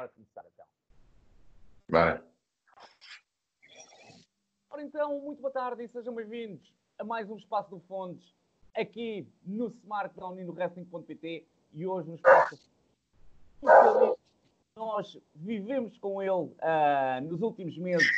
Bora 0.00 0.08
começar 0.08 0.44
então. 0.54 0.66
Vai. 1.90 2.22
Ora 4.70 4.82
então, 4.82 5.20
muito 5.20 5.42
boa 5.42 5.52
tarde 5.52 5.84
e 5.84 5.88
sejam 5.88 6.14
bem-vindos 6.14 6.72
a 6.98 7.04
mais 7.04 7.28
um 7.28 7.36
Espaço 7.36 7.68
do 7.68 7.80
Fontes 7.80 8.34
aqui 8.74 9.28
no 9.44 9.66
Smartdown 9.66 10.38
e 10.38 10.44
no 10.44 10.54
Wrestling.pt 10.54 11.46
e 11.74 11.86
hoje 11.86 12.08
no 12.08 12.14
Espaço 12.14 12.70
nós 14.74 15.18
vivemos 15.34 15.98
com 15.98 16.22
ele 16.22 16.30
uh, 16.30 17.20
nos 17.24 17.42
últimos 17.42 17.76
meses 17.76 18.08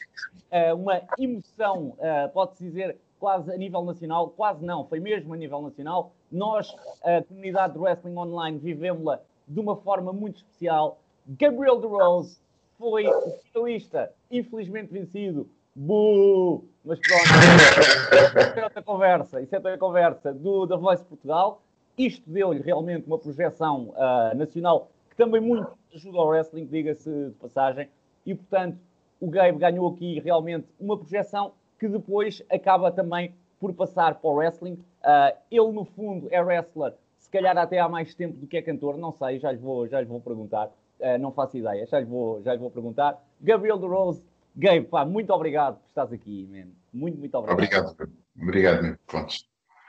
uh, 0.52 0.76
uma 0.76 1.02
emoção, 1.18 1.96
uh, 1.98 2.28
pode-se 2.32 2.62
dizer, 2.62 2.96
quase 3.18 3.50
a 3.50 3.56
nível 3.56 3.82
nacional, 3.82 4.30
quase 4.30 4.64
não, 4.64 4.86
foi 4.86 5.00
mesmo 5.00 5.34
a 5.34 5.36
nível 5.36 5.60
nacional. 5.60 6.12
Nós, 6.30 6.76
a 7.02 7.24
comunidade 7.24 7.72
de 7.72 7.80
wrestling 7.80 8.16
online, 8.16 8.56
vivemos-la 8.56 9.20
de 9.48 9.58
uma 9.58 9.74
forma 9.74 10.12
muito 10.12 10.36
especial. 10.36 11.00
Gabriel 11.26 11.80
DeRose 11.80 12.38
foi 12.78 13.06
o 13.06 13.30
finalista, 13.52 14.12
infelizmente 14.30 14.92
vencido. 14.92 15.48
Buuu! 15.74 16.68
Mas 16.84 16.98
pronto, 16.98 17.22
isso 18.50 18.58
é 18.58 18.64
outra 18.64 18.82
conversa, 18.82 19.40
isso 19.40 19.54
é 19.54 19.58
outra 19.58 19.78
conversa 19.78 20.34
do 20.34 20.66
da 20.66 20.76
Voice 20.76 21.04
Portugal. 21.04 21.62
Isto 21.96 22.28
deu-lhe 22.28 22.60
realmente 22.60 23.06
uma 23.06 23.18
projeção 23.18 23.90
uh, 23.90 24.36
nacional 24.36 24.90
que 25.08 25.16
também 25.16 25.40
muito 25.40 25.70
ajuda 25.94 26.18
ao 26.18 26.28
wrestling, 26.28 26.66
diga-se 26.66 27.08
de 27.08 27.34
passagem. 27.34 27.88
E 28.26 28.34
portanto, 28.34 28.78
o 29.20 29.28
Gabe 29.28 29.58
ganhou 29.58 29.88
aqui 29.88 30.18
realmente 30.20 30.66
uma 30.80 30.98
projeção 30.98 31.52
que 31.78 31.88
depois 31.88 32.42
acaba 32.50 32.90
também 32.90 33.34
por 33.60 33.72
passar 33.72 34.16
para 34.16 34.30
o 34.30 34.34
wrestling. 34.34 34.74
Uh, 35.04 35.36
ele, 35.50 35.70
no 35.70 35.84
fundo, 35.84 36.26
é 36.30 36.42
wrestler, 36.42 36.94
se 37.18 37.30
calhar 37.30 37.56
até 37.56 37.78
há 37.78 37.88
mais 37.88 38.14
tempo 38.14 38.36
do 38.36 38.46
que 38.46 38.56
é 38.56 38.62
cantor, 38.62 38.98
não 38.98 39.12
sei, 39.12 39.38
já 39.38 39.52
lhe 39.52 39.58
vou, 39.58 39.86
já 39.86 40.00
lhe 40.00 40.06
vou 40.06 40.20
perguntar. 40.20 40.70
Uh, 41.02 41.18
não 41.18 41.32
faço 41.32 41.58
ideia, 41.58 41.84
já 41.84 41.98
lhe 41.98 42.06
vou, 42.06 42.40
já 42.42 42.52
lhe 42.52 42.60
vou 42.60 42.70
perguntar. 42.70 43.20
Gabriel 43.40 43.76
de 43.76 43.86
Rose, 43.86 44.22
Gabe, 44.54 44.82
pá, 44.82 45.04
muito 45.04 45.32
obrigado 45.32 45.78
por 45.78 45.88
estares 45.88 46.12
aqui, 46.12 46.46
man. 46.48 46.70
Muito, 46.92 47.18
muito 47.18 47.34
obrigado. 47.36 47.88
Obrigado, 47.88 48.12
obrigado, 48.40 48.82
meu. 48.82 48.96
Pronto. 49.06 49.34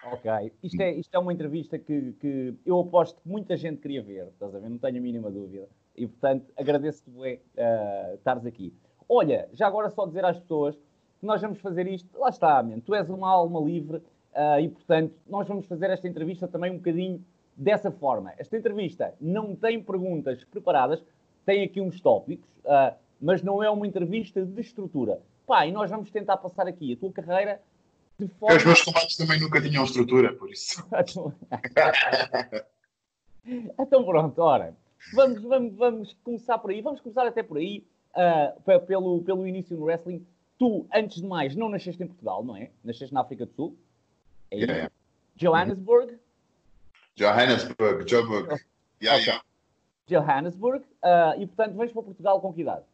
Ok, 0.06 0.52
isto 0.62 0.82
é, 0.82 0.92
isto 0.92 1.14
é 1.14 1.20
uma 1.20 1.32
entrevista 1.32 1.78
que, 1.78 2.14
que 2.14 2.54
eu 2.66 2.80
aposto 2.80 3.22
que 3.22 3.30
muita 3.30 3.56
gente 3.56 3.80
queria 3.80 4.02
ver, 4.02 4.28
estás 4.28 4.54
a 4.54 4.60
ver? 4.60 4.70
Não 4.70 4.78
tenho 4.78 4.98
a 4.98 5.02
mínima 5.02 5.32
dúvida. 5.32 5.68
E 5.96 6.08
portanto, 6.08 6.52
agradeço-te 6.58 7.10
uh, 7.10 8.16
estares 8.16 8.46
aqui. 8.46 8.74
Olha, 9.08 9.48
já 9.54 9.68
agora 9.68 9.90
só 9.90 10.06
dizer 10.06 10.26
às 10.26 10.40
pessoas 10.40 10.76
que 10.76 11.26
nós 11.26 11.42
vamos 11.42 11.60
fazer 11.60 11.88
isto, 11.88 12.10
lá 12.18 12.30
está, 12.30 12.62
man, 12.64 12.80
tu 12.80 12.96
és 12.96 13.10
uma 13.10 13.30
alma 13.30 13.60
livre 13.62 13.98
uh, 13.98 14.60
e 14.60 14.68
portanto, 14.68 15.14
nós 15.28 15.48
vamos 15.48 15.66
fazer 15.68 15.90
esta 15.90 16.08
entrevista 16.08 16.48
também 16.48 16.72
um 16.72 16.78
bocadinho 16.78 17.24
dessa 17.56 17.92
forma. 17.92 18.34
Esta 18.38 18.58
entrevista 18.58 19.14
não 19.20 19.56
tem 19.56 19.82
perguntas 19.82 20.44
preparadas, 20.44 21.04
tem 21.46 21.64
aqui 21.64 21.80
uns 21.82 22.00
tópicos, 22.00 22.50
uh, 22.66 22.96
mas 23.22 23.42
não 23.42 23.64
é 23.64 23.70
uma 23.70 23.88
entrevista 23.88 24.46
de 24.46 24.62
estrutura. 24.62 25.22
Pá, 25.46 25.66
e 25.66 25.72
nós 25.72 25.90
vamos 25.90 26.10
tentar 26.10 26.38
passar 26.38 26.68
aqui 26.68 26.94
a 26.94 26.98
tua 26.98 27.12
carreira 27.12 27.62
de 28.18 28.28
forma... 28.28 28.56
Os 28.56 28.66
meus 28.66 28.82
combates 28.82 29.18
também 29.18 29.40
nunca 29.40 29.62
tinham 29.62 29.84
estrutura, 29.84 30.34
por 30.34 30.52
isso. 30.52 30.86
então 33.80 34.04
pronto, 34.06 34.42
ora, 34.42 34.76
vamos, 35.14 35.42
vamos, 35.42 35.76
vamos 35.76 36.18
começar 36.24 36.58
por 36.58 36.72
aí. 36.72 36.82
Vamos 36.82 37.02
começar 37.02 37.28
até 37.28 37.44
por 37.44 37.58
aí, 37.58 37.86
uh, 38.16 38.80
pelo, 38.82 39.22
pelo 39.22 39.48
início 39.48 39.76
no 39.76 39.86
wrestling. 39.86 40.26
Tu, 40.58 40.86
antes 40.94 41.22
de 41.22 41.28
mais, 41.28 41.56
não 41.56 41.70
nasceste 41.70 42.02
em 42.02 42.08
Portugal, 42.08 42.44
não 42.44 42.56
é? 42.56 42.70
Nasceste 42.84 43.14
na 43.14 43.22
África 43.22 43.46
do 43.46 43.54
Sul. 43.54 43.78
É 44.50 44.58
yeah. 44.58 44.92
Johannesburg. 45.36 46.18
Johannesburg, 47.16 48.08
Joburg. 48.08 48.48
Yeah, 49.02 49.22
okay. 49.22 49.34
yeah. 49.34 49.44
Johannesburg. 50.08 50.84
Uh, 51.04 51.42
e, 51.42 51.48
portanto, 51.48 51.78
vens 51.78 51.92
para 51.92 52.04
Portugal 52.04 52.42
com 52.42 52.54
que 52.54 52.62
idade? 52.62 52.86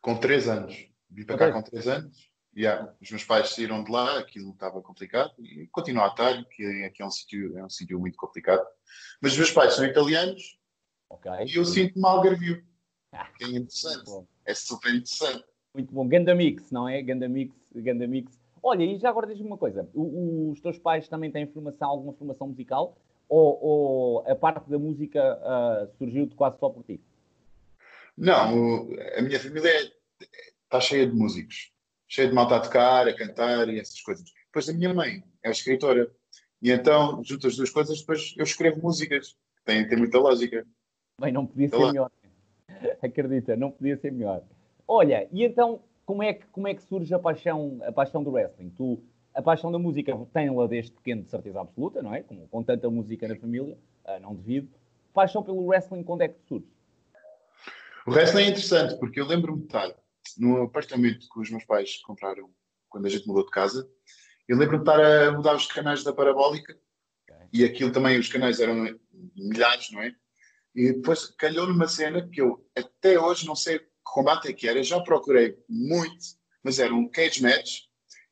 Com 0.00 0.16
3 0.16 0.48
anos. 0.48 0.88
Vim 1.10 1.24
para 1.24 1.36
okay. 1.36 1.46
cá 1.48 1.52
com 1.52 1.62
3 1.62 1.88
anos. 1.88 2.30
Yeah. 2.56 2.92
Os 3.00 3.10
meus 3.10 3.24
pais 3.24 3.50
saíram 3.50 3.84
de 3.84 3.90
lá, 3.90 4.18
aquilo 4.18 4.50
estava 4.50 4.80
complicado. 4.82 5.32
E 5.38 5.66
continua 5.68 6.06
a 6.06 6.08
estar, 6.08 6.44
que 6.44 6.84
aqui 6.84 7.02
é 7.02 7.06
um 7.06 7.10
sítio 7.10 7.58
é 7.58 7.64
um 7.64 7.70
sítio 7.70 7.98
muito 7.98 8.16
complicado. 8.16 8.64
Mas 9.20 9.32
os 9.32 9.38
meus 9.38 9.50
pais 9.52 9.74
são 9.74 9.84
italianos. 9.84 10.58
Okay. 11.10 11.46
E 11.46 11.56
eu 11.56 11.64
sinto-me 11.64 12.06
algarvio. 12.06 12.62
Ah, 13.12 13.28
é 13.40 13.46
interessante. 13.46 14.10
É 14.44 14.54
super 14.54 14.94
interessante. 14.94 15.44
Muito 15.74 15.94
bom. 15.94 16.06
Ganda 16.06 16.34
mix, 16.34 16.70
não 16.70 16.88
é? 16.88 17.00
Ganda 17.00 17.28
mix, 17.28 17.54
ganda 17.74 18.06
mix. 18.06 18.38
Olha, 18.62 18.82
e 18.82 18.98
já 18.98 19.08
agora 19.08 19.26
diz-me 19.26 19.46
uma 19.46 19.56
coisa. 19.56 19.88
O, 19.94 20.50
os 20.50 20.60
teus 20.60 20.78
pais 20.78 21.08
também 21.08 21.30
têm 21.30 21.46
formação, 21.46 21.88
alguma 21.88 22.12
formação 22.12 22.48
musical? 22.48 22.96
Ou, 23.28 23.58
ou 23.62 24.30
a 24.30 24.34
parte 24.34 24.70
da 24.70 24.78
música 24.78 25.38
uh, 25.38 25.96
surgiu-te 25.98 26.34
quase 26.34 26.58
só 26.58 26.70
por 26.70 26.82
ti? 26.84 27.00
Não, 28.16 28.88
a 29.16 29.22
minha 29.22 29.38
família 29.38 29.70
está 30.64 30.80
cheia 30.80 31.06
de 31.06 31.14
músicos. 31.14 31.72
Cheia 32.08 32.28
de 32.28 32.34
malta 32.34 32.56
a 32.56 32.60
tocar, 32.60 33.06
a 33.06 33.14
cantar 33.14 33.68
e 33.68 33.78
essas 33.78 34.00
coisas. 34.00 34.32
Depois 34.46 34.68
a 34.68 34.72
minha 34.72 34.92
mãe 34.92 35.22
é 35.42 35.50
escritora. 35.50 36.10
E 36.60 36.70
então, 36.70 37.22
junto 37.22 37.46
as 37.46 37.56
duas 37.56 37.70
coisas, 37.70 38.00
depois 38.00 38.34
eu 38.36 38.44
escrevo 38.44 38.80
músicas. 38.82 39.36
Tem, 39.64 39.86
tem 39.86 39.98
muita 39.98 40.18
lógica. 40.18 40.66
Bem, 41.20 41.32
não 41.32 41.46
podia 41.46 41.68
ser 41.68 41.78
melhor. 41.78 42.10
Acredita, 43.02 43.56
não 43.56 43.70
podia 43.70 43.96
ser 43.98 44.10
melhor. 44.10 44.42
Olha, 44.86 45.28
e 45.30 45.44
então, 45.44 45.80
como 46.06 46.22
é 46.22 46.32
que, 46.32 46.46
como 46.46 46.66
é 46.66 46.74
que 46.74 46.82
surge 46.82 47.12
a 47.12 47.18
paixão, 47.18 47.78
a 47.82 47.92
paixão 47.92 48.24
do 48.24 48.30
wrestling? 48.30 48.70
Tu, 48.70 48.98
a 49.38 49.42
paixão 49.42 49.70
da 49.70 49.78
música 49.78 50.18
tem-la 50.32 50.66
desde 50.66 50.90
pequeno, 50.90 51.22
de 51.22 51.30
certeza 51.30 51.60
absoluta, 51.60 52.02
não 52.02 52.12
é? 52.12 52.24
Com, 52.24 52.44
com 52.48 52.60
tanta 52.64 52.90
música 52.90 53.28
na 53.28 53.36
família, 53.36 53.78
uh, 54.04 54.20
não 54.20 54.34
devido. 54.34 54.68
Paixão 55.14 55.44
pelo 55.44 55.64
wrestling, 55.64 56.02
quando 56.02 56.22
é 56.22 56.28
que 56.28 56.40
surge? 56.48 56.66
O 58.04 58.10
wrestling 58.10 58.42
é 58.42 58.48
interessante, 58.48 58.98
porque 58.98 59.20
eu 59.20 59.26
lembro-me 59.26 59.60
de 59.60 59.66
estar 59.66 59.94
no 60.38 60.62
apartamento 60.62 61.28
que 61.32 61.38
os 61.38 61.48
meus 61.50 61.64
pais 61.64 61.98
compraram 61.98 62.50
quando 62.88 63.06
a 63.06 63.08
gente 63.08 63.28
mudou 63.28 63.44
de 63.44 63.52
casa. 63.52 63.88
Eu 64.48 64.58
lembro-me 64.58 64.82
de 64.82 64.90
estar 64.90 65.00
a 65.00 65.30
mudar 65.30 65.54
os 65.54 65.66
canais 65.66 66.02
da 66.02 66.12
parabólica 66.12 66.76
okay. 67.22 67.46
e 67.52 67.64
aquilo 67.64 67.92
também, 67.92 68.18
os 68.18 68.28
canais 68.28 68.58
eram 68.58 68.92
milhares, 69.36 69.92
não 69.92 70.02
é? 70.02 70.12
E 70.74 70.94
depois 70.94 71.26
calhou 71.26 71.68
numa 71.68 71.86
cena 71.86 72.28
que 72.28 72.40
eu 72.40 72.68
até 72.76 73.20
hoje 73.20 73.46
não 73.46 73.54
sei 73.54 73.80
combate 74.02 74.48
é 74.48 74.52
que 74.52 74.66
era, 74.66 74.82
já 74.82 74.98
procurei 75.00 75.56
muito, 75.68 76.24
mas 76.60 76.80
era 76.80 76.92
um 76.92 77.08
cage 77.08 77.40
match 77.40 77.87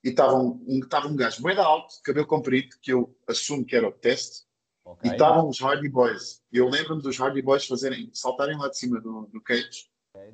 e 0.07 0.11
estava 0.11 0.37
um, 0.37 0.81
tava 0.89 1.09
um 1.09 1.17
gajo 1.17 1.43
bem 1.43 1.59
alto, 1.59 2.01
cabelo 2.05 2.29
comprido, 2.29 2.77
que 2.81 2.93
eu 2.93 3.13
assumo 3.27 3.65
que 3.65 3.75
era 3.75 3.89
o 3.89 3.91
teste, 3.93 4.45
okay. 4.85 5.11
e 5.11 5.13
estavam 5.13 5.49
os 5.49 5.61
Hardy 5.61 5.89
Boys. 5.89 6.41
Eu 6.53 6.69
lembro-me 6.69 7.03
dos 7.03 7.21
Hardy 7.21 7.43
Boys 7.43 7.67
fazerem, 7.67 8.09
saltarem 8.13 8.57
lá 8.57 8.69
de 8.69 8.79
cima 8.79 9.01
do, 9.01 9.27
do 9.27 9.41
cage. 9.41 9.91
Okay. 10.15 10.33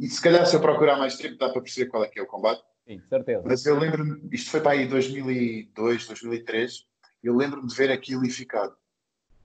E 0.00 0.08
se 0.08 0.22
calhar 0.22 0.46
se 0.46 0.54
eu 0.54 0.60
procurar 0.60 0.96
mais 0.96 1.16
tempo 1.16 1.36
dá 1.36 1.50
para 1.50 1.60
perceber 1.60 1.90
qual 1.90 2.04
é 2.04 2.08
que 2.08 2.20
é 2.20 2.22
o 2.22 2.28
combate. 2.28 2.62
Sim, 2.86 3.02
certeza. 3.08 3.42
Mas 3.44 3.66
eu 3.66 3.76
lembro-me, 3.76 4.20
isto 4.30 4.52
foi 4.52 4.60
para 4.60 4.70
aí 4.70 4.86
2002, 4.86 6.06
2003, 6.06 6.86
eu 7.20 7.34
lembro-me 7.34 7.66
de 7.66 7.74
ver 7.74 7.90
aquilo 7.90 8.24
e 8.24 8.30
ficar, 8.30 8.70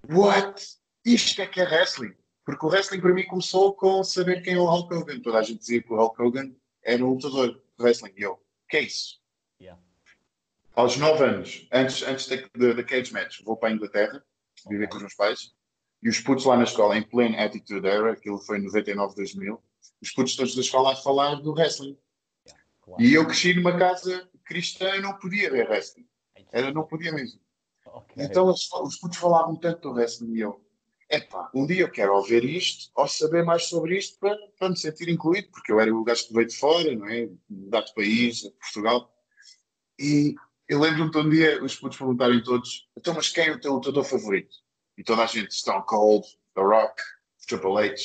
what? 0.07 0.63
Isto 1.03 1.41
é 1.41 1.47
que 1.47 1.61
é 1.61 1.63
wrestling? 1.63 2.13
Porque 2.45 2.63
o 2.63 2.69
wrestling 2.69 3.01
para 3.01 3.13
mim 3.13 3.25
começou 3.25 3.73
com 3.73 4.03
saber 4.03 4.43
quem 4.43 4.53
é 4.53 4.59
o 4.59 4.65
Hulk 4.65 4.93
Hogan. 4.93 5.19
Toda 5.19 5.39
a 5.39 5.41
gente 5.41 5.61
dizia 5.61 5.81
que 5.81 5.91
o 5.91 5.95
Hulk 5.95 6.21
Hogan 6.21 6.51
era 6.83 7.03
um 7.03 7.09
lutador 7.09 7.53
de 7.53 7.83
wrestling. 7.83 8.13
E 8.15 8.21
eu, 8.21 8.39
que 8.69 8.77
é 8.77 8.81
isso? 8.81 9.22
Aos 10.75 10.97
9 10.97 11.23
anos, 11.23 11.67
antes, 11.71 12.01
antes 12.01 12.27
da, 12.27 12.73
da 12.73 12.83
cage 12.83 13.13
match, 13.13 13.41
vou 13.43 13.55
para 13.55 13.69
a 13.69 13.71
Inglaterra, 13.73 14.23
viver 14.67 14.87
com 14.87 14.95
os 14.95 15.01
meus 15.01 15.15
pais. 15.15 15.53
E 16.01 16.09
os 16.09 16.19
putos 16.19 16.45
lá 16.45 16.57
na 16.57 16.63
escola, 16.63 16.97
em 16.97 17.03
pleno 17.03 17.39
Attitude 17.39 17.87
Era, 17.87 18.11
aquilo 18.11 18.39
foi 18.39 18.57
em 18.57 18.63
99, 18.63 19.15
2000, 19.15 19.63
os 20.01 20.11
putos 20.11 20.35
todos 20.35 20.55
da 20.55 20.61
escola 20.61 20.93
a 20.93 20.95
falar 20.95 21.35
do 21.35 21.53
wrestling. 21.53 21.97
Yeah, 22.45 22.63
claro. 22.81 23.01
E 23.01 23.13
eu 23.13 23.25
cresci 23.25 23.53
numa 23.53 23.77
casa 23.77 24.29
cristã 24.43 24.95
e 24.95 25.01
não 25.01 25.17
podia 25.17 25.51
ver 25.51 25.69
wrestling. 25.69 26.07
Era, 26.51 26.73
não 26.73 26.83
podia 26.83 27.13
mesmo. 27.13 27.39
Okay. 27.85 28.25
Então 28.25 28.47
os, 28.47 28.69
os 28.71 28.97
putos 28.97 29.17
falavam 29.17 29.55
tanto 29.55 29.81
do 29.81 29.93
wrestling 29.93 30.33
e 30.33 30.39
eu, 30.39 30.59
epá, 31.09 31.49
um 31.53 31.65
dia 31.65 31.81
eu 31.81 31.91
quero 31.91 32.15
ouvir 32.15 32.43
isto 32.43 32.91
ou 32.95 33.07
saber 33.07 33.43
mais 33.45 33.65
sobre 33.65 33.97
isto 33.97 34.19
para, 34.19 34.35
para 34.57 34.69
me 34.69 34.77
sentir 34.77 35.07
incluído, 35.07 35.49
porque 35.51 35.71
eu 35.71 35.79
era 35.79 35.93
o 35.93 36.03
gajo 36.03 36.27
que 36.27 36.33
veio 36.33 36.47
de 36.47 36.57
fora, 36.57 36.95
não 36.95 37.07
é? 37.07 37.29
Mudar 37.49 37.81
de 37.81 37.93
país, 37.93 38.41
Portugal. 38.59 39.13
E 39.99 40.35
eu 40.67 40.79
lembro-me 40.79 41.11
de 41.11 41.17
um 41.17 41.29
dia 41.29 41.63
os 41.63 41.75
putos 41.75 41.97
perguntarem 41.97 42.43
todos: 42.43 42.87
então, 42.97 43.13
mas 43.13 43.29
quem 43.29 43.47
é 43.47 43.51
o 43.51 43.59
teu 43.59 43.73
lutador 43.73 44.03
favorito? 44.03 44.55
E 44.97 45.03
toda 45.03 45.23
a 45.23 45.25
gente, 45.25 45.53
Stone 45.53 45.83
Cold, 45.85 46.27
The 46.55 46.61
Rock, 46.61 47.01
Triple 47.47 47.77
H. 47.77 47.95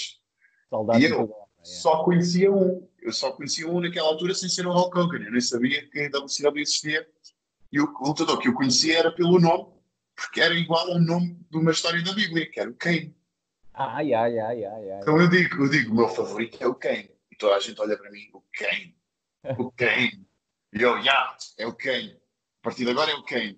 Saudade 0.71 1.05
e 1.05 1.11
eu 1.11 1.31
só 1.63 2.03
conhecia 2.03 2.51
um. 2.51 2.89
Eu 3.01 3.13
só 3.13 3.33
conhecia 3.33 3.69
um 3.69 3.81
naquela 3.81 4.09
altura 4.09 4.35
sem 4.35 4.49
ser 4.49 4.67
o 4.67 4.73
Hulk 4.73 4.99
Hogan. 4.99 5.25
Eu 5.25 5.33
nem 5.33 5.41
sabia 5.41 5.89
que 5.89 6.01
a 6.01 6.09
WCW 6.09 6.61
existia. 6.61 7.07
E 7.71 7.81
o 7.81 7.87
lutador 8.01 8.39
que 8.39 8.49
eu 8.49 8.55
conhecia 8.55 8.99
era 8.99 9.13
pelo 9.13 9.39
nome 9.39 9.79
porque 10.19 10.41
era 10.41 10.53
igual 10.55 10.91
ao 10.91 10.99
nome 10.99 11.39
de 11.49 11.57
uma 11.57 11.71
história 11.71 12.03
da 12.03 12.13
Bíblia, 12.13 12.51
que 12.51 12.59
era 12.59 12.69
o 12.69 12.75
Cain. 12.75 13.15
Ai, 13.73 14.13
ai, 14.13 14.37
ai, 14.41 14.65
ai, 14.65 14.91
ai. 14.91 15.01
Então 15.01 15.21
eu 15.21 15.29
digo, 15.29 15.63
eu 15.63 15.71
digo, 15.71 15.93
o 15.93 15.95
meu 15.95 16.09
favorito 16.09 16.61
é 16.61 16.67
o 16.67 16.75
Cain. 16.75 17.09
E 17.31 17.37
toda 17.37 17.55
a 17.55 17.61
gente 17.61 17.81
olha 17.81 17.97
para 17.97 18.11
mim, 18.11 18.29
o 18.35 18.43
Cain, 18.53 18.97
o 19.57 19.71
Cain. 19.79 20.27
E 20.73 20.83
eu, 20.83 20.99
yeah, 20.99 21.37
é 21.57 21.67
o 21.69 21.73
Cain. 21.73 22.18
A 22.69 22.71
partir 22.71 22.85
de 22.85 22.91
agora 22.91 23.11
é 23.11 23.15
o 23.15 23.23
Cain. 23.23 23.57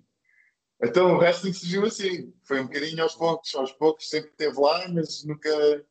Então 0.81 1.13
o 1.13 1.17
wrestling 1.17 1.51
surgiu 1.51 1.85
assim. 1.85 2.33
Foi 2.43 2.61
um 2.61 2.63
bocadinho 2.63 3.03
aos 3.03 3.13
poucos, 3.13 3.53
aos 3.55 3.73
poucos, 3.73 4.09
sempre 4.09 4.31
esteve 4.31 4.57
lá, 4.57 4.87
mas 4.87 5.25
nunca. 5.25 5.85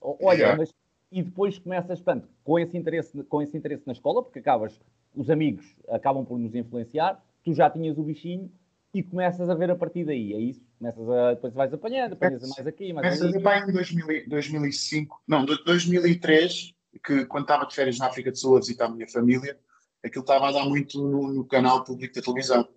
Olha, 0.00 0.38
yeah. 0.38 0.56
mas 0.56 0.72
e 1.10 1.22
depois 1.22 1.58
começas, 1.58 2.00
portanto, 2.00 2.28
com 2.44 2.58
esse, 2.58 2.76
interesse, 2.76 3.24
com 3.24 3.42
esse 3.42 3.56
interesse 3.56 3.82
na 3.86 3.92
escola, 3.92 4.22
porque 4.22 4.38
acabas, 4.38 4.80
os 5.16 5.30
amigos 5.30 5.74
acabam 5.88 6.24
por 6.24 6.38
nos 6.38 6.54
influenciar, 6.54 7.20
tu 7.42 7.52
já 7.52 7.68
tinhas 7.68 7.98
o 7.98 8.02
bichinho 8.02 8.52
e 8.94 9.02
começas 9.02 9.48
a 9.48 9.54
ver 9.54 9.70
a 9.70 9.76
partir 9.76 10.04
daí, 10.04 10.34
é 10.34 10.38
isso? 10.38 10.60
Começas 10.78 11.10
a, 11.10 11.34
depois 11.34 11.54
vais 11.54 11.74
apanhando, 11.74 12.12
apanhas 12.12 12.42
mais 12.42 12.66
aqui, 12.66 12.92
mais 12.92 13.18
Começas 13.18 13.44
a 13.44 13.60
ver 13.62 13.68
em 13.68 13.72
2000, 13.72 14.28
2005, 14.28 15.22
não, 15.26 15.44
2003, 15.44 16.74
que 17.04 17.24
quando 17.24 17.44
estava 17.44 17.66
de 17.66 17.74
férias 17.74 17.98
na 17.98 18.06
África 18.06 18.30
do 18.30 18.38
Sul 18.38 18.56
a 18.56 18.60
visitar 18.60 18.84
a 18.84 18.90
minha 18.90 19.08
família, 19.08 19.58
aquilo 20.04 20.22
estava 20.22 20.48
a 20.48 20.52
dar 20.52 20.64
muito 20.64 21.00
no, 21.00 21.32
no 21.32 21.44
canal 21.44 21.84
público 21.84 22.14
da 22.14 22.22
televisão. 22.22 22.68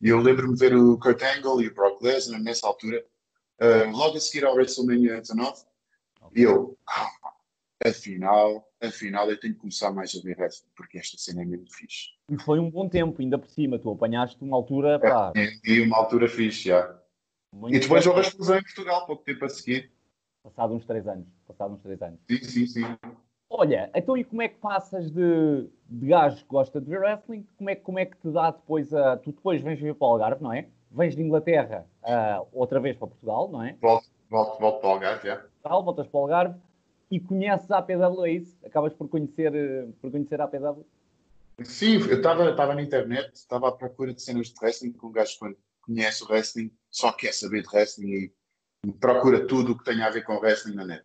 E 0.00 0.08
eu 0.08 0.20
lembro-me 0.20 0.54
de 0.54 0.60
ver 0.60 0.76
o 0.76 0.98
Kurt 0.98 1.22
Angle 1.22 1.62
e 1.62 1.68
o 1.68 1.74
Brock 1.74 2.02
Lesnar 2.02 2.42
nessa 2.42 2.66
altura, 2.66 3.04
uh, 3.60 3.90
logo 3.90 4.16
a 4.16 4.20
seguir 4.20 4.44
ao 4.44 4.54
WrestleMania 4.54 5.20
19, 5.20 5.64
e 6.34 6.42
eu, 6.42 6.76
ah, 6.88 7.10
afinal, 7.86 8.68
afinal 8.80 9.30
eu 9.30 9.40
tenho 9.40 9.54
que 9.54 9.60
começar 9.60 9.90
mais 9.90 10.14
a 10.14 10.20
ver 10.20 10.36
wrestling, 10.38 10.68
porque 10.76 10.98
esta 10.98 11.16
cena 11.16 11.42
é 11.42 11.44
mesmo 11.44 11.72
fixe. 11.72 12.10
E 12.28 12.38
foi 12.38 12.58
um 12.58 12.70
bom 12.70 12.88
tempo, 12.88 13.22
ainda 13.22 13.38
por 13.38 13.48
cima, 13.48 13.78
tu 13.78 13.90
apanhaste 13.90 14.42
uma 14.42 14.56
altura, 14.56 14.98
pá... 14.98 15.32
É, 15.34 15.48
e 15.64 15.80
uma 15.80 15.96
altura 15.96 16.28
fixe, 16.28 16.68
já. 16.68 17.00
Muito 17.52 17.74
e 17.74 17.78
depois 17.78 18.06
houve 18.06 18.20
a 18.20 18.22
explosão 18.22 18.58
em 18.58 18.62
Portugal, 18.62 19.06
pouco 19.06 19.24
tempo 19.24 19.44
a 19.44 19.48
seguir. 19.48 19.90
Passado 20.42 20.74
uns 20.74 20.84
três 20.84 21.08
anos, 21.08 21.26
passado 21.46 21.74
uns 21.74 21.82
três 21.82 22.00
anos. 22.02 22.20
Sim, 22.28 22.44
sim, 22.44 22.66
sim. 22.66 22.98
Olha, 23.58 23.90
então 23.94 24.18
e 24.18 24.22
como 24.22 24.42
é 24.42 24.48
que 24.48 24.56
passas 24.56 25.10
de, 25.10 25.66
de 25.88 26.06
gajo 26.06 26.36
que 26.36 26.48
gosta 26.48 26.78
de 26.78 26.90
ver 26.90 27.00
wrestling, 27.00 27.46
como 27.56 27.70
é, 27.70 27.74
como 27.74 27.98
é 27.98 28.04
que 28.04 28.16
te 28.18 28.30
dá 28.30 28.50
depois 28.50 28.92
a... 28.92 29.16
Tu 29.16 29.32
depois 29.32 29.62
vens 29.62 29.80
ver 29.80 29.94
para 29.94 30.06
o 30.06 30.10
Algarve, 30.10 30.42
não 30.42 30.52
é? 30.52 30.68
Vens 30.90 31.16
de 31.16 31.22
Inglaterra 31.22 31.86
uh, 32.02 32.46
outra 32.52 32.78
vez 32.80 32.96
para 32.98 33.08
Portugal, 33.08 33.48
não 33.50 33.62
é? 33.62 33.74
Volto, 33.80 34.10
volto, 34.28 34.60
volto 34.60 34.80
para 34.80 34.88
o 34.88 34.92
Algarve, 34.92 35.26
já. 35.26 35.42
Voltas 35.64 36.06
para 36.06 36.18
o 36.18 36.22
Algarve 36.22 36.60
e 37.10 37.18
conheces 37.18 37.70
a 37.70 37.78
APW, 37.78 38.26
é 38.26 38.30
isso? 38.32 38.58
Acabas 38.62 38.92
por 38.92 39.08
conhecer, 39.08 39.52
por 40.02 40.10
conhecer 40.10 40.38
a 40.38 40.44
APW? 40.44 40.84
Sim, 41.64 41.96
eu 42.10 42.18
estava 42.18 42.74
na 42.74 42.82
internet, 42.82 43.34
estava 43.34 43.68
à 43.68 43.72
procura 43.72 44.12
de 44.12 44.20
cenas 44.20 44.48
de 44.48 44.54
wrestling, 44.60 44.92
com 44.92 45.06
um 45.06 45.12
gajo 45.12 45.38
que 45.38 45.56
conhece 45.80 46.22
o 46.22 46.26
wrestling, 46.28 46.70
só 46.90 47.10
quer 47.10 47.32
saber 47.32 47.62
de 47.62 47.68
wrestling 47.68 48.10
e, 48.10 48.32
procura 49.00 49.46
tudo 49.46 49.72
o 49.72 49.78
que 49.78 49.84
tenha 49.84 50.06
a 50.06 50.10
ver 50.10 50.22
com 50.24 50.36
wrestling 50.36 50.74
na 50.74 50.84
net. 50.84 51.04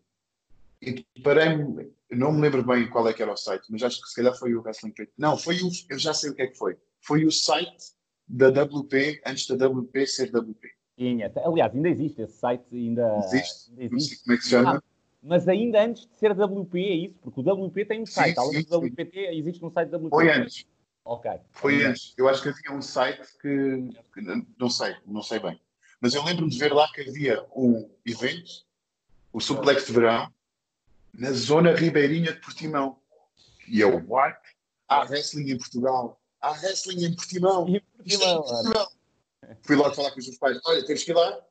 E 0.82 1.06
parei-me, 1.24 1.94
não 2.12 2.32
me 2.32 2.42
lembro 2.42 2.64
bem 2.64 2.90
qual 2.90 3.08
é 3.08 3.14
que 3.14 3.22
era 3.22 3.32
o 3.32 3.38
site, 3.38 3.66
mas 3.70 3.84
acho 3.84 4.02
que 4.02 4.10
se 4.10 4.16
calhar 4.16 4.38
foi 4.38 4.54
o 4.54 4.62
Wrestling 4.62 4.92
Trade. 4.92 5.12
Não, 5.18 5.38
foi 5.38 5.62
o, 5.62 5.70
eu 5.90 5.98
já 5.98 6.14
sei 6.14 6.30
o 6.32 6.36
que 6.36 6.42
é 6.42 6.48
que 6.48 6.58
foi. 6.58 6.78
Foi 7.00 7.26
o 7.26 7.32
site 7.32 7.94
da 8.28 8.50
WP 8.50 9.22
antes 9.26 9.48
da 9.48 9.68
WP 9.68 10.08
ser 10.08 10.30
WP. 10.36 10.68
Tinha, 10.98 11.32
aliás, 11.44 11.74
ainda 11.74 11.90
existe 11.90 12.22
esse 12.22 12.38
site, 12.38 12.66
ainda 12.72 13.18
existe. 13.26 13.72
Ainda 13.72 13.84
existe. 13.84 13.92
Não 13.92 14.00
sei 14.00 14.18
como 14.18 14.34
é 14.34 14.38
que 14.38 14.44
se 14.44 14.50
chama. 14.50 14.78
Ah, 14.78 14.84
mas 15.24 15.48
ainda 15.48 15.84
antes 15.84 16.08
de 16.08 16.16
ser 16.18 16.32
WP, 16.32 16.80
é 16.80 16.96
isso? 16.96 17.16
Porque 17.22 17.40
o 17.40 17.66
WP 17.66 17.86
tem 17.86 18.02
um 18.02 18.06
site, 18.06 18.36
sim, 18.36 18.40
além 18.40 18.64
do 18.64 18.78
WPT, 18.78 19.20
existe 19.34 19.66
um 19.66 19.72
site 19.72 19.96
WP. 19.96 20.10
Foi 20.10 20.32
antes. 20.32 20.66
Ok. 21.06 21.32
Foi 21.52 21.84
antes. 21.86 22.14
Eu 22.18 22.28
acho 22.28 22.42
que 22.42 22.50
havia 22.50 22.72
um 22.72 22.82
site 22.82 23.28
que, 23.42 23.90
que 24.14 24.22
não 24.60 24.70
sei, 24.70 24.96
não 25.06 25.22
sei 25.22 25.40
bem. 25.40 25.60
Mas 26.00 26.14
eu 26.14 26.24
lembro-me 26.24 26.50
de 26.50 26.58
ver 26.58 26.74
lá 26.74 26.92
que 26.92 27.02
havia 27.02 27.46
um 27.56 27.90
evento, 28.06 28.66
o 29.32 29.40
Suplex 29.40 29.86
de 29.86 29.94
Verão, 29.94 30.32
na 31.14 31.32
zona 31.32 31.76
ribeirinha 31.76 32.34
de 32.34 32.40
Portimão. 32.40 33.00
E 33.68 33.80
eu, 33.80 34.04
what? 34.08 34.38
Há 34.88 35.04
wrestling 35.06 35.52
em 35.52 35.58
Portugal. 35.58 36.22
Há 36.42 36.52
wrestling 36.52 37.06
em 37.06 37.16
Portimão. 37.16 37.68
E 37.70 37.80
Portimão, 37.80 38.44
Portimão. 38.44 38.88
Fui 39.64 39.76
logo 39.76 39.96
falar 39.96 40.12
com 40.12 40.20
os 40.20 40.28
meus 40.28 40.38
pais. 40.38 40.60
Olha, 40.66 40.86
temos 40.86 41.04
que 41.04 41.12
ir 41.12 41.14
lá. 41.14 41.42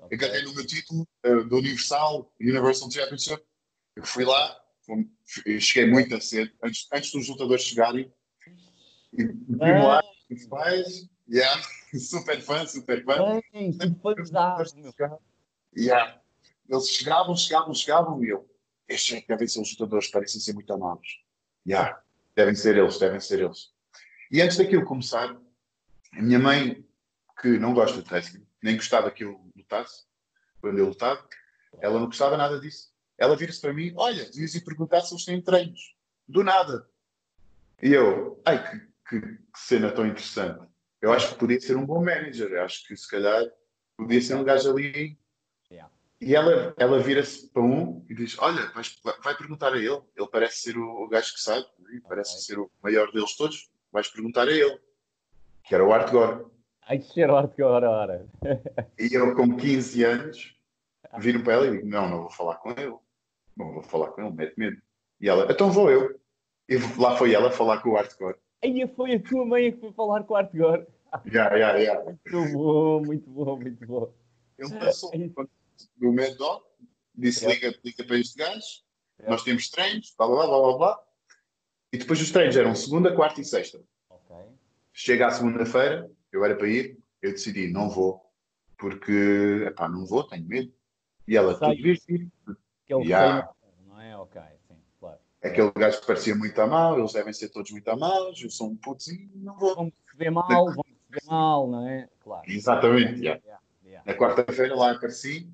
Okay. 0.00 0.16
Agarrei 0.16 0.42
no 0.42 0.54
meu 0.54 0.66
título 0.66 1.06
uh, 1.26 1.44
do 1.44 1.56
Universal, 1.56 2.32
Universal 2.40 2.90
Championship. 2.90 3.42
Eu 3.96 4.06
fui 4.06 4.24
lá, 4.24 4.56
eu 5.44 5.60
cheguei 5.60 5.90
muito 5.90 6.14
a 6.14 6.20
cedo, 6.20 6.52
antes, 6.62 6.86
antes 6.92 7.10
dos 7.10 7.28
lutadores 7.28 7.64
chegarem. 7.64 8.12
E 9.12 9.26
fui 9.26 9.70
ah. 9.72 9.84
lá, 9.84 10.02
os 10.30 10.46
pais, 10.46 11.08
yeah, 11.28 11.62
super 11.98 12.40
fã, 12.40 12.64
super 12.64 13.04
fã. 13.04 13.40
Bem, 13.52 13.72
que 13.72 13.94
fãzão, 14.00 14.56
yeah. 15.76 16.20
Eles 16.68 16.88
chegavam, 16.90 17.34
chegavam, 17.34 17.74
chegavam 17.74 18.24
e 18.24 18.28
eu, 18.28 18.47
estes 18.88 19.18
é 19.18 19.24
devem 19.26 19.46
ser 19.46 19.60
os 19.60 19.70
lutadores, 19.72 20.08
parecem 20.08 20.40
ser 20.40 20.54
muito 20.54 20.72
amados. 20.72 21.22
Yeah, 21.66 22.00
devem 22.34 22.54
ser 22.54 22.76
eles, 22.76 22.98
devem 22.98 23.20
ser 23.20 23.40
eles. 23.40 23.72
E 24.30 24.40
antes 24.40 24.56
daquilo 24.56 24.84
começar, 24.84 25.36
a 26.12 26.22
minha 26.22 26.38
mãe, 26.38 26.84
que 27.40 27.58
não 27.58 27.74
gosta 27.74 28.02
de 28.02 28.10
wrestling, 28.10 28.46
nem 28.62 28.76
gostava 28.76 29.10
que 29.10 29.24
eu 29.24 29.40
lutasse, 29.56 30.04
quando 30.60 30.78
eu 30.78 30.86
lutava, 30.86 31.26
ela 31.80 31.98
não 31.98 32.06
gostava 32.06 32.36
nada 32.36 32.58
disso. 32.58 32.92
Ela 33.16 33.36
vira-se 33.36 33.60
para 33.60 33.72
mim, 33.72 33.92
olha, 33.96 34.24
devias 34.24 34.54
ir 34.54 34.64
perguntar 34.64 35.00
se 35.02 35.12
eles 35.12 35.24
têm 35.24 35.40
treinos. 35.40 35.94
Do 36.26 36.42
nada. 36.42 36.88
E 37.82 37.92
eu, 37.92 38.40
ai, 38.44 38.62
que, 38.70 38.80
que, 39.08 39.20
que, 39.20 39.38
cena 39.56 39.90
tão 39.92 40.06
interessante. 40.06 40.66
Eu 41.00 41.12
acho 41.12 41.32
que 41.32 41.38
podia 41.38 41.60
ser 41.60 41.76
um 41.76 41.86
bom 41.86 42.04
manager. 42.04 42.50
Eu 42.50 42.64
acho 42.64 42.86
que 42.86 42.96
se 42.96 43.08
calhar 43.08 43.44
podia 43.96 44.20
ser 44.20 44.34
um 44.34 44.44
gajo 44.44 44.70
ali. 44.70 45.18
E 46.20 46.34
ela, 46.34 46.74
ela 46.76 46.98
vira-se 46.98 47.48
para 47.48 47.62
um 47.62 48.04
e 48.08 48.14
diz: 48.14 48.36
Olha, 48.40 48.70
vais, 48.72 49.00
vai 49.22 49.36
perguntar 49.36 49.72
a 49.72 49.78
ele. 49.78 50.00
Ele 50.16 50.28
parece 50.30 50.62
ser 50.62 50.76
o, 50.76 51.04
o 51.04 51.08
gajo 51.08 51.32
que 51.34 51.40
sabe, 51.40 51.64
parece 52.08 52.32
okay. 52.32 52.42
ser 52.42 52.58
o 52.58 52.70
maior 52.82 53.10
deles 53.12 53.36
todos. 53.36 53.70
Vais 53.92 54.08
perguntar 54.08 54.48
a 54.48 54.52
ele. 54.52 54.78
Que 55.62 55.74
era 55.74 55.84
o 55.84 55.92
Art 55.92 56.10
Gore. 56.10 56.46
Ai, 56.88 56.98
que 56.98 57.12
cheiro 57.12 57.34
hardcore, 57.34 57.84
ora. 57.84 58.26
E 58.98 59.14
eu, 59.14 59.34
com 59.36 59.56
15 59.56 60.04
anos, 60.04 60.56
viro 61.18 61.42
para 61.42 61.52
ela 61.52 61.66
e 61.66 61.70
digo: 61.72 61.86
Não, 61.86 62.08
não 62.08 62.22
vou 62.22 62.30
falar 62.30 62.56
com 62.56 62.70
ele. 62.70 62.96
Não 63.54 63.74
vou 63.74 63.82
falar 63.82 64.08
com 64.08 64.22
ele, 64.22 64.32
mete 64.32 64.58
medo. 64.58 64.80
E 65.20 65.28
ela: 65.28 65.46
Então 65.50 65.70
vou 65.70 65.90
eu. 65.90 66.18
E 66.66 66.76
lá 66.98 67.16
foi 67.16 67.34
ela 67.34 67.50
falar 67.50 67.82
com 67.82 67.90
o 67.90 67.94
hardcore. 67.94 68.36
Aí 68.64 68.88
foi 68.96 69.14
a 69.14 69.22
tua 69.22 69.44
mãe 69.44 69.70
que 69.70 69.80
foi 69.80 69.92
falar 69.92 70.22
com 70.24 70.32
o 70.32 70.36
hardcore. 70.36 70.86
Já, 71.26 71.56
já, 71.58 71.78
já. 71.78 72.02
Muito 72.04 72.52
bom, 72.52 73.02
muito 73.04 73.30
bom, 73.30 73.56
muito 73.56 73.86
bom. 73.86 74.12
Ele 74.58 74.78
passou 74.78 75.10
do 75.96 76.36
Dog, 76.36 76.64
disse: 77.14 77.46
liga, 77.46 77.74
liga 77.84 78.04
para 78.04 78.18
este 78.18 78.38
gajo, 78.38 78.66
nós 79.26 79.42
temos 79.42 79.68
treinos, 79.68 80.14
blá 80.16 80.26
blá 80.26 80.46
blá 80.46 80.58
blá 80.60 80.76
blá. 80.76 81.00
E 81.92 81.98
depois 81.98 82.20
os 82.20 82.30
treinos 82.30 82.56
eram 82.56 82.74
segunda, 82.74 83.14
quarta 83.14 83.40
e 83.40 83.44
sexta. 83.44 83.82
Okay. 84.08 84.44
Chega 84.92 85.26
à 85.26 85.30
segunda-feira, 85.30 86.10
eu 86.30 86.44
era 86.44 86.54
para 86.54 86.68
ir, 86.68 86.98
eu 87.22 87.32
decidi, 87.32 87.68
não 87.68 87.88
vou, 87.88 88.22
porque, 88.76 89.64
epá, 89.66 89.88
não 89.88 90.04
vou, 90.06 90.22
tenho 90.24 90.46
medo. 90.46 90.72
E 91.26 91.36
ela, 91.36 91.54
tu 91.54 91.66
devias 91.68 92.06
ir. 92.08 92.28
Aquele 92.84 93.04
yeah. 93.04 93.50
não 93.86 94.00
é? 94.00 94.16
Ok, 94.16 94.40
sim, 94.66 94.76
claro. 94.98 95.18
Aquele 95.42 95.70
gajo 95.72 96.00
que 96.00 96.06
parecia 96.06 96.34
muito 96.34 96.58
a 96.60 96.66
mal, 96.66 96.98
eles 96.98 97.12
devem 97.12 97.32
ser 97.32 97.48
todos 97.50 97.70
muito 97.70 97.88
a 97.88 97.96
mal, 97.96 98.32
eu 98.32 98.50
sou 98.50 98.70
um 98.70 98.76
putozinho, 98.76 99.30
não 99.34 99.58
vou. 99.58 99.74
Vão 99.74 99.90
perceber 99.90 100.30
mal, 100.30 100.66
vão 100.66 100.84
perceber 100.84 101.30
mal, 101.30 101.68
não 101.68 101.88
é? 101.88 102.08
Claro. 102.20 102.50
Exatamente. 102.50 103.20
Yeah, 103.20 103.40
yeah. 103.84 104.04
Na 104.06 104.14
quarta-feira 104.14 104.74
lá 104.74 104.92
apareci, 104.92 105.50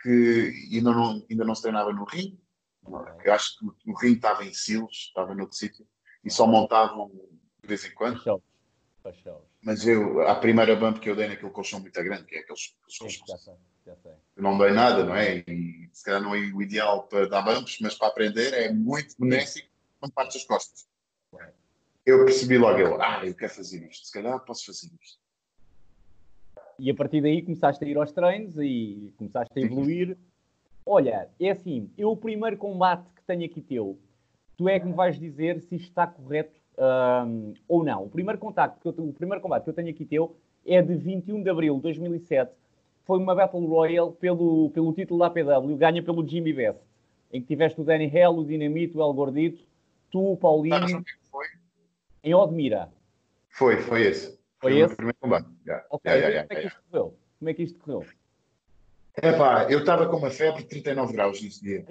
que 0.00 0.68
ainda 0.72 0.92
não, 0.92 1.26
ainda 1.30 1.44
não 1.44 1.54
se 1.54 1.62
treinava 1.62 1.92
no 1.92 2.04
ringue, 2.04 2.38
eu 3.24 3.32
acho 3.32 3.58
que 3.58 3.90
o 3.90 3.94
ringue 3.94 4.16
estava 4.16 4.44
em 4.44 4.52
Silos, 4.52 5.06
estava 5.08 5.34
noutro 5.34 5.56
sítio, 5.56 5.86
e 6.24 6.30
só 6.30 6.46
montavam 6.46 7.10
de 7.60 7.68
vez 7.68 7.84
em 7.84 7.94
quando. 7.94 8.42
Mas 9.62 9.86
eu, 9.86 10.26
a 10.28 10.34
primeira 10.34 10.76
bump 10.76 11.00
que 11.00 11.10
eu 11.10 11.16
dei 11.16 11.28
naquele 11.28 11.50
colchão 11.50 11.80
muito 11.80 12.02
grande, 12.02 12.24
que 12.24 12.36
é 12.36 12.40
aqueles, 12.40 12.76
aqueles 12.82 12.98
colchões. 12.98 13.28
Já 13.28 13.36
sei, 13.38 13.54
já 13.86 13.96
sei. 13.96 14.12
Eu 14.36 14.42
não 14.42 14.56
dei 14.56 14.70
nada, 14.70 15.04
não 15.04 15.14
é? 15.14 15.38
E 15.48 15.90
se 15.92 16.04
calhar 16.04 16.22
não 16.22 16.34
é 16.34 16.38
o 16.38 16.62
ideal 16.62 17.08
para 17.08 17.28
dar 17.28 17.42
bumps, 17.42 17.78
mas 17.80 17.94
para 17.94 18.08
aprender 18.08 18.52
é 18.54 18.72
muito 18.72 19.14
benéfico 19.18 19.68
quando 19.98 20.12
partes 20.12 20.36
as 20.36 20.44
costas. 20.44 20.88
Eu 22.06 22.24
percebi 22.24 22.56
logo, 22.56 22.78
eu, 22.78 23.02
ah, 23.02 23.20
eu 23.22 23.34
quero 23.34 23.52
fazer 23.52 23.86
isto, 23.86 24.06
se 24.06 24.12
calhar 24.12 24.38
posso 24.40 24.64
fazer 24.64 24.90
isto. 25.02 25.18
E 26.78 26.90
a 26.90 26.94
partir 26.94 27.20
daí 27.20 27.42
começaste 27.42 27.84
a 27.84 27.88
ir 27.88 27.96
aos 27.96 28.12
treinos 28.12 28.56
e 28.58 29.12
começaste 29.16 29.58
a 29.58 29.62
evoluir. 29.62 30.16
Olha, 30.86 31.28
é 31.40 31.50
assim, 31.50 31.90
eu 31.98 32.10
o 32.10 32.16
primeiro 32.16 32.56
combate 32.56 33.04
que 33.14 33.22
tenho 33.26 33.44
aqui 33.44 33.60
teu, 33.60 33.98
tu 34.56 34.68
é 34.68 34.78
que 34.78 34.86
me 34.86 34.94
vais 34.94 35.18
dizer 35.18 35.60
se 35.60 35.76
isto 35.76 35.88
está 35.88 36.06
correto 36.06 36.58
um, 36.78 37.52
ou 37.66 37.84
não. 37.84 38.04
O 38.04 38.08
primeiro, 38.08 38.38
contacto 38.38 38.80
que 38.80 39.00
eu, 39.00 39.04
o 39.04 39.12
primeiro 39.12 39.42
combate 39.42 39.64
que 39.64 39.70
eu 39.70 39.74
tenho 39.74 39.90
aqui 39.90 40.04
teu 40.04 40.36
é 40.64 40.80
de 40.80 40.94
21 40.94 41.42
de 41.42 41.50
abril 41.50 41.76
de 41.76 41.82
2007. 41.82 42.52
Foi 43.04 43.18
uma 43.18 43.34
Battle 43.34 43.66
Royale 43.66 44.12
pelo, 44.12 44.70
pelo 44.70 44.92
título 44.92 45.20
da 45.20 45.26
APW, 45.26 45.76
ganha 45.76 46.02
pelo 46.02 46.26
Jimmy 46.26 46.52
Best, 46.52 46.80
em 47.32 47.40
que 47.40 47.48
tiveste 47.48 47.80
o 47.80 47.84
Danny 47.84 48.04
Hell, 48.06 48.36
o 48.36 48.44
Dinamite, 48.44 48.96
o 48.96 49.02
El 49.02 49.12
Gordito, 49.14 49.64
tu, 50.10 50.32
o 50.32 50.36
Paulinho, 50.36 51.02
foi? 51.30 51.46
em 52.22 52.34
Odmira. 52.34 52.90
Foi, 53.48 53.78
foi 53.78 54.02
esse. 54.02 54.37
Foi, 54.60 54.72
foi 54.72 54.80
esse? 54.80 54.92
o 54.92 54.96
primeiro 54.96 55.18
combate. 55.18 55.48
Yeah. 55.66 55.86
Yeah, 56.04 56.28
yeah, 56.28 56.48
como 56.48 56.58
é 56.58 56.62
que 56.62 56.66
isto 56.68 56.82
correu? 56.90 57.18
Como 57.38 57.50
é 57.50 57.54
que 57.54 57.62
isto 57.62 57.78
correu? 57.78 58.06
Epá, 59.22 59.70
eu 59.70 59.80
estava 59.80 60.08
com 60.08 60.16
uma 60.16 60.30
febre 60.30 60.62
de 60.62 60.68
39 60.68 61.12
graus 61.12 61.42
nesse 61.42 61.62
dia. 61.62 61.84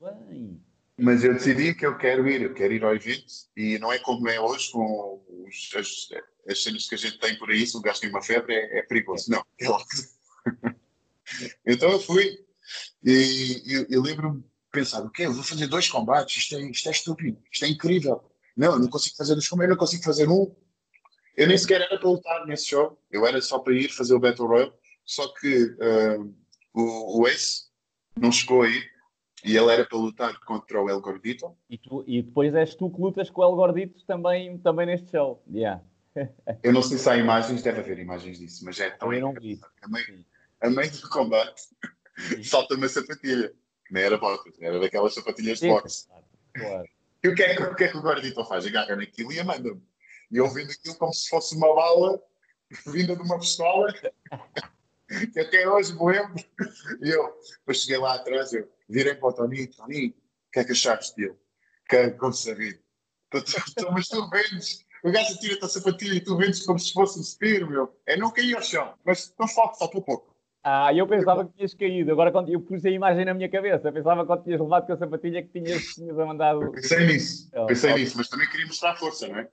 Bem. 0.00 0.60
Mas 0.96 1.24
eu 1.24 1.34
decidi 1.34 1.74
que 1.74 1.84
eu 1.84 1.98
quero 1.98 2.28
ir, 2.28 2.42
eu 2.42 2.54
quero 2.54 2.72
ir 2.72 2.84
ao 2.84 2.94
evento 2.94 3.26
e 3.56 3.78
não 3.78 3.92
é 3.92 3.98
como 3.98 4.28
é 4.28 4.40
hoje 4.40 4.70
com 4.70 5.20
os, 5.46 5.70
as, 5.74 6.08
as 6.48 6.62
cenas 6.62 6.88
que 6.88 6.94
a 6.94 6.98
gente 6.98 7.18
tem 7.18 7.36
por 7.36 7.50
aí, 7.50 7.66
se 7.66 7.76
o 7.76 7.80
gajo 7.80 8.00
tem 8.00 8.10
uma 8.10 8.22
febre 8.22 8.54
é, 8.54 8.78
é 8.78 8.82
perigoso. 8.82 9.30
Não, 9.30 9.44
é 9.58 9.68
logo. 9.68 9.84
então 11.66 11.90
eu 11.90 11.98
fui, 11.98 12.38
E 13.02 13.62
eu, 13.66 13.86
eu 13.90 14.02
lembro-me 14.02 14.40
de 14.40 14.46
pensar, 14.70 15.02
o 15.02 15.10
quê? 15.10 15.26
Eu 15.26 15.32
vou 15.32 15.42
fazer 15.42 15.66
dois 15.66 15.88
combates, 15.88 16.36
isto 16.36 16.54
é, 16.54 16.62
isto 16.62 16.88
é 16.88 16.92
estúpido, 16.92 17.42
isto 17.50 17.64
é 17.64 17.68
incrível. 17.68 18.22
Não, 18.56 18.74
eu 18.74 18.78
não 18.78 18.88
consigo 18.88 19.16
fazer 19.16 19.34
dois 19.34 19.48
combates, 19.48 19.70
eu 19.70 19.74
não 19.74 19.80
consigo 19.80 20.04
fazer 20.04 20.28
um. 20.28 20.54
Eu 21.36 21.48
nem 21.48 21.58
sequer 21.58 21.80
era 21.80 21.98
para 21.98 22.08
lutar 22.08 22.46
nesse 22.46 22.66
show, 22.66 22.98
eu 23.10 23.26
era 23.26 23.40
só 23.40 23.58
para 23.58 23.74
ir 23.74 23.88
fazer 23.88 24.14
o 24.14 24.20
Battle 24.20 24.46
Royale, 24.46 24.72
só 25.04 25.26
que 25.34 25.64
uh, 25.64 26.34
o, 26.72 27.20
o 27.20 27.28
Ace 27.28 27.64
não 28.16 28.30
chegou 28.30 28.62
aí 28.62 28.82
e 29.44 29.56
ele 29.56 29.72
era 29.72 29.84
para 29.84 29.98
lutar 29.98 30.38
contra 30.40 30.80
o 30.80 30.88
El 30.88 31.00
Gordito. 31.00 31.56
E, 31.68 31.76
tu, 31.76 32.04
e 32.06 32.22
depois 32.22 32.54
és 32.54 32.74
tu 32.74 32.90
que 32.90 33.00
lutas 33.00 33.28
com 33.30 33.42
o 33.42 33.44
El 33.44 33.56
Gordito 33.56 34.04
também, 34.06 34.58
também 34.58 34.86
neste 34.86 35.10
show. 35.10 35.42
Yeah. 35.52 35.82
eu 36.62 36.72
não 36.72 36.82
sei 36.82 36.96
se 36.96 37.10
há 37.10 37.16
imagens, 37.16 37.62
deve 37.62 37.80
haver 37.80 37.98
imagens 37.98 38.38
disso, 38.38 38.64
mas 38.64 38.78
é 38.80 38.90
tão 38.90 39.12
Eu 39.12 39.20
não 39.20 39.34
vi. 39.34 39.60
A 39.82 39.88
meio, 39.88 40.24
a 40.60 40.70
meio 40.70 40.90
do 40.90 41.08
combate 41.08 41.62
salta 42.42 42.74
uma 42.74 42.88
sapatilha, 42.88 43.52
que 43.86 43.92
nem 43.92 44.04
era 44.04 44.16
boxe, 44.16 44.52
era 44.60 44.78
daquelas 44.78 45.14
sapatilhas 45.14 45.60
de 45.60 45.68
boxe. 45.68 46.08
Claro. 46.54 46.88
E 47.22 47.28
o 47.28 47.34
que, 47.34 47.42
é 47.42 47.56
que, 47.56 47.62
o 47.62 47.74
que 47.74 47.84
é 47.84 47.88
que 47.88 47.96
o 47.96 48.02
Gordito 48.02 48.44
faz? 48.44 48.66
Agarra 48.66 48.96
naquilo 48.96 49.32
e 49.32 49.42
manda-me. 49.42 49.82
E 50.30 50.36
eu 50.36 50.48
vendo 50.48 50.70
aquilo 50.70 50.96
como 50.96 51.12
se 51.12 51.28
fosse 51.28 51.54
uma 51.56 51.74
bala 51.74 52.20
vinda 52.86 53.14
de 53.14 53.22
uma 53.22 53.38
pistola, 53.38 53.92
que 55.32 55.40
até 55.40 55.68
hoje 55.68 55.94
me 55.94 56.12
lembro. 56.12 56.34
E 57.02 57.10
eu, 57.10 57.34
depois 57.58 57.78
cheguei 57.78 57.98
lá 57.98 58.14
atrás, 58.14 58.52
eu 58.52 58.68
virei 58.88 59.14
para 59.14 59.28
o 59.28 59.32
Tony, 59.32 59.66
Tony, 59.68 60.08
o 60.08 60.50
que 60.52 60.60
é 60.60 60.64
que 60.64 60.72
achaste 60.72 61.16
dele? 61.16 61.36
Que, 61.88 62.10
como 62.12 62.32
sabia. 62.32 62.78
Mas 63.92 64.08
tu 64.08 64.28
vendes, 64.30 64.84
o 65.02 65.10
gajo 65.10 65.38
tira-te 65.38 65.64
a 65.64 65.68
sapatilha 65.68 66.14
e 66.14 66.20
tu 66.20 66.36
vendes 66.36 66.64
como 66.64 66.78
se 66.78 66.92
fosse 66.92 67.18
um 67.18 67.22
spear, 67.22 67.68
meu. 67.68 67.94
É 68.06 68.16
não 68.16 68.30
cair 68.30 68.54
ao 68.56 68.62
chão, 68.62 68.94
mas 69.04 69.34
não 69.38 69.48
falta, 69.48 69.78
só 69.78 69.88
por 69.88 70.02
pouco. 70.02 70.34
Ah, 70.66 70.94
eu 70.94 71.06
pensava 71.06 71.44
que 71.44 71.52
tinhas 71.52 71.74
caído. 71.74 72.10
Agora 72.10 72.32
quando 72.32 72.48
eu 72.48 72.58
pus 72.58 72.82
a 72.86 72.90
imagem 72.90 73.26
na 73.26 73.34
minha 73.34 73.50
cabeça, 73.50 73.88
eu 73.88 73.92
pensava 73.92 74.22
que 74.22 74.26
quando 74.28 74.44
tinhas 74.44 74.60
levado 74.60 74.86
com 74.86 74.92
a 74.94 74.96
sapatilha 74.96 75.42
que 75.42 75.60
tinhas, 75.60 75.82
tinhas 75.88 76.16
mandado. 76.16 76.62
Eu 76.62 76.72
pensei 76.72 77.06
nisso, 77.06 77.50
oh, 77.54 77.66
pensei 77.66 77.92
oh. 77.92 77.96
nisso, 77.96 78.16
mas 78.16 78.28
também 78.28 78.48
queria 78.48 78.66
mostrar 78.66 78.96
força, 78.96 79.28
não 79.28 79.40
é? 79.40 79.48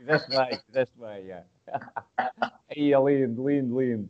Fizeste 0.00 0.30
bem, 0.30 0.58
fizeste 0.64 0.98
bem, 0.98 1.24
yeah. 1.26 1.46
Aí 2.70 2.92
é 2.92 2.98
lindo, 2.98 3.48
lindo, 3.48 3.80
lindo. 3.80 4.08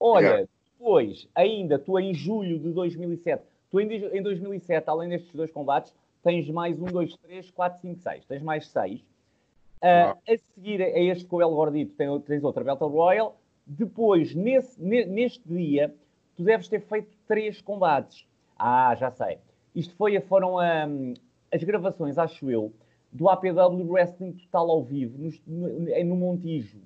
Olha, 0.00 0.26
yeah. 0.26 0.48
depois, 0.72 1.28
ainda, 1.36 1.78
tu 1.78 1.96
em 2.00 2.12
julho 2.12 2.58
de 2.58 2.72
2007, 2.72 3.44
tu 3.70 3.80
em, 3.80 3.86
em 4.12 4.22
2007, 4.22 4.90
além 4.90 5.08
destes 5.08 5.32
dois 5.32 5.52
combates, 5.52 5.94
tens 6.20 6.50
mais 6.50 6.80
um, 6.82 6.86
dois, 6.86 7.16
três, 7.18 7.48
quatro, 7.48 7.80
cinco, 7.80 8.00
seis. 8.00 8.24
Tens 8.24 8.42
mais 8.42 8.66
seis. 8.66 9.00
Uh, 9.82 10.18
a 10.28 10.36
seguir 10.54 10.82
a 10.82 10.98
este 10.98 11.24
com 11.26 11.36
o 11.36 11.42
El 11.42 11.50
Gordito, 11.50 11.94
tens, 12.26 12.42
outra 12.42 12.64
Battle 12.64 12.90
Royale. 12.90 13.30
Depois, 13.64 14.34
nesse, 14.34 14.82
neste 14.82 15.48
dia, 15.48 15.94
tu 16.36 16.42
deves 16.42 16.68
ter 16.68 16.80
feito 16.80 17.16
três 17.28 17.60
combates. 17.60 18.26
Ah, 18.58 18.96
já 18.96 19.12
sei. 19.12 19.38
Isto 19.76 19.94
foi, 19.94 20.20
foram 20.22 20.56
um, 20.56 21.14
as 21.52 21.62
gravações, 21.62 22.18
acho 22.18 22.50
eu, 22.50 22.72
do 23.12 23.28
APW 23.28 23.90
Wrestling 23.90 24.32
Total 24.32 24.70
ao 24.70 24.84
vivo, 24.84 25.18
no, 25.18 25.68
no, 25.68 26.04
no 26.04 26.16
Montijo. 26.16 26.80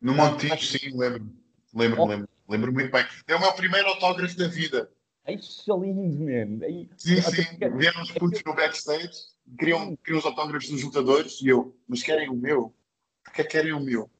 No 0.00 0.14
Montijo, 0.14 0.78
sim, 0.78 0.96
lembro. 0.96 1.30
Lembro, 1.74 2.02
oh. 2.02 2.06
lembro. 2.06 2.28
Lembro 2.48 2.72
muito 2.72 2.90
bem. 2.90 3.04
É 3.26 3.36
o 3.36 3.40
meu 3.40 3.52
primeiro 3.52 3.88
autógrafo 3.88 4.36
da 4.38 4.48
vida. 4.48 4.90
Isso 5.28 5.70
é 5.70 5.78
lindo, 5.78 6.00
man. 6.00 6.66
Sim, 6.96 7.20
sim. 7.20 7.44
Vieram 7.76 8.02
os 8.02 8.10
putos 8.12 8.42
no 8.42 8.54
backstage, 8.54 9.12
queriam, 9.58 9.94
queriam 9.96 10.18
os 10.18 10.24
autógrafos 10.24 10.70
dos 10.70 10.82
lutadores 10.82 11.42
e 11.42 11.48
eu, 11.48 11.76
mas 11.86 12.02
querem 12.02 12.30
o 12.30 12.34
meu? 12.34 12.74
Porque 13.22 13.44
querem 13.44 13.74
o 13.74 13.80
meu? 13.80 14.10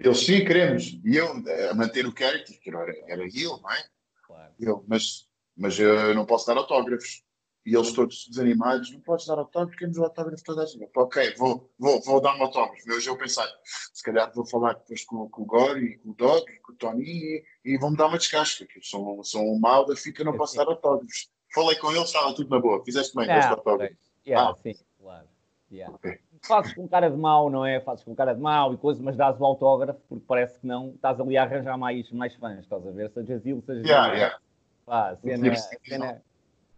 Eles 0.00 0.18
sim, 0.18 0.44
queremos. 0.44 0.98
E 1.04 1.16
eu, 1.16 1.30
a 1.70 1.74
manter 1.74 2.04
o 2.04 2.12
character, 2.16 2.58
que 2.58 2.68
era, 2.68 2.92
era 3.06 3.22
eu, 3.32 3.58
não 3.58 3.70
é? 3.70 3.84
Claro. 4.26 4.52
Eu, 4.58 4.84
mas, 4.88 5.28
mas 5.56 5.78
eu 5.78 6.12
não 6.14 6.26
posso 6.26 6.48
dar 6.48 6.56
autógrafos 6.56 7.22
e 7.66 7.74
eles 7.74 7.92
todos 7.92 8.28
desanimados, 8.28 8.92
não 8.92 9.00
podes 9.00 9.26
dar 9.26 9.38
autógrafo, 9.38 9.76
queremos 9.78 9.96
o 9.96 10.04
autógrafo 10.04 10.44
toda 10.44 10.62
a 10.62 10.66
gente. 10.66 10.90
Ok, 10.94 11.34
vou, 11.36 11.70
vou, 11.78 12.00
vou 12.02 12.20
dar 12.20 12.36
um 12.36 12.42
autógrafo. 12.42 12.82
Mas 12.86 13.06
eu 13.06 13.16
pensei, 13.16 13.44
se 13.64 14.02
calhar 14.02 14.30
vou 14.34 14.44
falar 14.44 14.74
depois 14.74 15.04
com, 15.04 15.28
com 15.30 15.42
o 15.42 15.46
Gori, 15.46 15.96
com 15.98 16.10
o 16.10 16.14
Dog, 16.14 16.44
com 16.60 16.72
o 16.72 16.76
Tony 16.76 17.04
e, 17.04 17.44
e 17.64 17.78
vão-me 17.78 17.96
dar 17.96 18.08
uma 18.08 18.18
descasca, 18.18 18.66
que 18.66 18.78
eu 18.78 18.82
sou, 18.82 19.24
sou 19.24 19.54
um 19.54 19.58
mal 19.58 19.86
da 19.86 19.96
fita, 19.96 20.22
não 20.22 20.36
posso 20.36 20.56
dar 20.56 20.66
autógrafos. 20.66 21.30
Falei 21.54 21.76
com 21.76 21.90
eles, 21.90 22.04
estava 22.04 22.34
tudo 22.34 22.50
na 22.50 22.60
boa. 22.60 22.84
Fizeste 22.84 23.16
bem, 23.16 23.30
ah, 23.30 23.50
autógrafo. 23.50 23.96
Yeah, 24.26 24.50
ah. 24.50 24.56
Sim, 24.62 24.74
claro. 25.00 25.28
Yeah. 25.72 25.94
Okay. 25.94 26.18
Fazes 26.42 26.74
com 26.74 26.86
cara 26.86 27.10
de 27.10 27.16
mau, 27.16 27.48
não 27.48 27.64
é? 27.64 27.80
Fazes 27.80 28.04
com 28.04 28.14
cara 28.14 28.34
de 28.34 28.40
mau 28.40 28.74
e 28.74 28.76
coisas, 28.76 29.02
mas 29.02 29.16
dás 29.16 29.40
o 29.40 29.44
autógrafo 29.44 30.00
porque 30.06 30.24
parece 30.26 30.58
que 30.60 30.66
não 30.66 30.90
estás 30.90 31.18
ali 31.18 31.38
a 31.38 31.44
arranjar 31.44 31.78
mais, 31.78 32.10
mais 32.12 32.34
fãs, 32.34 32.58
estás 32.60 32.86
a 32.86 32.90
ver? 32.90 33.10
Seja 33.10 33.38
Zil, 33.38 33.62
seja 33.64 33.80
yeah, 33.80 34.14
yeah. 34.14 34.38
Pá, 34.84 35.16
cena, 35.16 35.56
cena, 35.56 36.22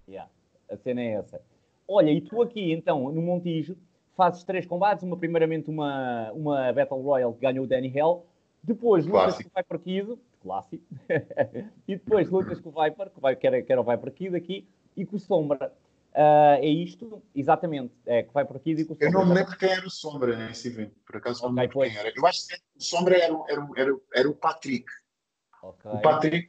yeah 0.09 0.31
a 0.71 0.77
cena 0.77 1.01
é 1.01 1.13
essa. 1.13 1.41
Olha, 1.89 2.11
e 2.11 2.21
tu 2.21 2.43
aqui, 2.43 2.73
então, 2.73 3.11
no 3.13 3.23
Montijo, 3.23 3.77
fazes 4.17 4.43
três 4.43 4.67
combates, 4.67 5.05
uma 5.05 5.17
primeiramente 5.17 5.71
uma, 5.71 6.33
uma 6.33 6.73
Battle 6.73 7.01
Royale 7.01 7.35
que 7.35 7.41
ganhou 7.41 7.65
o 7.65 7.69
Danny 7.69 7.93
Hell, 7.95 8.27
depois 8.63 9.07
lutas 9.07 9.37
com 9.37 9.49
o 9.49 9.53
Viper 9.57 9.79
Kid, 9.79 10.19
clássico, 10.43 10.85
e 11.87 11.95
depois 11.95 12.29
lutas 12.29 12.59
com 12.61 12.71
o 12.71 12.83
Viper, 12.83 13.11
que, 13.11 13.21
vai, 13.21 13.37
que, 13.37 13.47
era, 13.47 13.63
que 13.63 13.71
era 13.71 13.81
o 13.81 13.85
Viper 13.85 14.13
Kid 14.13 14.37
aqui, 14.37 14.67
e 14.97 15.07
com 15.07 15.17
o 15.17 15.21
Sombra. 15.21 15.73
Uh, 16.13 16.57
é 16.63 16.67
isto, 16.67 17.23
exatamente, 17.35 17.93
é 18.07 18.23
que 18.23 18.33
vai 18.33 18.43
por 18.47 18.57
aqui 18.57 18.71
e 18.71 18.85
com 18.87 18.95
o 18.95 18.97
Sombra. 18.97 19.07
Eu 19.07 19.13
não 19.13 19.27
me 19.27 19.35
lembro 19.35 19.57
quem 19.59 19.69
era 19.69 19.87
o 19.87 19.91
Sombra 19.91 20.35
nesse 20.35 20.69
evento, 20.69 20.95
por 21.07 21.17
acaso 21.17 21.43
não 21.43 21.51
okay, 21.51 21.55
me 21.55 21.61
lembro 21.69 21.81
quem 21.83 21.97
era. 21.99 22.13
Eu 22.17 22.27
acho 22.27 22.49
que 22.49 22.55
o 22.55 22.83
Sombra 22.83 23.17
era, 23.19 23.35
era, 23.49 23.69
era, 23.77 23.97
era 24.15 24.29
o 24.29 24.35
Patrick. 24.35 24.87
Okay. 25.63 25.91
O 25.91 26.01
Patrick 26.01 26.49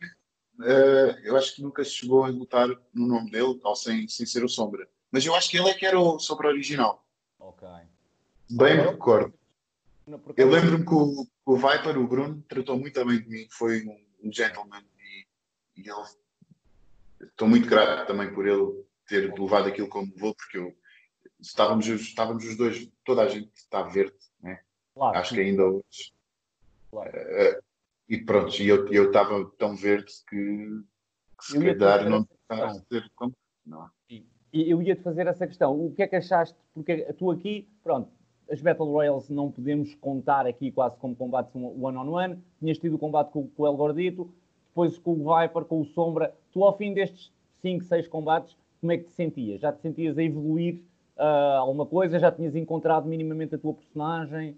uh, 0.59 1.19
eu 1.23 1.35
acho 1.37 1.55
que 1.55 1.61
nunca 1.61 1.83
chegou 1.83 2.23
a 2.23 2.29
lutar 2.29 2.67
no 2.93 3.07
nome 3.07 3.31
dele, 3.31 3.59
ou 3.63 3.75
sem, 3.75 4.07
sem 4.07 4.25
ser 4.25 4.43
o 4.43 4.49
Sombra. 4.49 4.87
Mas 5.11 5.25
eu 5.25 5.35
acho 5.35 5.49
que 5.49 5.57
ele 5.57 5.69
é 5.69 5.73
que 5.73 5.85
era 5.85 5.99
o 5.99 6.19
Sombra 6.19 6.49
original. 6.49 7.05
Ok. 7.39 7.67
Bem 8.49 8.77
me 8.77 8.83
recordo. 8.83 9.33
Eu 10.37 10.49
lembro-me 10.49 10.85
que 10.85 10.93
o, 10.93 11.27
o 11.45 11.55
Viper, 11.57 11.97
o 11.97 12.07
Bruno, 12.07 12.41
tratou 12.47 12.77
muito 12.77 13.03
bem 13.05 13.21
de 13.21 13.29
mim, 13.29 13.47
foi 13.51 13.85
um, 13.85 14.27
um 14.27 14.31
gentleman 14.31 14.83
e, 14.99 15.81
e 15.81 15.89
ele. 15.89 17.27
Estou 17.29 17.47
muito 17.47 17.67
grato 17.67 18.07
também 18.07 18.33
por 18.33 18.47
ele 18.47 18.85
ter 19.07 19.33
levado 19.33 19.67
aquilo 19.67 19.89
como 19.89 20.11
levou, 20.13 20.33
porque 20.35 20.57
eu, 20.57 20.73
estávamos, 21.39 21.87
estávamos 21.87 22.45
os 22.45 22.55
dois, 22.55 22.89
toda 23.03 23.23
a 23.23 23.27
gente 23.27 23.51
está 23.55 23.83
verde, 23.83 24.15
né? 24.41 24.61
Claro, 24.93 25.17
Acho 25.17 25.29
sim. 25.29 25.35
que 25.35 25.41
ainda 25.41 25.63
hoje. 25.65 26.13
Claro. 26.89 27.11
Uh, 27.11 27.63
e 28.09 28.17
pronto, 28.17 28.61
e 28.61 28.67
eu 28.69 29.07
estava 29.07 29.45
tão 29.57 29.75
verde 29.75 30.11
que, 30.29 30.81
que 31.39 31.45
se 31.45 31.59
calhar 31.59 32.09
não 32.09 32.25
a 32.49 32.73
ser 32.73 33.09
como. 33.15 33.33
Não. 33.65 33.89
Eu 34.53 34.81
ia-te 34.81 35.01
fazer 35.01 35.27
essa 35.27 35.45
questão. 35.45 35.77
O 35.85 35.93
que 35.93 36.01
é 36.01 36.07
que 36.07 36.15
achaste? 36.15 36.57
Porque 36.73 37.03
tu 37.13 37.29
aqui, 37.31 37.67
pronto, 37.83 38.09
as 38.49 38.61
Battle 38.61 38.89
Royals 38.89 39.29
não 39.29 39.51
podemos 39.51 39.93
contar 39.95 40.47
aqui 40.47 40.71
quase 40.71 40.97
como 40.97 41.15
combates 41.15 41.53
one-on-one. 41.53 41.97
-on 41.97 42.11
-one. 42.11 42.39
Tinhas 42.59 42.77
tido 42.77 42.95
o 42.95 42.99
combate 42.99 43.31
com, 43.31 43.47
com 43.47 43.63
o 43.63 43.67
El 43.67 43.75
Gordito, 43.75 44.33
depois 44.69 44.97
com 44.97 45.11
o 45.11 45.37
Viper, 45.37 45.65
com 45.65 45.81
o 45.81 45.85
Sombra. 45.85 46.33
Tu, 46.53 46.63
ao 46.63 46.77
fim 46.77 46.93
destes 46.93 47.31
5, 47.61 47.83
6 47.83 48.07
combates, 48.07 48.55
como 48.79 48.91
é 48.91 48.97
que 48.97 49.05
te 49.05 49.11
sentias? 49.11 49.59
Já 49.59 49.73
te 49.73 49.81
sentias 49.81 50.17
a 50.17 50.23
evoluir 50.23 50.81
uh, 51.17 51.57
alguma 51.57 51.85
coisa? 51.85 52.17
Já 52.19 52.31
tinhas 52.31 52.55
encontrado 52.55 53.07
minimamente 53.07 53.55
a 53.55 53.57
tua 53.57 53.73
personagem? 53.73 54.57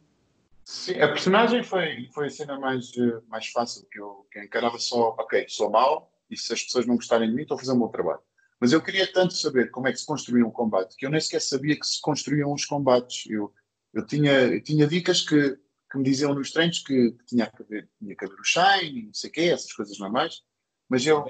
Sim, 0.71 1.01
a 1.01 1.07
personagem 1.07 1.63
foi, 1.63 2.07
foi 2.13 2.27
a 2.27 2.29
cena 2.29 2.59
mais, 2.59 2.95
eh, 2.95 3.21
mais 3.27 3.47
fácil, 3.47 3.87
que 3.91 3.99
eu, 3.99 4.27
que 4.31 4.37
eu 4.37 4.43
encarava 4.43 4.77
só, 4.77 5.15
ok, 5.17 5.47
sou 5.49 5.67
mau, 5.71 6.13
e 6.29 6.37
se 6.37 6.53
as 6.53 6.61
pessoas 6.61 6.85
não 6.85 6.95
gostarem 6.95 7.27
de 7.27 7.35
mim, 7.35 7.41
estou 7.41 7.55
a 7.55 7.59
fazer 7.59 7.71
o 7.71 7.75
meu 7.75 7.87
trabalho. 7.87 8.19
Mas 8.59 8.71
eu 8.71 8.79
queria 8.79 9.11
tanto 9.11 9.33
saber 9.33 9.71
como 9.71 9.87
é 9.87 9.91
que 9.91 9.97
se 9.97 10.05
construía 10.05 10.45
um 10.45 10.51
combate, 10.51 10.95
que 10.95 11.07
eu 11.07 11.09
nem 11.09 11.19
sequer 11.19 11.41
sabia 11.41 11.75
que 11.75 11.87
se 11.87 11.99
construíam 11.99 12.53
os 12.53 12.65
combates. 12.65 13.25
Eu, 13.31 13.51
eu, 13.95 14.05
tinha, 14.05 14.31
eu 14.31 14.61
tinha 14.61 14.85
dicas 14.85 15.21
que, 15.21 15.57
que 15.91 15.97
me 15.97 16.03
diziam 16.03 16.35
nos 16.35 16.51
treinos 16.51 16.77
que, 16.83 17.13
que 17.13 17.25
tinha, 17.25 17.47
que 17.47 17.63
haver, 17.63 17.89
tinha 17.97 18.15
que 18.15 18.25
haver 18.25 18.39
o 18.39 18.43
shine, 18.43 19.07
não 19.07 19.13
sei 19.15 19.31
o 19.31 19.33
quê, 19.33 19.41
essas 19.45 19.73
coisas 19.73 19.97
normais, 19.97 20.43
mas 20.87 21.03
eu 21.03 21.25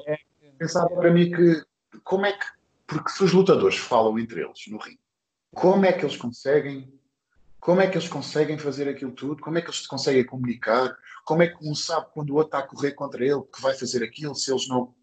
pensava 0.58 0.89
para 0.89 1.13
mim 1.13 1.31
que, 1.31 1.63
como 2.03 2.25
é 2.25 2.34
que, 2.34 2.46
porque 2.86 3.10
se 3.12 3.24
os 3.24 3.31
lutadores 3.31 3.77
falam 3.77 4.19
entre 4.19 4.41
eles 4.41 4.67
no 4.67 4.79
ringue, 4.79 5.00
como 5.55 5.86
é 5.86 5.93
que 5.93 6.03
eles 6.03 6.17
conseguem 6.17 6.99
como 7.59 7.81
é 7.81 7.87
que 7.87 7.97
eles 7.97 8.07
conseguem 8.07 8.57
fazer 8.57 8.87
aquilo 8.87 9.11
tudo? 9.11 9.41
Como 9.41 9.57
é 9.57 9.61
que 9.61 9.67
eles 9.67 9.81
se 9.81 9.87
conseguem 9.87 10.25
comunicar? 10.25 10.95
Como 11.25 11.43
é 11.43 11.47
que 11.47 11.57
um 11.61 11.75
sabe 11.75 12.07
quando 12.13 12.31
o 12.31 12.35
outro 12.35 12.47
está 12.47 12.59
a 12.59 12.67
correr 12.67 12.93
contra 12.93 13.23
ele 13.23 13.41
que 13.53 13.61
vai 13.61 13.73
fazer 13.73 14.03
aquilo 14.03 14.33
se 14.33 14.51
eles 14.51 14.67
não, 14.67 14.93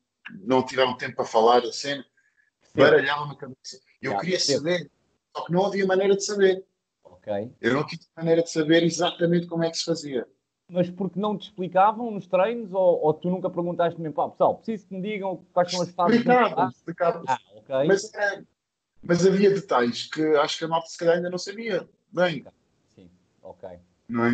não 0.41 0.65
tiveram 0.65 0.97
tempo 0.97 1.17
para 1.17 1.25
falar 1.25 1.59
a 1.59 1.73
cena? 1.73 2.05
Baralhavam 2.75 3.29
na 3.29 3.37
cabeça. 3.37 3.81
Eu 4.01 4.13
Já, 4.13 4.19
queria 4.19 4.41
saber, 4.41 4.91
só 5.35 5.45
que 5.45 5.53
não 5.53 5.67
havia 5.67 5.87
maneira 5.87 6.17
de 6.17 6.25
saber. 6.25 6.65
Okay. 7.05 7.53
Eu 7.61 7.75
não 7.75 7.87
tinha 7.87 8.01
maneira 8.17 8.43
de 8.43 8.51
saber 8.51 8.83
exatamente 8.83 9.47
como 9.47 9.65
é 9.65 9.71
que 9.71 9.79
se 9.79 9.85
fazia. 9.85 10.27
Mas 10.69 10.91
porque 10.91 11.21
não 11.21 11.39
te 11.39 11.49
explicavam 11.49 12.11
nos 12.11 12.27
treinos 12.27 12.73
ou, 12.73 13.05
ou 13.05 13.15
tu 13.15 13.31
nunca 13.31 13.49
perguntaste 13.49 14.01
mesmo, 14.01 14.15
pá, 14.15 14.29
pessoal, 14.29 14.57
preciso 14.57 14.89
que 14.89 14.95
me 14.95 15.03
digam 15.03 15.45
quais 15.53 15.71
são 15.71 15.83
as 15.83 15.91
fases? 15.91 16.17
Explicavam, 16.17 16.69
explicavam. 16.69 17.25
Ah, 17.29 17.39
okay. 17.55 17.87
mas, 17.87 18.11
mas 19.03 19.27
havia 19.27 19.51
detalhes 19.51 20.07
que 20.07 20.23
acho 20.37 20.59
que 20.59 20.65
a 20.65 20.69
malta 20.69 20.89
se 20.89 20.99
calhar 20.99 21.17
ainda 21.17 21.31
não 21.31 21.39
sabia 21.39 21.89
bem. 22.17 22.45
Sim, 22.95 23.11
ok. 23.43 23.69
Não 24.09 24.25
é? 24.25 24.33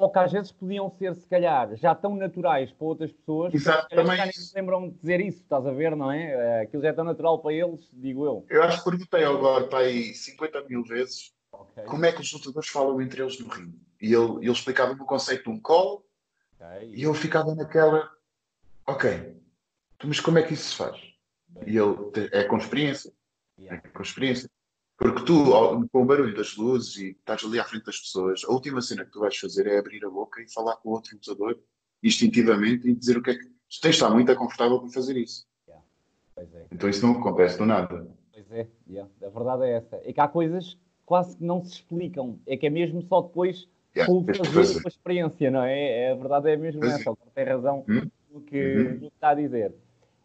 ou 0.00 0.10
que 0.10 0.18
às 0.18 0.32
vezes 0.32 0.50
podiam 0.50 0.88
ser, 0.88 1.14
se 1.14 1.26
calhar, 1.28 1.76
já 1.76 1.94
tão 1.94 2.16
naturais 2.16 2.72
para 2.72 2.86
outras 2.86 3.12
pessoas, 3.12 3.52
Exato, 3.52 3.86
que 3.86 3.94
também 3.96 4.16
nem 4.16 4.32
se 4.32 4.54
lembram 4.56 4.88
de 4.88 4.96
dizer 4.96 5.20
isso, 5.20 5.42
estás 5.42 5.66
a 5.66 5.72
ver, 5.72 5.94
não 5.94 6.10
é? 6.10 6.30
Eh, 6.30 6.60
Aquilo 6.62 6.82
já 6.82 6.88
é 6.88 6.92
tão 6.94 7.04
natural 7.04 7.38
para 7.38 7.52
eles, 7.52 7.86
digo 7.92 8.24
eu. 8.24 8.46
Eu 8.48 8.62
acho 8.62 8.78
que 8.78 8.88
perguntei 8.90 9.22
ao 9.24 9.38
Gore 9.38 9.68
para 9.68 9.80
aí 9.80 10.14
50 10.14 10.64
mil 10.64 10.82
vezes 10.84 11.34
Ok, 11.52 11.84
como 11.84 12.06
é 12.06 12.12
que 12.12 12.22
os 12.22 12.32
lutadores 12.32 12.70
falam 12.70 13.02
entre 13.02 13.20
eles 13.20 13.38
no 13.40 13.48
ringue. 13.48 13.78
E 14.00 14.14
ele, 14.14 14.36
ele 14.38 14.50
explicava-me 14.50 15.02
o 15.02 15.04
conceito 15.04 15.44
de 15.44 15.50
um 15.50 15.60
call 15.60 16.02
ok. 16.58 16.88
e 16.94 17.02
eu 17.02 17.12
ficava 17.12 17.54
naquela, 17.54 18.10
ok, 18.86 19.36
mas 20.02 20.18
como 20.18 20.38
é 20.38 20.42
que 20.42 20.54
isso 20.54 20.70
se 20.70 20.76
faz? 20.76 20.98
E 21.66 21.76
ele, 21.76 21.94
é 22.32 22.44
com 22.44 22.56
experiência, 22.56 23.10
é 23.58 23.62
Yeah. 23.62 23.88
com 23.90 24.00
experiência. 24.02 24.50
Porque 25.00 25.24
tu, 25.24 25.44
com 25.90 26.02
o 26.02 26.04
barulho 26.04 26.36
das 26.36 26.54
luzes 26.58 26.94
e 26.98 27.10
estás 27.12 27.42
ali 27.42 27.58
à 27.58 27.64
frente 27.64 27.86
das 27.86 27.98
pessoas, 27.98 28.42
a 28.46 28.52
última 28.52 28.82
cena 28.82 29.02
que 29.02 29.10
tu 29.10 29.18
vais 29.20 29.34
fazer 29.34 29.66
é 29.66 29.78
abrir 29.78 30.04
a 30.04 30.10
boca 30.10 30.42
e 30.42 30.52
falar 30.52 30.76
com 30.76 30.90
o 30.90 30.92
outro 30.92 31.14
lutador 31.16 31.58
instintivamente 32.02 32.86
e 32.86 32.94
dizer 32.94 33.16
o 33.16 33.22
que 33.22 33.30
é 33.30 33.34
que. 33.34 33.44
Tu 33.44 33.80
tens 33.80 33.90
de 33.92 34.02
estar 34.02 34.10
muito 34.10 34.34
confortável 34.36 34.78
para 34.80 34.90
fazer 34.90 35.16
isso. 35.16 35.46
Pois 36.34 36.52
é, 36.54 36.66
Então 36.70 36.88
isso 36.90 37.06
não 37.06 37.18
acontece 37.18 37.56
do 37.56 37.64
nada. 37.64 38.06
pois 38.32 38.50
é, 38.52 38.66
yeah. 38.88 39.10
a 39.24 39.28
verdade 39.30 39.62
é 39.64 39.70
essa. 39.76 39.96
É 40.04 40.12
que 40.12 40.20
há 40.20 40.28
coisas 40.28 40.74
que 40.74 40.80
quase 41.06 41.36
que 41.36 41.44
não 41.44 41.64
se 41.64 41.72
explicam, 41.74 42.38
é 42.46 42.56
que 42.56 42.66
é 42.66 42.70
mesmo 42.70 43.02
só 43.02 43.22
depois 43.22 43.66
Yeah, 43.96 44.12
o 44.12 44.24
fazer 44.24 44.44
fazer. 44.52 44.86
experiência, 44.88 45.50
não 45.50 45.64
é? 45.64 46.04
é 46.04 46.12
a 46.12 46.14
verdade 46.14 46.48
é 46.48 46.56
mesmo 46.56 46.80
Pois 46.80 46.92
é. 46.92 46.94
essa, 46.96 47.16
tem 47.34 47.44
razão 47.44 47.84
Hum? 47.88 48.08
no 48.32 48.40
que, 48.42 48.76
Uhum. 48.76 48.92
no 48.94 48.98
que 49.00 49.06
está 49.06 49.30
a 49.30 49.34
dizer. 49.34 49.74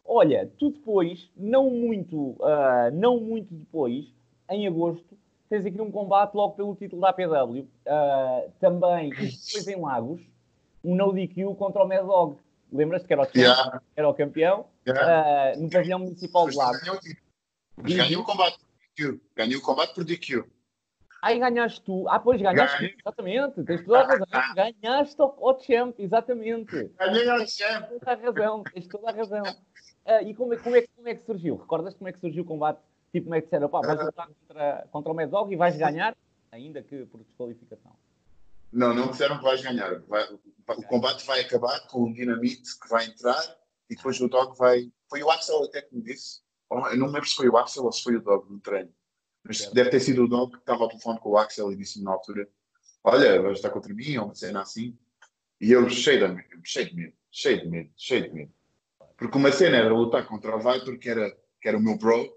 Olha, 0.04 0.48
tu 0.56 0.70
depois, 0.70 1.28
não 1.36 1.68
muito, 1.68 2.36
ah, 2.42 2.90
não 2.92 3.18
muito 3.20 3.52
depois, 3.52 4.14
em 4.50 4.66
agosto, 4.66 5.18
tens 5.48 5.64
aqui 5.66 5.80
um 5.80 5.90
combate 5.90 6.34
logo 6.34 6.54
pelo 6.54 6.74
título 6.74 7.02
da 7.02 7.10
APW, 7.10 7.66
ah, 7.86 8.44
também, 8.60 9.10
depois 9.10 9.66
em 9.68 9.80
Lagos, 9.80 10.20
um 10.84 10.94
no 10.94 11.12
DQ 11.12 11.54
contra 11.56 11.82
o 11.84 11.88
Mad 11.88 12.04
Dog. 12.06 12.36
Lembras-te 12.72 13.06
que 13.06 13.12
era 13.12 13.22
o, 13.22 13.24
champion, 13.26 13.40
Yeah, 13.42 13.80
era 13.96 14.08
o 14.08 14.14
campeão? 14.14 14.66
yeah. 14.86 15.52
ah, 15.54 15.56
no 15.56 15.70
pavilhão 15.70 15.98
municipal 16.00 16.48
de 16.48 16.56
Lagos. 16.56 16.80
ganhou, 16.80 16.98
mas 17.76 17.92
ganhou 17.94 18.22
o 18.22 18.24
combate 18.24 18.58
por 18.58 18.66
DQ. 19.06 19.20
Ganhou 19.36 19.60
o 19.60 19.62
combate 19.62 19.94
por 19.94 20.04
DQ. 20.04 20.44
Aí 21.22 21.38
ganhaste 21.38 21.80
tu. 21.82 22.08
Ah, 22.08 22.18
pois 22.20 22.40
ganhaste 22.40 22.76
Ganhei. 22.78 22.94
tu, 22.94 23.00
exatamente. 23.00 23.64
Tens 23.64 23.84
toda 23.84 24.00
a 24.00 24.06
razão. 24.06 24.26
Ganhaste 24.54 25.20
ao, 25.20 25.36
ao 25.48 25.60
champ, 25.60 25.94
exatamente. 25.98 26.90
Ganhei 26.98 27.28
ao 27.28 27.38
chefe. 27.46 27.88
Tens 27.88 28.00
toda 28.00 28.12
a 28.12 28.14
razão, 28.14 28.62
tens 28.64 28.86
toda 28.88 29.10
a 29.10 29.12
razão. 29.12 29.42
Ah, 30.04 30.22
e 30.22 30.34
como 30.34 30.54
é, 30.54 30.56
como, 30.58 30.76
é, 30.76 30.82
como 30.94 31.08
é 31.08 31.14
que 31.14 31.24
surgiu? 31.24 31.56
Recordas 31.56 31.94
como 31.94 32.08
é 32.08 32.12
que 32.12 32.20
surgiu 32.20 32.42
o 32.42 32.46
combate? 32.46 32.80
Tipo, 33.16 33.24
como 33.28 33.34
é 33.34 33.40
que 33.40 33.46
disseram, 33.46 33.68
pá, 33.70 33.80
vais 33.80 33.98
lutar 34.04 34.28
contra, 34.28 34.88
contra 34.92 35.12
o 35.12 35.14
Mad 35.14 35.30
Dog 35.30 35.50
e 35.50 35.56
vais 35.56 35.74
ganhar, 35.74 36.14
ainda 36.52 36.82
que 36.82 37.06
por 37.06 37.22
desqualificação. 37.22 37.96
Não, 38.70 38.92
não 38.92 39.10
disseram 39.10 39.38
que 39.38 39.44
vais 39.44 39.62
ganhar. 39.62 40.00
Vai- 40.00 40.28
o 40.76 40.82
combate 40.82 41.24
vai 41.24 41.40
acabar 41.40 41.80
com 41.86 42.02
o 42.02 42.12
Dinamite 42.12 42.78
que 42.78 42.88
vai 42.90 43.06
entrar 43.06 43.42
e 43.88 43.96
depois 43.96 44.20
o 44.20 44.28
Dog 44.28 44.54
vai. 44.58 44.92
Foi 45.08 45.22
o 45.22 45.30
Axel 45.30 45.64
até 45.64 45.80
que 45.80 45.94
me 45.96 46.02
disse. 46.02 46.42
Eu 46.70 46.96
não 46.98 47.06
me 47.06 47.12
lembro 47.14 47.24
se 47.24 47.36
foi 47.36 47.48
o 47.48 47.56
Axel 47.56 47.84
ou 47.84 47.92
se 47.92 48.02
foi 48.02 48.16
o 48.16 48.20
Dog 48.20 48.52
no 48.52 48.60
treino. 48.60 48.92
Mas 49.42 49.70
deve 49.70 49.88
ter 49.88 50.00
sido 50.00 50.24
o 50.24 50.28
Dog 50.28 50.52
que 50.52 50.58
estava 50.58 50.82
ao 50.82 50.88
telefone 50.88 51.18
com 51.20 51.30
o 51.30 51.38
Axel 51.38 51.72
e 51.72 51.76
disse-me 51.76 52.04
na 52.04 52.10
altura: 52.10 52.46
Olha, 53.02 53.40
vais 53.40 53.56
estar 53.56 53.70
contra 53.70 53.94
mim, 53.94 54.14
ou 54.18 54.26
uma 54.26 54.34
cena 54.34 54.60
assim. 54.60 54.94
E 55.58 55.72
eu, 55.72 55.88
cheio 55.88 56.28
de 56.28 56.34
medo, 56.34 56.48
cheio 56.64 56.90
de 56.90 56.96
medo, 56.96 57.14
cheio 57.30 57.62
de 57.62 57.68
medo, 57.68 57.90
cheio 57.96 58.22
de 58.24 58.30
medo. 58.34 58.52
Porque 59.16 59.38
uma 59.38 59.50
cena 59.52 59.78
era 59.78 59.88
lutar 59.90 60.26
contra 60.26 60.54
o 60.54 60.58
Vitor, 60.58 60.98
que 60.98 61.08
era, 61.08 61.30
que 61.62 61.66
era 61.68 61.78
o 61.78 61.80
meu 61.80 61.96
bro. 61.96 62.36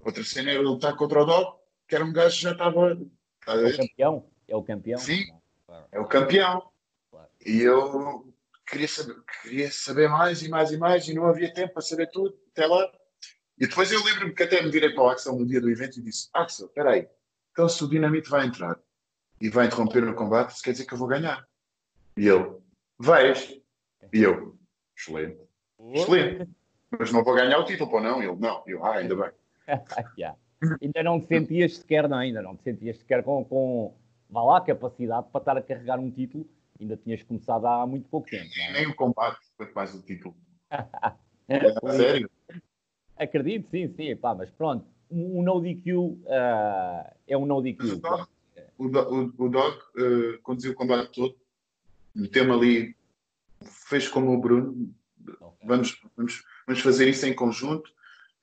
Outra 0.00 0.24
cena 0.24 0.50
era 0.50 0.60
lutar 0.60 0.96
contra 0.96 1.22
o 1.22 1.24
Dog, 1.24 1.58
que 1.86 1.94
era 1.94 2.04
um 2.04 2.12
gajo 2.12 2.36
que 2.36 2.42
já 2.42 2.52
estava. 2.52 2.98
É 3.46 3.52
o 3.52 3.76
campeão? 3.76 4.30
É 4.48 4.56
o 4.56 4.62
campeão? 4.62 4.98
Sim. 4.98 5.24
Claro. 5.66 5.86
é 5.92 6.00
o 6.00 6.06
campeão. 6.06 6.70
Claro. 7.10 7.28
E 7.44 7.60
eu 7.60 8.34
queria 8.66 8.88
saber, 8.88 9.16
queria 9.42 9.70
saber 9.70 10.08
mais 10.08 10.42
e 10.42 10.48
mais 10.48 10.70
e 10.70 10.78
mais 10.78 11.08
e 11.08 11.14
não 11.14 11.26
havia 11.26 11.52
tempo 11.52 11.74
para 11.74 11.82
saber 11.82 12.08
tudo 12.10 12.38
até 12.52 12.66
lá. 12.66 12.90
E 13.58 13.66
depois 13.66 13.92
eu 13.92 14.02
lembro-me 14.02 14.34
que 14.34 14.42
até 14.42 14.62
me 14.62 14.70
virei 14.70 14.90
para 14.90 15.02
o 15.02 15.08
Axel 15.08 15.36
no 15.36 15.46
dia 15.46 15.60
do 15.60 15.70
evento 15.70 15.98
e 15.98 16.02
disse: 16.02 16.28
Axel, 16.32 16.66
espera 16.66 16.92
aí, 16.92 17.08
então 17.52 17.68
se 17.68 17.84
o 17.84 17.88
Dinamite 17.88 18.30
vai 18.30 18.46
entrar 18.46 18.78
e 19.40 19.48
vai 19.48 19.66
interromper 19.66 20.02
o 20.04 20.14
combate, 20.14 20.50
isso 20.50 20.62
quer 20.62 20.72
dizer 20.72 20.86
que 20.86 20.94
eu 20.94 20.98
vou 20.98 21.08
ganhar. 21.08 21.46
E 22.16 22.26
ele: 22.26 22.56
Vais. 22.98 23.60
E 24.12 24.22
eu: 24.22 24.58
Excelente, 24.96 25.40
excelente. 25.78 26.48
Mas 26.98 27.12
não 27.12 27.22
vou 27.22 27.34
ganhar 27.34 27.58
o 27.58 27.64
título, 27.64 27.90
pô, 27.90 28.00
não? 28.00 28.22
Ele: 28.22 28.36
Não. 28.36 28.64
E 28.66 28.70
eu: 28.70 28.84
Ah, 28.84 28.96
ainda 28.96 29.14
bem. 29.14 29.30
Yeah. 30.18 30.36
Ainda 30.82 31.02
não 31.02 31.20
te 31.20 31.28
sentias 31.28 31.78
sequer, 31.78 32.08
não, 32.08 32.18
ainda 32.18 32.42
não 32.42 32.54
te 32.54 32.62
sentias 32.62 32.98
sequer 32.98 33.22
com, 33.22 33.44
com 33.44 33.94
vá 34.28 34.42
lá, 34.42 34.60
capacidade 34.60 35.26
para 35.32 35.40
estar 35.40 35.56
a 35.56 35.62
carregar 35.62 35.98
um 35.98 36.10
título. 36.10 36.46
Ainda 36.78 36.96
tinhas 36.96 37.22
começado 37.22 37.66
há 37.66 37.86
muito 37.86 38.08
pouco 38.08 38.28
tempo, 38.28 38.50
é? 38.58 38.72
Nem 38.72 38.86
o 38.86 38.94
combate, 38.94 39.38
quanto 39.56 39.72
mais 39.74 39.94
o 39.94 40.02
título. 40.02 40.34
É, 41.52 41.90
sério. 41.96 42.30
Acredito, 43.16 43.68
sim, 43.70 43.88
sim, 43.88 44.14
pá, 44.14 44.36
mas 44.36 44.48
pronto. 44.50 44.86
Um, 45.10 45.42
no 45.42 45.60
DQ 45.60 46.16
ah, 46.28 47.12
é 47.26 47.36
um 47.36 47.44
no 47.44 47.60
DQ. 47.60 47.84
O 47.84 47.96
Dog, 47.98 48.28
o, 48.78 48.84
o, 48.86 49.46
o 49.46 49.48
Dog 49.48 49.76
eh, 49.98 50.38
conduziu 50.44 50.70
o 50.70 50.74
combate 50.76 51.10
todo, 51.12 51.36
meteu-me 52.14 52.52
ali, 52.52 52.96
fez 53.88 54.06
como 54.06 54.32
o 54.32 54.40
Bruno, 54.40 54.94
vamos, 55.64 56.00
vamos, 56.16 56.44
vamos 56.66 56.80
fazer 56.80 57.08
isso 57.08 57.26
em 57.26 57.34
conjunto, 57.34 57.90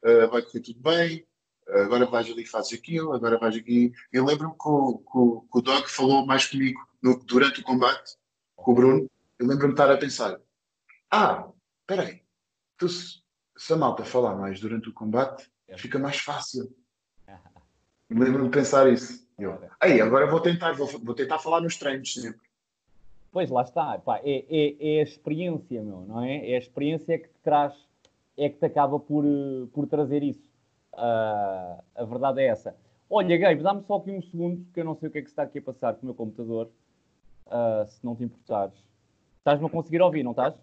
eh, 0.03 0.27
vai 0.27 0.41
correr 0.41 0.61
tudo 0.61 0.79
bem, 0.79 1.25
eh, 1.67 1.81
agora 1.81 2.05
vais 2.05 2.29
ali 2.29 2.43
e 2.43 2.45
fazes 2.45 2.73
aquilo, 2.73 3.13
agora 3.13 3.37
vais 3.37 3.55
aqui. 3.55 3.91
Eu 4.11 4.25
lembro-me 4.25 4.53
que 4.53 4.67
o, 4.67 4.97
que 4.99 5.47
que 5.51 5.57
o 5.57 5.61
Dog 5.61 5.87
falou 5.89 6.25
mais 6.25 6.45
comigo 6.47 6.79
no- 7.01 7.19
durante 7.25 7.59
o 7.61 7.63
combate, 7.63 8.15
com 8.55 8.71
o 8.71 8.75
Bruno, 8.75 9.09
eu 9.39 9.47
lembro-me 9.47 9.73
de 9.73 9.79
estar 9.81 9.91
a 9.93 9.97
pensar, 9.97 10.39
ah, 11.11 11.49
espera 11.81 12.03
aí, 12.07 12.21
tu 12.77 12.87
se, 12.89 13.21
se 13.57 13.73
a 13.73 13.75
malta 13.75 14.03
falar 14.03 14.35
mais 14.35 14.59
durante 14.59 14.89
o 14.89 14.93
combate, 14.93 15.49
fica 15.77 15.99
mais 15.99 16.17
fácil. 16.17 16.75
Lembro-me 18.09 18.49
de 18.49 18.57
pensar 18.57 18.91
isso. 18.91 19.27
Eu, 19.37 19.59
aí, 19.79 20.01
agora 20.01 20.25
vou 20.25 20.39
tentar, 20.39 20.71
vou, 20.73 20.87
vou 20.87 21.13
tentar 21.13 21.37
falar 21.39 21.61
nos 21.61 21.77
treinos 21.77 22.13
sempre. 22.13 22.47
Pois 23.31 23.49
lá 23.51 23.61
está, 23.61 23.99
pá, 23.99 24.19
é, 24.23 24.45
é, 24.49 24.95
é 24.97 24.99
a 25.01 25.03
experiência, 25.03 25.83
meu, 25.83 26.01
não 26.01 26.23
é? 26.23 26.49
É 26.51 26.55
a 26.55 26.59
experiência 26.59 27.19
que 27.19 27.27
te 27.27 27.39
traz, 27.43 27.73
é 28.37 28.49
que 28.49 28.57
te 28.57 28.65
acaba 28.65 28.99
por, 28.99 29.25
eh, 29.25 29.67
por 29.73 29.87
trazer 29.87 30.23
isso. 30.23 30.47
Ah, 30.93 31.83
a 31.95 32.03
verdade 32.03 32.41
é 32.41 32.47
essa. 32.47 32.75
Olha, 33.09 33.37
Gabe, 33.37 33.63
dá-me 33.63 33.81
só 33.83 33.97
aqui 33.97 34.11
um 34.11 34.21
segundo, 34.21 34.65
que 34.73 34.79
eu 34.79 34.85
não 34.85 34.95
sei 34.95 35.09
o 35.09 35.11
que 35.11 35.19
é 35.19 35.21
que 35.21 35.29
está 35.29 35.43
aqui 35.43 35.59
a 35.59 35.61
passar 35.61 35.93
com 35.95 36.03
o 36.03 36.05
meu 36.05 36.15
computador. 36.15 36.69
Ah, 37.47 37.85
se 37.87 38.05
não 38.05 38.15
te 38.15 38.23
importares. 38.23 38.75
Estás-me 39.39 39.65
a 39.65 39.69
conseguir 39.69 40.01
ouvir, 40.01 40.23
não 40.23 40.31
estás? 40.31 40.53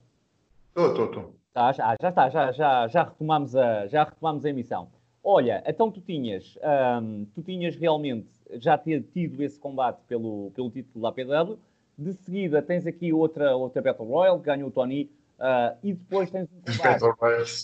Estou, 0.68 0.88
estou, 0.88 1.04
estou. 1.06 1.34
Estás? 1.48 1.80
Ah, 1.80 1.96
já 2.00 2.08
está, 2.08 2.28
já, 2.28 2.52
já, 2.52 2.88
já, 2.88 3.02
retomamos 3.04 3.56
a, 3.56 3.87
já 3.87 4.04
retomamos 4.04 4.44
a 4.44 4.50
emissão. 4.50 4.88
Olha, 5.22 5.62
então 5.66 5.90
tu 5.90 6.00
tinhas, 6.02 6.58
ahm, 6.62 7.24
tu 7.34 7.42
tinhas 7.42 7.74
realmente 7.76 8.28
já 8.54 8.76
ter 8.76 9.02
tido 9.04 9.42
esse 9.42 9.58
combate 9.58 10.02
pelo, 10.06 10.50
pelo 10.50 10.70
título 10.70 11.02
da 11.02 11.08
APW, 11.08 11.58
de 11.96 12.12
seguida 12.12 12.60
tens 12.60 12.87
aqui 12.87 13.12
outra, 13.12 13.56
outra 13.56 13.80
Battle 13.80 14.06
Royale, 14.06 14.38
que 14.38 14.44
ganhou 14.44 14.68
o 14.68 14.72
Tony, 14.72 15.10
ah, 15.38 15.75
e 15.83 15.92
depois 15.94 16.31
tens 16.31 16.49
um 16.53 16.61
combate. 16.61 17.55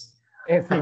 É 0.49 0.57
assim, 0.59 0.75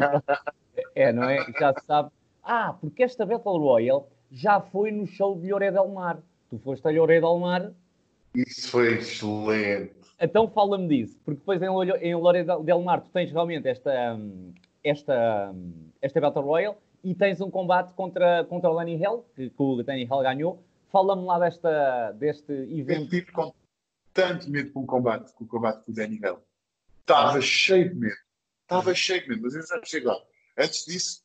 é, 0.95 1.13
não 1.13 1.25
é? 1.25 1.45
Já 1.59 1.75
se 1.79 1.85
sabe. 1.87 2.11
Ah, 2.43 2.75
porque 2.81 3.03
esta 3.03 3.27
Battle 3.27 3.59
Royale 3.59 4.05
já 4.31 4.61
foi 4.61 4.91
no 4.91 5.07
show 5.07 5.39
de 5.39 5.49
Lloret 5.51 5.73
del 5.73 5.89
Mar. 5.89 6.19
Tu 6.51 6.59
foste 6.59 6.87
a 6.87 6.91
Lloret 6.91 7.21
del 7.21 7.39
Mar, 7.39 7.73
Isso 8.35 8.71
foi 8.71 8.95
excelente. 8.95 9.95
então 10.21 10.49
fala-me 10.49 10.89
disso, 10.89 11.19
porque 11.25 11.41
depois 11.41 11.61
em, 11.63 12.15
Lloret 12.15 12.47
del- 12.65 12.83
Mar 12.83 13.01
tu 13.03 13.11
tens 13.11 13.31
realmente 13.31 13.69
esta, 13.69 14.15
hum, 14.15 14.53
esta, 14.83 15.51
hum, 15.53 15.91
esta 16.01 16.21
Battle 16.21 16.43
Royale 16.45 16.77
e 17.05 17.15
tens 17.15 17.41
um 17.41 17.51
combate 17.51 17.93
contra, 17.93 18.45
contra 18.45 18.71
o 18.71 18.75
Danny 18.77 18.95
Hell, 19.03 19.25
que, 19.35 19.51
que 19.51 19.63
o 19.63 19.83
Danny 19.83 20.03
Hell 20.05 20.21
ganhou. 20.23 20.63
Fala-me 20.91 21.23
lá 21.25 21.39
desta, 21.39 22.13
deste 22.13 22.51
Eu 22.53 22.79
evento. 22.79 23.11
tive 23.11 23.31
com 23.31 23.53
tanto 24.15 24.51
medo 24.51 24.73
com 24.73 24.81
o 24.81 24.87
combate, 24.87 25.33
com 25.35 25.45
o 25.45 25.47
combate 25.47 25.85
com 25.85 25.93
o 25.93 25.95
Danny 25.95 26.19
Bell. 26.19 26.41
Estava 27.15 27.41
cheio 27.41 27.89
de 27.89 27.95
medo. 27.95 28.17
Estava 28.63 28.95
cheio 28.95 29.23
de 29.23 29.29
medo, 29.31 29.43
mas 29.43 29.55
eu 29.55 29.67
já 29.67 29.81
chego 29.85 30.09
lá. 30.09 30.17
Antes 30.59 30.85
disso, 30.85 31.23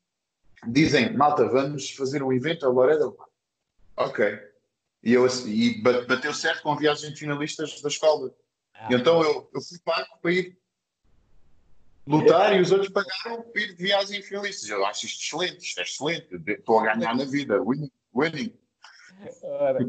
dizem, 0.67 1.13
malta, 1.15 1.47
vamos 1.49 1.91
fazer 1.91 2.23
um 2.23 2.31
evento 2.31 2.65
a 2.65 2.69
Loredo. 2.69 3.17
Ok. 3.97 4.25
E, 5.03 5.11
eu, 5.13 5.27
e 5.45 5.81
ba- 5.81 6.05
bateu 6.05 6.33
certo 6.33 6.63
com 6.63 6.71
a 6.71 6.77
viagem 6.77 7.11
de 7.11 7.19
finalistas 7.19 7.81
da 7.81 7.89
escola. 7.89 8.33
Ah, 8.73 8.87
E 8.91 8.95
então 8.95 9.21
eu, 9.21 9.49
eu 9.53 9.61
fui 9.61 9.77
pago 9.83 10.07
para 10.21 10.31
ir 10.31 10.57
lutar 12.07 12.55
e 12.55 12.61
os 12.61 12.71
outros 12.71 12.89
pagaram 12.89 13.41
para 13.43 13.61
ir 13.61 13.73
de 13.75 13.83
viagem 13.83 14.21
de 14.21 14.25
finalistas. 14.27 14.69
Eu 14.69 14.85
acho 14.85 15.05
isto 15.05 15.21
excelente, 15.21 15.63
isto 15.65 15.79
é 15.79 15.83
excelente. 15.83 16.27
Estou 16.47 16.79
a 16.79 16.93
ganhar 16.95 17.15
na 17.15 17.25
vida. 17.25 17.61
Winning. 17.61 17.91
winning. 18.15 18.57
ora. 19.43 19.79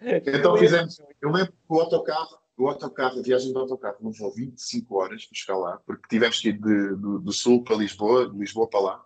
Então 0.00 0.56
fizemos. 0.56 1.00
Eu 1.20 1.30
lembro 1.30 1.52
que 1.52 1.58
o 1.68 1.80
autocarro, 1.80 2.38
o 2.56 2.68
autocarro, 2.68 3.18
a 3.18 3.22
viagem 3.22 3.52
do 3.52 3.58
autocarro 3.58 3.96
levou 4.00 4.32
25 4.32 4.94
horas 4.96 5.24
para 5.26 5.36
chegar 5.38 5.58
lá, 5.58 5.78
porque 5.86 6.06
tivemos 6.08 6.40
que 6.40 6.48
ir 6.48 6.52
de- 6.60 6.96
do, 6.96 7.18
do 7.18 7.32
sul 7.32 7.64
para 7.64 7.76
Lisboa, 7.76 8.30
de 8.30 8.38
Lisboa 8.38 8.68
para 8.68 8.80
lá. 8.80 9.04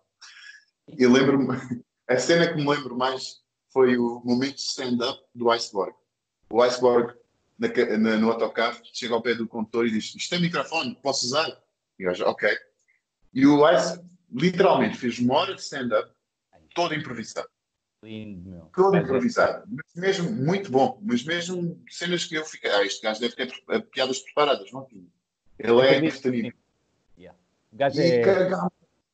E 0.88 1.06
lembro-me, 1.06 1.48
a 2.08 2.18
cena 2.18 2.48
que 2.48 2.54
me 2.54 2.68
lembro 2.68 2.96
mais 2.96 3.42
foi 3.72 3.96
o 3.96 4.20
momento 4.24 4.56
de 4.56 4.62
stand-up 4.62 5.22
do 5.34 5.50
Iceborg. 5.50 5.94
O 6.50 6.62
Iceborg 6.62 7.14
na, 7.58 7.68
na, 7.98 8.16
no 8.16 8.30
autocarro, 8.30 8.80
chega 8.92 9.14
ao 9.14 9.22
pé 9.22 9.34
do 9.34 9.48
condutor 9.48 9.86
e 9.86 9.90
diz: 9.90 10.14
Isto 10.14 10.30
tem 10.30 10.40
microfone, 10.40 10.94
posso 11.02 11.26
usar? 11.26 11.48
E 11.98 12.04
eu 12.04 12.12
ok. 12.28 12.48
E 13.32 13.46
o 13.46 13.70
Ice 13.70 14.00
literalmente 14.30 14.98
fez 14.98 15.18
uma 15.18 15.34
hora 15.34 15.54
de 15.54 15.60
stand-up, 15.62 16.10
todo 16.74 16.94
improvisado. 16.94 17.48
Lindo, 18.06 18.48
meu. 18.48 18.70
Todo 18.72 18.96
improvisado. 18.96 19.66
Mas 19.68 19.94
mesmo 19.96 20.30
muito 20.30 20.70
bom. 20.70 21.00
Mas 21.02 21.24
mesmo 21.24 21.82
cenas 21.90 22.24
que 22.24 22.36
eu 22.36 22.44
fiquei. 22.44 22.70
Ah, 22.70 22.84
este 22.84 23.02
gajo 23.02 23.20
deve 23.20 23.34
ter 23.34 23.52
eh, 23.70 23.80
piadas 23.80 24.20
preparadas, 24.20 24.70
não 24.70 24.84
tinha. 24.86 25.04
Ele 25.58 25.80
é 25.80 25.96
entretido. 25.96 26.56
Yeah. 27.18 27.38
O 27.72 27.76
gajo 27.76 28.00
é... 28.00 28.22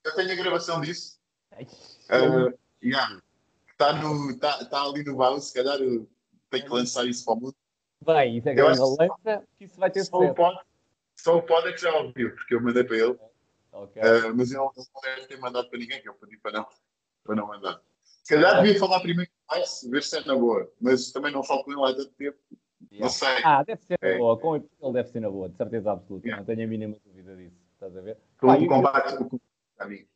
Eu 0.05 0.15
tenho 0.15 0.33
a 0.33 0.35
gravação 0.35 0.83
disso. 0.83 1.19
Uh, 1.59 2.53
yeah. 2.85 3.19
Está 3.71 3.95
tá, 4.39 4.65
tá 4.67 4.83
ali 4.83 5.03
no 5.05 5.17
baú, 5.17 5.41
se 5.41 5.55
calhar 5.55 5.79
eu 5.81 6.07
tenho 6.51 6.65
que 6.65 6.71
lançar 6.71 7.07
isso 7.07 7.25
para 7.25 7.35
o 7.35 7.41
mundo. 7.41 7.57
Bem, 8.05 8.37
isso 8.37 8.49
é 8.49 8.55
grande 8.55 8.79
lança, 8.79 9.47
que 9.57 9.65
isso 9.65 9.79
vai 9.79 9.91
ter 9.91 10.05
só 10.05 10.19
o, 10.19 10.35
pod, 10.35 10.59
só 11.17 11.39
o 11.39 11.43
pod 11.43 11.69
é 11.69 11.73
que 11.73 11.81
já 11.81 11.97
ouviu, 11.97 12.35
porque 12.35 12.55
eu 12.55 12.61
mandei 12.61 12.85
para 12.85 12.97
ele. 12.97 13.17
Okay. 13.73 14.03
Uh, 14.03 14.35
mas 14.37 14.51
ele 14.51 14.59
não 14.59 14.73
deve 15.03 15.27
ter 15.29 15.39
mandado 15.39 15.71
para 15.71 15.79
ninguém, 15.79 16.03
que 16.03 16.09
eu 16.09 16.15
pedi 16.15 16.37
para 16.37 16.53
não, 16.53 16.69
para 17.25 17.37
não 17.37 17.47
mandar. 17.47 17.81
Se 18.23 18.35
calhar 18.35 18.63
devia 18.63 18.79
falar 18.79 19.01
primeiro 19.01 19.31
mais, 19.51 19.83
ver 19.91 20.03
se 20.03 20.19
é 20.19 20.25
na 20.25 20.37
boa, 20.37 20.71
mas 20.81 21.11
também 21.11 21.33
não 21.33 21.43
falo 21.43 21.65
com 21.65 21.73
ele 21.73 21.83
há 21.83 21.97
tanto 21.97 22.13
tempo. 22.13 22.39
Yeah. 22.91 23.05
Não 23.05 23.09
sei. 23.09 23.45
Ah, 23.45 23.63
deve 23.63 23.83
ser 23.83 23.99
é. 24.01 24.13
na 24.13 24.19
boa, 24.19 24.39
com 24.39 24.57
ele 24.57 24.93
deve 24.93 25.09
ser 25.09 25.21
na 25.21 25.31
boa, 25.31 25.49
de 25.49 25.57
certeza 25.57 25.93
absoluta, 25.93 26.27
yeah. 26.27 26.41
não 26.41 26.47
tenho 26.47 26.67
a 26.67 26.71
mínima 26.71 26.97
dúvida 27.05 27.37
disso. 27.37 27.57
Estás 27.75 27.97
a 27.97 28.01
ver? 28.01 28.19
Com 28.39 28.49
o 28.49 28.67
combate, 28.67 29.15
o 29.15 29.41
amigo. 29.79 30.07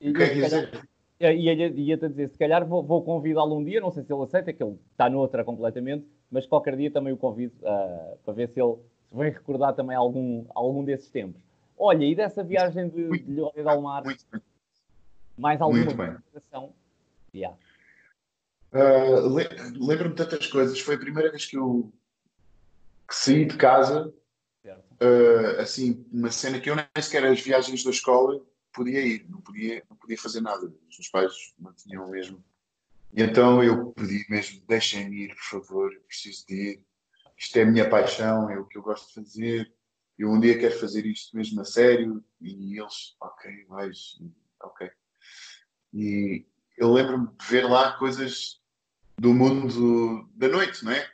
O 0.00 0.12
que 0.14 0.22
é 0.22 0.28
que 0.28 0.34
dizer? 0.34 0.88
Ia-te 1.20 2.08
dizer, 2.08 2.30
se 2.30 2.38
calhar 2.38 2.66
vou, 2.66 2.82
vou 2.82 3.04
convidá-lo 3.04 3.58
um 3.58 3.62
dia, 3.62 3.78
não 3.78 3.90
sei 3.90 4.02
se 4.02 4.12
ele 4.12 4.22
aceita, 4.22 4.54
que 4.54 4.62
ele 4.62 4.78
está 4.90 5.10
noutra 5.10 5.44
completamente, 5.44 6.06
mas 6.30 6.46
qualquer 6.46 6.76
dia 6.76 6.90
também 6.90 7.12
o 7.12 7.16
convido 7.16 7.54
uh, 7.58 8.16
para 8.24 8.32
ver 8.32 8.48
se 8.48 8.60
ele 8.60 8.76
se 9.10 9.16
vem 9.16 9.30
recordar 9.30 9.74
também 9.74 9.94
algum, 9.94 10.46
algum 10.54 10.82
desses 10.82 11.10
tempos. 11.10 11.42
Olha, 11.76 12.04
e 12.04 12.14
dessa 12.14 12.42
viagem 12.42 12.88
de, 12.88 13.02
muito, 13.02 13.24
de 13.26 13.34
del 13.34 13.82
Mar, 13.82 14.02
mais 15.36 15.60
alguma 15.60 15.84
consideração? 15.84 16.72
Yeah. 17.34 17.56
Uh, 18.72 19.28
Lembro-me 19.78 20.14
de 20.14 20.24
tantas 20.24 20.46
coisas. 20.46 20.80
Foi 20.80 20.94
a 20.94 20.98
primeira 20.98 21.30
vez 21.30 21.46
que 21.46 21.56
eu 21.56 21.92
que 23.08 23.14
saí 23.16 23.44
de 23.44 23.56
casa. 23.56 24.12
Uh, 25.02 25.58
assim, 25.58 26.06
uma 26.12 26.30
cena 26.30 26.60
que 26.60 26.68
eu 26.68 26.76
nem 26.76 26.86
sequer 27.00 27.24
as 27.24 27.40
viagens 27.40 27.82
da 27.82 27.90
escola 27.90 28.38
podia 28.72 29.00
ir, 29.00 29.26
não 29.30 29.40
podia, 29.40 29.82
não 29.88 29.96
podia 29.96 30.18
fazer 30.18 30.40
nada. 30.40 30.66
Os 30.66 30.98
meus 30.98 31.08
pais 31.08 31.54
mantinham 31.58 32.08
mesmo. 32.10 32.44
E 33.12 33.22
então 33.22 33.64
eu 33.64 33.92
pedi 33.92 34.24
mesmo: 34.28 34.62
deixem-me 34.68 35.24
ir, 35.24 35.34
por 35.34 35.62
favor, 35.62 35.92
eu 35.92 36.00
preciso 36.02 36.46
de 36.46 36.54
ir. 36.54 36.84
Isto 37.36 37.56
é 37.56 37.62
a 37.62 37.66
minha 37.66 37.88
paixão, 37.88 38.50
é 38.50 38.58
o 38.58 38.66
que 38.66 38.76
eu 38.76 38.82
gosto 38.82 39.08
de 39.08 39.14
fazer. 39.14 39.72
Eu 40.18 40.30
um 40.30 40.38
dia 40.38 40.58
quero 40.58 40.78
fazer 40.78 41.06
isto 41.06 41.34
mesmo 41.34 41.60
a 41.62 41.64
sério. 41.64 42.22
E 42.40 42.78
eles, 42.78 43.16
ok, 43.20 43.64
vais, 43.68 44.20
ok. 44.60 44.90
E 45.94 46.46
eu 46.80 46.90
lembro-me 46.90 47.26
de 47.26 47.46
ver 47.46 47.68
lá 47.68 47.92
coisas 47.92 48.58
do 49.18 49.34
mundo 49.34 50.26
da 50.34 50.48
noite, 50.48 50.82
não 50.82 50.92
é? 50.92 51.06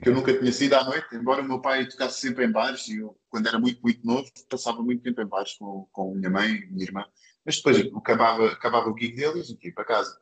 Que 0.00 0.08
eu 0.08 0.14
nunca 0.14 0.32
tinha 0.32 0.52
sido 0.52 0.74
à 0.74 0.84
noite, 0.84 1.16
embora 1.16 1.42
o 1.42 1.44
meu 1.44 1.60
pai 1.60 1.84
tocasse 1.86 2.20
sempre 2.20 2.44
em 2.44 2.52
bares, 2.52 2.86
e 2.86 2.98
eu, 2.98 3.18
quando 3.28 3.48
era 3.48 3.58
muito, 3.58 3.82
muito 3.82 4.06
novo, 4.06 4.30
passava 4.48 4.80
muito 4.80 5.02
tempo 5.02 5.20
em 5.20 5.26
bares 5.26 5.54
com, 5.54 5.88
com 5.90 6.14
minha 6.14 6.30
mãe 6.30 6.48
e 6.48 6.66
minha 6.66 6.84
irmã. 6.84 7.04
Mas 7.44 7.56
depois 7.56 7.78
acabava, 7.92 8.46
acabava 8.52 8.88
o 8.88 8.96
gig 8.96 9.16
deles 9.16 9.50
e 9.50 9.54
aqui 9.54 9.72
para 9.72 9.84
casa. 9.84 10.16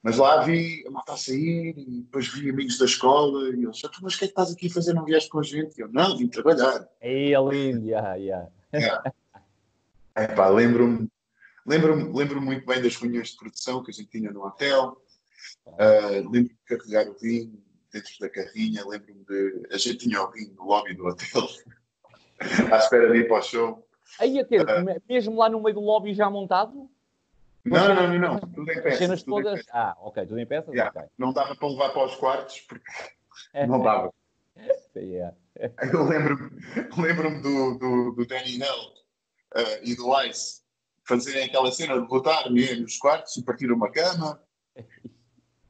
Mas 0.00 0.16
lá 0.16 0.42
vi 0.42 0.84
a 0.86 0.90
malta 0.90 1.14
a 1.14 1.16
sair 1.16 1.74
e 1.76 2.02
depois 2.02 2.28
vi 2.28 2.50
amigos 2.50 2.78
da 2.78 2.84
escola 2.84 3.48
e 3.50 3.64
eles, 3.64 3.80
mas 4.00 4.14
o 4.14 4.18
que 4.18 4.24
é 4.24 4.28
que 4.28 4.32
estás 4.32 4.52
aqui 4.52 4.66
a 4.68 4.70
fazer? 4.70 4.92
Não 4.92 5.04
vieste 5.04 5.30
com 5.30 5.40
a 5.40 5.42
gente? 5.42 5.78
E 5.78 5.80
eu, 5.80 5.88
não, 5.88 6.16
vim 6.16 6.28
trabalhar. 6.28 6.88
É 7.00 7.30
lindo, 7.30 7.86
yeah, 7.86 8.14
yeah. 8.14 8.48
yeah. 8.72 9.12
É 10.14 10.26
pá, 10.26 10.48
lembro-me 10.48 11.08
Lembro-me 11.66 12.12
lembro 12.16 12.40
muito 12.40 12.66
bem 12.66 12.82
das 12.82 12.96
reuniões 12.96 13.30
de 13.30 13.36
produção 13.36 13.82
que 13.82 13.90
a 13.90 13.94
gente 13.94 14.10
tinha 14.10 14.30
no 14.30 14.44
hotel. 14.44 14.96
Uh, 15.66 16.30
lembro-me 16.30 16.48
de 16.48 16.58
carregar 16.64 17.08
o 17.08 17.14
vinho 17.14 17.62
dentro 17.92 18.10
da 18.20 18.28
carrinha. 18.28 18.84
Lembro-me 18.86 19.24
de. 19.24 19.68
A 19.70 19.78
gente 19.78 19.98
tinha 19.98 20.22
o 20.22 20.30
vinho 20.30 20.54
no 20.54 20.64
lobby 20.64 20.94
do 20.94 21.06
hotel, 21.06 21.48
à 22.72 22.76
espera 22.76 23.10
de 23.12 23.18
ir 23.18 23.28
para 23.28 23.38
o 23.38 23.42
show. 23.42 23.86
Aí 24.18 24.38
a 24.38 24.44
ter, 24.44 24.62
uh, 24.62 25.02
mesmo 25.08 25.36
lá 25.36 25.48
no 25.48 25.62
meio 25.62 25.74
do 25.74 25.80
lobby 25.80 26.12
já 26.14 26.28
montado? 26.28 26.90
Não, 27.64 27.94
não, 27.94 28.08
não, 28.08 28.18
não, 28.18 28.40
tudo 28.40 28.62
em 28.62 28.82
peças. 28.82 28.98
Cenas 28.98 29.22
todas. 29.22 29.64
Ah, 29.72 29.96
ok, 30.00 30.26
tudo 30.26 30.40
em 30.40 30.46
peças? 30.46 30.74
Yeah. 30.74 30.90
Okay. 30.90 31.08
Não 31.16 31.32
dava 31.32 31.54
para 31.54 31.68
levar 31.68 31.90
para 31.90 32.06
os 32.06 32.16
quartos 32.16 32.60
porque 32.62 32.90
não 33.68 33.80
dava. 33.80 34.12
yeah. 34.96 35.36
Eu 35.92 36.04
lembro-me 36.04 36.50
lembro 36.98 37.40
do, 37.40 37.78
do, 37.78 38.12
do 38.16 38.26
Danny 38.26 38.60
Hell 38.60 38.82
uh, 39.54 39.80
e 39.84 39.94
do 39.94 40.20
Ice 40.24 40.61
fazerem 41.04 41.44
aquela 41.44 41.70
cena 41.70 42.00
de 42.00 42.06
botar 42.06 42.50
nos 42.50 42.98
quartos 42.98 43.36
e 43.36 43.42
partir 43.42 43.70
uma 43.70 43.90
cama. 43.90 44.40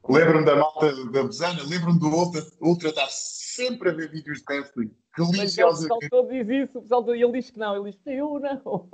Lembro-me 0.07 0.45
da 0.45 0.55
malta 0.55 0.93
da 1.11 1.23
Besana, 1.23 1.63
lembro-me 1.63 1.99
do 1.99 2.07
Ultra, 2.07 2.45
Ultra 2.61 2.89
estar 2.89 3.07
sempre 3.09 3.89
a 3.89 3.93
ver 3.93 4.11
vídeos 4.11 4.39
de 4.39 4.45
wrestling. 4.53 4.91
Delicioso. 5.31 5.85
O 5.85 5.99
pessoal 5.99 6.09
todo 6.09 6.29
diz 6.29 6.49
isso, 6.49 6.77
o 6.77 6.81
pessoal 6.81 7.03
todo, 7.03 7.15
ele 7.15 7.31
diz 7.31 7.49
que 7.49 7.59
não, 7.59 7.75
ele 7.75 7.91
diz 7.91 8.01
que 8.01 8.09
eu 8.09 8.39
não. 8.39 8.89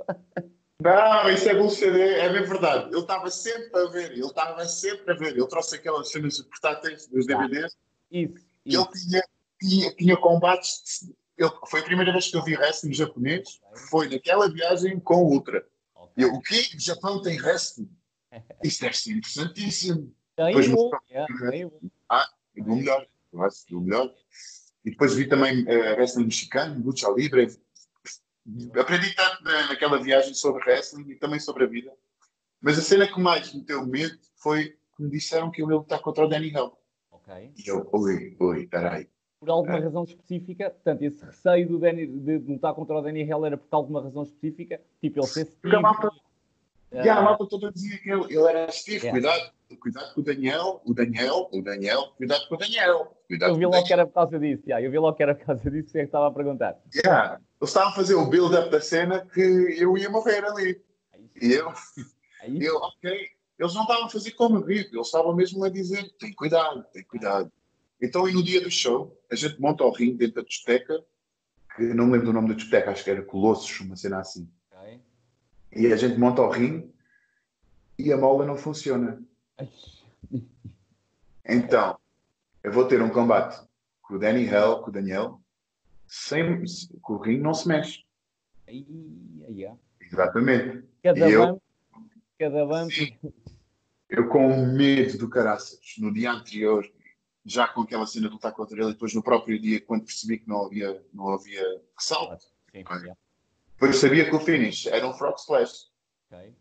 Não, 0.80 1.28
isso 1.28 1.48
é 1.48 1.54
bullshit, 1.54 1.84
é, 1.84 2.20
é 2.20 2.32
bem 2.32 2.42
verdade. 2.42 2.88
Ele 2.88 3.00
estava 3.00 3.30
sempre 3.30 3.80
a 3.80 3.86
ver, 3.86 4.12
ele 4.12 4.24
estava 4.24 4.64
sempre 4.66 5.12
a 5.12 5.16
ver. 5.16 5.36
Ele 5.36 5.46
trouxe 5.46 5.74
aquelas 5.76 6.10
cenas 6.10 6.40
portáteis 6.40 7.06
dos 7.06 7.26
DVDs. 7.26 7.76
Isso. 8.10 8.46
E 8.64 8.74
ele 8.74 8.86
tinha, 8.86 9.22
tinha, 9.60 9.94
tinha 9.94 10.16
combates. 10.16 11.12
Ele, 11.36 11.50
foi 11.68 11.80
a 11.80 11.84
primeira 11.84 12.12
vez 12.12 12.30
que 12.30 12.36
eu 12.36 12.42
vi 12.42 12.56
wrestling 12.56 12.94
japonês. 12.94 13.60
Foi 13.90 14.08
naquela 14.08 14.50
viagem 14.50 14.98
com 15.00 15.16
o 15.16 15.32
Ultra. 15.32 15.62
E 16.16 16.22
eu, 16.22 16.34
o 16.34 16.40
quê? 16.40 16.62
O 16.74 16.80
Japão 16.80 17.22
tem 17.22 17.40
wrestling? 17.40 17.90
Isso 18.62 18.80
deve 18.80 18.96
ser 18.96 19.12
interessantíssimo. 19.12 20.14
Tem 20.36 20.46
depois 20.46 20.68
bom, 20.68 20.90
é, 21.10 21.26
Ah, 22.08 22.28
do 22.56 22.76
melhor. 22.76 23.06
Do 23.68 23.80
melhor. 23.80 24.14
E 24.84 24.90
depois 24.90 25.14
vi 25.14 25.28
também 25.28 25.62
uh, 25.64 25.96
wrestling 25.96 26.24
mexicano, 26.24 26.82
lucha 26.84 27.08
livre. 27.10 27.48
Aprendi 28.78 29.14
tanto 29.14 29.44
naquela 29.44 30.02
viagem 30.02 30.34
sobre 30.34 30.64
wrestling 30.64 31.10
e 31.10 31.16
também 31.16 31.38
sobre 31.38 31.64
a 31.64 31.66
vida. 31.66 31.92
Mas 32.60 32.78
a 32.78 32.82
cena 32.82 33.06
que 33.06 33.20
mais 33.20 33.52
me 33.52 33.62
deu 33.62 33.86
medo 33.86 34.18
foi 34.36 34.76
que 34.96 35.02
me 35.02 35.10
disseram 35.10 35.50
que 35.50 35.62
eu 35.62 35.70
ia 35.70 35.76
lutar 35.76 36.00
contra 36.00 36.24
o 36.24 36.28
Danny 36.28 36.48
Hell. 36.48 36.76
Ok. 37.10 37.52
E 37.56 37.68
eu, 37.68 37.88
oi, 37.92 38.36
oi, 38.40 38.66
peraí 38.66 39.08
por 39.40 39.48
alguma 39.48 39.78
é. 39.78 39.80
razão 39.80 40.04
específica. 40.04 40.70
Portanto, 40.70 41.02
esse 41.02 41.24
receio 41.24 41.66
do 41.66 41.78
Danny, 41.78 42.06
de 42.06 42.38
lutar 42.38 42.74
contra 42.74 42.96
o 42.96 43.00
Danny 43.00 43.22
Hell 43.22 43.46
era 43.46 43.56
por 43.56 43.74
alguma 43.74 44.02
razão 44.02 44.22
específica. 44.22 44.80
Tipo, 45.00 45.20
ele 45.20 45.26
ser 45.26 45.46
Porque 45.46 45.74
a 45.74 45.80
malta, 45.80 46.08
uh, 46.08 47.10
a 47.10 47.22
malta 47.22 47.46
toda 47.46 47.72
dizia 47.72 47.98
que 47.98 48.10
ele, 48.10 48.24
ele 48.24 48.46
era 48.46 48.70
Steve. 48.70 49.08
É. 49.08 49.10
Cuidado, 49.10 49.52
cuidado 49.80 50.14
com 50.14 50.20
o 50.20 50.24
Daniel, 50.24 50.82
o 50.84 50.92
Daniel, 50.92 51.48
o 51.52 51.62
Daniel, 51.62 52.12
cuidado 52.18 52.46
com 52.48 52.54
o 52.54 52.58
Daniel. 52.58 53.16
Cuidado 53.26 53.52
eu 53.52 53.56
vi 53.56 53.66
logo 53.66 53.84
que 53.84 53.92
era 53.92 54.06
por 54.06 54.12
causa 54.12 54.38
disso. 54.38 54.62
Yeah, 54.66 54.86
eu 54.86 54.90
vi 54.90 54.98
logo 54.98 55.16
que 55.16 55.22
era 55.22 55.34
por 55.34 55.46
causa 55.46 55.70
disso, 55.70 55.96
é 55.96 56.00
que 56.00 56.06
estava 56.06 56.28
a 56.28 56.30
perguntar. 56.30 56.78
Yeah. 56.94 57.40
Eles 57.60 57.70
estavam 57.70 57.90
a 57.90 57.94
fazer 57.94 58.14
o 58.14 58.26
build-up 58.26 58.68
da 58.70 58.80
cena 58.80 59.26
que 59.32 59.40
eu 59.40 59.96
ia 59.96 60.10
morrer 60.10 60.44
ali. 60.44 60.82
E 61.40 61.52
eu, 61.52 61.72
eu, 62.60 62.76
ok. 62.76 63.28
Eles 63.58 63.74
não 63.74 63.82
estavam 63.82 64.06
a 64.06 64.10
fazer 64.10 64.32
como 64.32 64.56
eu 64.56 64.64
vi, 64.64 64.78
eles 64.78 65.06
estavam 65.06 65.34
mesmo 65.34 65.64
a 65.64 65.70
dizer: 65.70 66.10
tem 66.18 66.32
cuidado, 66.34 66.84
tem 66.92 67.04
cuidado. 67.04 67.50
Então, 68.00 68.28
e 68.28 68.32
no 68.32 68.42
dia 68.42 68.60
do 68.60 68.70
show, 68.70 69.20
a 69.30 69.34
gente 69.34 69.60
monta 69.60 69.84
o 69.84 69.90
ringue 69.90 70.18
dentro 70.18 70.36
da 70.36 70.42
discoteca, 70.42 71.04
que 71.76 71.82
não 71.94 72.06
me 72.06 72.12
lembro 72.12 72.28
do 72.28 72.32
nome 72.32 72.48
da 72.48 72.54
discoteca, 72.54 72.90
acho 72.90 73.04
que 73.04 73.10
era 73.10 73.22
Colossos, 73.22 73.80
uma 73.80 73.96
cena 73.96 74.20
assim. 74.20 74.48
Okay. 74.72 75.00
E 75.72 75.92
a 75.92 75.96
gente 75.96 76.18
monta 76.18 76.42
o 76.42 76.50
ringue 76.50 76.90
e 77.98 78.12
a 78.12 78.16
mola 78.16 78.46
não 78.46 78.56
funciona. 78.56 79.22
Então, 81.52 81.98
eu 82.62 82.70
vou 82.70 82.86
ter 82.86 83.02
um 83.02 83.10
combate 83.10 83.60
com 84.02 84.14
o 84.14 84.18
Danny 84.20 84.44
Hell, 84.44 84.82
com 84.82 84.90
o 84.90 84.92
Daniel, 84.92 85.40
sem, 86.06 86.62
com 87.02 87.14
o 87.14 87.18
ringue 87.18 87.42
não 87.42 87.52
se 87.52 87.66
mexe. 87.66 88.04
Yeah. 88.68 89.76
Exatamente. 90.00 90.84
Cada 91.02 91.28
e 91.28 91.32
eu, 91.32 91.60
cada 92.38 92.64
bando. 92.66 92.92
Eu 94.08 94.28
com 94.28 94.66
medo 94.66 95.18
do 95.18 95.28
caraças, 95.28 95.80
no 95.98 96.12
dia 96.12 96.30
anterior, 96.30 96.88
já 97.50 97.66
com 97.66 97.82
aquela 97.82 98.06
cena 98.06 98.28
de 98.28 98.34
lutar 98.34 98.52
contra 98.52 98.78
ele, 98.78 98.90
e 98.90 98.92
depois 98.92 99.12
no 99.12 99.22
próprio 99.22 99.60
dia, 99.60 99.80
quando 99.80 100.04
percebi 100.04 100.38
que 100.38 100.48
não 100.48 100.66
havia, 100.66 101.02
não 101.12 101.28
havia 101.30 101.62
ressalto, 101.96 102.44
sim, 102.70 102.82
okay. 102.82 103.12
depois 103.72 103.96
sabia 103.96 104.24
que 104.28 104.36
o 104.36 104.40
finish 104.40 104.86
era 104.86 105.06
um 105.06 105.12
frog 105.12 105.36
splash. 105.36 105.90
Okay. 106.30 106.54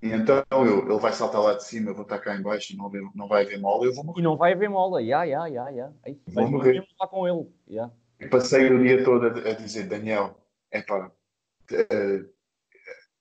E 0.00 0.12
então 0.12 0.44
eu, 0.50 0.88
ele 0.88 0.98
vai 1.00 1.12
saltar 1.12 1.42
lá 1.42 1.54
de 1.54 1.64
cima, 1.64 1.90
eu 1.90 1.94
vou 1.94 2.04
estar 2.04 2.18
cá 2.18 2.36
em 2.36 2.42
baixo 2.42 2.72
e 2.72 2.76
não, 2.76 2.90
não 3.14 3.26
vai 3.26 3.44
haver 3.44 3.58
mola, 3.58 3.86
eu 3.86 3.94
vou 3.94 4.04
morrer. 4.04 4.20
E 4.20 4.22
não 4.22 4.36
vai 4.36 4.52
haver 4.52 4.68
mola, 4.68 5.04
já, 5.04 5.26
já, 5.26 5.50
já, 5.50 5.72
já. 5.72 5.90
Vou 6.28 6.50
morrer. 6.50 6.86
lá 7.00 7.08
com 7.08 7.26
ele, 7.26 7.48
yeah. 7.68 7.92
E 8.20 8.28
passei 8.28 8.70
o 8.70 8.82
dia 8.82 9.02
todo 9.02 9.26
a, 9.26 9.50
a 9.50 9.54
dizer, 9.54 9.88
Daniel, 9.88 10.38
é 10.70 10.80
pá, 10.80 11.08
uh, 11.08 11.14
eu 11.72 12.30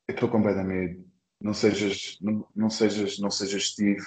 estou 0.09 0.29
com 0.29 0.43
bem 0.43 0.55
da 0.55 0.63
medo, 0.63 1.03
não 1.41 1.53
sejas, 1.53 2.19
não, 2.21 2.45
não, 2.55 2.69
sejas, 2.69 3.17
não 3.17 3.31
sejas 3.31 3.69
Steve, 3.69 4.05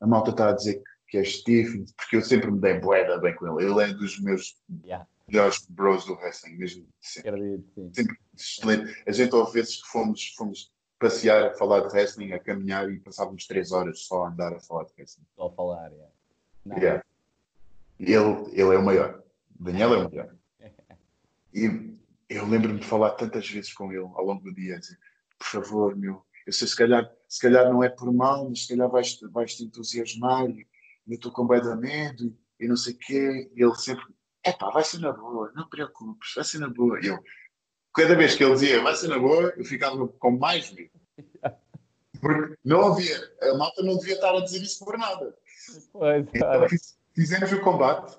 a 0.00 0.06
malta 0.06 0.30
está 0.30 0.50
a 0.50 0.52
dizer 0.52 0.74
que 0.74 0.97
que 1.08 1.16
é 1.18 1.24
Steve, 1.24 1.86
porque 1.96 2.16
eu 2.16 2.22
sempre 2.22 2.50
me 2.50 2.60
dei 2.60 2.78
boeda 2.78 3.18
bem 3.18 3.34
com 3.34 3.58
ele. 3.60 3.70
Ele 3.70 3.82
é 3.82 3.92
dos 3.92 4.20
meus 4.20 4.56
Yeah. 4.84 5.06
melhores 5.26 5.66
bros 5.70 6.04
do 6.04 6.14
wrestling, 6.14 6.56
mesmo 6.56 6.86
sempre. 7.00 7.30
Acredito, 7.30 7.90
sempre 7.94 8.18
excelente. 8.36 9.02
A 9.06 9.12
gente 9.12 9.34
houve 9.34 9.52
vezes 9.52 9.82
que 9.82 9.88
fomos, 9.88 10.34
fomos 10.36 10.72
passear 10.98 11.46
a 11.46 11.54
falar 11.54 11.80
de 11.80 11.88
wrestling, 11.94 12.32
a 12.32 12.38
caminhar 12.38 12.90
e 12.90 13.00
passávamos 13.00 13.46
três 13.46 13.72
horas 13.72 14.00
só 14.02 14.24
a 14.24 14.28
andar 14.28 14.52
a 14.54 14.60
falar 14.60 14.84
de 14.84 14.92
wrestling. 14.98 15.24
Só 15.34 15.46
a 15.46 15.52
falar, 15.52 15.90
yeah. 15.90 16.12
Não, 16.64 16.76
Yeah. 16.76 17.04
Ele, 17.98 18.50
ele 18.52 18.74
é 18.74 18.78
o 18.78 18.84
maior. 18.84 19.22
Daniel 19.58 19.94
é 19.94 19.96
o 19.98 20.10
maior. 20.10 20.34
E 21.54 21.94
eu 22.28 22.46
lembro-me 22.46 22.78
de 22.78 22.86
falar 22.86 23.12
tantas 23.12 23.48
vezes 23.48 23.72
com 23.72 23.90
ele 23.90 24.04
ao 24.04 24.24
longo 24.24 24.44
do 24.44 24.54
dia, 24.54 24.78
dizer, 24.78 24.98
por 25.38 25.46
favor, 25.46 25.96
meu, 25.96 26.22
eu 26.46 26.52
sei, 26.52 26.68
se 26.68 26.76
calhar, 26.76 27.10
se 27.26 27.40
calhar 27.40 27.64
não 27.72 27.82
é 27.82 27.88
por 27.88 28.12
mal, 28.12 28.48
mas 28.48 28.62
se 28.62 28.68
calhar 28.68 28.88
vais-te 28.88 29.26
vais 29.28 29.54
-te 29.54 29.64
entusiasmar 29.64 30.48
e 30.50 30.66
eu 31.08 31.14
estou 31.14 31.32
com 31.32 31.46
bué 31.46 31.60
de 31.60 31.74
medo 31.76 32.36
e, 32.60 32.68
não 32.68 32.76
sei 32.76 32.92
o 32.94 32.98
quê. 32.98 33.50
E 33.54 33.62
ele 33.62 33.74
sempre, 33.76 34.04
epá, 34.44 34.70
vai 34.70 34.84
ser 34.84 34.98
na 34.98 35.12
boa, 35.12 35.50
não 35.54 35.64
te 35.64 35.70
preocupes, 35.70 36.34
vai 36.34 36.44
ser 36.44 36.58
na 36.58 36.68
boa. 36.68 37.00
E 37.02 37.06
eu, 37.06 37.18
cada 37.94 38.14
vez 38.14 38.34
que 38.34 38.44
ele 38.44 38.52
dizia, 38.54 38.82
vai 38.82 38.94
ser 38.94 39.08
na 39.08 39.18
boa, 39.18 39.52
eu 39.56 39.64
ficava 39.64 40.06
com 40.06 40.30
mais 40.32 40.70
medo. 40.72 40.90
Porque 42.20 42.56
não 42.64 42.92
havia, 42.92 43.16
a 43.42 43.54
malta 43.54 43.82
não 43.82 43.96
devia 43.96 44.14
estar 44.14 44.34
a 44.34 44.40
dizer 44.40 44.62
isso 44.62 44.84
por 44.84 44.98
nada. 44.98 45.34
Pois, 45.92 46.26
Então, 46.34 46.68
fiz- 46.68 46.98
fizemos 47.14 47.52
o 47.52 47.60
combate. 47.60 48.18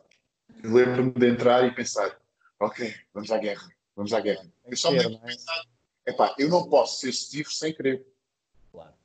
Lembro-me 0.63 1.12
de 1.12 1.28
entrar 1.28 1.65
e 1.65 1.71
pensar: 1.73 2.17
ok, 2.60 2.93
vamos 3.13 3.32
à 3.32 3.38
guerra, 3.38 3.69
vamos 3.95 4.12
à 4.13 4.19
guerra. 4.19 4.45
Eu 4.65 4.78
só 4.78 4.91
me 4.91 4.99
lembro 4.99 5.17
de 5.19 5.23
é? 5.23 5.28
pensar: 5.28 5.63
epá, 6.06 6.36
eu 6.38 6.49
não 6.49 6.69
posso 6.69 6.99
ser 6.99 7.12
Steve 7.13 7.49
sem 7.49 7.73
querer, 7.73 8.06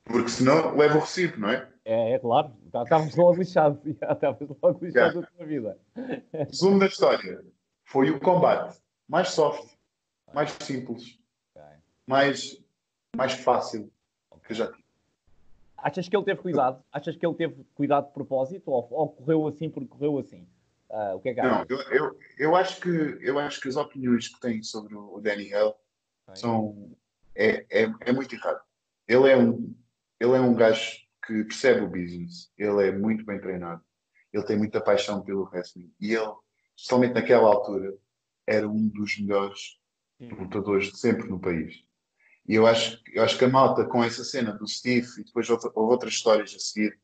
porque 0.03 0.29
senão 0.29 0.75
levo 0.75 0.97
o 0.97 1.01
recibo, 1.01 1.39
não 1.39 1.49
é? 1.49 1.71
É, 1.85 2.13
é 2.13 2.19
claro, 2.19 2.51
Tá- 2.71 2.81
estávamos 2.81 3.15
logo 3.15 3.35
lixados. 3.37 3.79
Estávamos 3.85 4.57
logo 4.61 4.83
lixados 4.83 5.21
da 5.21 5.27
tua 5.27 5.45
vida. 5.45 5.79
Resumo 6.33 6.79
da 6.79 6.87
história: 6.87 7.45
foi 7.83 8.09
o 8.09 8.19
combate 8.19 8.81
mais 9.07 9.29
soft, 9.29 9.71
mais 10.33 10.51
simples, 10.61 11.19
Ok. 11.55 11.61
mais, 12.07 12.63
mais 13.15 13.33
fácil 13.33 13.91
que 14.43 14.51
eu 14.51 14.55
já 14.55 14.71
tive. 14.71 14.83
Achas 15.77 16.09
que 16.09 16.17
ele 16.17 16.25
teve 16.25 16.41
cuidado? 16.41 16.83
Achas 16.91 17.15
que 17.15 17.25
ele 17.25 17.35
teve 17.35 17.63
cuidado 17.75 18.07
de 18.07 18.13
propósito 18.13 18.71
ou, 18.71 18.87
ou 18.89 19.09
correu 19.09 19.47
assim 19.47 19.69
porque 19.69 19.87
correu 19.87 20.17
assim? 20.17 20.47
Ah, 20.89 21.13
o 21.15 21.19
que 21.19 21.29
é 21.29 21.33
que 21.35 21.41
Não, 21.41 21.65
eu, 21.69 21.77
eu, 21.91 22.19
eu, 22.37 22.55
acho 22.55 22.81
que, 22.81 22.89
eu 22.89 23.37
acho 23.37 23.61
que 23.61 23.67
as 23.67 23.75
opiniões 23.75 24.27
que 24.29 24.39
tem 24.39 24.63
sobre 24.63 24.95
o 24.95 25.19
Danny 25.19 25.51
Hell 25.51 25.75
Ok. 26.27 26.41
são 26.41 26.95
é, 27.35 27.65
é, 27.69 27.93
é 28.01 28.11
muito 28.11 28.33
errado. 28.33 28.61
Ele 29.07 29.29
é 29.29 29.37
um 29.37 29.75
ele 30.19 30.31
é 30.33 30.39
um 30.39 30.55
gajo 30.55 31.04
que 31.25 31.43
percebe 31.43 31.81
o 31.81 31.89
business. 31.89 32.51
Ele 32.57 32.87
é 32.87 32.91
muito 32.91 33.25
bem 33.25 33.39
treinado. 33.39 33.81
Ele 34.31 34.43
tem 34.43 34.57
muita 34.57 34.81
paixão 34.81 35.21
pelo 35.21 35.49
wrestling 35.49 35.91
e 35.99 36.13
ele, 36.13 36.33
especialmente 36.75 37.13
naquela 37.13 37.47
altura, 37.47 37.95
era 38.45 38.67
um 38.67 38.87
dos 38.87 39.17
melhores 39.19 39.77
lutadores 40.19 40.91
de 40.91 40.97
sempre 40.97 41.27
no 41.27 41.39
país. 41.39 41.83
E 42.47 42.53
eu 42.53 42.67
acho, 42.67 43.01
eu 43.11 43.23
acho 43.23 43.37
que 43.37 43.45
a 43.45 43.49
malta 43.49 43.85
com 43.85 44.03
essa 44.03 44.23
cena 44.23 44.51
do 44.53 44.67
Steve 44.67 45.07
e 45.17 45.23
depois 45.23 45.49
houve, 45.49 45.69
outras 45.73 46.13
histórias 46.13 46.53
a 46.53 46.59
seguir 46.59 46.99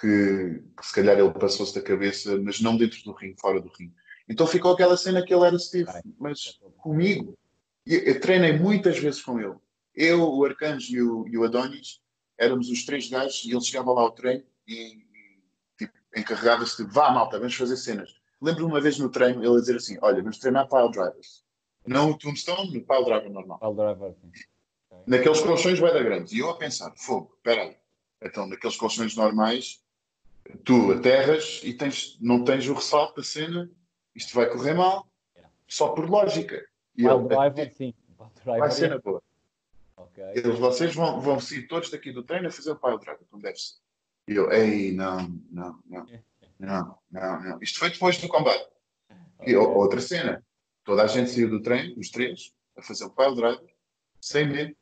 que, 0.00 0.62
que 0.76 0.86
se 0.86 0.94
calhar 0.94 1.18
ele 1.18 1.30
passou-se 1.32 1.74
da 1.74 1.82
cabeça, 1.82 2.38
mas 2.38 2.60
não 2.60 2.76
dentro 2.76 3.02
do 3.04 3.12
ringue, 3.12 3.40
fora 3.40 3.60
do 3.60 3.68
ringue. 3.68 3.94
Então 4.28 4.46
ficou 4.46 4.72
aquela 4.72 4.96
cena 4.96 5.24
que 5.24 5.34
ele 5.34 5.44
era 5.44 5.58
Steve, 5.58 5.90
mas 6.18 6.58
comigo. 6.78 7.36
Eu, 7.84 8.00
eu 8.00 8.20
treinei 8.20 8.58
muitas 8.58 8.98
vezes 8.98 9.20
com 9.20 9.38
ele. 9.38 9.54
Eu, 9.94 10.22
o 10.22 10.44
Arcanjo 10.44 10.96
e 10.96 11.02
o, 11.02 11.28
e 11.28 11.36
o 11.36 11.44
Adonis 11.44 12.00
éramos 12.38 12.68
os 12.68 12.84
três 12.84 13.08
gajos 13.08 13.44
e 13.44 13.50
ele 13.50 13.60
chegava 13.60 13.92
lá 13.92 14.02
ao 14.02 14.10
treino 14.10 14.44
e, 14.66 15.04
tipo, 15.78 15.92
encarregava-se 16.16 16.84
de 16.84 16.90
vá, 16.90 17.10
malta, 17.10 17.38
vamos 17.38 17.54
fazer 17.54 17.76
cenas. 17.76 18.14
Lembro-me 18.40 18.72
uma 18.72 18.80
vez 18.80 18.98
no 18.98 19.08
treino 19.08 19.44
ele 19.44 19.56
a 19.56 19.60
dizer 19.60 19.76
assim: 19.76 19.98
Olha, 20.02 20.20
vamos 20.20 20.38
treinar 20.38 20.68
pile 20.68 20.90
drivers. 20.90 21.44
Não 21.86 22.10
o 22.10 22.18
tombstone, 22.18 22.72
no 22.72 22.84
pile 22.84 23.04
driver 23.04 23.30
normal. 23.30 23.58
Pile 23.58 23.74
driver, 23.74 24.14
sim. 24.14 24.30
Naqueles 25.06 25.40
colchões 25.40 25.78
vai 25.78 25.92
dar 25.92 26.02
grandes. 26.02 26.32
E 26.32 26.38
eu 26.38 26.50
a 26.50 26.56
pensar: 26.56 26.92
Fogo, 26.96 27.32
espera 27.36 27.62
aí. 27.62 27.76
Então, 28.20 28.46
naqueles 28.46 28.76
colchões 28.76 29.14
normais, 29.16 29.80
tu 30.64 30.92
aterras 30.92 31.60
e 31.62 31.72
tens, 31.74 32.16
não 32.20 32.44
tens 32.44 32.68
o 32.68 32.74
ressalto 32.74 33.16
da 33.16 33.22
cena, 33.22 33.70
isto 34.14 34.34
vai 34.34 34.48
correr 34.48 34.74
mal, 34.74 35.06
só 35.66 35.88
por 35.88 36.08
lógica. 36.08 36.56
E 36.96 37.02
Pile 37.02 37.28
driver, 37.28 37.72
sim. 37.72 37.94
Pile 38.16 38.30
driver, 38.44 38.60
vai 38.60 38.70
ser 38.70 38.90
na 38.90 38.98
boa. 38.98 39.22
Ok. 40.12 40.24
Eles, 40.34 40.58
vocês 40.58 40.94
vão, 40.94 41.20
vão 41.20 41.40
sair 41.40 41.66
todos 41.66 41.90
daqui 41.90 42.12
do 42.12 42.22
treino 42.22 42.48
a 42.48 42.50
fazer 42.50 42.70
o 42.72 42.76
pile 42.76 42.98
driver, 42.98 43.26
como 43.30 43.42
deve 43.42 43.56
ser. 43.56 43.74
E 44.28 44.34
eu, 44.34 44.50
ei, 44.52 44.92
não, 44.92 45.28
não, 45.50 45.78
não, 45.86 46.06
não, 46.58 46.98
não, 47.10 47.42
não. 47.42 47.58
Isto 47.62 47.78
foi 47.78 47.90
depois 47.90 48.18
do 48.18 48.28
combate. 48.28 48.66
E 49.44 49.56
o- 49.56 49.70
outra 49.74 50.00
cena, 50.00 50.44
toda 50.84 51.02
a 51.02 51.06
gente 51.06 51.30
saiu 51.30 51.50
do 51.50 51.60
treino, 51.62 51.98
os 51.98 52.08
três, 52.10 52.52
a 52.76 52.82
fazer 52.82 53.04
o 53.04 53.10
pile 53.10 53.34
driver, 53.34 53.74
sem 54.20 54.46
medo. 54.48 54.76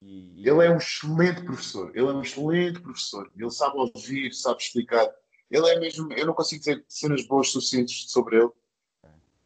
E- 0.00 0.42
e- 0.42 0.48
Ele 0.48 0.64
é 0.66 0.70
um 0.70 0.76
excelente 0.76 1.42
professor, 1.42 1.90
ele 1.96 2.06
é 2.06 2.12
um 2.12 2.22
excelente 2.22 2.80
professor. 2.80 3.30
Ele 3.36 3.50
sabe 3.50 3.76
ouvir, 3.78 4.32
sabe 4.32 4.62
explicar. 4.62 5.08
Ele 5.50 5.68
é 5.68 5.78
mesmo, 5.78 6.12
eu 6.12 6.26
não 6.26 6.34
consigo 6.34 6.60
dizer 6.60 6.84
cenas 6.88 7.26
boas 7.26 7.50
suficientes 7.50 8.10
sobre 8.10 8.36
ele. 8.36 8.50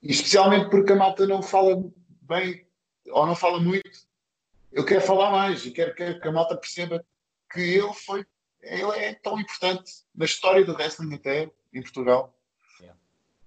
E 0.03 0.11
especialmente 0.13 0.71
porque 0.71 0.93
a 0.93 0.97
malta 0.97 1.27
não 1.27 1.43
fala 1.43 1.83
bem 2.23 2.67
ou 3.09 3.27
não 3.27 3.35
fala 3.35 3.59
muito. 3.61 4.07
Eu 4.73 4.85
quero 4.85 5.01
falar 5.01 5.31
mais 5.31 5.65
e 5.65 5.71
quero, 5.71 5.95
quero 5.95 6.21
que 6.21 6.29
a 6.29 6.33
malta 6.33 6.57
perceba 6.57 7.05
que 7.53 7.61
ele 7.61 7.93
foi, 7.93 8.25
ele 8.63 8.91
é 8.99 9.15
tão 9.15 9.39
importante 9.41 9.91
na 10.15 10.25
história 10.25 10.65
do 10.65 10.73
wrestling 10.75 11.15
até 11.15 11.51
em 11.73 11.81
Portugal. 11.83 12.33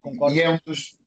Concordo. 0.01 0.33
E 0.35 0.41
é 0.41 0.49
um 0.49 0.57
dos, 0.65 0.97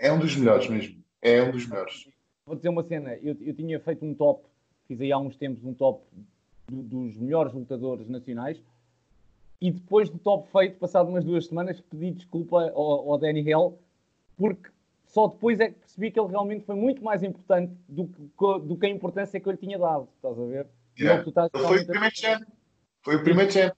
é 0.00 0.12
um 0.12 0.18
dos 0.18 0.34
melhores 0.36 0.68
mesmo. 0.68 1.02
É 1.20 1.40
um 1.42 1.52
dos 1.52 1.66
melhores. 1.66 2.08
Vou 2.44 2.56
dizer 2.56 2.68
uma 2.70 2.82
cena, 2.82 3.14
eu, 3.22 3.36
eu 3.40 3.54
tinha 3.54 3.78
feito 3.78 4.04
um 4.04 4.12
top, 4.12 4.44
fiz 4.88 5.00
aí 5.00 5.12
há 5.12 5.18
uns 5.18 5.36
tempos 5.36 5.64
um 5.64 5.72
top 5.72 6.04
do- 6.66 6.82
dos 6.82 7.16
melhores 7.16 7.52
lutadores 7.52 8.08
nacionais 8.08 8.60
e 9.60 9.70
depois 9.70 10.10
do 10.10 10.18
top 10.18 10.50
feito, 10.50 10.76
passado 10.80 11.08
umas 11.08 11.24
duas 11.24 11.46
semanas, 11.46 11.80
pedi 11.80 12.10
desculpa 12.10 12.68
ao, 12.70 13.12
ao 13.12 13.18
Danny 13.18 13.48
Hell 13.48 13.78
porque 14.36 14.68
só 15.12 15.28
depois 15.28 15.60
é 15.60 15.68
que 15.68 15.78
percebi 15.78 16.10
que 16.10 16.18
ele 16.18 16.28
realmente 16.30 16.64
foi 16.64 16.74
muito 16.74 17.04
mais 17.04 17.22
importante 17.22 17.74
do 17.86 18.06
que, 18.08 18.22
do 18.66 18.76
que 18.78 18.86
a 18.86 18.88
importância 18.88 19.38
que 19.38 19.46
eu 19.46 19.52
lhe 19.52 19.58
tinha 19.58 19.78
dado, 19.78 20.08
estás 20.16 20.38
a 20.38 20.44
ver? 20.44 20.66
Yeah. 20.98 21.28
estás 21.28 21.50
foi 21.52 21.80
o 21.82 21.86
primeiro 21.86 22.16
champ. 22.16 22.42
Foi 23.02 23.16
o 23.16 23.22
primeiro 23.22 23.52
champ. 23.52 23.74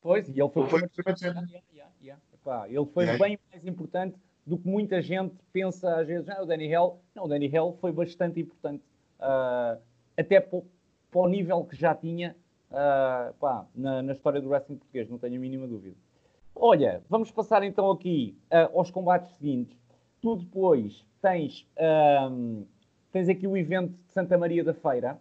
Pois, 0.00 0.28
e 0.28 0.40
ele 0.40 0.48
foi, 0.48 0.62
Ele 0.62 0.70
foi 0.70 0.82
o 0.82 0.84
o 0.86 0.88
primeiro 0.90 1.18
champ. 1.18 1.36
Yeah, 1.72 1.92
yeah. 2.00 2.22
Epá, 2.32 2.68
ele 2.68 2.86
foi 2.86 3.18
bem 3.18 3.36
mais 3.50 3.66
importante 3.66 4.16
do 4.46 4.56
que 4.56 4.68
muita 4.68 5.02
gente 5.02 5.34
pensa 5.52 5.96
às 5.96 6.06
vezes. 6.06 6.28
Ah, 6.28 6.40
o 6.42 6.46
Danny 6.46 6.66
Hell. 6.72 7.00
Não, 7.16 7.24
o 7.24 7.28
Danny 7.28 7.46
Hell 7.52 7.76
foi 7.80 7.90
bastante 7.90 8.38
importante. 8.40 8.84
ah, 9.18 9.76
até 10.16 10.40
para 10.40 10.60
o- 11.14 11.28
nível 11.28 11.64
que 11.64 11.74
já 11.74 11.94
tinha 11.96 12.36
ah, 12.70 13.32
pá, 13.40 13.66
na, 13.74 14.02
na 14.02 14.12
história 14.12 14.40
do 14.40 14.48
wrestling 14.48 14.76
português, 14.76 15.08
não 15.10 15.18
tenho 15.18 15.34
a 15.34 15.38
mínima 15.40 15.66
dúvida. 15.66 15.96
Olha, 16.54 17.02
vamos 17.08 17.30
passar 17.32 17.64
então 17.64 17.90
aqui 17.90 18.38
ah, 18.52 18.70
aos 18.72 18.90
combates 18.92 19.30
seguintes. 19.36 19.76
Tu 20.26 20.34
depois 20.38 21.06
tens, 21.22 21.64
ahm, 21.78 22.64
tens 23.12 23.28
aqui 23.28 23.46
o 23.46 23.56
evento 23.56 23.92
de 24.08 24.12
Santa 24.12 24.36
Maria 24.36 24.64
da 24.64 24.74
Feira, 24.74 25.20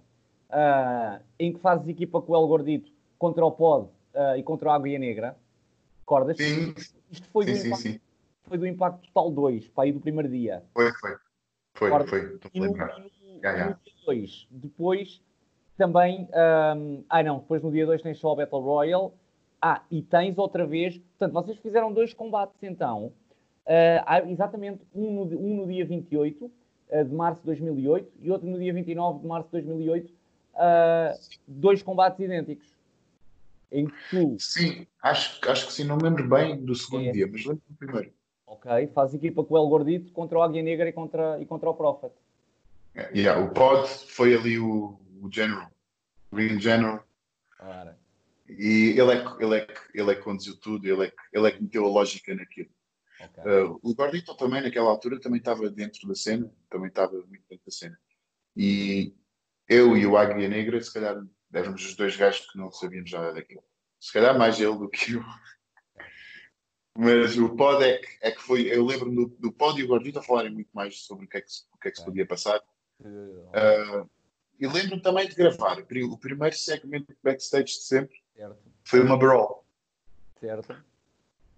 ah, 0.49 1.19
em 1.37 1.53
que 1.53 1.59
fazes 1.59 1.87
equipa 1.87 2.19
com 2.19 2.33
o 2.33 2.35
El 2.35 2.47
Gordito 2.47 2.91
contra 3.19 3.45
o 3.45 3.51
Pod 3.51 3.87
ah, 4.15 4.35
e 4.35 4.41
contra 4.41 4.69
o 4.69 4.71
Águia 4.71 4.97
Negra. 4.97 5.37
Recordas? 5.99 6.37
Sim, 6.37 6.73
Isto 7.11 7.27
foi, 7.31 7.45
sim, 7.45 7.53
do 7.53 7.57
sim, 7.59 7.67
impacto, 7.67 7.83
sim. 7.83 7.99
foi 8.45 8.57
do 8.57 8.65
Impacto 8.65 9.07
Total 9.13 9.29
2, 9.29 9.67
para 9.67 9.83
aí 9.83 9.91
do 9.91 9.99
primeiro 9.99 10.27
dia. 10.27 10.63
Foi, 10.73 10.91
foi. 10.93 11.15
Foi, 11.75 11.91
Ora, 11.91 12.07
foi. 12.07 12.39
E 12.51 12.59
a 12.59 12.61
no, 12.67 12.67
no- 12.75 12.75
dia 12.75 13.77
2, 14.07 14.47
depois 14.49 15.21
também. 15.77 16.27
ahm, 16.33 17.03
ah, 17.07 17.21
não, 17.21 17.37
depois 17.37 17.61
no 17.61 17.71
dia 17.71 17.85
2 17.85 18.01
tens 18.01 18.17
só 18.17 18.33
o 18.33 18.35
Battle 18.35 18.59
Royale. 18.59 19.11
Ah, 19.61 19.83
e 19.91 20.01
tens 20.01 20.35
outra 20.39 20.65
vez. 20.65 20.97
Portanto, 20.97 21.33
vocês 21.33 21.59
fizeram 21.59 21.93
dois 21.93 22.11
combates 22.11 22.63
então. 22.63 23.13
Há 24.05 24.21
exatamente 24.29 24.81
um 24.93 25.11
no, 25.11 25.21
um 25.39 25.55
no 25.57 25.67
dia 25.67 25.85
28 25.85 26.51
ah, 26.91 27.03
de 27.03 27.13
março 27.13 27.41
de 27.41 27.45
2008 27.47 28.11
e 28.21 28.31
outro 28.31 28.47
no 28.47 28.59
dia 28.59 28.73
29 28.73 29.19
de 29.21 29.27
março 29.27 29.47
de 29.47 29.51
2008. 29.53 30.13
ah, 30.55 31.13
dois 31.47 31.81
combates 31.83 32.19
idênticos. 32.19 32.67
Em 33.71 33.87
que 33.87 34.35
Sim, 34.39 34.85
acho, 35.01 35.39
acho 35.49 35.65
que 35.67 35.73
sim. 35.73 35.83
Não 35.83 35.97
me 35.97 36.03
lembro 36.03 36.27
bem 36.29 36.55
do 36.63 36.75
segundo 36.75 37.07
É. 37.07 37.11
dia, 37.11 37.27
mas 37.27 37.43
lembro 37.45 37.61
do 37.67 37.75
primeiro. 37.75 38.13
ok, 38.45 38.87
fazes 38.93 39.15
equipa 39.15 39.43
com 39.43 39.55
o 39.55 39.57
El 39.57 39.67
Gordito 39.67 40.11
contra 40.13 40.37
o 40.37 40.41
Águia 40.43 40.61
Negra 40.61 40.87
e 40.87 40.93
contra, 40.93 41.41
e 41.41 41.45
contra 41.45 41.69
o 41.69 41.73
Prophet. 41.73 42.13
É, 42.93 43.09
yeah, 43.17 43.41
o 43.43 43.49
Pod 43.51 43.87
foi 44.07 44.33
ali 44.35 44.57
o, 44.59 44.97
o 45.21 45.29
General, 45.31 45.69
o 46.31 46.35
Ring 46.37 46.59
General. 46.59 47.03
Ora, 47.59 47.97
E 48.47 48.93
ele 48.97 49.11
é, 49.11 49.23
que- 49.25 49.43
ele, 49.43 49.55
é, 49.57 49.67
ele 49.93 50.11
é 50.11 50.15
que 50.15 50.21
conduziu 50.21 50.55
tudo, 50.57 50.87
ele 50.87 51.07
é, 51.07 51.13
ele 51.33 51.47
é 51.47 51.51
que 51.51 51.61
meteu 51.61 51.83
a 51.85 51.89
lógica 51.89 52.33
naquilo. 52.35 52.69
Ok. 53.19 53.43
Uh, 53.43 53.79
o 53.83 53.95
Gordito 53.95 54.35
também, 54.35 54.61
naquela 54.61 54.89
altura, 54.89 55.19
também 55.19 55.39
estava 55.39 55.69
dentro 55.69 56.07
da 56.07 56.15
cena, 56.15 56.51
também 56.69 56.89
estava 56.89 57.13
muito 57.13 57.43
dentro 57.49 57.65
da 57.65 57.71
cena. 57.71 57.99
E 58.55 59.13
eu 59.67 59.95
e 59.97 60.05
o 60.05 60.17
Águia 60.17 60.47
Negra, 60.47 60.81
se 60.81 60.93
calhar, 60.93 61.21
éramos 61.53 61.85
os 61.85 61.95
dois 61.95 62.15
gajos 62.15 62.49
que 62.51 62.57
não 62.57 62.71
sabíamos 62.71 63.11
nada 63.11 63.33
daquilo. 63.33 63.63
Se 63.99 64.11
calhar 64.13 64.37
mais 64.37 64.59
ele 64.59 64.77
do 64.77 64.89
que 64.89 65.13
eu. 65.13 65.23
Mas 66.97 67.37
o 67.37 67.55
pod 67.55 67.83
é 67.83 67.97
que, 67.97 68.07
é 68.21 68.31
que 68.31 68.41
foi. 68.41 68.61
Eu 68.73 68.85
lembro-me 68.85 69.15
do, 69.15 69.27
do 69.37 69.51
pod 69.51 69.79
e 69.79 69.83
o 69.83 69.87
Gordito 69.87 70.19
a 70.19 70.23
falarem 70.23 70.51
muito 70.51 70.69
mais 70.73 70.99
sobre 71.01 71.25
o 71.25 71.27
que 71.27 71.37
é 71.37 71.41
que, 71.41 71.51
se- 71.51 71.63
o 71.73 71.77
que, 71.77 71.89
é 71.89 71.91
que 71.91 71.97
se 71.97 72.05
podia 72.05 72.25
passar. 72.25 72.61
Ah, 73.53 74.05
e 74.57 74.65
lembro-me 74.65 75.01
também 75.01 75.27
de 75.27 75.35
gravar. 75.35 75.77
O 75.79 75.85
pri- 75.85 76.03
O 76.05 76.17
primeiro 76.17 76.55
segmento 76.55 77.11
de 77.11 77.19
backstage 77.21 77.65
de 77.65 77.83
sempre 77.83 78.17
certo, 78.33 78.57
foi 78.85 79.01
uma 79.01 79.17
brawl. 79.17 79.65
certo. 80.39 80.73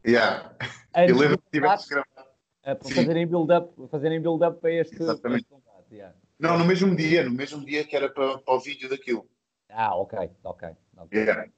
Yeah. 0.08 0.56
Antes 0.96 1.10
Eu 1.10 1.17
lembro 1.17 1.38
que 1.38 1.50
tivemos 1.52 1.86
gravar. 1.88 2.28
eh, 2.63 2.76
para 2.76 2.89
fazerem 2.96 3.28
build-up 3.28 3.74
para 3.76 3.88
fazerem 3.88 4.22
build-up 4.22 4.60
para 4.62 4.72
este, 4.72 4.96
para 4.96 5.04
Exatamente. 5.06 5.41
este 5.41 5.50
combate. 5.50 5.93
yeah. 5.96 6.15
Não, 6.39 6.58
no 6.58 6.65
mesmo 6.65 6.96
dia, 6.96 7.24
no 7.24 7.32
mesmo 7.32 7.65
dia 7.65 7.84
que 7.84 7.96
era 7.96 8.10
para, 8.10 8.38
para 8.38 8.54
o 8.54 8.60
vídeo 8.60 8.89
daquilo. 8.89 9.28
Ah, 9.70 9.96
ok, 9.96 10.30
ok. 10.43 10.70
ok. 10.98 11.20
Yeah. 11.20 11.50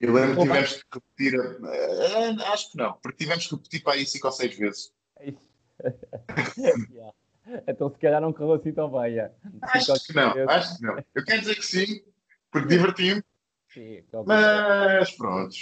Eu 0.00 0.12
lembro 0.12 0.36
que 0.36 0.42
Então, 0.42 0.44
tivemos 0.44 0.72
que 0.82 0.88
repetir. 0.94 1.40
ah, 1.40 2.52
acho 2.52 2.72
que 2.72 2.78
não, 2.78 2.92
porque 2.94 3.18
tivemos 3.18 3.46
que 3.46 3.54
repetir 3.54 3.82
para 3.82 3.92
aí 3.94 4.06
cinco 4.06 4.26
ou 4.26 4.32
seis 4.32 4.56
vezes. 4.58 4.92
Yeah. 6.56 7.12
Então 7.68 7.88
se 7.90 7.98
calhar 7.98 8.20
não 8.20 8.32
correu 8.32 8.54
assim 8.54 8.72
tão 8.72 8.90
bem. 8.90 9.12
yeah. 9.12 9.32
Acho 9.62 9.94
que 10.06 10.14
não, 10.14 10.32
acho 10.50 10.76
que 10.76 10.82
não. 10.82 10.96
Eu 11.14 11.24
quero 11.24 11.40
dizer 11.40 11.54
que 11.54 11.64
sim, 11.66 12.02
porque 12.50 12.66
diverti-me, 12.68 13.22
Sim, 13.68 14.02
coisa. 14.10 14.24
mas 14.26 15.10
pronto. 15.12 15.54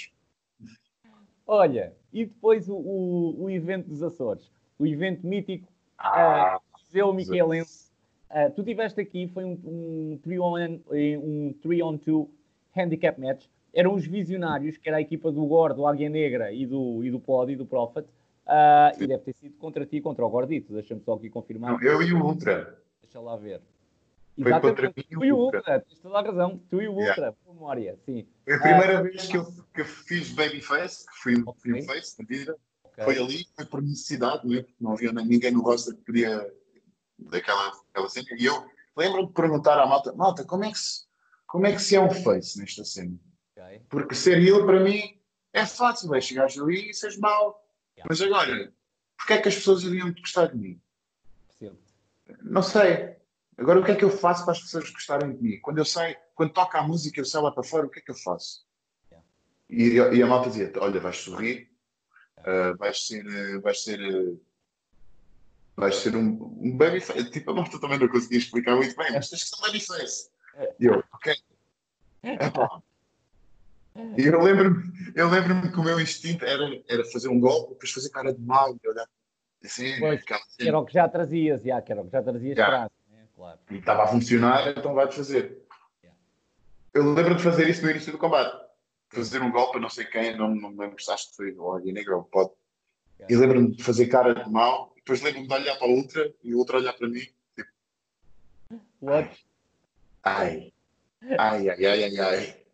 Olha, 1.47 1.93
e 2.13 2.25
depois 2.25 2.69
o, 2.69 2.75
o, 2.75 3.45
o 3.45 3.51
evento 3.51 3.89
dos 3.89 4.03
Açores, 4.03 4.51
o 4.79 4.87
evento 4.87 5.27
mítico 5.27 5.69
Ah, 5.99 6.59
Museu 6.73 7.13
Miquelense. 7.13 7.93
Ah, 8.31 8.51
tu 8.51 8.63
tiveste 8.65 9.01
aqui, 9.01 9.29
foi 9.29 9.45
um, 9.45 9.59
um 9.65 10.19
3 10.23 10.41
on, 10.41 10.81
um 10.91 11.55
3 11.63 11.83
on 11.83 11.97
2 11.97 12.27
handicap 12.77 13.21
match. 13.21 13.47
Eram 13.73 13.95
os 13.95 14.07
visionários, 14.07 14.77
que 14.77 14.89
era 14.89 14.99
a 14.99 15.01
equipa 15.01 15.31
do 15.31 15.45
Gordo, 15.47 15.77
do 15.77 15.87
Águia 15.87 16.09
Negra 16.09 16.53
e 16.53 16.65
do, 16.65 17.05
e 17.05 17.11
do 17.11 17.21
Pod 17.21 17.53
e 17.53 17.57
do 17.57 17.67
Prophet. 17.67 18.07
Ah, 18.47 18.93
e 18.99 19.07
deve 19.07 19.23
ter 19.25 19.35
sido 19.35 19.57
contra 19.57 19.85
ti 19.87 19.97
e 19.97 20.01
contra 20.01 20.25
o 20.25 20.31
Gordito. 20.31 20.73
Deixa-me 20.73 21.01
só 21.01 21.15
aqui 21.15 21.31
confirmar. 21.31 21.73
não, 21.73 21.83
eu 21.83 22.03
e 22.03 22.13
o 22.13 22.25
Ultra. 22.25 22.79
Deixa 23.03 23.21
lá 23.21 23.37
ver. 23.37 23.61
Foi 24.43 24.61
contra 24.61 24.89
mim 24.89 24.95
e 24.97 25.03
Tu 25.05 25.25
e 25.25 25.33
o 25.33 25.37
Ultra. 25.37 25.59
Ultra, 25.61 25.81
tens 25.81 25.99
toda 26.01 26.19
a 26.19 26.23
razão. 26.23 26.59
Tu 26.71 26.83
e 26.83 26.89
o 26.89 26.93
Yeah. 26.99 27.09
Ultra, 27.11 27.33
por 27.33 27.55
memória, 27.55 27.99
sim. 28.05 28.27
Foi 28.45 28.55
a 28.55 28.61
primeira 28.61 29.03
vez 29.03 29.27
que 29.27 29.37
eu, 29.37 29.45
que 29.73 29.81
eu 29.81 29.85
fiz 29.85 30.33
Babyface, 30.33 31.07
que 31.07 31.17
fui, 31.23 31.43
Ok. 31.47 31.55
fui 31.63 31.81
um 31.81 31.85
face 31.85 32.17
na 32.19 32.27
vida. 32.27 32.57
Ok. 32.83 33.05
Foi 33.05 33.19
ali, 33.19 33.47
foi 33.55 33.65
por 33.67 33.83
necessidade, 33.83 34.47
não 34.47 34.55
é? 34.57 34.63
Porque 34.63 34.77
não 34.81 34.93
havia 34.93 35.13
ninguém 35.13 35.53
no 35.53 35.63
roster 35.63 35.95
que 35.95 36.05
podia 36.05 36.53
daquela, 37.19 37.71
daquela 37.87 38.09
cena. 38.09 38.27
E 38.37 38.45
eu 38.45 38.67
lembro-me 38.97 39.29
de 39.29 39.33
perguntar 39.33 39.79
à 39.79 39.87
malta, 39.87 40.13
malta, 40.15 40.45
como 40.45 40.65
é, 40.65 40.73
que 40.73 40.79
se, 40.79 41.05
como 41.47 41.67
é 41.67 41.73
que 41.73 41.83
se 41.83 41.95
é 41.95 42.01
um 42.01 42.11
face 42.11 42.59
nesta 42.59 42.85
cena? 42.85 43.17
Ok. 43.57 43.83
Porque 43.89 44.15
ser 44.17 44.43
eu, 44.43 44.67
para 44.67 44.81
mim, 44.81 45.17
é 45.53 45.65
fácil, 45.65 46.13
é 46.15 46.21
chegares 46.21 46.59
ali 46.59 46.91
e 46.91 46.95
seres 46.95 47.17
mau. 47.19 47.65
Yeah. 47.97 48.07
Mas 48.09 48.21
agora, 48.21 48.73
porque 49.17 49.33
é 49.35 49.41
que 49.41 49.49
as 49.49 49.55
pessoas 49.55 49.85
iriam 49.85 50.13
gostar 50.13 50.47
de 50.47 50.57
mim? 50.57 50.81
Percebo. 51.47 51.79
Não 52.43 52.63
sei. 52.63 53.17
Agora, 53.57 53.81
o 53.81 53.85
que 53.85 53.93
é 53.93 53.95
que 53.95 54.05
eu 54.05 54.11
faço 54.11 54.45
para 54.45 54.53
as 54.53 54.61
pessoas 54.61 54.91
gostarem 54.91 55.35
de 55.35 55.43
mim? 55.43 55.61
Quando 55.61 55.79
eu 55.79 55.85
saio, 55.85 56.17
quando 56.35 56.53
toca 56.53 56.79
a 56.79 56.83
música, 56.83 57.21
eu 57.21 57.25
saio 57.25 57.45
lá 57.45 57.53
para 57.53 57.63
fora, 57.63 57.87
o 57.87 57.91
que 57.91 58.01
é 58.01 58.03
que 58.03 58.11
eu 58.11 58.17
faço? 58.17 58.67
E, 59.71 59.95
e 59.95 60.23
a 60.23 60.27
malta 60.27 60.51
dizia: 60.51 60.73
Olha, 60.79 61.01
vais 61.01 61.17
sorrir, 61.17 61.71
ah, 62.39 62.75
vais 62.79 63.07
ser. 63.07 63.25
ah, 63.27 63.61
vais 63.61 63.83
ser. 63.83 64.01
ah, 64.01 64.37
vais 65.77 65.97
ser 65.97 66.17
um, 66.17 66.57
um 66.61 66.77
babyface. 66.77 67.31
Tipo, 67.31 67.53
a 67.53 67.55
malta 67.55 67.81
também 67.81 67.99
não 67.99 68.09
conseguia 68.09 68.39
explicar 68.39 68.77
muito 68.77 68.95
bem, 68.97 69.13
mas 69.13 69.31
tens 69.31 69.45
que 69.45 69.49
ser 69.49 69.57
um 69.57 69.67
babyface. 69.67 70.31
E 70.79 70.87
eu, 70.87 71.03
ok. 71.13 71.35
Epá. 72.23 72.83
E 74.17 74.27
eu 74.27 74.41
lembro-me 74.43 74.93
eu 75.15 75.29
lembro 75.29 75.71
que 75.71 75.79
o 75.79 75.85
meu 75.85 76.01
instinto 76.01 76.45
era, 76.45 76.65
era 76.89 77.05
fazer 77.05 77.29
um 77.29 77.39
golpe, 77.39 77.75
depois 77.75 77.93
fazer 77.93 78.11
cara 78.11 78.35
de 78.35 78.41
mal 78.41 78.77
e 78.83 78.89
olhar 78.89 79.07
assim, 79.65 79.99
Pois, 80.01 80.23
cena. 80.25 80.69
era 80.69 80.79
o 80.79 80.85
que 80.85 80.93
já 80.93 81.09
trazias, 81.09 81.63
já, 81.63 81.81
que 81.81 81.93
era 81.93 82.03
o 82.03 82.05
que 82.07 82.13
já 82.13 82.23
trazias 82.23 82.57
Já. 82.57 82.67
para? 82.67 82.91
Claro. 83.45 83.61
E 83.71 83.77
estava 83.77 84.05
a 84.05 84.07
funcionar, 84.07 84.69
então 84.69 84.95
vai 84.95 85.11
fazer. 85.11 85.63
Yeah. 86.03 86.19
Eu 86.95 87.13
lembro 87.13 87.35
de 87.35 87.43
fazer 87.43 87.69
isso 87.69 87.83
no 87.83 87.91
início 87.91 88.13
do 88.13 88.19
combate. 88.19 88.65
Fazer 89.11 89.43
um 89.43 89.51
golpe 89.51 89.77
a 89.77 89.81
não 89.81 89.91
sei 89.91 90.07
quem, 90.07 90.37
não, 90.37 90.55
não 90.55 90.71
me 90.71 90.79
lembro 90.79 91.03
se 91.03 91.11
acho 91.11 91.31
que 91.31 91.37
foi 91.37 91.53
o 91.53 91.73
Águia 91.73 91.93
Negra 91.93 92.17
ou 92.17 92.23
o 92.23 92.25
Pod. 92.25 92.53
E 93.29 93.37
lembro-me 93.37 93.77
de 93.77 93.83
fazer 93.83 94.07
cara 94.07 94.35
de 94.35 94.51
mal, 94.51 94.93
depois 94.97 95.23
lembro-me 95.23 95.47
de 95.47 95.55
olhar 95.55 95.77
para 95.77 95.87
o 95.87 95.93
Ultra 95.93 96.35
e 96.43 96.55
o 96.55 96.59
Ultra 96.59 96.79
olhar 96.79 96.93
para 96.95 97.09
mim. 97.09 97.27
What? 99.01 99.47
Ai, 100.25 100.73
ai, 101.39 101.69
ai, 101.69 101.87
ai, 101.87 102.05
ai, 102.05 102.19
ai. 102.19 102.65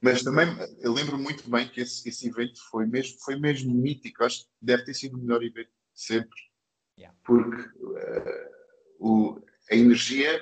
Mas 0.00 0.22
também 0.22 0.46
eu 0.80 0.92
lembro 0.92 1.16
muito 1.16 1.48
bem 1.48 1.66
que 1.66 1.80
esse, 1.80 2.06
esse 2.08 2.28
evento 2.28 2.60
foi 2.70 2.86
mesmo, 2.86 3.18
foi 3.20 3.36
mesmo 3.36 3.72
mítico. 3.72 4.24
Acho 4.24 4.42
que 4.42 4.50
deve 4.60 4.84
ter 4.84 4.94
sido 4.94 5.16
o 5.16 5.20
melhor 5.20 5.42
evento 5.42 5.70
de 5.94 6.02
sempre. 6.02 6.38
Yeah. 6.98 7.16
Porque 7.24 7.62
eh, 7.96 8.50
o, 8.98 9.40
a 9.70 9.74
energia 9.76 10.40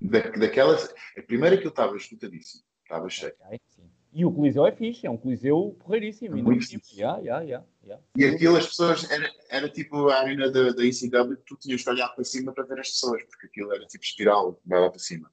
da, 0.00 0.20
daquela. 0.30 0.76
A 1.16 1.22
primeira 1.22 1.56
que 1.56 1.64
eu 1.64 1.70
estava 1.70 1.96
esgotadíssimo, 1.96 2.62
estava 2.82 3.08
cheio. 3.08 3.34
Ok, 3.40 3.60
sim. 3.68 3.82
E 4.14 4.26
o 4.26 4.32
Coliseu 4.32 4.66
é 4.66 4.72
fixe, 4.72 5.06
é 5.06 5.10
um 5.10 5.16
Coliseu 5.16 5.74
porreiríssimo. 5.80 6.34
ainda 6.36 6.44
Muito 6.50 6.66
fixe. 6.68 6.98
Yeah, 7.00 7.18
yeah, 7.20 7.42
yeah, 7.44 7.66
yeah. 7.82 8.04
E 8.14 8.24
aquilo 8.26 8.56
as 8.56 8.66
pessoas 8.66 9.10
era, 9.10 9.30
era 9.48 9.68
tipo 9.70 10.08
a 10.08 10.18
arena 10.20 10.50
da, 10.50 10.70
da 10.70 10.84
ICW 10.84 11.36
tu 11.46 11.56
tinhas 11.56 11.82
que 11.82 11.88
olhar 11.88 12.08
para 12.10 12.22
cima 12.24 12.52
para 12.52 12.64
ver 12.64 12.80
as 12.80 12.90
pessoas, 12.90 13.22
porque 13.24 13.46
aquilo 13.46 13.72
era 13.72 13.86
tipo 13.86 14.04
espiral, 14.04 14.60
vai 14.66 14.80
lá 14.80 14.90
para 14.90 14.98
cima. 14.98 15.32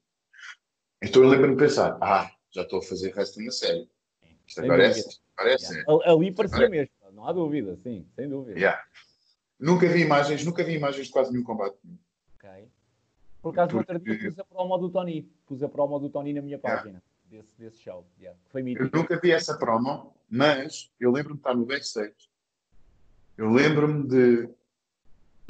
Então 1.01 1.23
eu 1.23 1.29
lembro-me 1.29 1.55
de 1.55 1.61
pensar, 1.61 1.97
ah, 2.01 2.31
já 2.51 2.61
estou 2.61 2.79
a 2.79 2.81
fazer 2.81 3.13
wrestling 3.13 3.47
a 3.47 3.51
sério. 3.51 3.89
Isto 4.47 4.61
agora 4.61 4.87
é 4.87 4.93
sério, 4.93 5.17
agora 5.35 5.53
é. 5.53 5.57
Yeah. 5.57 5.83
Ali- 5.91 6.03
Ali 6.05 6.31
parecia 6.31 6.57
Agora- 6.57 6.69
mesmo, 6.71 6.93
não 7.11 7.27
há 7.27 7.33
dúvida, 7.33 7.75
sim, 7.77 8.07
sem 8.15 8.29
dúvida. 8.29 8.57
Yeah. 8.57 8.81
Nunca 9.59 9.87
vi 9.89 10.01
imagens, 10.01 10.45
nunca 10.45 10.63
vi 10.63 10.73
imagens 10.75 11.07
de 11.07 11.11
quase 11.11 11.31
nenhum 11.33 11.43
combate. 11.43 11.75
Ok. 12.37 12.49
Por 13.41 13.53
acaso, 13.53 13.69
Porque- 13.71 13.91
outro 13.93 13.99
dia 13.99 14.29
pus 14.29 14.39
a 14.39 14.43
promo 14.45 14.77
do 14.77 14.89
Tony. 14.89 15.21
Pus 15.47 15.63
a 15.63 15.69
promo 15.69 15.99
do 15.99 16.09
Tony 16.09 16.33
na 16.33 16.41
minha 16.41 16.57
Yeah. 16.57 16.77
página 16.81 17.03
desse, 17.25 17.55
desse 17.57 17.77
show. 17.81 18.05
Yeah. 18.19 18.37
Foi 18.49 18.61
Eu 18.61 18.65
mítico. 18.65 18.97
nunca 18.97 19.19
vi 19.19 19.31
essa 19.31 19.57
promo, 19.57 20.13
mas 20.29 20.91
eu 20.99 21.11
lembro-me 21.11 21.35
de 21.35 21.39
estar 21.41 21.55
no 21.55 21.65
backstage. 21.65 22.29
Eu 23.37 23.49
lembro-me 23.51 24.07
de, 24.07 24.49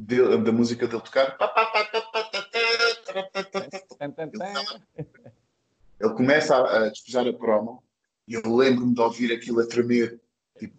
de- 0.02 0.38
da 0.44 0.52
música 0.52 0.88
dele 0.88 1.02
tocar. 1.02 1.36
Ele 6.00 6.14
começa 6.14 6.56
a, 6.56 6.86
a 6.86 6.90
despejar 6.90 7.28
a 7.28 7.34
promo 7.34 7.84
e 8.28 8.36
eu 8.36 8.56
lembro-me 8.56 8.94
de 8.94 9.02
ouvir 9.02 9.34
aquilo 9.34 9.60
a 9.62 9.68
tremer. 9.68 10.20
Tipo, 10.58 10.78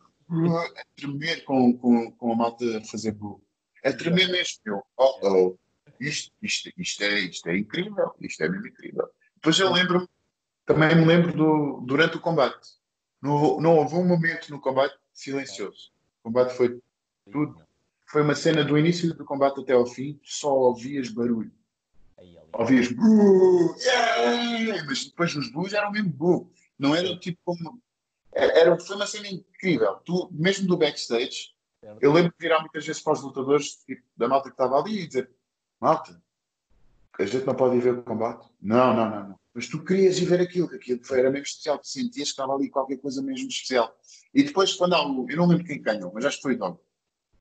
a 0.56 0.84
tremer 0.96 1.44
com, 1.44 1.76
com, 1.76 2.10
com 2.12 2.32
a 2.32 2.36
malta 2.36 2.64
a 2.78 2.84
fazer 2.84 3.12
bu. 3.12 3.42
A 3.84 3.92
tremer 3.92 4.28
mesmo. 4.30 4.60
Eu, 4.64 4.82
oh, 4.96 5.18
oh. 5.26 5.58
Isto, 6.00 6.32
isto, 6.42 6.72
isto, 6.78 7.04
é, 7.04 7.20
isto 7.20 7.48
é 7.48 7.58
incrível. 7.58 8.14
Isto 8.20 8.44
é 8.44 8.48
mesmo 8.48 8.66
incrível. 8.66 9.08
Depois 9.34 9.58
eu 9.58 9.70
lembro-me, 9.70 10.08
também 10.64 10.94
me 10.96 11.04
lembro 11.04 11.32
do, 11.32 11.82
durante 11.86 12.16
o 12.16 12.20
combate. 12.20 12.70
Não, 13.20 13.60
não 13.60 13.76
houve 13.76 13.94
um 13.96 14.06
momento 14.06 14.50
no 14.50 14.60
combate 14.60 14.96
silencioso. 15.12 15.92
O 16.20 16.28
combate 16.28 16.54
foi, 16.54 16.80
Tudo. 17.30 17.60
foi 18.06 18.22
uma 18.22 18.34
cena 18.34 18.64
do 18.64 18.78
início 18.78 19.14
do 19.14 19.24
combate 19.24 19.60
até 19.60 19.74
ao 19.74 19.86
fim, 19.86 20.18
só 20.24 20.52
ouvias 20.56 21.10
barulho. 21.10 21.52
Ouvias 22.52 22.88
yeah! 22.90 24.84
mas 24.84 25.04
depois 25.04 25.36
os 25.36 25.50
bus 25.52 25.72
eram 25.72 25.92
mesmo 25.92 26.10
bu. 26.10 26.52
Não 26.78 26.96
era 26.96 27.16
tipo 27.18 27.38
como. 27.44 27.80
Era, 28.32 28.78
foi 28.78 28.96
uma 28.96 29.06
cena 29.06 29.28
incrível. 29.28 29.96
Tu, 30.04 30.28
mesmo 30.32 30.66
do 30.66 30.76
backstage, 30.76 31.54
eu 32.00 32.12
lembro 32.12 32.32
de 32.32 32.38
virar 32.38 32.60
muitas 32.60 32.84
vezes 32.84 33.02
para 33.02 33.12
os 33.12 33.22
lutadores 33.22 33.76
tipo, 33.84 34.02
da 34.16 34.28
malta 34.28 34.48
que 34.48 34.54
estava 34.54 34.78
ali 34.78 35.00
e 35.00 35.06
dizer: 35.06 35.30
Malta, 35.80 36.22
a 37.18 37.24
gente 37.24 37.46
não 37.46 37.54
pode 37.54 37.76
ir 37.76 37.80
ver 37.80 37.94
o 37.94 38.02
combate? 38.02 38.48
Não, 38.60 38.94
não, 38.94 39.10
não, 39.10 39.28
não. 39.30 39.40
Mas 39.54 39.66
tu 39.68 39.82
querias 39.84 40.18
ir 40.18 40.26
ver 40.26 40.40
aquilo, 40.40 40.68
que 40.68 40.76
aquilo 40.76 41.04
foi- 41.04 41.18
era 41.18 41.30
mesmo 41.30 41.46
especial, 41.46 41.78
tu 41.78 41.88
sentias 41.88 42.28
que 42.28 42.32
estava 42.32 42.54
ali 42.54 42.70
qualquer 42.70 42.98
coisa 42.98 43.22
mesmo 43.22 43.48
especial. 43.48 43.96
E 44.32 44.42
depois, 44.42 44.74
quando 44.74 44.94
há 44.94 45.04
o. 45.06 45.26
Eu 45.28 45.36
não 45.36 45.46
lembro 45.46 45.64
quem 45.64 45.80
ganhou, 45.82 46.12
mas 46.12 46.24
acho 46.24 46.36
que 46.36 46.42
foi 46.42 46.54
o 46.54 46.58
Dog. 46.58 46.78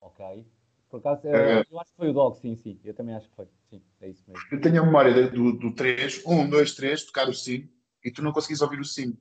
Ok. 0.01 0.45
Por 0.89 0.97
acaso, 1.01 1.27
É. 1.27 1.59
eh, 1.59 1.65
eu 1.69 1.79
acho 1.79 1.91
que 1.91 1.97
foi 1.97 2.09
o 2.09 2.13
Dog, 2.13 2.39
sim, 2.39 2.55
sim. 2.55 2.79
Eu 2.83 2.93
também 2.95 3.13
acho 3.15 3.29
que 3.29 3.35
foi. 3.35 3.47
Sim, 3.69 3.81
é 4.01 4.09
isso 4.09 4.23
mesmo. 4.27 4.43
Eu 4.51 4.59
tenho 4.61 4.81
a 4.81 4.85
memória 4.85 5.29
do, 5.29 5.51
do 5.53 5.75
3, 5.75 6.23
1, 6.25 6.49
2, 6.49 6.73
3, 6.73 7.03
tocar 7.05 7.29
o 7.29 7.33
sino 7.33 7.69
e 8.03 8.09
tu 8.09 8.23
não 8.23 8.31
conseguis 8.31 8.61
ouvir 8.61 8.79
o 8.79 8.85
sino. 8.85 9.15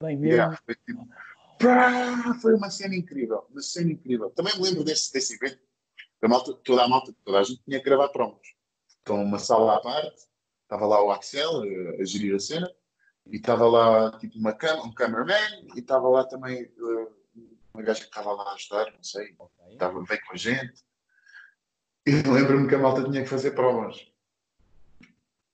Bem 0.00 0.16
mesmo. 0.16 0.34
Yeah, 0.34 0.58
foi, 0.64 0.74
tipo, 0.76 1.08
foi 2.40 2.54
uma 2.54 2.70
cena 2.70 2.94
incrível, 2.94 3.46
uma 3.50 3.60
cena 3.62 3.90
incrível. 3.92 4.30
Também 4.30 4.54
me 4.56 4.62
lembro 4.62 4.84
desse, 4.84 5.12
desse 5.12 5.34
evento. 5.34 5.60
A 6.24 6.28
malta, 6.28 6.54
toda 6.64 6.82
a 6.82 6.88
malta, 6.88 7.14
toda 7.22 7.38
a 7.38 7.42
gente 7.42 7.62
tinha 7.64 7.78
que 7.78 7.84
gravar 7.84 8.08
promos. 8.08 8.54
Então, 9.02 9.22
uma 9.22 9.38
sala 9.38 9.76
à 9.76 9.80
parte, 9.80 10.26
estava 10.62 10.86
lá 10.86 11.04
o 11.04 11.10
Axel 11.10 11.60
a, 11.60 12.02
a 12.02 12.04
gerir 12.04 12.34
a 12.34 12.38
cena, 12.38 12.74
e 13.26 13.36
estava 13.36 13.68
lá 13.68 14.18
tipo 14.18 14.38
uma 14.38 14.54
cam 14.54 14.82
um 14.84 14.94
cameraman, 14.94 15.66
e 15.74 15.80
estava 15.80 16.08
lá 16.08 16.24
também 16.24 16.62
eh, 16.62 17.08
uma 17.74 17.82
gaja 17.82 18.00
que 18.00 18.06
estava 18.06 18.32
lá 18.32 18.52
a 18.52 18.54
ajudar, 18.54 18.90
não 18.90 19.02
sei, 19.02 19.36
estava 19.70 20.02
bem 20.02 20.18
com 20.26 20.32
a 20.32 20.36
gente. 20.36 20.82
E 22.06 22.12
lembro-me 22.22 22.68
que 22.68 22.74
a 22.74 22.78
malta 22.78 23.04
tinha 23.04 23.22
que 23.22 23.28
fazer 23.28 23.50
provas. 23.50 24.10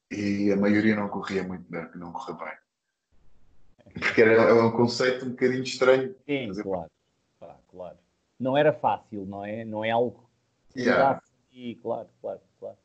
E 0.09 0.53
a 0.53 0.57
maioria 0.57 0.95
não 0.95 1.09
corria 1.09 1.43
muito 1.43 1.69
bem, 1.69 1.89
não 1.97 2.13
corria 2.13 2.35
bem. 2.35 3.93
Porque 3.95 4.23
era, 4.23 4.43
era 4.43 4.67
um 4.67 4.71
conceito 4.71 5.25
um 5.25 5.31
bocadinho 5.31 5.65
estranho. 5.65 6.15
Sim, 6.29 6.53
claro. 6.63 6.91
Claro. 7.69 7.99
Não 8.39 8.57
era 8.57 8.73
fácil, 8.73 9.27
não 9.27 9.45
é? 9.45 9.65
Não 9.65 9.85
é 9.85 9.91
algo 9.91 10.30
Yeah. 10.77 11.21
e 11.53 11.75
claro, 11.77 12.09
claro, 12.21 12.41
claro. 12.59 12.77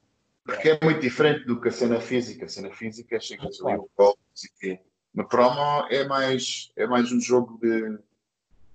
Porque 0.43 0.69
é 0.69 0.79
muito 0.83 1.01
diferente 1.01 1.45
do 1.45 1.59
que 1.59 1.69
a 1.69 1.71
cena 1.71 1.99
física. 1.99 2.45
A 2.45 2.49
cena 2.49 2.69
física 2.71 3.19
chegas 3.19 3.59
ali 3.61 3.77
Claro. 3.77 3.89
o 3.97 4.17
sei 4.33 4.49
o 4.49 4.53
quê. 4.59 4.79
Na 5.13 5.23
promo 5.23 5.87
é 5.89 6.05
mais, 6.07 6.71
é 6.75 6.85
mais 6.85 7.11
um 7.11 7.19
jogo 7.21 7.57
de 7.61 7.97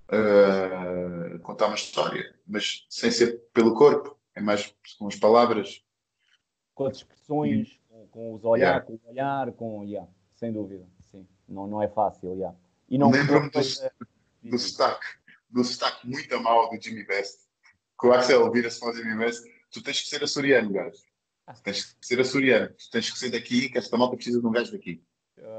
eh, 0.09 1.39
contar 1.43 1.67
uma 1.67 1.75
história, 1.77 2.35
mas 2.47 2.87
sem 2.89 3.11
ser 3.11 3.39
pelo 3.53 3.75
corpo, 3.75 4.19
é 4.35 4.41
mais 4.41 4.75
com 4.99 5.07
as 5.07 5.17
palavras. 5.17 5.85
Com 6.75 6.87
as 6.87 6.97
expressões, 6.97 7.79
com, 7.89 8.07
com 8.09 8.35
os 8.35 8.45
olhar, 8.45 8.83
com 8.83 8.95
o 8.95 9.01
olhar, 9.11 9.53
com. 9.53 9.85
Yeah, 9.85 10.09
sem 10.35 10.53
dúvida, 10.53 10.87
sim. 11.11 11.27
Não, 11.49 11.67
não 11.67 11.83
é 11.83 11.89
fácil, 11.89 12.35
yeah. 12.35 12.57
E 12.89 12.99
não 12.99 13.11
Lembro-me 13.11 13.49
do, 13.49 13.53
coisa- 13.53 13.93
do 14.43 14.59
sotaque, 14.59 15.07
do 15.49 15.63
sotaque 15.63 16.09
muito 16.09 16.35
a 16.35 16.41
mal 16.41 16.69
do 16.71 16.81
Jimmy 16.81 17.05
Best. 17.05 17.49
Que 18.01 18.07
o 18.07 18.13
Axel 18.13 18.51
vira-se 18.51 18.81
para 18.81 18.95
Jimmy 18.95 19.17
Best, 19.17 19.45
tu 19.71 19.83
tens 19.83 20.01
que 20.01 20.09
ser 20.09 20.25
açoriano, 20.25 20.73
gajo. 20.73 20.99
Tens 21.63 21.95
que 21.95 22.07
ser 22.07 22.21
açoriano, 22.21 22.69
tu 22.69 22.91
tens 22.91 23.11
que 23.11 23.19
ser 23.19 23.31
daqui, 23.31 23.69
que 23.69 23.79
esta 23.79 23.97
malta 23.97 24.17
precisa 24.17 24.41
de 24.41 24.47
um 24.47 24.51
gajo 24.51 24.73
daqui. 24.73 25.03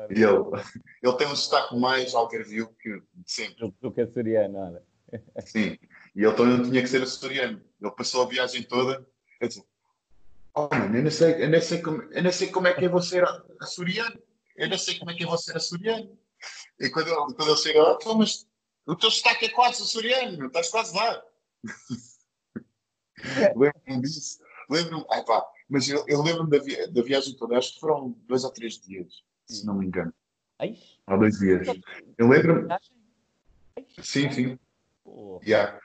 E 0.09 0.23
ele, 0.23 0.37
ele 1.03 1.17
tem 1.17 1.27
um 1.27 1.35
sotaque 1.35 1.75
mais 1.75 2.13
algarvio 2.13 2.73
que 2.81 3.01
sempre. 3.25 3.73
do, 3.81 3.91
que 3.91 4.01
a 4.01 4.07
Soriano, 4.07 4.57
olha. 4.57 4.83
Sim. 5.45 5.77
E 6.15 6.23
ele 6.23 6.33
também 6.33 6.57
não 6.57 6.69
tinha 6.69 6.81
que 6.81 6.87
ser 6.87 7.01
açoriano. 7.01 7.61
Ele 7.81 7.91
passou 7.91 8.23
a 8.23 8.27
viagem 8.27 8.63
toda 8.63 9.05
a 9.41 9.47
dizer: 9.47 9.63
Oh, 10.55 10.67
mano, 10.71 10.97
eu 10.97 11.03
não 11.03 11.11
sei, 11.11 11.43
eu 11.43 11.49
não 11.49 11.61
sei, 11.61 11.81
como, 11.81 12.01
eu 12.03 12.23
não 12.23 12.31
sei 12.31 12.47
como 12.49 12.67
é 12.67 12.73
que 12.73 12.85
eu 12.85 12.89
vou 12.89 13.01
ser 13.01 13.23
açoriano. 13.59 14.21
Eu 14.55 14.69
não 14.69 14.77
sei 14.77 14.97
como 14.99 15.11
é 15.11 15.15
que 15.15 15.23
eu 15.23 15.29
vou 15.29 15.37
ser 15.37 15.55
açoriano. 15.55 16.17
E 16.79 16.89
quando 16.89 17.07
ele, 17.07 17.35
quando 17.35 17.49
ele 17.49 17.57
chega 17.57 17.81
lá, 17.81 17.97
"Então, 17.99 18.15
mas 18.17 18.47
o 18.85 18.95
teu 18.95 19.11
sotaque 19.11 19.45
é 19.45 19.49
quase 19.49 19.81
açoriano, 19.81 20.47
estás 20.47 20.69
quase 20.69 20.95
lá. 20.95 21.21
Lembro-me 23.55 24.01
disso. 24.01 24.39
Lembro-me, 24.69 25.05
ai 25.11 25.23
pá, 25.25 25.45
mas 25.69 25.87
eu, 25.89 26.03
eu 26.07 26.21
lembro-me 26.21 26.49
da, 26.49 26.59
vi- 26.59 26.87
da 26.87 27.01
viagem 27.01 27.35
toda, 27.35 27.57
acho 27.57 27.73
que 27.73 27.79
foram 27.79 28.15
dois 28.27 28.43
ou 28.43 28.51
três 28.51 28.79
dias, 28.79 29.23
se 29.45 29.65
não 29.65 29.75
me 29.75 29.85
engano. 29.87 30.13
Ou 31.07 31.17
dois 31.17 31.37
dias. 31.39 31.67
Eu 32.17 32.27
lembro-me, 32.29 32.67
sim, 34.01 34.31
sim. 34.31 34.59
Pô, 35.03 35.41
Yeah. 35.45 35.79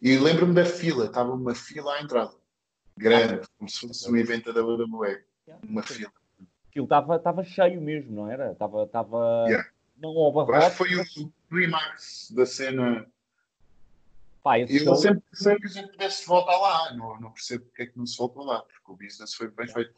E 0.00 0.18
lembro-me 0.18 0.52
da 0.54 0.64
fila, 0.64 1.06
estava 1.06 1.32
uma 1.32 1.54
fila 1.54 1.94
à 1.94 2.02
entrada. 2.02 2.34
Grande, 2.96 3.46
como 3.56 3.70
se 3.70 3.86
fosse 3.86 4.10
um 4.10 4.16
evento 4.16 4.52
da 4.52 4.60
WWE. 4.62 5.22
yeah. 5.46 5.64
Uma 5.68 5.82
fila. 5.82 6.12
Aquilo 6.68 6.88
estava 7.16 7.44
cheio 7.44 7.80
mesmo, 7.80 8.12
não 8.12 8.30
era? 8.30 8.52
Estava. 8.52 8.82
Estava 8.84 9.44
Yeah. 9.48 9.70
não 9.96 10.12
Eu 10.12 10.54
acho 10.54 10.70
que 10.70 10.76
foi 10.76 10.96
o 10.96 11.32
climax 11.48 12.32
da 12.34 12.44
cena. 12.44 13.06
Pá, 14.42 14.58
eu 14.58 14.66
show- 14.66 14.96
sempre 14.96 15.22
pensei 15.30 15.56
que 15.56 15.66
a 15.66 15.70
gente 15.70 15.90
pudesse 15.92 16.26
voltar 16.26 16.56
lá. 16.58 16.94
Não, 16.94 17.20
não 17.20 17.30
percebo 17.30 17.64
porque 17.66 17.82
é 17.82 17.86
que 17.86 17.96
não 17.96 18.06
se 18.06 18.18
voltou 18.18 18.44
lá, 18.44 18.60
porque 18.62 18.90
o 18.92 18.96
business 18.96 19.34
foi 19.34 19.48
bem 19.48 19.68
feito. 19.68 19.94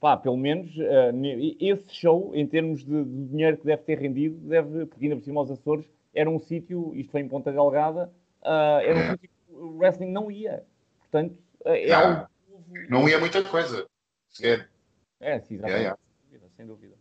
pá, 0.00 0.16
pelo 0.18 0.36
menos 0.36 0.70
ne- 1.14 1.56
esse 1.58 1.94
show, 1.94 2.30
em 2.34 2.46
termos 2.46 2.84
de, 2.84 3.04
de 3.04 3.24
dinheiro 3.28 3.56
que 3.56 3.64
deve 3.64 3.82
ter 3.84 3.98
rendido, 3.98 4.36
deve, 4.48 4.84
porque 4.86 5.04
ainda 5.06 5.16
por 5.16 5.24
cima 5.24 5.40
aos 5.40 5.50
Açores, 5.50 5.86
era 6.12 6.28
um 6.28 6.38
sítio, 6.38 6.94
isto 6.94 7.10
foi 7.10 7.22
em 7.22 7.28
Ponta 7.28 7.50
Delgada, 7.50 8.12
ah, 8.42 8.80
era 8.84 8.94
um 8.98 9.00
É. 9.02 9.10
sítio 9.12 9.30
que 9.30 9.52
o 9.54 9.78
wrestling 9.78 10.10
não 10.12 10.30
ia. 10.30 10.62
Portanto, 11.00 11.36
eh, 11.64 11.88
é 11.88 11.92
Ah. 11.92 12.18
algo. 12.18 12.28
Não 12.90 13.08
ia 13.08 13.18
muita 13.18 13.42
coisa. 13.42 13.86
Sequer. 14.28 14.68
É, 15.20 15.40
sim, 15.40 15.54
exatamente. 15.54 15.82
Yeah, 15.82 15.96
yeah. 15.96 15.98
Sem 16.30 16.38
dúvida, 16.38 16.48
sem 16.56 16.66
dúvida. 16.66 16.94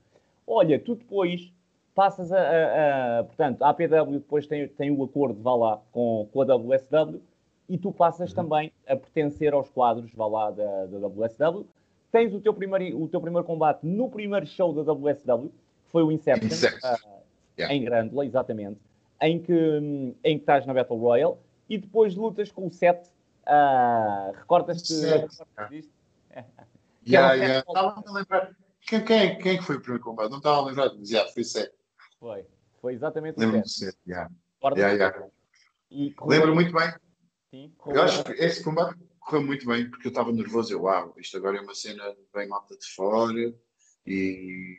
Olha, 0.47 0.79
tu 0.79 0.95
depois 0.95 1.52
passas 1.95 2.31
a, 2.31 2.37
a- 2.39 3.19
a- 3.19 3.23
Portanto, 3.23 3.61
a 3.63 3.69
APW 3.69 4.13
depois 4.19 4.47
tem, 4.47 4.67
tem 4.67 4.91
o 4.91 5.03
acordo, 5.03 5.41
vá 5.41 5.55
lá, 5.55 5.81
com, 5.91 6.27
com 6.31 6.41
a 6.41 6.45
WSW 6.45 7.21
e 7.69 7.77
tu 7.77 7.91
passas 7.91 8.29
Uhum. 8.31 8.35
também 8.35 8.71
a 8.87 8.95
pertencer 8.95 9.53
aos 9.53 9.69
quadros, 9.69 10.11
vá 10.13 10.27
lá, 10.27 10.51
da, 10.51 10.85
da 10.87 11.07
WSW. 11.07 11.65
Tens 12.11 12.33
o 12.33 12.39
teu, 12.39 12.53
primeiro, 12.53 13.01
o 13.01 13.07
teu 13.07 13.19
primeiro 13.21 13.45
combate 13.45 13.79
no 13.85 14.09
primeiro 14.09 14.45
show 14.45 14.73
da 14.73 14.81
WSW, 14.93 15.49
que 15.49 15.91
foi 15.91 16.03
o 16.03 16.11
Inception, 16.11 16.47
Inception. 16.47 16.79
ah, 16.89 16.97
Yeah. 17.55 17.75
em 17.75 17.83
Grândola, 17.83 18.25
exatamente, 18.25 18.79
em 19.21 19.39
que, 19.39 19.53
em 20.23 20.37
que 20.37 20.41
estás 20.41 20.65
na 20.65 20.73
Battle 20.73 20.97
Royale 20.97 21.35
e 21.69 21.77
depois 21.77 22.15
lutas 22.15 22.51
com 22.51 22.65
o 22.65 22.71
Seth. 22.71 23.11
ah, 23.45 24.31
Recordas-te 24.35 24.91
Seth. 24.91 25.21
recordas 25.39 25.69
disto? 25.69 25.91
Yeah, 27.07 27.33
um 27.35 27.37
yeah. 27.37 27.53
set- 27.59 27.67
Estava 27.67 28.03
a 28.07 28.11
lembrar. 28.11 28.51
Quem, 28.81 29.05
quem, 29.05 29.37
quem 29.37 29.57
é 29.57 29.61
foi 29.61 29.75
o 29.75 29.79
primeiro 29.81 30.03
combate? 30.03 30.29
Não 30.31 30.37
estava 30.39 30.57
a 30.57 30.65
lembrar, 30.65 30.91
mas 30.97 31.11
yeah, 31.11 31.31
foi 31.31 31.43
certo. 31.43 31.73
Foi. 32.23 32.45
Foi 32.79 32.93
exatamente 32.93 33.37
o 33.37 33.41
Lembro-me 33.41 33.67
Seth. 33.67 33.79
de 33.79 33.91
ser. 33.91 33.95
Yeah. 34.07 34.31
Yeah, 34.77 34.93
yeah. 34.93 35.29
Lembro 36.21 36.55
muito 36.55 36.71
bem. 36.71 36.89
sim, 37.51 37.73
Eu 37.85 38.01
acho 38.01 38.23
que 38.23 38.31
esse 38.31 38.63
combate 38.63 38.97
correu 39.19 39.45
muito 39.45 39.67
bem, 39.67 39.89
porque 39.89 40.07
eu 40.07 40.09
estava 40.09 40.31
nervoso. 40.31 40.71
Eu, 40.71 40.83
uau, 40.83 41.13
isto 41.17 41.35
agora 41.35 41.57
é 41.57 41.61
uma 41.61 41.75
cena 41.75 42.15
bem 42.33 42.47
malta 42.47 42.77
de 42.77 42.85
fora 42.95 43.53
e 44.07 44.77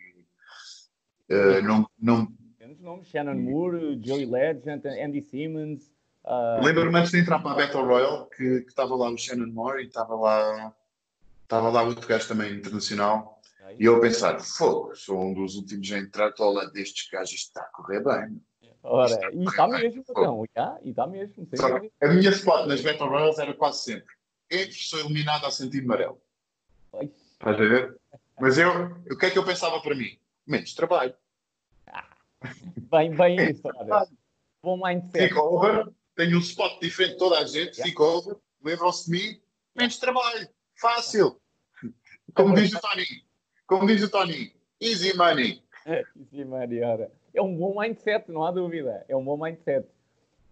eh, 1.28 1.61
não, 1.61 1.86
não 1.99 2.32
Temos 2.59 2.80
nomes, 2.80 3.09
Shannon 3.09 3.34
Moore, 3.34 4.01
Joey 4.03 4.24
Legend, 4.24 4.88
Andy 4.88 5.20
Simmons. 5.20 5.92
ah, 6.24 6.61
lembro-me 6.64 6.99
antes 6.99 7.12
de 7.12 7.18
entrar 7.18 7.40
para 7.40 7.53
a 7.53 7.55
Battle 7.55 7.84
Royale 7.84 8.26
que 8.30 8.62
que 8.62 8.68
estava 8.70 8.97
lá 8.97 9.11
o 9.11 9.18
Shannon 9.18 9.53
Moore 9.53 9.82
e 9.82 9.86
estava 9.86 10.14
lá 10.14 10.74
estava 11.42 11.68
lá 11.68 11.82
outro 11.82 12.09
gajo 12.09 12.26
também 12.26 12.55
internacional. 12.55 13.34
E 13.79 13.85
eu 13.85 13.97
a 13.97 14.01
pensar, 14.01 14.41
fogo, 14.41 14.95
sou 14.95 15.21
um 15.21 15.35
dos 15.35 15.57
últimos 15.57 15.91
a 15.93 15.99
entrar, 15.99 16.31
estou 16.31 16.71
destes 16.73 17.09
gajos, 17.11 17.35
isto 17.35 17.49
está 17.49 17.61
a 17.62 17.73
correr 17.73 18.03
bem. 18.03 18.41
Ora, 18.83 19.19
e 19.33 19.45
está 19.45 19.67
mesmo, 19.67 20.05
então, 20.07 20.45
já, 20.55 20.79
e 20.83 20.91
está 20.91 21.07
mesmo, 21.07 21.49
Só 21.55 21.77
a 22.03 22.09
minha 22.09 22.31
spot 22.31 22.67
nas 22.67 22.83
Battle 22.83 23.09
Royals 23.09 23.39
era 23.39 23.55
quase 23.55 23.83
sempre, 23.83 24.15
entro, 24.51 24.77
sou 24.77 25.01
eliminado 25.01 25.47
a 25.47 25.51
sentido 25.51 25.85
amarelo. 25.85 26.21
Estás 27.01 27.57
a 27.57 27.65
ver? 27.65 27.99
Mas 28.39 28.59
eu, 28.59 28.71
o 29.11 29.17
que 29.17 29.27
é 29.27 29.31
que 29.31 29.39
eu 29.39 29.45
pensava 29.45 29.81
para 29.81 29.95
mim? 29.95 30.19
Menos 30.47 30.75
trabalho. 30.75 31.15
Bem, 32.91 33.15
bem 33.15 33.51
isso, 33.51 33.62
olha. 33.65 34.07
Bom 34.62 34.77
mindset. 34.77 35.29
Fico 35.29 35.41
over, 35.41 35.89
tenho 36.15 36.37
um 36.37 36.41
spot 36.41 36.81
diferente 36.81 37.12
de 37.12 37.19
toda 37.19 37.39
a 37.39 37.45
gente, 37.45 37.77
Yeah. 37.77 37.85
fico 37.85 38.03
over, 38.03 38.37
lembram-se 38.62 39.07
de 39.07 39.11
mim, 39.11 39.43
menos 39.75 39.99
trabalho. 39.99 40.49
Fácil. 40.77 41.41
Como 42.35 42.55
diz 42.55 42.73
o 42.73 42.81
Tony. 42.81 43.24
Como 43.67 43.87
diz 43.87 44.03
o 44.03 44.11
Tony. 44.11 44.53
Easy 44.81 45.17
money. 45.17 45.62
Sim, 46.31 46.45
Maria, 46.45 46.89
ora. 46.89 47.12
É 47.33 47.43
um 47.43 47.57
bom 47.57 47.81
mindset, 47.81 48.31
não 48.31 48.45
há 48.45 48.51
dúvida. 48.51 49.05
É 49.09 49.17
um 49.17 49.25
bom 49.25 49.37
mindset. 49.37 49.87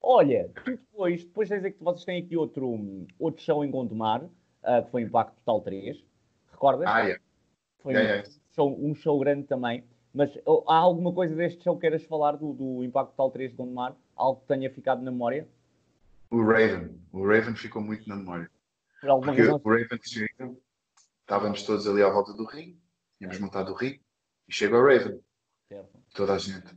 Olha, 0.01 0.51
depois, 0.65 1.25
depois 1.25 1.49
tens 1.49 1.65
aqui, 1.65 1.77
vocês 1.81 2.05
têm 2.05 2.23
aqui 2.23 2.37
outro, 2.37 3.07
outro 3.19 3.43
show 3.43 3.65
em 3.65 3.71
Gondomar, 3.71 4.25
ah, 4.63 4.83
que 4.83 4.91
foi 4.91 5.03
Impacto 5.03 5.35
Total 5.45 5.61
3. 5.61 6.05
Recordas? 6.51 6.89
Ah, 6.89 7.01
yeah. 7.01 7.23
Foi 7.83 7.93
Yeah, 7.95 8.23
um, 8.29 8.33
show, 8.55 8.85
um 8.91 8.95
show 8.95 9.19
grande 9.19 9.45
também. 9.47 9.85
Mas 10.15 10.31
oh, 10.45 10.65
há 10.69 10.77
alguma 10.77 11.13
coisa 11.13 11.35
deste 11.35 11.63
show 11.63 11.75
que 11.75 11.83
queiras 11.83 12.05
falar 12.05 12.33
do, 12.33 12.53
do 12.53 12.85
Impacto 12.85 13.11
Total 13.11 13.31
3 13.31 13.51
de 13.51 13.57
Gondomar? 13.57 13.95
Algo 14.17 14.41
que 14.41 14.47
tenha 14.49 14.71
ficado 14.71 15.03
na 15.03 15.11
memória? 15.11 15.49
O 16.31 16.43
Raven. 16.43 16.99
O 17.13 17.27
Raven 17.27 17.55
ficou 17.55 17.81
muito 17.83 18.09
na 18.09 18.17
memória. 18.17 18.51
Por 19.01 19.11
alguma 19.11 19.33
Porque 19.33 19.43
razão? 19.43 19.61
o 19.63 19.69
Raven 19.69 19.99
chega, 20.03 20.55
estávamos 21.21 21.63
todos 21.65 21.87
ali 21.87 22.03
à 22.03 22.09
volta 22.09 22.33
do 22.33 22.45
ringue, 22.45 22.79
tínhamos 23.23 23.39
montado 23.39 23.73
o 23.73 23.75
ringue, 23.75 24.03
e 24.49 24.53
chega 24.53 24.77
o 24.77 24.85
Raven. 24.85 25.21
Certo. 25.69 25.99
Toda 26.15 26.35
a 26.35 26.39
gente. 26.39 26.75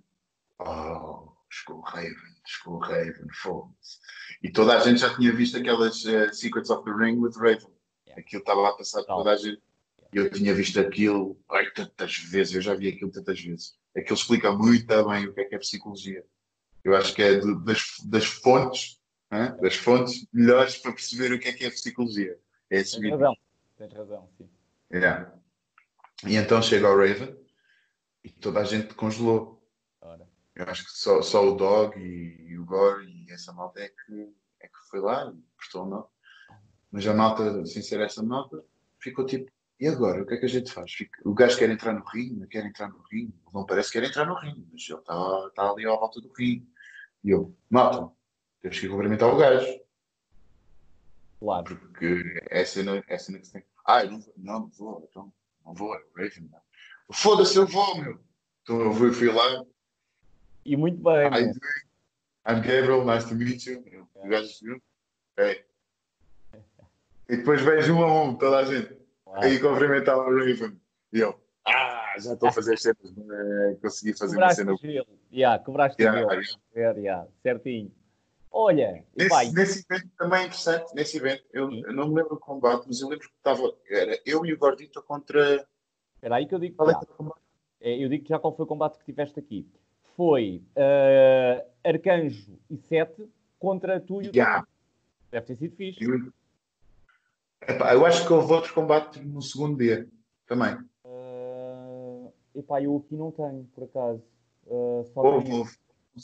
Oh, 0.59 1.31
chegou 1.49 1.79
o 1.79 1.81
Raven, 1.81 2.35
chegou 2.45 2.75
o 2.75 2.79
Raven, 2.79 3.27
foda-se. 3.33 3.99
E 4.43 4.51
toda 4.51 4.77
a 4.77 4.79
gente 4.79 4.99
já 4.99 5.13
tinha 5.15 5.33
visto 5.33 5.57
aquelas 5.57 6.05
eh, 6.05 6.31
Secrets 6.31 6.69
of 6.69 6.83
the 6.85 6.91
Ring 6.91 7.17
with 7.17 7.35
Raven. 7.35 7.73
Yeah. 8.05 8.21
Aquilo 8.21 8.41
estava 8.41 8.69
a 8.69 8.73
passar 8.73 9.03
por 9.03 9.17
toda 9.17 9.31
a 9.31 9.37
gente. 9.37 9.61
E 10.13 10.17
eu 10.17 10.31
tinha 10.31 10.53
visto 10.53 10.79
aquilo 10.79 11.37
ai, 11.49 11.69
tantas 11.71 12.17
vezes, 12.17 12.53
eu 12.53 12.61
já 12.61 12.75
vi 12.75 12.87
aquilo 12.87 13.11
tantas 13.11 13.41
vezes. 13.41 13.77
Aquilo 13.97 14.15
explica 14.15 14.51
muito 14.51 14.87
bem 14.87 15.25
o 15.25 15.33
que 15.33 15.41
é 15.41 15.45
que 15.45 15.55
é 15.55 15.57
psicologia. 15.57 16.23
Eu 16.83 16.95
acho 16.95 17.15
que 17.15 17.23
é 17.23 17.39
das, 17.39 17.97
das 18.05 18.25
fontes, 18.25 19.01
das 19.59 19.75
fontes 19.75 20.27
melhores 20.31 20.77
para 20.77 20.93
perceber 20.93 21.33
o 21.33 21.39
que 21.39 21.47
é 21.47 21.53
que 21.53 21.65
é 21.65 21.69
psicologia. 21.69 22.37
É 22.69 22.77
Tens 22.77 23.01
razão. 23.01 23.35
Tens 23.77 23.93
razão, 23.93 24.29
sim. 24.37 24.49
Yeah. 24.93 25.33
E 26.23 26.35
então 26.35 26.61
chega 26.61 26.89
o 26.89 26.97
Raven 26.97 27.35
e 28.23 28.29
toda 28.29 28.59
a 28.61 28.63
gente 28.63 28.93
congelou. 28.93 29.61
Ora. 30.01 30.27
Eu 30.55 30.65
acho 30.65 30.85
que 30.85 30.91
só, 30.91 31.21
só 31.21 31.45
o 31.45 31.55
Dog 31.55 31.99
e, 31.99 32.51
e 32.51 32.57
o 32.57 32.65
Gore 32.65 33.05
e 33.05 33.31
essa 33.31 33.51
malta 33.51 33.81
é 33.81 33.89
que, 33.89 34.33
é 34.61 34.67
que 34.67 34.89
foi 34.89 35.01
lá 35.01 35.31
e 35.31 35.55
prestou 35.57 35.83
a 35.83 35.85
nota. 35.87 36.09
Mas 36.91 37.05
a 37.07 37.13
malta, 37.13 37.65
sem 37.65 37.81
ser 37.81 37.99
essa 37.99 38.23
malta, 38.23 38.63
ficou 38.99 39.25
tipo, 39.25 39.51
e 39.79 39.87
agora? 39.87 40.23
O 40.23 40.25
que 40.25 40.35
é 40.35 40.37
que 40.37 40.45
a 40.45 40.49
gente 40.49 40.71
faz? 40.71 40.93
Fica- 40.93 41.21
o 41.25 41.33
gajo 41.33 41.57
quer 41.57 41.69
entrar 41.69 41.93
no 41.93 42.05
ringue, 42.05 42.39
não 42.39 42.47
quer 42.47 42.65
entrar 42.65 42.87
no 42.87 43.03
ringue. 43.11 43.35
Não 43.53 43.65
parece 43.65 43.91
que 43.91 43.99
quer 43.99 44.07
entrar 44.07 44.25
no 44.25 44.35
ringue, 44.35 44.65
mas 44.71 44.87
ele 44.87 44.99
está 44.99 45.49
tá 45.53 45.69
ali 45.69 45.85
à 45.85 45.89
volta 45.89 46.21
do 46.21 46.31
ringue. 46.31 46.65
E 47.23 47.31
eu, 47.31 47.53
malta, 47.69 48.09
temos 48.61 48.79
que 48.79 48.87
cumprimentar 48.87 49.27
o 49.33 49.37
gajo. 49.37 49.67
Claro. 51.39 51.75
Porque 51.75 52.41
é 52.49 52.61
a 52.61 52.65
cena, 52.65 53.03
é 53.07 53.15
a 53.15 53.19
cena 53.19 53.39
que 53.39 53.47
se 53.47 53.53
tem. 53.53 53.65
Ah, 53.85 54.05
eu 54.05 54.11
não 54.11 54.19
vou, 54.21 54.33
não, 54.37 54.59
não 54.61 54.69
vou, 54.69 55.07
então, 55.09 55.33
não 55.65 55.73
vou, 55.73 55.93
é 55.95 55.97
o 55.97 56.17
Raven. 56.17 56.49
não. 56.51 56.59
Foda-se, 57.11 57.57
eu 57.57 57.65
vou, 57.67 57.97
meu. 58.01 58.19
Então 58.63 58.81
eu 58.81 58.93
fui, 58.93 59.11
fui 59.11 59.31
lá, 59.31 59.63
E 60.65 60.75
muito 60.75 60.97
bem, 61.03 61.29
meu. 61.29 61.53
I'm 62.47 62.61
Gabriel, 62.61 63.03
nice 63.05 63.27
to 63.27 63.35
meet 63.35 63.65
you. 63.65 63.83
O 64.15 64.27
gajo? 64.27 64.81
É. 65.37 65.63
E 67.27 67.37
depois 67.37 67.61
vejo 67.61 67.95
um 67.95 68.03
a 68.03 68.23
um, 68.23 68.35
toda 68.35 68.57
a 68.59 68.65
gente. 68.65 68.95
Aí 69.33 69.59
cumprimentar 69.59 70.17
o 70.17 70.23
Raven. 70.37 70.79
E 71.11 71.19
eu, 71.19 71.39
ah, 71.65 72.13
já 72.19 72.33
estou 72.33 72.49
a 72.49 72.51
fazer 72.51 72.77
cenas, 72.77 72.97
é, 73.17 73.75
consegui 73.81 74.13
fazer 74.17 74.35
Cobraste 74.35 74.61
uma 74.61 74.77
cena. 74.77 74.93
gelo. 74.93 75.19
Yeah, 75.33 75.63
cobraste 75.63 76.01
Yeah, 76.01 76.19
gelo. 76.19 76.43
yeah. 76.75 76.99
Yeah, 76.99 77.27
certinho. 77.41 77.91
Olha, 78.57 79.03
e 79.17 79.27
vai. 79.27 79.47
Nesse, 79.47 79.55
nesse 79.57 79.85
evento 79.89 80.09
também 80.17 80.43
é 80.43 80.45
interessante, 80.45 80.95
nesse 80.95 81.17
evento, 81.17 81.43
eu, 81.51 81.69
eu 81.69 81.91
não 81.91 82.07
me 82.07 82.15
lembro 82.15 82.35
do 82.35 82.39
combate, 82.39 82.85
mas 82.87 83.01
eu 83.01 83.09
lembro 83.09 83.27
que 83.27 83.35
estava, 83.35 83.75
era 83.89 84.17
eu 84.25 84.45
e 84.45 84.53
o 84.53 84.57
Gordito 84.57 85.03
contra. 85.03 85.67
Espera 86.15 86.37
aí 86.37 86.47
que 86.47 86.55
eu 86.55 86.59
digo 86.59 86.81
é 86.81 86.91
já. 86.93 86.99
que 86.99 87.03
o 87.03 87.15
combate? 87.15 87.41
É, 87.81 88.01
Eu 88.01 88.07
digo 88.07 88.25
já 88.25 88.39
qual 88.39 88.55
foi 88.55 88.63
o 88.63 88.67
combate 88.67 88.97
que 88.97 89.03
tiveste 89.03 89.37
aqui. 89.37 89.67
Foi 90.15 90.63
eh, 90.73 91.65
Arcanjo 91.83 92.57
e 92.69 92.77
Sete 92.77 93.27
contra 93.59 93.99
tu 93.99 94.21
e 94.21 94.29
o 94.29 94.31
Yeah. 94.33 94.65
Deve 95.29 95.47
ter 95.47 95.57
sido 95.57 95.75
fixe. 95.75 96.01
Eu, 96.01 96.31
Epá, 97.67 97.93
eu 97.93 98.05
acho 98.05 98.25
que 98.25 98.31
houve 98.31 98.53
outro 98.53 98.73
combate 98.73 99.19
no 99.19 99.41
segundo 99.41 99.77
dia 99.77 100.07
também. 100.47 100.77
Uh, 101.03 102.31
epá, 102.55 102.81
eu 102.81 102.95
aqui 102.95 103.17
não 103.17 103.31
tenho, 103.31 103.69
por 103.75 103.83
acaso. 103.83 104.23
Uh, 104.65 105.03
só 105.13 105.21
Houve, 105.21 105.51
houve. 105.51 105.71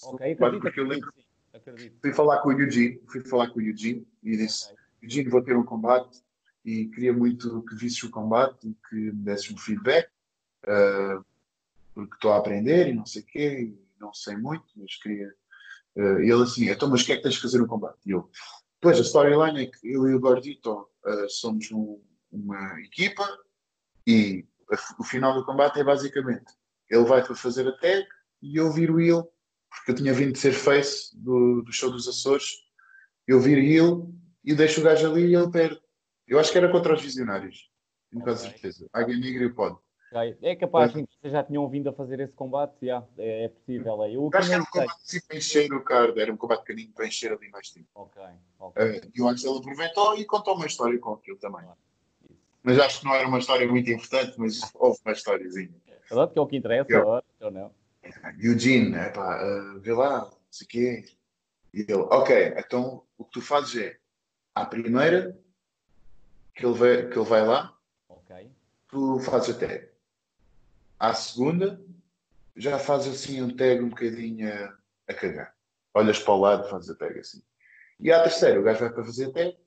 Ok, 0.03 0.31
acredito, 0.31 0.61
porque 0.61 0.79
eu 0.79 0.87
lembro. 0.87 1.11
Acredito. 1.53 1.97
fui 2.01 2.13
falar 2.13 2.41
com 2.41 2.49
o 2.49 2.51
Eugene, 2.61 3.01
fui 3.07 3.21
falar 3.25 3.49
com 3.49 3.59
o 3.59 3.61
Eugene 3.61 4.07
e 4.23 4.37
disse. 4.37 4.73
Eugene, 5.01 5.29
vou 5.29 5.43
ter 5.43 5.55
um 5.57 5.63
combate 5.65 6.23
e 6.63 6.85
queria 6.87 7.11
muito 7.13 7.63
que 7.63 7.75
visses 7.75 8.01
o 8.03 8.09
combate 8.11 8.69
e 8.69 8.75
que 8.89 8.95
me 8.95 9.11
desses 9.23 9.51
um 9.51 9.57
feedback, 9.57 10.09
ah, 10.67 11.21
porque 11.93 12.15
estou 12.15 12.31
a 12.31 12.37
aprender 12.37 12.87
e 12.87 12.93
não 12.93 13.05
sei 13.05 13.21
o 13.21 13.25
quê, 13.25 13.73
não 13.99 14.13
sei 14.13 14.37
muito, 14.37 14.65
mas 14.75 14.95
queria. 14.97 15.33
e 15.97 16.31
ele 16.31 16.43
assim, 16.43 16.69
então, 16.69 16.89
mas 16.89 17.01
o 17.01 17.05
que 17.05 17.13
é 17.13 17.17
que 17.17 17.23
tens 17.23 17.33
de 17.35 17.41
fazer 17.41 17.57
no 17.57 17.67
combate? 17.67 17.97
E 18.05 18.11
eu, 18.11 18.29
pois, 18.79 18.97
a 18.97 19.01
storyline 19.01 19.63
é 19.63 19.65
que 19.67 19.91
eu 19.91 20.07
e 20.07 20.13
o 20.15 20.19
Gordito 20.19 20.87
ah, 21.05 21.25
somos 21.27 21.69
um- 21.71 21.99
uma 22.31 22.79
equipa 22.81 23.27
e 24.07 24.45
a- 24.71 24.95
o 24.99 25.03
final 25.03 25.33
do 25.33 25.45
combate 25.45 25.79
é 25.79 25.83
basicamente 25.83 26.53
ele 26.89 27.03
vai 27.05 27.23
para 27.25 27.35
fazer 27.35 27.67
a 27.67 27.71
tag 27.77 28.05
e 28.41 28.55
eu 28.57 28.71
viro 28.71 28.99
ele, 29.01 29.23
porque 29.71 29.91
eu 29.91 29.95
tinha 29.95 30.13
vindo 30.13 30.33
de 30.33 30.39
ser 30.39 30.53
face 30.53 31.17
do, 31.17 31.61
do 31.61 31.71
show 31.71 31.89
dos 31.89 32.07
Açores, 32.07 32.45
eu 33.27 33.39
viro 33.39 33.61
ele 33.61 34.13
e 34.43 34.53
deixo 34.53 34.81
o 34.81 34.83
gajo 34.83 35.09
ali 35.09 35.27
e 35.27 35.35
ele 35.35 35.49
perde. 35.49 35.79
Eu 36.27 36.39
acho 36.39 36.51
que 36.51 36.57
era 36.57 36.71
contra 36.71 36.93
os 36.93 37.01
visionários, 37.01 37.71
tenho 38.09 38.23
quase 38.23 38.43
certeza. 38.43 38.87
Águia 38.93 39.17
Negra 39.17 39.43
e 39.43 39.47
o 39.47 39.55
Pod. 39.55 39.77
É 40.41 40.55
capaz 40.57 40.91
que 40.91 41.05
vocês 41.21 41.31
já 41.31 41.41
tinham 41.41 41.67
vindo 41.69 41.87
a 41.87 41.93
fazer 41.93 42.19
esse 42.19 42.35
combate, 42.35 42.85
já, 42.85 43.01
é, 43.17 43.45
é 43.45 43.47
possível. 43.47 44.03
é. 44.03 44.13
Eu 44.13 44.29
acho 44.33 44.47
que 44.47 44.53
era 44.53 44.61
um 44.61 44.65
combate 44.65 45.01
assim 45.07 45.21
para 45.25 45.37
encher 45.37 45.73
o 45.73 45.81
card, 45.81 46.19
era 46.19 46.33
um 46.33 46.37
combate 46.37 46.65
pequenino 46.65 46.93
para 46.93 47.07
encher 47.07 47.31
ali 47.31 47.49
mais 47.49 47.69
tempo. 47.69 47.87
Ok, 47.95 48.21
ok. 48.59 48.83
Eh, 48.83 49.01
e 49.15 49.21
o 49.21 49.29
Axel 49.29 49.55
aproveitou 49.55 50.17
e 50.17 50.25
contou 50.25 50.55
uma 50.55 50.65
história 50.65 50.99
com 50.99 51.13
aquilo 51.13 51.37
também. 51.37 51.65
Mas 52.61 52.77
acho 52.77 52.99
que 52.99 53.05
não 53.05 53.15
era 53.15 53.25
uma 53.25 53.39
história 53.39 53.65
muito 53.65 53.89
importante, 53.89 54.33
mas 54.37 54.59
houve 54.75 54.99
uma 55.05 55.13
historiazinha. 55.13 55.73
Verdade 56.09 56.33
que 56.33 56.39
é 56.39 56.41
o 56.41 56.47
que 56.47 56.57
interessa, 56.57 56.97
agora, 56.97 57.23
ou 57.39 57.51
não? 57.51 57.80
Eugene, 58.39 58.95
epá, 58.97 59.39
eh, 59.41 59.79
vê 59.79 59.93
lá, 59.93 60.21
não 60.21 60.37
sei 60.49 60.65
o 60.65 60.69
quê. 60.69 61.05
E 61.73 61.81
ele, 61.81 61.93
ok, 61.93 62.53
então 62.57 63.03
o 63.17 63.23
que 63.25 63.31
tu 63.31 63.41
fazes 63.41 63.75
é, 63.81 63.97
à 64.53 64.65
primeira, 64.65 65.37
que 66.55 66.65
ele 66.65 66.73
vai, 66.73 67.07
que 67.07 67.17
ele 67.17 67.25
vai 67.29 67.45
lá, 67.45 67.75
Ok. 68.09 68.51
tu 68.87 69.19
fazes 69.19 69.55
a 69.55 69.59
tag. 69.59 69.89
À 70.99 71.13
segunda, 71.13 71.81
já 72.55 72.77
fazes 72.77 73.13
assim 73.13 73.41
um 73.41 73.55
tag 73.55 73.81
um 73.81 73.89
bocadinho 73.89 74.51
a, 74.51 74.77
a 75.07 75.13
cagar. 75.13 75.55
Olhas 75.93 76.19
para 76.19 76.33
o 76.33 76.39
lado, 76.39 76.69
fazes 76.69 76.89
a 76.89 76.95
tag 76.95 77.19
assim. 77.19 77.41
E 77.99 78.11
à 78.11 78.21
terceira, 78.21 78.59
o 78.59 78.63
gajo 78.63 78.79
vai 78.79 78.91
para 78.91 79.05
fazer 79.05 79.29
a 79.29 79.31
tag 79.31 79.57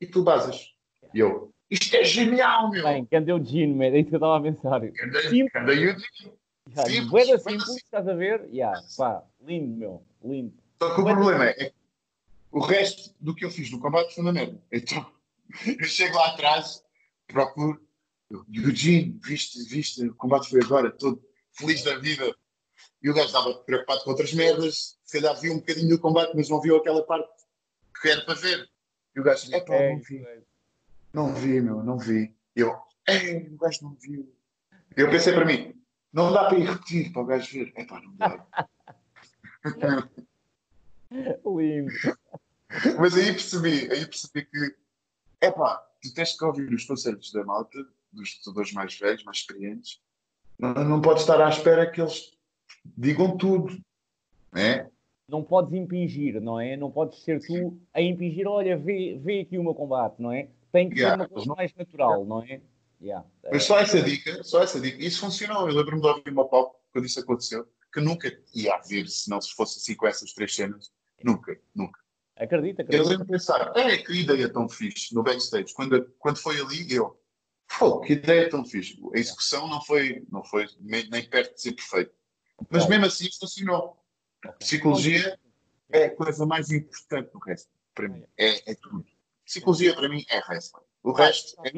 e 0.00 0.06
tu 0.06 0.22
basas. 0.22 0.74
E 1.14 1.20
eu, 1.20 1.52
isto 1.70 1.96
é 1.96 2.04
genial, 2.04 2.70
meu! 2.70 2.82
Bem, 2.84 3.06
cadê 3.06 3.32
o 3.32 3.42
Gino? 3.42 3.82
É 3.82 3.98
isso 3.98 4.10
que 4.10 4.14
eu 4.14 4.18
estava 4.18 4.36
a 4.36 4.42
pensar. 4.42 4.92
Cada, 4.92 5.22
Simples. 5.22 5.52
cada 5.52 5.72
Eugene. 5.72 6.04
Simples, 6.68 7.26
simples, 7.26 7.42
simples. 7.42 7.76
estás 7.76 8.08
a 8.08 8.14
ver? 8.14 8.48
Yeah, 8.52 8.80
pá, 8.96 9.22
lindo, 9.40 9.76
meu, 9.76 10.02
lindo. 10.24 10.54
Só 10.80 10.94
que 10.94 11.00
o 11.00 11.04
Bué 11.04 11.12
da 11.12 11.20
problema 11.20 11.44
é, 11.46 11.54
que 11.54 11.74
o 12.50 12.60
resto 12.60 13.14
do 13.20 13.34
que 13.34 13.44
eu 13.44 13.50
fiz 13.50 13.70
no 13.70 13.80
combate 13.80 14.14
foi 14.14 14.24
na 14.24 14.32
merda. 14.32 14.60
Então, 14.70 15.04
eu 15.66 15.84
chego 15.84 16.16
lá 16.16 16.28
atrás, 16.28 16.82
procuro, 17.26 17.82
eu, 18.30 18.44
Eugene, 18.50 19.18
viste, 19.22 19.62
viste, 19.64 20.06
o 20.06 20.14
combate 20.14 20.48
foi 20.48 20.62
agora, 20.62 20.90
todo 20.90 21.22
feliz 21.52 21.82
da 21.82 21.98
vida. 21.98 22.34
E 23.02 23.10
o 23.10 23.14
gajo 23.14 23.26
estava 23.26 23.54
preocupado 23.54 24.04
com 24.04 24.10
outras 24.10 24.32
merdas, 24.32 24.98
se 25.04 25.20
calhar 25.20 25.38
viu 25.40 25.52
um 25.52 25.58
bocadinho 25.58 25.88
do 25.88 25.98
combate, 25.98 26.32
mas 26.34 26.48
não 26.48 26.60
viu 26.60 26.76
aquela 26.76 27.02
parte 27.02 27.28
que 28.00 28.08
era 28.08 28.24
para 28.24 28.34
ver. 28.34 28.70
E 29.14 29.20
o 29.20 29.22
gajo, 29.22 29.54
é 29.54 29.60
pá, 29.60 29.74
não 29.74 30.00
vi, 30.00 30.26
não 31.12 31.34
vi, 31.34 31.60
meu, 31.60 31.82
não 31.82 31.98
vi. 31.98 32.34
E 32.56 32.60
eu, 32.60 32.74
é, 33.06 33.38
o 33.38 33.56
gajo 33.56 33.82
não 33.82 33.94
viu. 33.94 34.32
Eu 34.96 35.10
pensei 35.10 35.32
para 35.32 35.44
mim, 35.44 35.81
não 36.12 36.32
dá 36.32 36.44
para 36.48 36.58
ir 36.58 36.68
repetir 36.68 37.12
para 37.12 37.22
o 37.22 37.26
gajo 37.26 37.52
ver. 37.52 37.72
É 37.76 37.84
pá, 37.84 38.00
não 38.00 38.14
dá. 38.16 38.46
lindo. 41.44 41.92
Mas 42.98 43.14
aí 43.16 43.26
percebi, 43.32 43.90
aí 43.92 44.06
percebi 44.06 44.44
que, 44.46 44.76
é 45.40 45.50
pá, 45.50 45.76
tu 46.02 46.12
tens 46.14 46.36
que 46.36 46.44
ouvir 46.44 46.72
os 46.72 46.84
conselhos 46.84 47.30
da 47.32 47.44
malta, 47.44 47.78
dos 48.12 48.38
lutadores 48.38 48.72
mais 48.72 48.98
velhos, 48.98 49.24
mais 49.24 49.38
experientes. 49.38 50.00
Não, 50.58 50.72
não 50.74 51.00
podes 51.00 51.22
estar 51.22 51.40
à 51.40 51.48
espera 51.48 51.90
que 51.90 52.00
eles 52.00 52.32
digam 52.96 53.36
tudo. 53.36 53.78
né? 54.52 54.90
Não 55.28 55.42
podes 55.42 55.72
impingir, 55.72 56.40
não 56.40 56.60
é? 56.60 56.76
Não 56.76 56.90
podes 56.90 57.22
ser 57.22 57.40
tu 57.40 57.78
a 57.94 58.00
impingir, 58.02 58.46
olha, 58.46 58.76
vê, 58.76 59.18
vê 59.22 59.40
aqui 59.40 59.58
o 59.58 59.62
meu 59.62 59.74
combate, 59.74 60.20
não 60.20 60.32
é? 60.32 60.48
Tem 60.70 60.88
que 60.88 60.96
Yeah, 60.98 61.16
ser 61.16 61.20
uma 61.22 61.28
coisa 61.28 61.48
não- 61.48 61.56
mais 61.56 61.74
natural, 61.74 62.24
não 62.24 62.42
é? 62.42 62.60
Yeah. 63.02 63.26
Mas 63.50 63.64
só 63.64 63.80
essa 63.80 64.00
dica, 64.00 64.44
só 64.44 64.62
essa 64.62 64.80
dica, 64.80 65.02
isso 65.02 65.20
funcionou. 65.20 65.68
Eu 65.68 65.74
lembro-me 65.74 66.00
de 66.00 66.06
ouvir 66.06 66.30
uma 66.30 66.48
palco 66.48 66.80
quando 66.92 67.04
isso 67.04 67.18
aconteceu, 67.18 67.66
que 67.92 68.00
nunca 68.00 68.32
ia 68.54 68.74
haver 68.74 69.08
se 69.08 69.28
não 69.28 69.40
se 69.40 69.52
fosse 69.54 69.78
assim 69.78 69.96
com 69.96 70.06
essas 70.06 70.32
três 70.32 70.54
cenas. 70.54 70.92
Nunca, 71.22 71.58
nunca. 71.74 72.00
Acredita, 72.36 72.82
Eu 72.82 72.86
acredita. 72.86 73.08
lembro 73.08 73.26
de 73.26 73.32
pensar, 73.32 73.72
é 73.76 73.96
que 73.96 74.12
ideia 74.12 74.48
tão 74.48 74.68
fixe 74.68 75.14
no 75.14 75.22
backstage. 75.22 75.74
Quando, 75.74 76.12
quando 76.18 76.38
foi 76.38 76.60
ali, 76.60 76.92
eu, 76.94 77.20
pô, 77.78 78.00
que 78.00 78.12
ideia 78.14 78.48
tão 78.48 78.64
fixe. 78.64 79.00
A 79.14 79.18
execução 79.18 79.68
não 79.68 79.82
foi, 79.82 80.24
não 80.30 80.44
foi 80.44 80.68
nem, 80.80 81.28
perto 81.28 81.54
de 81.54 81.60
ser 81.60 81.72
perfeita. 81.72 82.12
Mas 82.70 82.88
mesmo 82.88 83.06
assim 83.06 83.28
funcionou. 83.38 83.96
Psicologia 84.58 85.38
é 85.90 86.04
a 86.04 86.14
coisa 86.14 86.46
mais 86.46 86.70
importante 86.70 87.32
do 87.32 87.38
resto, 87.40 87.68
para 87.94 88.08
mim. 88.08 88.24
É, 88.36 88.72
é 88.72 88.74
tudo. 88.74 89.04
Psicologia 89.44 89.94
para 89.94 90.08
mim 90.08 90.24
é 90.28 90.38
wrestling. 90.48 90.82
O 91.02 91.12
resto 91.12 91.60
é. 91.64 91.72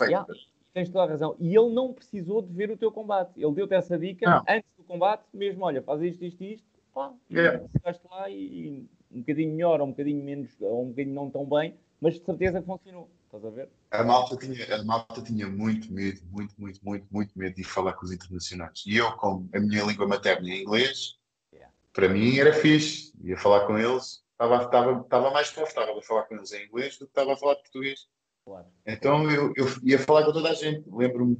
Yeah. 0.00 0.26
Tens 0.74 0.90
toda 0.90 1.04
a 1.04 1.06
razão. 1.08 1.34
E 1.38 1.56
ele 1.56 1.70
não 1.74 1.92
precisou 1.92 2.42
de 2.42 2.52
ver 2.52 2.70
o 2.70 2.76
teu 2.76 2.92
combate. 2.92 3.32
Ele 3.36 3.52
deu-te 3.52 3.74
essa 3.74 3.98
dica 3.98 4.28
Não. 4.28 4.44
antes 4.48 4.70
do 4.76 4.84
combate, 4.84 5.24
mesmo, 5.32 5.64
olha, 5.64 5.82
faz 5.82 6.02
isto, 6.02 6.24
isto, 6.24 6.44
isto, 6.44 6.66
pá, 6.94 7.12
Yeah. 7.30 7.64
lá 8.10 8.30
e 8.30 8.86
um 9.10 9.20
bocadinho 9.20 9.52
melhor, 9.52 9.80
ou 9.80 9.86
um 9.86 9.90
bocadinho 9.90 10.22
menos, 10.22 10.50
ou 10.60 10.84
um 10.84 10.88
bocadinho 10.90 11.14
não 11.14 11.30
tão 11.30 11.44
bem, 11.44 11.74
mas 12.00 12.14
de 12.14 12.24
certeza 12.24 12.60
que 12.60 12.66
funcionou. 12.66 13.08
Estás 13.24 13.44
a 13.44 13.50
ver? 13.50 13.68
A 13.90 14.04
malta, 14.04 14.36
tinha, 14.36 14.74
a 14.74 14.84
malta 14.84 15.20
tinha 15.22 15.46
muito 15.48 15.92
medo, 15.92 16.20
muito, 16.30 16.54
muito, 16.58 16.80
muito, 16.82 17.06
muito 17.10 17.38
medo 17.38 17.54
de 17.56 17.64
falar 17.64 17.92
com 17.94 18.04
os 18.06 18.12
internacionais. 18.12 18.84
E 18.86 18.96
eu, 18.96 19.12
como 19.12 19.48
a 19.54 19.60
minha 19.60 19.84
língua 19.84 20.06
materna 20.06 20.48
é 20.48 20.62
inglês, 20.62 21.18
Yeah. 21.52 21.72
para 21.92 22.08
mim 22.08 22.38
era 22.38 22.52
fixe. 22.52 23.12
Ia 23.22 23.36
falar 23.36 23.66
com 23.66 23.76
eles, 23.78 24.24
estava, 24.32 24.64
estava, 24.64 25.00
estava 25.00 25.30
mais 25.30 25.50
confortável 25.50 25.98
a 25.98 26.02
falar 26.02 26.22
com 26.24 26.36
eles 26.36 26.52
em 26.52 26.66
inglês 26.66 26.98
do 26.98 27.06
que 27.06 27.10
estava 27.10 27.32
a 27.32 27.36
falar 27.36 27.56
português. 27.56 28.08
Claro. 28.48 28.66
Então 28.86 29.30
eu, 29.30 29.52
eu 29.56 29.66
ia 29.82 29.98
falar 29.98 30.24
com 30.24 30.32
toda 30.32 30.48
a 30.48 30.54
gente. 30.54 30.88
Lembro-me 30.90 31.38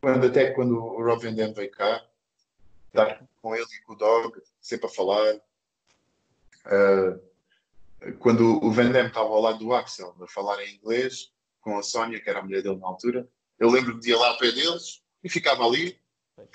quando 0.00 0.26
até 0.26 0.50
quando 0.50 0.76
o 0.76 1.04
Rob 1.04 1.22
Van 1.22 1.32
Dam 1.32 1.52
veio 1.52 1.70
cá, 1.70 2.04
estar 2.88 3.24
com 3.40 3.54
ele 3.54 3.64
e 3.64 3.84
com 3.84 3.92
o 3.92 3.96
Dog, 3.96 4.42
sempre 4.60 4.86
a 4.86 4.90
falar. 4.90 5.40
Ah, 6.64 7.16
quando 8.18 8.64
o 8.64 8.72
Van 8.72 8.90
Dam 8.90 9.06
estava 9.06 9.28
ao 9.28 9.40
lado 9.40 9.58
do 9.60 9.72
Axel 9.72 10.14
a 10.20 10.26
falar 10.26 10.60
em 10.64 10.74
inglês, 10.74 11.32
com 11.60 11.78
a 11.78 11.82
Sónia, 11.82 12.20
que 12.20 12.28
era 12.28 12.40
a 12.40 12.42
mulher 12.42 12.62
dele 12.62 12.76
na 12.76 12.88
altura, 12.88 13.28
eu 13.58 13.70
lembro-me 13.70 14.00
de 14.00 14.10
ir 14.10 14.16
lá 14.16 14.28
ao 14.30 14.38
pé 14.38 14.50
deles 14.50 15.00
e 15.22 15.28
ficava 15.28 15.64
ali, 15.64 15.96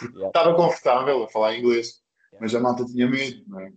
Yeah. 0.01 0.27
estava 0.27 0.55
confortável 0.55 1.23
a 1.23 1.27
falar 1.27 1.57
inglês, 1.57 2.01
mas 2.39 2.55
a 2.55 2.59
malta 2.61 2.85
tinha 2.85 3.05
medo, 3.05 3.43
não 3.47 3.59
é? 3.59 3.73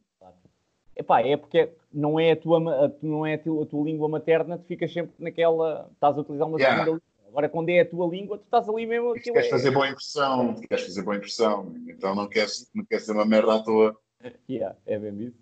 Epá, 0.94 1.20
é 1.20 1.36
porque 1.36 1.68
não 1.96 2.20
é 2.20 2.32
a 2.32 2.36
tua, 2.36 2.60
não 3.02 3.24
é 3.24 3.34
a 3.34 3.38
tua, 3.38 3.62
a 3.62 3.66
tua 3.66 3.84
língua 3.84 4.08
materna, 4.08 4.58
tu 4.58 4.64
ficas 4.64 4.92
sempre 4.92 5.12
naquela. 5.18 5.88
Estás 5.94 6.16
a 6.18 6.20
utilizar 6.20 6.46
uma 6.46 6.58
Yeah. 6.58 6.84
segunda 6.84 6.90
língua. 6.98 7.16
Agora, 7.28 7.48
quando 7.48 7.68
é 7.70 7.80
a 7.80 7.88
tua 7.88 8.06
língua, 8.06 8.38
tu 8.38 8.44
estás 8.44 8.68
ali 8.68 8.86
mesmo. 8.86 9.14
Queres 9.14 9.46
é- 9.46 9.50
fazer 9.50 9.70
boa 9.70 9.88
impressão, 9.88 10.54
tu 10.54 10.60
queres 10.62 10.84
fazer 10.84 11.02
boa 11.02 11.16
impressão, 11.16 11.74
então 11.88 12.14
não 12.14 12.28
queres, 12.28 12.70
não 12.74 12.84
queres 12.84 13.04
dizer 13.04 13.12
uma 13.14 13.24
merda 13.26 13.54
à 13.56 13.62
toa. 13.62 13.96
Yeah, 14.48 14.76
é 14.86 14.98
bem 14.98 15.18
isso. 15.24 15.36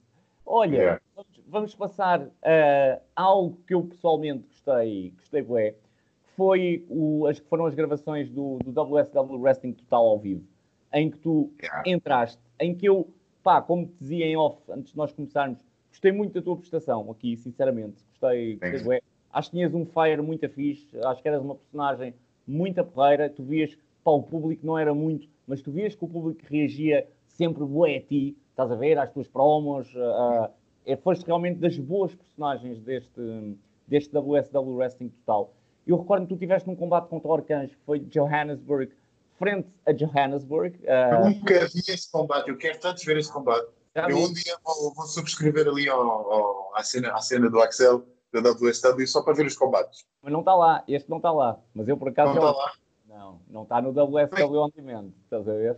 Olha, 0.47 0.77
Yeah. 0.77 1.01
vamos, 1.17 1.41
vamos 1.47 1.75
passar 1.75 2.29
a 2.43 3.01
algo 3.17 3.59
que 3.67 3.75
eu 3.75 3.83
pessoalmente 3.85 4.45
gostei, 4.47 5.13
gostei 5.17 5.43
bué, 5.43 5.71
que 5.73 6.37
foi 6.37 6.85
o, 6.89 7.27
as 7.27 7.39
que 7.41 7.49
foram 7.49 7.67
as 7.67 7.75
gravações 7.75 8.29
do, 8.31 8.59
do 8.65 8.71
WSW 8.71 9.41
Wrestling 9.41 9.73
Total 9.73 10.05
ao 10.05 10.19
vivo, 10.19 10.45
em 10.93 11.11
que 11.11 11.19
tu 11.19 11.51
Yeah. 11.63 11.83
entraste, 11.91 12.41
em 12.61 12.75
que 12.75 12.87
eu, 12.89 13.09
pá, 13.43 13.61
como 13.63 13.87
te 13.87 13.95
dizia 14.01 14.27
em 14.27 14.37
off, 14.37 14.59
antes 14.71 14.93
de 14.93 14.97
nós 14.99 15.13
começarmos, 15.13 15.59
gostei 16.05 16.13
muito 16.13 16.35
da 16.35 16.43
tua 16.43 16.57
prestação 16.57 17.11
aqui, 17.11 17.37
sinceramente. 17.37 18.05
Gostei, 18.11 18.57
gostei 18.57 19.03
Acho 19.33 19.51
que 19.51 19.57
tinhas 19.57 19.75
um 19.75 19.85
fire 19.85 20.23
muito 20.23 20.49
fixe, 20.49 20.97
acho 21.01 21.21
que 21.21 21.29
eras 21.29 21.43
uma 21.43 21.57
personagem 21.57 22.15
muito 22.47 22.85
porreira. 22.85 23.29
Tu 23.29 23.43
vias, 23.43 23.77
pá, 24.05 24.13
o 24.13 24.23
público 24.23 24.65
não 24.65 24.79
era 24.79 24.95
muito, 24.95 25.27
mas 25.47 25.61
tu 25.61 25.73
vias 25.73 25.95
que 25.95 26.05
o 26.05 26.09
público 26.09 26.41
reagia 26.49 27.09
sempre 27.27 27.65
bué 27.65 27.97
a 27.97 28.01
ti, 28.01 28.37
estás 28.51 28.71
a 28.71 28.77
ver, 28.77 28.97
às 28.99 29.11
tuas 29.11 29.27
promos. 29.27 29.93
Uh, 29.95 30.93
uh, 30.93 30.97
foste 30.99 31.25
realmente 31.27 31.59
das 31.59 31.77
boas 31.79 32.15
personagens 32.15 32.81
deste, 32.81 33.57
deste 33.89 34.17
WSW 34.17 34.77
Wrestling 34.77 35.09
total. 35.09 35.53
Eu 35.85 35.97
recordo 35.97 36.27
que 36.27 36.35
tu 36.35 36.39
tiveste 36.39 36.69
num 36.69 36.77
combate 36.77 37.09
contra 37.09 37.29
o 37.29 37.35
Arcanjo, 37.35 37.71
que 37.71 37.85
foi 37.85 37.99
Johannesburg, 37.99 38.93
frente 39.37 39.69
a 39.85 39.93
Johannesburg. 39.93 40.79
Uh... 40.85 41.15
Eu 41.15 41.31
nunca 41.31 41.67
vi 41.67 41.81
esse 41.89 42.11
combate, 42.11 42.51
eu 42.51 42.57
quero 42.57 42.79
tanto 42.79 43.05
ver 43.05 43.17
esse 43.17 43.33
combate. 43.33 43.67
Já 43.95 44.09
eu 44.09 44.19
um 44.19 44.33
dia 44.33 44.57
vou, 44.65 44.93
vou, 44.93 45.07
subscrever 45.07 45.69
ali 45.69 45.89
ao, 45.89 46.01
ao, 46.01 46.77
à, 46.77 46.83
cena, 46.83 47.13
à 47.13 47.21
cena 47.21 47.49
do 47.49 47.61
Axel 47.61 48.05
da 48.33 48.51
WSW 48.51 49.07
só 49.07 49.23
para 49.23 49.35
ver 49.35 49.47
os 49.47 49.57
combates. 49.57 50.05
Mas 50.21 50.33
não 50.33 50.41
está 50.41 50.55
lá, 50.55 50.83
este 50.89 51.09
não 51.09 51.19
está 51.19 51.31
lá. 51.31 51.61
Mas 51.73 51.87
eu 51.87 51.97
por 51.97 52.09
acaso. 52.09 52.35
Não 52.35 52.51
está 52.51 52.59
lá? 52.59 52.73
Não, 53.07 53.41
não 53.49 53.63
está 53.63 53.81
no 53.81 53.91
WSW 53.91 54.59
On 54.59 54.71
Demand, 54.75 55.13
estás 55.25 55.49
a 55.49 55.53
ver? 55.53 55.77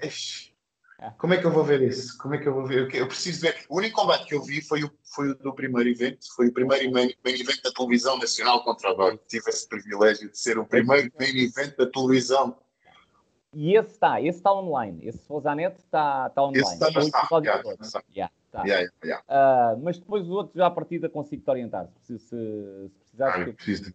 Como 1.19 1.35
é 1.35 1.37
que 1.37 1.47
eu 1.47 1.51
vou 1.51 1.62
ver 1.62 1.83
isso? 1.83 2.17
Como 2.17 2.35
é 2.35 2.39
que 2.39 2.49
eu 2.49 2.55
vou 2.55 2.64
ver? 2.64 2.93
Eu 2.95 3.07
preciso 3.07 3.43
ver. 3.43 3.55
O 3.69 3.77
único 3.77 4.01
combate 4.01 4.27
que 4.27 4.35
eu 4.35 4.43
vi 4.43 4.62
foi 4.62 4.83
o, 4.83 4.91
foi 5.14 5.31
o 5.31 5.35
do 5.35 5.55
primeiro 5.55 5.91
evento, 5.91 6.27
foi 6.35 6.49
o 6.49 6.53
primeiro 6.53 6.91
main, 6.91 7.12
main 7.23 7.35
event 7.35 7.62
da 7.62 7.71
televisão 7.71 8.19
nacional 8.19 8.64
contra 8.64 8.91
a 8.91 8.95
Dog. 8.95 9.21
Tive 9.29 9.51
esse 9.51 9.69
privilégio 9.69 10.31
de 10.31 10.39
ser 10.39 10.59
o 10.59 10.64
primeiro 10.64 11.12
main 11.21 11.37
event 11.37 11.77
da 11.77 11.87
televisão. 11.87 12.57
E 13.55 13.74
esse 13.74 13.92
está, 13.92 14.20
esse 14.20 14.38
está 14.38 14.53
online. 14.53 15.07
Esse 15.07 15.26
Rosanet 15.28 15.76
está, 15.78 16.26
está 16.28 16.42
online. 16.42 16.61
Esse 16.61 16.74
está, 16.74 16.90
no 16.90 17.07
está, 17.07 17.38
yeah, 17.38 17.74
está. 17.80 18.03
Yeah, 18.14 18.34
tá. 18.51 18.64
yeah, 18.64 18.92
yeah. 19.05 19.24
Uh, 19.28 19.82
mas 19.82 19.99
depois 19.99 20.24
os 20.24 20.30
outros 20.30 20.57
já 20.57 20.66
a 20.66 20.70
partida 20.70 21.09
consigo 21.09 21.42
te 21.42 21.51
orientar. 21.51 21.88
Se, 22.03 22.18
se, 22.18 22.28
se 22.28 22.90
precisares. 23.01 23.34
Ah, 23.34 23.49
eu 23.49 23.55
preciso, 23.55 23.94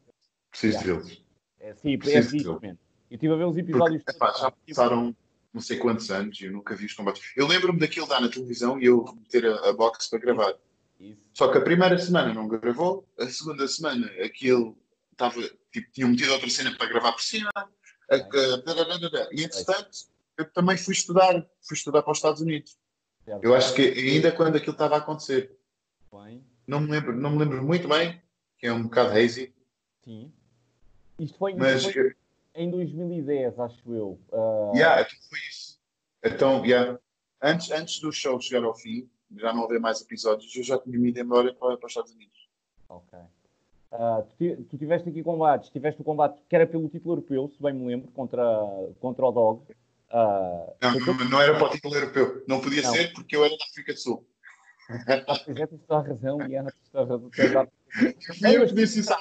preciso 0.49 0.83
deles. 0.83 1.23
É, 1.59 1.73
sim, 1.75 1.97
preciso 1.97 2.35
é 2.35 2.39
isso 2.39 2.59
mesmo. 2.61 2.79
Eu 3.09 3.15
estive 3.15 3.33
a 3.33 3.37
ver 3.37 3.45
os 3.45 3.57
episódios. 3.57 4.03
Porque, 4.03 4.17
epá, 4.17 4.31
já 4.31 4.51
passaram 4.51 5.15
não 5.53 5.61
sei 5.61 5.77
quantos 5.77 6.09
anos 6.09 6.39
e 6.39 6.45
eu 6.45 6.51
nunca 6.51 6.75
vi 6.75 6.85
os 6.85 6.93
combates. 6.93 7.21
Eu 7.35 7.45
lembro-me 7.45 7.79
daquilo 7.79 8.07
dar 8.07 8.21
na 8.21 8.29
televisão 8.29 8.79
e 8.79 8.85
eu 8.85 9.03
meter 9.15 9.45
a, 9.45 9.69
a 9.69 9.73
box 9.73 10.09
para 10.09 10.19
gravar. 10.19 10.55
Isso. 10.99 11.29
Só 11.33 11.51
que 11.51 11.57
a 11.57 11.61
primeira 11.61 11.97
semana 11.97 12.33
não 12.33 12.47
gravou, 12.47 13.05
a 13.19 13.27
segunda 13.27 13.67
semana 13.67 14.07
aquilo 14.23 14.77
estava, 15.11 15.41
tipo, 15.71 15.91
tinha 15.91 16.07
metido 16.07 16.31
outra 16.31 16.49
cena 16.49 16.75
para 16.75 16.87
gravar 16.87 17.11
por 17.11 17.21
cima. 17.21 17.49
A, 18.11 18.15
a, 18.15 19.29
e 19.31 19.43
entretanto, 19.43 19.89
eu 20.37 20.45
também 20.51 20.75
fui 20.75 20.93
estudar, 20.93 21.33
fui 21.61 21.77
estudar 21.77 22.03
para 22.03 22.11
os 22.11 22.17
Estados 22.17 22.41
Unidos. 22.41 22.77
Eu 23.41 23.55
acho 23.55 23.73
que 23.73 23.81
ainda 23.81 24.31
quando 24.31 24.57
aquilo 24.57 24.73
estava 24.73 24.95
a 24.95 24.97
acontecer. 24.97 25.57
Não 26.67 26.81
me 26.81 26.91
lembro, 26.91 27.15
não 27.15 27.31
me 27.31 27.37
lembro 27.37 27.63
muito 27.63 27.87
bem, 27.87 28.21
que 28.57 28.67
é 28.67 28.73
um 28.73 28.83
bocado 28.83 29.17
hazy. 29.17 29.53
Sim. 30.03 30.31
Isto 31.19 31.37
foi, 31.37 31.53
mas, 31.53 31.83
isto 31.83 31.93
foi, 31.93 32.15
em 32.53 32.69
2010, 32.69 33.59
acho 33.59 33.93
eu. 33.93 34.19
Uh... 34.29 34.75
Yeah, 34.75 35.07
foi 35.29 35.39
isso. 35.49 35.79
Então, 36.23 36.65
yeah. 36.65 36.99
antes, 37.41 37.71
antes 37.71 37.99
do 37.99 38.11
show 38.11 38.39
chegar 38.41 38.65
ao 38.65 38.75
fim, 38.75 39.09
já 39.37 39.53
não 39.53 39.63
haver 39.63 39.79
mais 39.79 40.01
episódios, 40.01 40.53
eu 40.55 40.63
já 40.63 40.77
tinha 40.77 40.97
ido 40.97 41.19
embora 41.19 41.53
para, 41.53 41.77
para 41.77 41.85
os 41.85 41.91
Estados 41.91 42.11
Unidos. 42.11 42.49
Ok. 42.89 43.17
Uh, 43.91 44.23
tu, 44.37 44.63
tu, 44.69 44.77
tiveste 44.77 45.09
aqui 45.09 45.21
combates, 45.21 45.69
tiveste 45.69 45.99
o 46.01 46.03
combate 46.03 46.41
que 46.47 46.55
era 46.55 46.65
pelo 46.65 46.87
título 46.87 47.15
europeu, 47.15 47.49
se 47.49 47.61
bem 47.61 47.73
me 47.73 47.87
lembro, 47.87 48.09
contra, 48.11 48.43
contra 49.01 49.25
o 49.25 49.31
Dog. 49.31 49.63
Uh, 50.09 50.73
não, 50.81 50.99
não, 50.99 51.29
não, 51.29 51.41
era 51.41 51.57
para 51.57 51.67
o 51.67 51.69
título 51.69 51.95
europeu, 51.95 52.43
não 52.47 52.61
podia 52.61 52.81
não. 52.83 52.91
ser 52.91 53.11
porque 53.13 53.35
eu 53.35 53.43
era 53.43 53.55
da 53.57 53.65
África 53.65 53.93
do 53.93 53.99
Sul. 53.99 54.25
Ah, 55.27 55.39
pois 55.45 55.57
é, 55.57 55.67
tens 55.67 55.81
toda 55.85 55.99
a 55.99 56.07
razão, 56.07 56.41
e 56.41 56.49
tens 56.49 56.89
toda 56.91 57.13
a 57.13 57.17
razão. 57.17 57.67
Eu 58.53 58.67
que 58.67 58.73
disse 58.73 58.99
isso. 59.01 59.13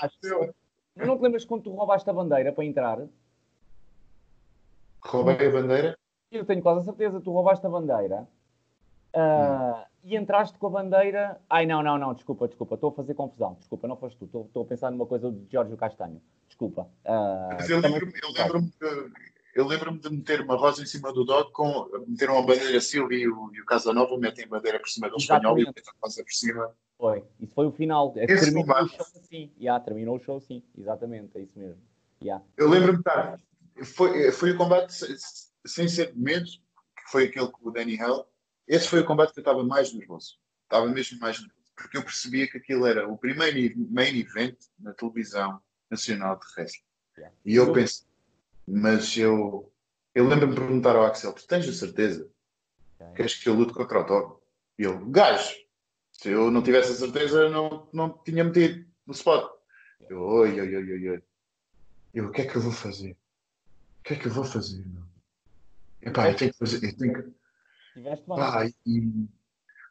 Não 0.96 1.16
te 1.16 1.22
lembras 1.22 1.44
quando 1.44 1.62
tu 1.62 1.70
roubaste 1.74 2.08
a 2.08 2.12
bandeira 2.12 2.52
para 2.52 2.64
entrar? 2.64 2.98
Roubei 5.02 5.48
a 5.48 5.50
bandeira? 5.50 5.98
Eu 6.30 6.44
tenho 6.44 6.62
quase 6.62 6.80
a 6.80 6.84
certeza, 6.84 7.20
tu 7.20 7.32
roubaste 7.32 7.66
a 7.66 7.70
bandeira 7.70 8.28
uh, 9.14 9.84
e 10.02 10.16
entraste 10.16 10.58
com 10.58 10.66
a 10.66 10.70
bandeira. 10.70 11.40
Ai, 11.48 11.66
não, 11.66 11.82
não, 11.82 11.98
não, 11.98 12.14
desculpa, 12.14 12.46
desculpa, 12.48 12.74
estou 12.74 12.90
a 12.90 12.94
fazer 12.94 13.14
confusão. 13.14 13.56
Desculpa, 13.58 13.86
não 13.88 13.96
foste 13.96 14.18
tu, 14.18 14.24
estou, 14.24 14.44
estou 14.46 14.62
a 14.62 14.66
pensar 14.66 14.90
numa 14.90 15.06
coisa 15.06 15.30
de 15.30 15.50
Jorge 15.50 15.76
Castanho. 15.76 16.20
Desculpa. 16.48 16.82
Uh, 17.04 17.54
Mas 17.54 17.68
eu 17.68 17.80
lembro-me 17.80 18.12
lembro 18.36 18.70
eu 19.54 19.66
lembro 19.66 19.98
de 19.98 20.10
meter 20.10 20.40
uma 20.40 20.56
rosa 20.56 20.82
em 20.82 20.86
cima 20.86 21.12
do 21.12 21.24
dog, 21.24 21.50
com, 21.52 21.88
meter 22.06 22.30
uma 22.30 22.42
bandeira 22.42 22.80
Silva 22.80 23.14
e 23.14 23.26
o, 23.28 23.50
e 23.52 23.60
o 23.60 23.64
Casanova 23.64 24.16
metem 24.16 24.44
a 24.44 24.48
bandeira 24.48 24.78
por 24.78 24.88
cima 24.88 25.10
do 25.10 25.16
espanhol 25.16 25.58
e 25.58 25.64
metem 25.64 25.82
a 25.86 25.92
rosa 26.00 26.22
por 26.22 26.32
cima. 26.32 26.72
Foi, 26.96 27.24
isso 27.40 27.54
foi 27.54 27.66
o 27.66 27.72
final. 27.72 28.12
É 28.16 28.24
Esse 28.24 28.44
terminou 28.44 28.62
combate. 28.62 28.84
o 28.84 28.88
show 28.88 29.06
assim. 29.16 29.50
Yeah, 29.58 29.84
terminou 29.84 30.16
o 30.16 30.20
show 30.20 30.36
assim, 30.36 30.62
exatamente, 30.78 31.36
é 31.36 31.40
isso 31.40 31.58
mesmo. 31.58 31.80
Yeah. 32.22 32.44
Eu 32.56 32.68
lembro-me, 32.68 33.02
tá, 33.02 33.36
foi, 33.82 34.30
foi 34.30 34.52
o 34.52 34.56
combate 34.56 34.92
sem 35.66 35.88
ser 35.88 36.12
de 36.12 36.18
medo, 36.18 36.46
que 36.46 37.10
foi 37.10 37.24
aquele 37.24 37.48
com 37.48 37.68
o 37.68 37.72
Danny 37.72 37.98
Hell. 37.98 38.26
Esse 38.70 38.86
foi 38.86 39.00
o 39.00 39.04
combate 39.04 39.32
que 39.32 39.40
eu 39.40 39.42
estava 39.42 39.64
mais 39.64 39.92
nervoso. 39.92 40.38
Estava 40.62 40.86
mesmo 40.86 41.18
mais 41.18 41.40
nervoso. 41.40 41.72
Porque 41.74 41.96
eu 41.96 42.04
percebia 42.04 42.46
que 42.46 42.56
aquilo 42.56 42.86
era 42.86 43.08
o 43.08 43.18
primeiro 43.18 43.76
main 43.90 44.16
event 44.16 44.56
na 44.78 44.94
televisão 44.94 45.60
nacional 45.90 46.38
de 46.38 46.46
wrestling. 46.56 46.84
Yeah. 47.18 47.36
E 47.44 47.56
eu 47.56 47.72
pensei, 47.72 48.06
mas 48.68 49.16
eu, 49.16 49.72
eu 50.14 50.28
lembro-me 50.28 50.54
de 50.54 50.60
perguntar 50.60 50.94
ao 50.94 51.04
Axel: 51.04 51.32
Tu 51.32 51.48
tens 51.48 51.68
a 51.68 51.72
certeza? 51.72 52.30
Okay. 53.00 53.14
Queres 53.14 53.34
que 53.34 53.48
eu 53.48 53.54
lute 53.54 53.72
contra 53.72 54.02
o 54.02 54.04
Dog? 54.04 54.36
E 54.78 54.84
ele: 54.84 55.04
Gajo, 55.10 55.56
se 56.12 56.28
eu 56.28 56.48
não 56.48 56.62
tivesse 56.62 56.92
a 56.92 56.94
certeza, 56.94 57.48
não, 57.48 57.88
não 57.92 58.10
tinha 58.24 58.44
metido 58.44 58.86
no 59.04 59.12
spot. 59.12 59.50
Eu, 60.08 60.20
oi, 60.20 60.60
oi, 60.60 60.76
oi, 60.76 60.92
oi, 60.92 61.08
oi. 61.08 61.22
Eu, 62.14 62.26
o 62.26 62.30
que 62.30 62.42
é 62.42 62.46
que 62.46 62.54
eu 62.54 62.60
vou 62.60 62.72
fazer? 62.72 63.16
O 63.98 64.02
que 64.04 64.14
é 64.14 64.16
que 64.16 64.28
eu 64.28 64.32
vou 64.32 64.44
fazer, 64.44 64.86
meu? 64.86 65.02
Epá, 66.02 66.30
eu 66.30 66.36
tenho 66.36 66.52
que 66.52 66.58
fazer. 66.58 66.86
Eu 66.86 66.96
tenho 66.96 67.14
que... 67.14 67.39
Tiveste 67.94 68.24
Pá, 68.26 68.66
e... 68.86 69.28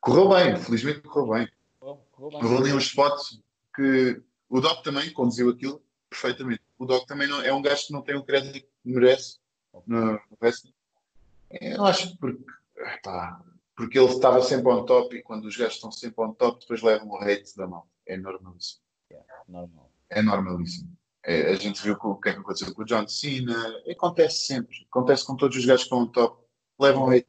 Correu 0.02 0.30
bem, 0.30 0.56
felizmente 0.58 1.02
correu 1.02 1.34
bem. 1.34 1.50
Correu, 1.80 2.40
bem. 2.40 2.58
ali 2.58 2.74
uns 2.74 2.86
spots 2.86 3.42
que 3.76 4.22
o 4.50 4.62
Doc 4.62 4.84
também 4.84 5.12
conduziu 5.12 5.50
aquilo 5.50 5.82
perfeitamente. 6.10 6.62
O 6.78 6.86
Doc 6.86 7.06
também 7.06 7.28
não, 7.28 7.42
é 7.42 7.54
um 7.54 7.62
gajo 7.62 7.88
que 7.88 7.94
não 7.94 8.02
tem 8.02 8.16
o 8.16 8.24
crédito 8.24 8.66
que 8.66 8.90
merece 8.90 9.38
no, 9.86 10.20
wrestling. 10.42 10.74
Eu 11.52 11.86
acho 11.86 12.18
porque, 12.18 12.44
epá, 12.78 13.42
porque 13.76 14.00
ele 14.00 14.08
estava 14.08 14.42
sempre 14.42 14.72
on 14.72 14.86
top 14.86 15.16
e 15.16 15.22
quando 15.22 15.46
os 15.46 15.56
gajos 15.56 15.76
estão 15.76 15.92
sempre 15.92 16.24
on 16.24 16.34
top, 16.34 16.60
depois 16.62 16.82
levam 16.82 17.10
o 17.10 17.18
hate 17.18 17.56
da 17.56 17.68
mão. 17.68 17.84
É 18.06 18.18
normalíssimo. 18.18 18.82
Yeah, 19.12 19.28
normal. 19.48 19.92
É 20.10 20.22
normalíssimo. 20.22 20.98
É, 21.24 21.52
a 21.52 21.56
gente 21.56 21.82
viu 21.84 21.94
o 21.94 22.16
que 22.16 22.30
é 22.30 22.34
que 22.34 22.40
aconteceu 22.40 22.74
com 22.74 22.82
o 22.82 22.86
John 22.86 23.08
Cena. 23.08 23.56
Acontece 23.90 24.46
sempre. 24.46 24.88
Acontece 24.90 25.26
com 25.26 25.36
todos 25.36 25.58
os 25.58 25.66
gajos 25.66 25.82
que 25.82 25.86
estão 25.86 26.02
no 26.02 26.08
top. 26.08 26.44
Levam 26.80 27.10
hate. 27.10 27.28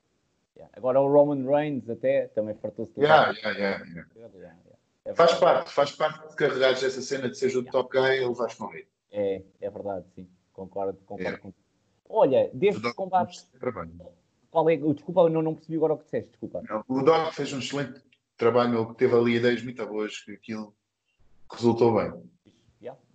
Yeah. 0.61 0.77
Agora 0.77 1.01
o 1.01 1.11
Roman 1.11 1.49
Reigns 1.49 1.89
até 1.89 2.29
também 2.29 2.55
fartou-se 2.55 2.93
de 2.93 3.01
yeah, 3.01 3.33
yeah, 3.33 3.59
yeah, 3.59 3.85
yeah. 3.87 4.57
É 5.07 5.15
faz 5.15 5.33
parte, 5.35 5.71
faz 5.71 5.93
parte 5.93 6.29
de 6.29 6.37
carregares 6.37 6.83
essa 6.83 7.01
cena 7.01 7.31
de 7.31 7.39
seja 7.39 7.59
o 7.59 7.65
top 7.65 7.99
guy, 7.99 8.17
ele 8.17 8.35
vais 8.35 8.59
ele. 8.61 8.87
É, 9.11 9.43
é 9.61 9.71
verdade, 9.71 10.05
sim. 10.15 10.29
Concordo, 10.53 10.99
concordo 11.07 11.39
com 11.39 11.53
Olha, 12.09 12.51
destes 12.53 12.93
combates. 12.93 13.49
Qual 14.51 14.69
é? 14.69 14.77
Desculpa, 14.77 15.31
não, 15.31 15.41
não 15.41 15.55
percebi 15.55 15.77
agora 15.77 15.95
o 15.95 15.99
que 15.99 16.05
disseste, 16.05 16.31
desculpa. 16.31 16.63
Não, 16.69 16.85
o 16.89 17.03
Doc 17.03 17.33
fez 17.33 17.53
um 17.53 17.59
excelente 17.61 18.03
trabalho, 18.37 18.83
ele 18.83 18.95
teve 18.95 19.15
ali 19.15 19.37
ideias 19.37 19.63
muito 19.63 19.87
boas, 19.87 20.19
que 20.19 20.33
aquilo 20.33 20.75
resultou 21.51 21.95
bem 21.95 22.13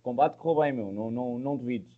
combate 0.05 0.37
correu 0.37 0.61
bem, 0.61 0.71
meu, 0.71 0.91
não, 0.93 1.09
não, 1.09 1.39
não 1.39 1.57
duvides. 1.57 1.97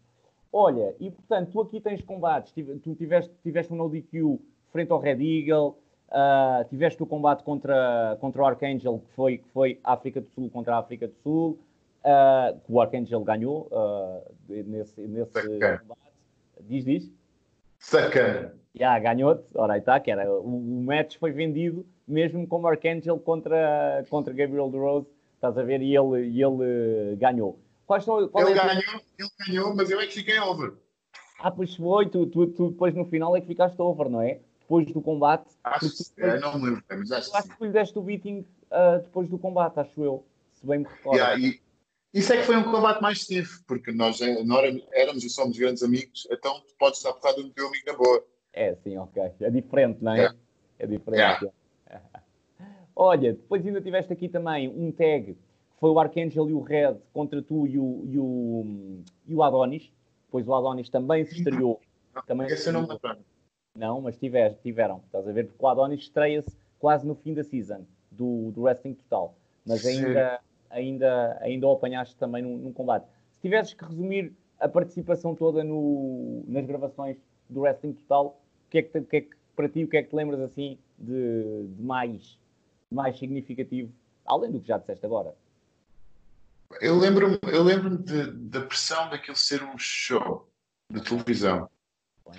Olha, 0.51 0.95
e 0.97 1.11
portanto, 1.11 1.51
tu 1.51 1.59
aqui 1.59 1.81
tens 1.81 2.01
combates, 2.01 2.53
tu 2.81 2.95
tiveste, 2.95 3.33
tiveste 3.43 3.73
um 3.73 3.75
no 3.75 3.89
DQ 3.89 4.39
frente 4.71 4.91
ao 4.91 4.99
Red 4.99 5.19
Eagle, 5.21 5.77
uh, 6.09 6.67
tiveste 6.69 7.01
o 7.01 7.05
combate 7.05 7.43
contra, 7.43 8.17
contra 8.19 8.41
o 8.41 8.45
Archangel, 8.45 8.99
que 8.99 9.13
foi, 9.13 9.37
que 9.37 9.49
foi 9.49 9.79
África 9.83 10.21
do 10.21 10.29
Sul 10.29 10.49
contra 10.49 10.75
a 10.75 10.79
África 10.79 11.07
do 11.07 11.15
Sul, 11.23 11.59
uh, 12.03 12.59
que 12.59 12.71
o 12.71 12.81
Archangel 12.81 13.23
ganhou 13.23 13.67
uh, 13.71 14.33
nesse, 14.47 15.01
nesse 15.01 15.33
combate. 15.33 15.83
Diz, 16.61 16.85
diz? 16.85 17.11
Sacana. 17.79 18.53
Yeah, 18.75 18.99
ganhou-te, 18.99 19.43
ora 19.55 19.73
aí 19.73 19.79
está, 19.79 19.99
que 19.99 20.11
era, 20.11 20.31
o, 20.31 20.45
o 20.45 20.83
match 20.83 21.17
foi 21.17 21.31
vendido 21.31 21.85
mesmo 22.07 22.47
como 22.47 22.67
Archangel 22.67 23.19
contra, 23.19 24.05
contra 24.09 24.33
Gabriel 24.33 24.69
DeRose, 24.69 25.07
estás 25.35 25.57
a 25.57 25.63
ver, 25.63 25.81
e 25.81 25.95
ele, 25.95 26.27
e 26.27 26.41
ele 26.41 27.15
ganhou. 27.17 27.59
Quais 27.85 28.03
são, 28.03 28.27
qual 28.29 28.47
ele, 28.47 28.57
é 28.57 28.63
ganhou, 28.63 29.01
ele 29.19 29.29
ganhou, 29.45 29.75
mas 29.75 29.89
eu 29.89 29.99
é 29.99 30.07
que 30.07 30.13
fiquei 30.13 30.39
over. 30.39 30.73
Ah, 31.39 31.51
pois 31.51 31.75
foi, 31.75 32.09
tu, 32.09 32.25
tu, 32.27 32.47
tu, 32.47 32.71
depois 32.71 32.95
no 32.95 33.05
final 33.05 33.35
é 33.35 33.41
que 33.41 33.47
ficaste 33.47 33.79
over, 33.81 34.09
não 34.09 34.21
é? 34.21 34.39
Depois 34.67 34.85
do 34.91 35.01
combate. 35.01 35.49
Acho, 35.63 35.89
tu, 35.89 36.03
é, 36.17 36.39
não 36.39 36.59
me 36.59 36.65
lembro, 36.65 36.83
mas 36.89 37.09
acho, 37.09 37.33
acho 37.37 37.57
que 37.57 37.63
lhe 37.63 37.71
deste 37.71 37.97
o 37.97 38.01
beating 38.01 38.45
uh, 38.69 39.01
depois 39.01 39.29
do 39.29 39.37
combate, 39.37 39.79
acho 39.79 40.03
eu, 40.03 40.25
se 40.55 40.67
bem 40.67 40.79
me 40.79 40.85
recordo. 40.85 41.17
Yeah, 41.17 41.39
e, 41.39 41.61
isso 42.13 42.33
é 42.33 42.37
que 42.37 42.43
foi 42.43 42.57
um 42.57 42.63
combate 42.63 43.01
mais 43.01 43.21
stiff, 43.21 43.63
porque 43.65 43.93
nós, 43.93 44.19
nós 44.45 44.81
éramos 44.91 45.23
e 45.23 45.29
somos 45.29 45.57
grandes 45.57 45.83
amigos, 45.83 46.27
então 46.29 46.59
tu 46.67 46.75
podes 46.77 46.99
estar 46.99 47.13
porrada 47.13 47.41
no 47.41 47.49
teu 47.49 47.67
amigo 47.67 47.85
na 47.85 47.93
boa. 47.95 48.25
É, 48.51 48.75
sim, 48.75 48.97
ok. 48.97 49.31
É 49.39 49.49
diferente, 49.49 50.03
não 50.03 50.11
é? 50.11 50.17
Yeah. 50.17 50.37
É 50.79 50.87
diferente. 50.87 51.51
Yeah. 51.87 52.09
Olha, 52.95 53.33
depois 53.33 53.65
ainda 53.65 53.79
tiveste 53.79 54.11
aqui 54.11 54.27
também 54.27 54.67
um 54.67 54.91
tag, 54.91 55.33
que 55.35 55.79
foi 55.79 55.91
o 55.91 55.99
Archangel 55.99 56.49
e 56.49 56.53
o 56.53 56.61
Red 56.61 56.95
contra 57.13 57.41
tu 57.41 57.67
e 57.67 57.77
o, 57.77 58.03
e 58.05 58.19
o, 58.19 59.03
e 59.27 59.35
o 59.35 59.43
Adonis. 59.43 59.91
Depois 60.25 60.47
o 60.47 60.53
Adonis 60.53 60.89
também 60.89 61.23
se 61.23 61.37
estreou. 61.37 61.79
Também 62.25 62.47
Esse 62.47 62.69
eu 62.69 62.73
não 62.73 62.81
me 62.81 62.87
lembro. 62.87 63.23
Não, 63.77 64.01
mas 64.01 64.17
tiver, 64.17 64.55
tiveram, 64.63 65.03
estás 65.05 65.27
a 65.27 65.31
ver? 65.31 65.45
Porque 65.45 65.63
o 65.63 65.67
Adonis 65.67 66.01
estreia-se 66.01 66.57
quase 66.79 67.05
no 67.05 67.13
fim 67.13 67.35
da 67.35 67.43
season 67.43 67.85
do, 68.09 68.51
do 68.51 68.63
Wrestling 68.63 68.95
Total. 68.95 69.35
Mas 69.63 69.81
Sim. 69.81 70.03
ainda, 70.05 70.41
ainda, 70.71 71.37
ainda 71.41 71.67
o 71.67 71.71
apanhaste 71.71 72.15
também 72.15 72.41
num, 72.41 72.57
num 72.57 72.73
combate. 72.73 73.05
Se 73.33 73.39
tivesses 73.39 73.75
que 73.75 73.85
resumir 73.85 74.33
a 74.59 74.67
participação 74.67 75.35
toda 75.35 75.63
no, 75.63 76.43
nas 76.47 76.65
gravações 76.65 77.17
do 77.47 77.61
Wrestling 77.61 77.93
Total, 77.93 78.25
o 78.25 78.69
que 78.71 78.79
é 78.79 78.81
que, 78.81 78.97
o 78.97 79.05
que 79.05 79.15
é 79.17 79.21
que 79.21 79.37
para 79.55 79.69
ti, 79.69 79.83
o 79.83 79.87
que 79.87 79.97
é 79.97 80.01
que 80.01 80.09
te 80.09 80.15
lembras 80.15 80.39
assim 80.39 80.79
de, 80.97 81.67
de 81.67 81.83
mais, 81.83 82.39
mais 82.91 83.17
significativo, 83.19 83.91
além 84.25 84.51
do 84.51 84.59
que 84.59 84.67
já 84.67 84.79
disseste 84.79 85.05
agora? 85.05 85.35
Eu 86.81 86.97
lembro-me 86.97 87.37
eu 87.43 87.63
lembro 87.63 87.95
da 87.97 88.61
pressão 88.61 89.07
daquilo 89.09 89.37
ser 89.37 89.63
um 89.63 89.77
show 89.77 90.49
de 90.91 91.01
televisão 91.01 91.69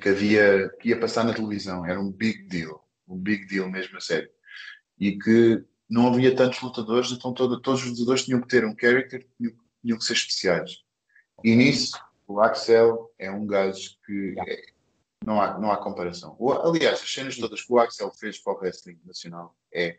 que 0.01 0.09
havia 0.09 0.68
que 0.80 0.89
ia 0.91 0.99
passar 1.01 1.24
na 1.24 1.34
televisão. 1.34 1.84
Era 1.86 2.01
um 2.01 2.11
big 2.11 2.45
deal, 2.49 2.86
um 3.07 3.16
big 3.16 3.47
deal 3.47 3.68
mesmo 3.70 3.97
a 3.97 4.01
sério. 4.01 4.30
E 4.99 5.18
que 5.18 5.64
não 5.89 6.09
havia 6.09 6.34
tantos 6.34 6.61
lutadores, 6.61 7.11
então 7.12 7.32
todo- 7.32 7.61
todos 7.61 7.82
os 7.82 7.91
lutadores 7.91 8.24
tinham 8.24 8.41
que 8.41 8.49
ter 8.49 8.64
um 8.64 8.76
character, 8.78 9.26
tinham, 9.36 9.53
tinham 9.82 9.99
que 9.99 10.05
ser 10.05 10.12
especiais. 10.14 10.82
E 11.43 11.55
nisso, 11.57 11.99
o 12.26 12.41
Axel 12.41 13.11
é 13.18 13.30
um 13.30 13.47
gajo 13.47 13.97
que 14.05 14.34
é- 14.47 14.66
não, 15.24 15.41
há, 15.41 15.59
não 15.59 15.70
há 15.72 15.76
comparação. 15.76 16.36
O- 16.39 16.53
aliás, 16.53 17.01
as 17.01 17.12
cenas 17.12 17.36
todas 17.36 17.62
que 17.62 17.72
o 17.72 17.78
Axel 17.78 18.12
fez 18.12 18.39
para 18.39 18.53
o 18.53 18.57
wrestling 18.57 18.99
nacional 19.05 19.57
é 19.72 19.99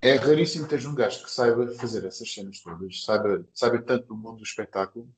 é 0.00 0.14
raríssimo 0.14 0.68
teres 0.68 0.84
um 0.84 0.94
gajo 0.94 1.24
que 1.24 1.30
saiba 1.30 1.66
fazer 1.74 2.04
essas 2.04 2.32
cenas 2.32 2.60
todas, 2.60 3.02
saiba, 3.04 3.44
saiba 3.52 3.82
tanto 3.82 4.06
do 4.06 4.16
mundo 4.16 4.36
do 4.38 4.44
espetáculo 4.44 5.12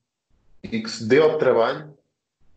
e 0.63 0.81
que 0.81 0.89
se 0.89 1.07
dê 1.07 1.19
ao 1.19 1.37
trabalho 1.37 1.95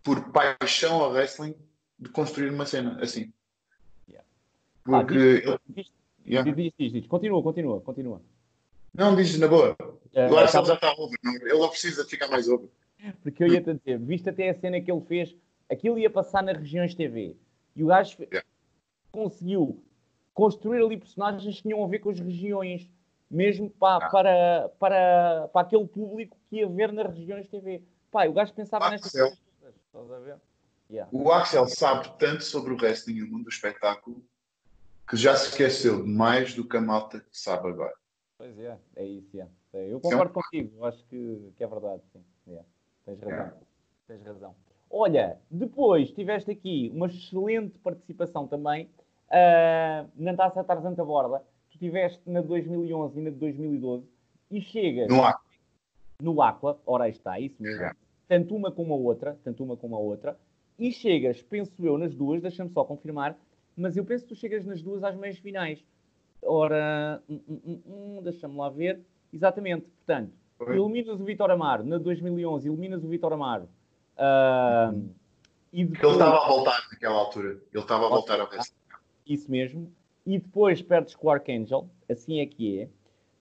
por 0.05 0.21
paixão 0.31 1.03
ao 1.03 1.11
wrestling 1.11 1.55
de 1.99 2.11
construir 2.11 2.51
uma 2.51 2.67
cena 2.67 3.03
assim. 3.03 3.33
Yeah. 4.09 4.25
Porque 4.85 5.15
ele- 5.15 5.59
Diz, 5.71 5.91
yeah. 6.27 6.53
diz, 6.53 6.73
diz, 6.79 6.93
diz. 6.93 7.07
Continua, 7.07 7.43
continua, 7.43 7.81
continua. 7.81 8.21
não 8.93 9.17
diz 9.17 9.37
na 9.39 9.49
boa. 9.49 9.77
O 9.81 10.37
Axel 10.39 10.61
acaba- 10.61 10.67
já 10.67 10.75
está 10.75 10.93
over, 10.93 11.19
não- 11.25 11.35
ele 11.35 11.59
não 11.59 11.69
precisa 11.69 12.05
de 12.05 12.11
ficar 12.11 12.29
mais 12.29 12.47
over. 12.49 12.69
Porque 13.23 13.43
eu 13.43 13.49
ia-te 13.49 13.75
dizer, 13.75 13.99
viste 13.99 14.29
até 14.29 14.51
a 14.51 14.55
cena 14.55 14.81
que 14.81 14.91
ele 14.93 15.01
fez, 15.01 15.35
aquilo 15.69 15.99
ia 15.99 16.09
passar 16.11 16.43
nas 16.43 16.57
regiões 16.57 16.95
TV. 16.95 17.35
E 17.75 17.83
o 17.83 17.87
gajo 17.89 18.17
Yeah. 18.21 18.47
conseguiu 19.11 19.83
construir 20.33 20.83
ali 20.85 20.97
personagens 20.97 21.57
que 21.57 21.63
tinham 21.63 21.83
a 21.83 21.87
ver 21.89 21.99
com 22.01 22.11
as 22.11 22.21
regiões, 22.21 22.89
mesmo 23.31 23.69
pa- 23.71 23.97
Ah. 23.97 24.09
para, 24.11 24.69
para, 24.79 25.49
para 25.53 25.63
aquele 25.67 25.87
público 25.87 26.37
que 26.49 26.57
ia 26.57 26.69
ver 26.69 26.93
nas 26.93 27.13
regiões 27.17 27.49
TV. 27.49 27.83
Pá, 28.11 28.27
e 28.27 28.29
o 28.29 28.33
gajo 28.33 28.53
pensava 28.55 28.87
Ah, 28.87 28.91
nestas 28.91 29.11
céu. 29.11 29.27
coisas. 29.27 29.44
Estás 29.95 30.11
a 30.11 30.19
ver? 30.19 30.37
Yeah. 30.91 31.09
O 31.13 31.31
Axel 31.31 31.69
sabe 31.69 32.11
tanto 32.19 32.43
sobre 32.43 32.73
o 32.73 32.77
wrestling 32.77 33.15
e 33.15 33.23
o 33.23 33.31
mundo 33.31 33.45
do 33.45 33.49
espetáculo 33.49 34.25
que 35.09 35.17
já 35.17 35.37
se 35.37 35.51
esqueceu 35.51 36.03
de 36.03 36.09
mais 36.09 36.53
do 36.53 36.69
que 36.69 36.77
a 36.77 36.81
malta 36.81 37.21
que 37.21 37.39
sabe 37.39 37.69
agora. 37.69 37.95
Pois 38.37 38.59
é, 38.59 38.77
é 38.97 39.05
isso. 39.05 39.39
É, 39.73 39.93
Eu 39.93 39.99
é 39.99 40.01
concordo 40.01 40.33
contigo, 40.33 40.85
acho 40.85 40.99
que, 41.05 41.53
que 41.57 41.63
é 41.63 41.67
verdade, 41.69 42.03
sim. 42.13 42.25
Yeah. 42.49 42.67
Tens 43.05 43.21
razão. 43.21 43.53
Tens 44.09 44.23
razão. 44.25 44.55
Olha, 44.91 45.39
depois 45.49 46.11
tiveste 46.11 46.51
aqui 46.51 46.91
uma 46.93 47.07
excelente 47.07 47.79
participação 47.79 48.49
também 48.49 48.91
ah, 49.31 50.07
na 50.17 50.35
Taça 50.35 50.65
Tarzan 50.65 50.95
da 50.95 51.05
Borda. 51.05 51.41
Tu 51.71 51.79
tiveste 51.79 52.21
na 52.27 52.41
de 52.41 52.49
2011 52.49 53.17
e 53.17 53.23
na 53.23 53.31
de 53.31 53.37
2012 53.37 54.05
e 54.51 54.61
chegas 54.61 55.09
Não 55.09 55.25
há. 55.25 55.39
no 56.21 56.43
Aqua, 56.43 56.81
ora 56.85 57.05
aí 57.05 57.13
está, 57.13 57.39
isso 57.39 57.63
mesmo. 57.63 57.81
Yeah. 57.81 57.97
Tanto 58.29 58.55
uma 58.57 58.71
como 58.71 58.95
a 58.95 58.97
outra, 58.97 59.39
tanto 59.45 59.63
uma 59.63 59.77
como 59.77 59.97
a 59.97 59.99
outra, 59.99 60.39
e 60.79 60.91
chegas, 60.93 61.43
penso 61.43 61.73
eu, 61.85 61.99
nas 61.99 62.15
duas, 62.15 62.41
deixa-me 62.43 62.71
só 62.71 62.85
confirmar, 62.85 63.39
mas 63.77 63.97
eu 63.97 64.05
penso 64.05 64.25
que 64.25 64.35
tu 64.35 64.39
chegas 64.39 64.65
nas 64.65 64.83
duas 64.83 65.05
às 65.05 65.15
meias 65.17 65.39
finais. 65.39 65.85
Ora, 66.43 67.23
hum, 67.29 67.41
hum, 67.49 67.61
hum, 67.67 67.81
hum, 67.87 68.23
deixa-me 68.23 68.57
lá 68.57 68.69
ver. 68.69 69.01
Exatamente, 69.33 69.87
portanto, 69.87 70.33
Foi. 70.59 70.77
eliminas 70.77 71.21
o 71.21 71.25
Vitor 71.25 71.51
Amaro 71.51 71.85
na 71.85 71.99
2011, 71.99 72.69
eliminas 72.69 73.03
o 73.05 73.09
Vitor 73.09 73.33
Amaro. 73.33 73.69
ah, 74.17 74.93
e 75.73 75.85
Porque 75.87 76.07
ele 76.07 76.13
depois, 76.13 76.13
estava 76.15 76.45
a 76.45 76.49
voltar 76.49 76.87
naquela 76.93 77.17
altura. 77.17 77.49
Ele 77.51 77.83
estava 77.83 78.07
a 78.07 78.09
voltar 78.09 78.41
ao 78.41 78.47
wrestling. 78.47 78.77
isso 79.27 79.51
mesmo, 79.51 79.93
e 80.25 80.39
depois 80.39 80.81
perdes 80.83 81.15
com 81.17 81.27
o 81.27 81.31
Archangel, 81.31 81.89
assim 82.09 82.41
é 82.41 82.47
que 82.47 82.81
é. 82.81 82.89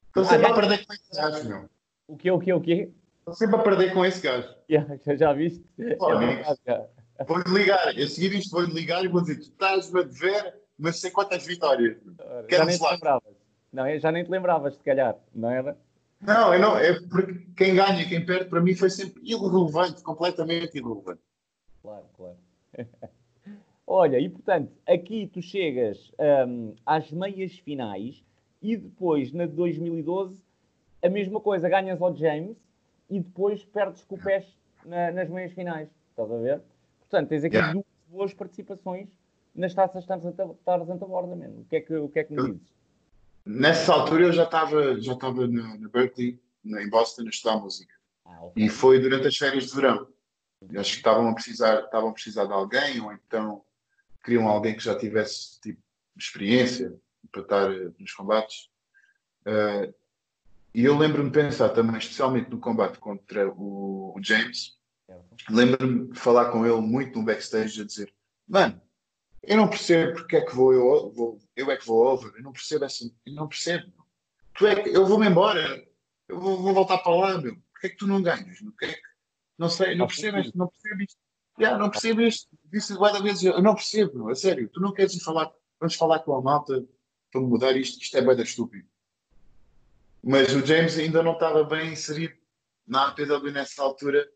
Estou 0.07 0.23
sempre 0.25 0.47
Ah, 0.47 0.51
a 0.51 0.53
perder 0.55 0.86
com 0.86 0.93
gajo, 1.15 1.47
meu. 1.47 1.69
O 2.07 2.17
que, 2.17 2.31
o 2.31 2.39
que, 2.39 2.53
o 2.53 2.61
que? 2.61 2.91
Estou 3.24 3.36
sempre 3.36 3.55
a 3.55 3.59
perder 3.59 3.93
com 3.93 4.03
esse 4.03 4.21
gajo. 4.21 4.53
Já, 4.69 4.86
já 5.15 5.32
viste? 5.32 5.63
É. 5.80 5.95
Vou-lhe 7.26 7.53
ligar. 7.53 7.88
A 7.88 8.07
seguir 8.07 8.34
isto 8.36 8.51
vou-lhe 8.51 8.74
ligar 8.74 9.05
e 9.05 9.07
vou 9.07 9.21
dizer: 9.21 9.36
tu 9.36 9.43
estás-me 9.43 10.01
a 10.01 10.03
dever, 10.03 10.55
mas 10.78 10.99
sei 10.99 11.09
quantas 11.09 11.45
vitórias. 11.45 11.97
Ora, 12.19 12.45
já 12.49 12.65
nem 12.65 12.78
te 12.78 12.84
lembravas. 12.84 13.34
Não, 13.71 13.99
já 13.99 14.11
nem 14.11 14.24
te 14.26 14.30
lembravas, 14.30 14.76
se 14.76 14.84
calhar, 14.84 15.15
não 15.34 15.49
era? 15.49 15.78
Não, 16.19 16.53
eu 16.53 16.59
não, 16.59 16.78
é 16.78 16.99
porque 17.07 17.47
quem 17.55 17.76
ganha 17.76 18.01
e 18.01 18.07
quem 18.07 18.26
perde 18.26 18.49
para 18.49 18.61
mim 18.61 18.76
foi 18.76 18.89
sempre 18.89 19.21
irrelevante, 19.24 20.03
completamente 20.03 20.78
irrelevante. 20.78 21.21
Claro, 21.82 22.05
claro. 22.15 22.38
Olha, 23.88 24.19
e 24.19 24.30
portanto, 24.30 24.71
aqui 24.86 25.28
tu 25.28 25.41
chegas 25.41 26.11
hum, 26.47 26.76
às 26.86 27.09
meias 27.09 27.57
finais 27.59 28.24
e 28.61 28.76
depois, 28.76 29.32
na 29.32 29.45
de 29.45 29.53
2012, 29.53 30.41
a 31.01 31.09
mesma 31.09 31.39
coisa, 31.39 31.67
ganhas 31.69 32.01
ao 32.01 32.15
James 32.15 32.57
e 33.14 33.20
depois 33.20 33.64
perdes 33.64 34.03
com 34.05 34.16
o 34.16 34.20
pés 34.24 34.45
na- 34.86 35.11
nas 35.11 35.30
meias 35.30 35.51
finais. 35.53 35.88
Estás 36.09 36.32
a 36.32 36.38
ver? 36.38 36.61
Portanto, 37.01 37.30
tens 37.30 37.43
aqui 37.43 37.55
Yeah. 37.55 37.74
duas 37.74 37.86
boas 38.07 38.34
participações 38.34 39.07
nas 39.55 39.74
taças 39.74 40.05
da 40.05 40.16
Borda 41.05 41.36
mesmo. 41.36 41.61
O 41.61 41.66
que 41.66 41.76
é 41.76 41.82
que, 41.82 41.93
o 41.95 42.09
que, 42.09 42.20
é 42.20 42.24
que 42.24 42.34
me 42.34 42.53
dizes? 42.53 42.74
Nessa 43.45 43.93
altura 43.93 44.24
eu 44.24 44.32
já 44.34 44.43
estava 44.45 44.99
já 44.99 45.14
estava 45.14 45.45
na, 45.47 45.78
na 45.78 45.89
Berkeley, 45.89 46.39
na- 46.64 46.82
em 46.82 46.89
Boston, 46.89 47.24
a 47.24 47.30
estudar 47.30 47.57
música. 47.57 47.93
Ah, 48.26 48.45
ok. 48.45 48.64
E 48.64 48.70
foi 48.70 48.99
durante 48.99 49.28
as 49.28 49.38
férias 49.38 49.66
de 49.66 49.76
verão. 49.76 50.07
Eu 50.72 50.80
Acho 50.80 50.91
que 50.91 50.97
estavam 50.97 51.28
a 51.28 51.34
precisar, 51.34 51.82
estavam 51.84 52.09
a 52.09 52.14
precisar 52.14 52.45
de 52.45 52.53
alguém, 52.53 52.99
ou 53.01 53.11
então 53.14 53.64
queriam 54.24 54.47
alguém 54.47 54.76
que 54.76 54.84
já 54.84 54.97
tivesse 54.97 55.59
tipo, 55.59 55.80
experiência 56.18 56.95
para 57.32 57.41
estar 57.41 57.72
eh, 57.72 57.91
nos 57.99 58.14
combates. 58.14 58.70
Eh, 59.45 59.93
e 60.74 60.84
eu 60.84 60.97
lembro-me 60.97 61.30
de 61.30 61.39
pensar 61.39 61.69
também, 61.69 61.97
especialmente 61.97 62.49
no 62.49 62.59
combate 62.59 62.97
contra 62.97 63.47
o, 63.49 64.13
o 64.17 64.24
James, 64.24 64.78
lembro-me 65.49 66.11
de 66.11 66.19
falar 66.19 66.51
com 66.51 66.65
ele 66.65 66.82
muito 66.82 67.19
no 67.19 67.26
backstage 67.26 67.82
a 67.82 67.86
dizer: 67.86 68.13
Mano, 68.47 68.82
eu 69.43 69.57
não 69.57 69.67
percebo 69.67 70.13
porque 70.13 70.38
é 70.38 70.41
que 70.41 70.55
vou 70.55 70.74
eu, 70.74 71.11
vou, 71.11 71.39
eu 71.55 71.69
é 71.69 71.78
que 71.78 71.86
vou 71.86 72.05
over, 72.05 72.32
eu 72.36 72.41
não 72.41 72.51
percebo 72.51 72.86
essa, 72.86 73.03
eu 73.26 73.34
não 73.34 73.47
percebo. 73.47 73.91
Tu 74.55 74.67
é 74.67 74.82
que, 74.82 74.89
eu 74.89 75.05
vou-me 75.05 75.28
embora, 75.28 75.86
eu 76.28 76.39
vou, 76.39 76.61
vou 76.61 76.74
voltar 76.74 76.99
para 76.99 77.15
lá, 77.15 77.38
meu. 77.41 77.55
Porquê 77.71 77.88
é 77.88 77.89
que 77.89 77.97
tu 77.97 78.07
não 78.07 78.21
ganhas? 78.21 78.59
Porquê 78.59 78.86
é 78.86 78.93
que, 78.93 79.01
não 79.57 79.69
sei, 79.69 79.95
não 79.95 80.07
percebo 80.07 80.39
isto, 80.39 80.57
não 80.57 80.67
percebo 80.67 81.01
isto. 81.03 81.19
Yeah, 81.59 81.78
não 81.78 81.89
percebo 81.91 82.21
isto. 82.21 82.49
Disse 82.71 82.95
várias 82.95 83.21
vezes, 83.21 83.43
eu 83.43 83.61
não 83.61 83.76
percebo, 83.76 84.17
meu, 84.17 84.30
a 84.30 84.36
sério. 84.36 84.69
Tu 84.69 84.80
não 84.80 84.91
queres 84.91 85.13
ir 85.13 85.19
falar, 85.19 85.51
vamos 85.80 85.95
falar 85.95 86.19
com 86.19 86.36
a 86.36 86.41
malta 86.41 86.84
para 87.32 87.41
mudar 87.41 87.76
isto, 87.78 88.01
isto 88.01 88.17
é 88.17 88.21
bem 88.21 88.36
da 88.36 88.43
estúpido. 88.43 88.88
Mas 90.24 90.53
o 90.55 90.65
James 90.65 90.97
ainda 90.97 91.21
não 91.21 91.34
estava 91.34 91.63
bem 91.65 91.91
inserido 91.91 92.34
na 92.88 93.09
APW 93.09 93.51
nessa 93.51 93.84
altura, 93.84 94.30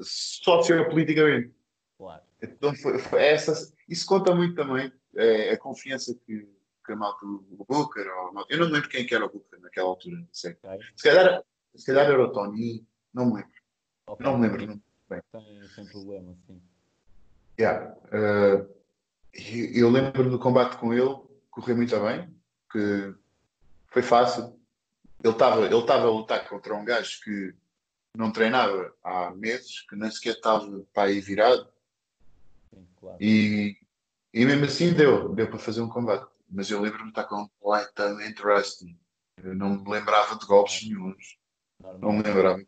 sociopoliticamente. 0.00 1.54
Claro. 1.98 2.22
Então 2.42 2.74
foi, 2.74 2.98
foi 2.98 3.22
essa, 3.22 3.72
isso 3.86 4.06
conta 4.06 4.34
muito 4.34 4.54
também, 4.54 4.90
é, 5.14 5.50
a 5.50 5.58
confiança 5.58 6.14
que, 6.26 6.48
que 6.86 6.92
a 6.92 6.96
malta, 6.96 7.26
o 7.26 7.66
Booker, 7.68 8.06
ou 8.08 8.46
eu 8.48 8.58
não 8.58 8.66
me 8.66 8.72
lembro 8.72 8.88
quem 8.88 9.04
que 9.06 9.14
era 9.14 9.26
o 9.26 9.30
Booker 9.30 9.60
naquela 9.60 9.88
altura, 9.88 10.16
não 10.16 10.28
sei. 10.32 10.56
Ok. 10.62 10.80
Se 10.96 11.02
calhar, 11.02 11.42
se 11.74 11.86
calhar 11.86 12.06
era 12.06 12.22
o 12.22 12.32
Tony, 12.32 12.86
não 13.12 13.26
me 13.26 13.34
lembro, 13.36 13.52
Ok. 14.06 14.24
não 14.24 14.38
me 14.38 14.48
lembro. 14.48 14.66
Não. 14.66 14.82
Sem, 15.32 15.68
sem 15.74 15.86
problema, 15.86 16.34
sim. 16.46 16.62
Yeah. 17.58 17.94
e- 19.34 19.78
eu 19.78 19.90
lembro 19.90 20.30
do 20.30 20.38
combate 20.38 20.78
com 20.78 20.94
ele, 20.94 21.14
correu 21.50 21.76
muito 21.76 22.00
bem, 22.00 22.34
que 22.72 23.14
foi 23.88 24.02
fácil. 24.02 24.58
Ele 25.22 25.32
estava 25.32 25.66
ele 25.66 25.76
estava 25.78 26.06
a 26.06 26.10
lutar 26.10 26.48
contra 26.48 26.74
um 26.74 26.84
gajo 26.84 27.20
que 27.22 27.54
não 28.16 28.32
treinava 28.32 28.92
há 29.04 29.30
meses, 29.30 29.82
que 29.82 29.94
nem 29.96 30.10
sequer 30.10 30.34
estava 30.34 30.84
para 30.92 31.08
aí 31.08 31.20
virado, 31.20 31.68
Sim, 32.72 32.86
claro. 32.98 33.16
e, 33.20 33.76
e 34.32 34.44
mesmo 34.44 34.64
assim 34.64 34.92
deu, 34.92 35.28
deu 35.34 35.48
para 35.48 35.58
fazer 35.58 35.80
um 35.80 35.88
combate. 35.88 36.26
Mas 36.48 36.68
eu 36.70 36.80
lembro-me 36.80 37.04
de 37.04 37.10
estar 37.10 37.24
completamente 37.24 38.42
rusty. 38.42 38.98
Eu 39.42 39.54
não 39.54 39.78
me 39.78 39.88
lembrava 39.88 40.36
de 40.36 40.44
golpes 40.44 40.82
nenhums. 40.84 41.38
Não 41.78 41.92
Normal. 41.92 42.12
me 42.12 42.22
lembrava. 42.22 42.62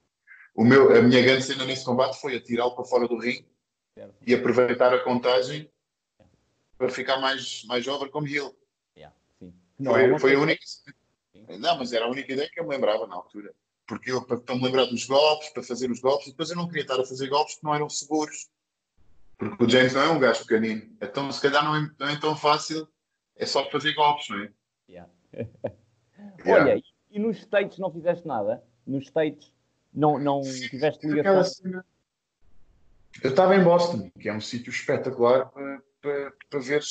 O 0.55 0.65
meu, 0.65 0.97
a 0.97 1.03
minha 1.03 1.21
grande 1.23 1.43
cena 1.43 1.65
nesse 1.65 1.85
combate 1.85 2.21
foi 2.21 2.37
atirá-lo 2.37 2.77
para 2.77 2.85
fora 2.85 3.09
do 3.09 3.19
ringue 3.19 3.49
Certo. 3.95 4.15
e 4.27 4.35
aproveitar 4.35 4.95
a 4.95 5.03
contagem 5.03 5.71
para 6.79 6.89
ficar 6.89 7.19
mais, 7.19 7.65
mais 7.65 7.87
over 7.89 8.09
como 8.11 8.27
heel. 8.27 8.57
Yeah. 8.97 9.15
Não, 9.79 9.93
foi, 9.93 10.07
não 10.07 10.19
foi 10.19 10.35
a 10.35 10.39
única. 10.39 10.63
Não, 11.59 11.79
mas 11.79 11.93
era 11.93 12.05
a 12.05 12.09
única 12.11 12.33
ideia 12.33 12.49
que 12.53 12.61
eu 12.61 12.65
me 12.65 12.71
lembrava 12.71 13.07
na 13.07 13.15
altura. 13.15 13.53
Porque 13.87 14.11
eu, 14.13 14.25
para, 14.25 14.39
para 14.41 14.55
me 14.55 14.63
lembrar 14.65 14.85
dos 14.87 15.05
golpes, 15.07 15.49
para 15.51 15.63
fazer 15.63 15.91
os 15.91 16.01
golpes, 16.01 16.29
e 16.29 16.31
depois 16.31 16.51
eu 16.51 16.57
não 16.57 16.67
queria 16.67 16.83
estar 16.83 17.01
a 17.01 17.05
fazer 17.05 17.29
golpes 17.29 17.57
que 17.57 17.65
não 17.65 17.75
eram 17.75 17.89
seguros. 17.89 18.49
Porque 19.39 19.65
o 19.65 19.69
James 19.69 19.93
não 19.95 20.03
é 20.03 20.09
um 20.09 20.19
gajo 20.21 20.41
pequenino. 20.47 20.97
Então, 21.01 21.31
se 21.33 21.41
calhar, 21.41 21.65
não 21.65 21.75
é, 21.77 21.91
não 21.99 22.09
é 22.09 22.19
tão 22.21 22.37
fácil. 22.37 22.89
É 23.37 23.45
só 23.45 23.69
fazer 23.71 23.93
golpes, 23.95 24.29
não 24.29 24.39
é? 24.39 24.53
Yeah. 24.89 25.11
Yeah. 26.45 26.65
Olha, 26.73 26.83
e, 27.11 27.19
nos 27.19 27.39
States 27.39 27.79
não 27.79 27.91
fizeste 27.93 28.27
nada? 28.27 28.63
Nos 28.87 29.05
States 29.07 29.53
não, 29.93 30.19
não 30.19 30.41
tiveste 30.43 31.07
ligação? 31.07 31.43
cena- 31.45 31.85
Eu 33.23 33.31
estava 33.31 33.57
em 33.57 33.63
Boston, 33.65 34.11
que 34.21 34.29
é 34.29 34.33
um 34.33 34.41
sítio 34.41 34.71
espetacular 34.71 35.47
para, 35.51 35.83
para, 36.01 36.33
para 36.49 36.61
ver 36.61 36.83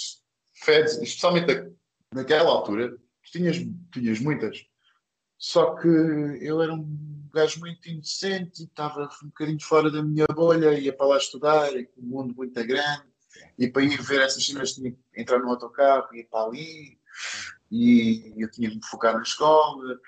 feds, 0.53 0.97
especialmente 1.01 1.53
na- 1.53 1.69
naquela 2.13 2.49
altura, 2.49 2.97
tinhas, 3.29 3.57
tinhas 3.91 4.19
muitas. 4.19 4.65
Só 5.37 5.75
que 5.75 5.87
eu 5.87 6.61
era 6.61 6.73
um 6.73 7.29
gajo 7.33 7.59
muito 7.59 7.89
inocente 7.89 8.61
e 8.61 8.65
estava 8.65 9.09
um 9.23 9.27
bocadinho 9.27 9.59
fora 9.61 9.89
da 9.89 10.03
minha 10.03 10.27
bolha, 10.27 10.77
ia 10.77 10.93
para 10.93 11.07
lá 11.07 11.17
estudar, 11.17 11.73
e 11.75 11.89
um 11.97 12.03
mundo 12.03 12.35
muito 12.35 12.63
grande, 12.63 13.03
e 13.57 13.67
para 13.67 13.83
ir 13.83 14.01
ver 14.01 14.21
essas 14.21 14.45
cenas 14.45 14.73
tinha 14.73 14.91
que 14.91 14.97
entrar 15.15 15.39
no 15.39 15.49
autocarro, 15.49 16.13
ir 16.15 16.25
para 16.25 16.45
ali, 16.45 16.99
e 17.71 18.33
eu 18.37 18.51
tinha 18.51 18.69
que 18.69 18.75
me 18.75 18.85
focar 18.85 19.15
na 19.15 19.23
escola, 19.23 19.99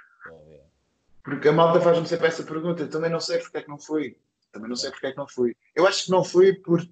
porque 1.24 1.48
a 1.48 1.54
malta 1.54 1.80
faz-me 1.80 2.06
sempre 2.06 2.28
essa 2.28 2.44
pergunta. 2.44 2.86
Também 2.88 3.10
não 3.10 3.20
sei 3.20 3.40
porque 3.40 3.58
é 3.58 3.62
que 3.62 3.70
não 3.70 3.80
fui. 3.80 4.18
Também 4.52 4.70
não 4.70 4.76
sei 4.76 4.92
porque 4.92 5.08
é 5.08 5.12
que 5.12 5.18
não 5.18 5.28
fui. 5.28 5.56
Eu 5.74 5.88
acho 5.88 6.06
que 6.06 6.12
não 6.12 6.24
fui 6.24 6.54
por 6.54 6.88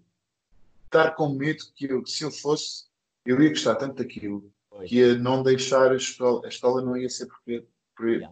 estar 0.86 1.12
com 1.12 1.30
medo 1.30 1.66
que 1.76 1.86
eu, 1.86 2.06
se 2.06 2.24
eu 2.24 2.32
fosse, 2.32 2.86
eu 3.26 3.42
ia 3.42 3.50
gostar 3.50 3.76
tanto 3.76 3.96
daquilo 3.96 4.52
Pois. 4.82 4.90
que 4.90 4.98
ia 4.98 5.16
não 5.16 5.44
deixar 5.44 5.92
a 5.92 5.96
escola. 5.96 6.42
A 6.46 6.48
escola 6.50 6.82
não 6.82 6.98
ia 6.98 7.10
ser 7.10 7.28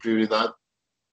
prioridade. 0.02 0.54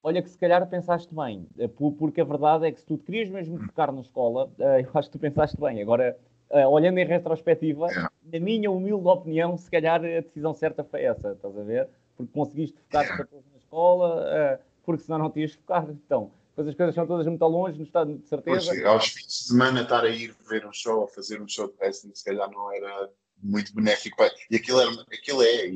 Olha 0.03 0.23
que 0.23 0.31
se 0.31 0.39
calhar 0.39 0.65
pensaste 0.69 1.13
bem, 1.15 1.47
eh, 1.59 1.67
por- 1.69 1.93
porque 1.93 2.21
a 2.21 2.25
verdade 2.25 2.67
é 2.67 2.73
que 2.73 2.81
se 2.81 2.87
tu 2.87 2.97
te 2.97 3.05
querias 3.05 3.29
mesmo 3.29 3.59
focar 3.59 3.91
na 3.93 4.01
escola, 4.01 4.51
eh, 4.59 4.83
eu 4.83 4.91
acho 4.95 5.09
que 5.11 5.19
tu 5.19 5.21
pensaste 5.21 5.61
bem. 5.61 5.83
Agora, 5.83 6.17
eh, 6.51 6.67
olhando 6.67 6.99
em 6.99 7.05
retrospectiva, 7.05 7.89
Yeah. 7.89 8.11
na 8.33 8.39
minha 8.41 8.71
humilde 8.71 9.07
opinião, 9.09 9.57
se 9.59 9.69
calhar 9.71 10.01
a 10.05 10.21
decisão 10.21 10.55
certa 10.55 10.85
foi 10.85 11.03
essa, 11.03 11.33
estás 11.33 11.59
a 11.59 11.63
ver? 11.63 11.89
Porque 12.17 12.33
conseguiste 12.33 12.79
focar-te 12.83 13.13
a 13.13 13.17
na 13.17 13.59
escola, 13.59 14.61
porque 14.85 15.03
senão 15.03 15.19
não 15.19 15.31
tinhas 15.31 15.53
focado. 15.55 15.91
Então, 15.93 16.31
depois 16.51 16.69
as 16.69 16.75
coisas 16.77 16.95
são 16.95 17.07
todas 17.07 17.27
muito 17.27 17.45
longe, 17.45 17.77
no 17.77 17.85
estado 17.85 18.15
de 18.15 18.19
Pois, 18.21 18.65
certeza. 18.65 18.89
aos 18.89 19.09
fins 19.09 19.27
de 19.27 19.33
semana 19.49 19.83
estar 19.83 20.05
a 20.05 20.09
ir 20.09 20.35
ver 20.49 20.65
um 20.67 20.73
show 20.73 21.01
ou 21.01 21.09
fazer 21.09 21.43
um 21.43 21.49
show 21.49 21.67
de 21.67 21.75
wrestling, 21.81 22.15
se 22.15 22.25
calhar 22.25 22.49
não 22.51 22.73
era 22.73 23.11
muito 23.43 23.75
benéfico. 23.75 24.17
para- 24.17 24.33
E 24.51 24.57
aquilo, 24.57 24.81
era, 24.81 24.91
aquilo 25.13 25.43
é, 25.43 25.67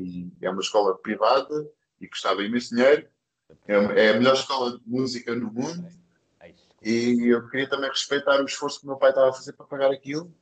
é 0.41 0.49
uma 0.49 0.61
escola 0.61 0.97
privada 0.97 1.69
e 1.99 2.07
custava 2.07 2.43
imenso 2.43 2.75
dinheiro. 2.75 3.07
É, 3.67 3.73
é 3.73 4.09
a 4.09 4.13
melhor 4.13 4.33
escola 4.33 4.77
de 4.77 4.81
música 4.85 5.35
no 5.35 5.51
mundo. 5.51 5.87
E 6.83 7.27
eu 7.27 7.47
queria 7.49 7.69
também 7.69 7.89
respeitar 7.89 8.41
o 8.41 8.45
esforço 8.45 8.79
que 8.79 8.85
o 8.85 8.89
meu 8.89 8.97
pai 8.97 9.09
estava 9.09 9.29
a 9.29 9.33
fazer 9.33 9.53
para 9.53 9.65
pagar 9.67 9.91
aquilo. 9.91 10.33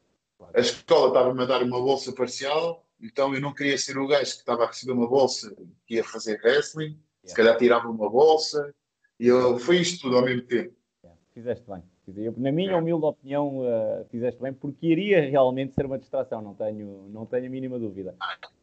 A 0.54 0.60
escola 0.62 1.08
estava-me 1.10 1.42
a 1.44 1.46
dar 1.46 1.62
uma 1.64 1.82
bolsa 1.82 2.14
parcial, 2.14 2.86
então 3.02 3.34
eu 3.36 3.42
não 3.42 3.54
queria 3.54 3.78
ser 3.78 3.98
o 3.98 4.08
gajo 4.08 4.32
que 4.32 4.38
estava 4.38 4.64
a 4.64 4.68
receber 4.68 4.94
uma 4.94 5.08
bolsa 5.08 5.54
que 5.86 5.96
ia 5.96 6.04
fazer 6.04 6.40
wrestling, 6.44 6.98
se 7.26 7.36
calhar 7.36 7.58
tirava 7.58 7.90
uma 7.90 8.10
bolsa, 8.10 8.74
e 9.20 9.28
eu, 9.28 9.60
foi 9.60 9.80
isto 9.80 10.02
tudo 10.04 10.16
ao 10.18 10.24
mesmo 10.24 10.44
tempo. 10.44 10.74
Yeah, 11.04 11.20
Fizeste 11.34 11.70
bem. 11.70 11.84
Eu, 12.18 12.34
na 12.38 12.52
minha 12.52 12.78
humilde 12.78 13.06
opinião, 13.06 13.62
eh, 13.66 14.06
fizeste 14.10 14.42
bem, 14.42 14.54
porque 14.54 14.88
iria 14.88 15.22
realmente 15.22 15.74
ser 15.74 15.86
uma 15.86 15.98
distração, 15.98 16.42
não 16.42 16.54
tenho, 16.54 17.08
não 17.10 17.26
tenho 17.26 17.46
a 17.46 17.50
mínima 17.50 17.78
dúvida. 17.80 18.16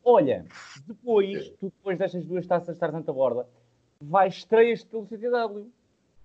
Olha, 0.05 0.44
depois, 0.86 1.49
tu 1.61 1.66
depois 1.76 1.99
destas 1.99 2.24
duas 2.24 2.47
taças 2.47 2.74
de 2.74 2.80
Tarzan 2.80 3.03
à 3.07 3.12
borda, 3.12 3.47
vais 4.01 4.34
estreias-te 4.34 4.86
pelo 4.86 5.07
CTW 5.07 5.66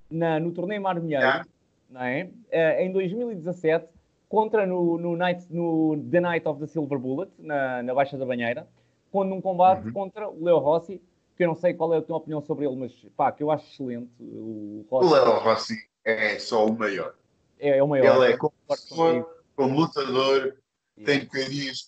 na, 0.09 0.39
no 0.39 0.51
torneio 0.51 0.81
Marmilheiro, 0.81 1.45
não 1.89 2.01
é? 2.03 2.29
Eh, 2.51 2.85
em 2.85 2.91
2017, 2.91 3.87
contra 4.29 4.65
no, 4.65 4.97
no, 4.97 5.15
night, 5.15 5.45
no 5.49 5.97
The 6.09 6.19
Night 6.21 6.47
of 6.47 6.59
the 6.59 6.67
Silver 6.67 6.97
Bullet, 6.99 7.31
na, 7.39 7.81
na 7.83 7.93
Baixa 7.93 8.17
da 8.17 8.25
Banheira, 8.25 8.67
quando 9.11 9.29
num 9.29 9.41
combate 9.41 9.85
Uhum. 9.87 9.93
contra 9.93 10.29
o 10.29 10.43
Leo 10.43 10.57
Rossi, 10.59 11.01
que 11.35 11.43
eu 11.43 11.47
não 11.47 11.55
sei 11.55 11.73
qual 11.73 11.93
é 11.93 11.97
a 11.97 12.01
tua 12.01 12.17
opinião 12.17 12.39
sobre 12.41 12.65
ele, 12.65 12.75
mas 12.75 12.93
pá, 13.17 13.31
que 13.31 13.41
eu 13.41 13.49
acho 13.51 13.65
excelente. 13.71 14.11
O 14.21 14.85
O 14.89 14.97
Rossi 14.99 15.13
Léo 15.13 15.39
Rossi 15.39 15.90
é 16.05 16.39
só 16.39 16.65
o 16.65 16.77
maior. 16.77 17.15
é, 17.59 17.77
é 17.77 17.83
o 17.83 17.87
maior. 17.87 18.23
Ele 18.23 18.33
é 18.33 18.37
como 18.37 18.53
pessoa, 18.67 19.43
como 19.55 19.79
lutador, 19.79 20.57
Yeah. 20.97 21.25
tem 21.27 21.27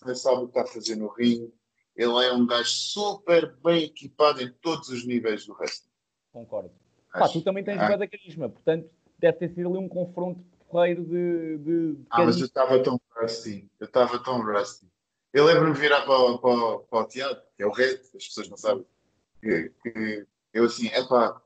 também 0.00 0.16
sabe 0.16 0.36
o 0.38 0.48
que 0.48 0.58
está 0.58 0.62
a 0.62 0.66
fazer 0.66 0.96
no 0.96 1.08
ringue. 1.08 1.52
Ele 1.94 2.24
é 2.26 2.32
um 2.32 2.46
gajo 2.46 2.68
super 2.68 3.54
bem 3.62 3.84
equipado 3.84 4.42
em 4.42 4.50
todos 4.60 4.88
os 4.88 5.06
níveis 5.06 5.46
do 5.46 5.52
wrestling. 5.52 5.90
Concordo. 6.32 6.70
Pá, 7.12 7.28
tu 7.28 7.42
também 7.42 7.62
tens 7.62 7.76
bué 7.76 7.96
da 7.96 8.08
carisma, 8.08 8.48
portanto, 8.48 8.90
deve 9.18 9.38
ter 9.38 9.48
sido 9.50 9.68
ali 9.68 9.78
um 9.78 9.88
confronto 9.88 10.42
porreiro 10.68 11.04
de, 11.04 11.58
de, 11.58 11.92
de 11.94 12.06
Ah, 12.10 12.24
mas 12.24 12.36
carisma. 12.36 12.42
eu 12.42 12.46
estava 12.46 12.82
tão 12.82 13.00
rusty. 13.14 13.70
Eu 13.78 13.86
estava 13.86 14.18
tão 14.18 14.42
rusty. 14.42 14.86
Eu 15.32 15.44
lembro-me 15.44 15.74
virar 15.74 16.02
para, 16.02 16.38
para, 16.38 16.78
para 16.78 16.98
o 16.98 17.04
teatro, 17.04 17.42
que 17.56 17.62
é 17.62 17.66
o 17.66 17.72
Red, 17.72 18.00
as 18.16 18.26
pessoas 18.26 18.48
não 18.48 18.56
sabem. 18.56 18.84
Que, 19.40 19.70
que 19.82 20.26
eu 20.52 20.64
assim, 20.64 20.88
é 20.88 21.06
pá, 21.06 21.40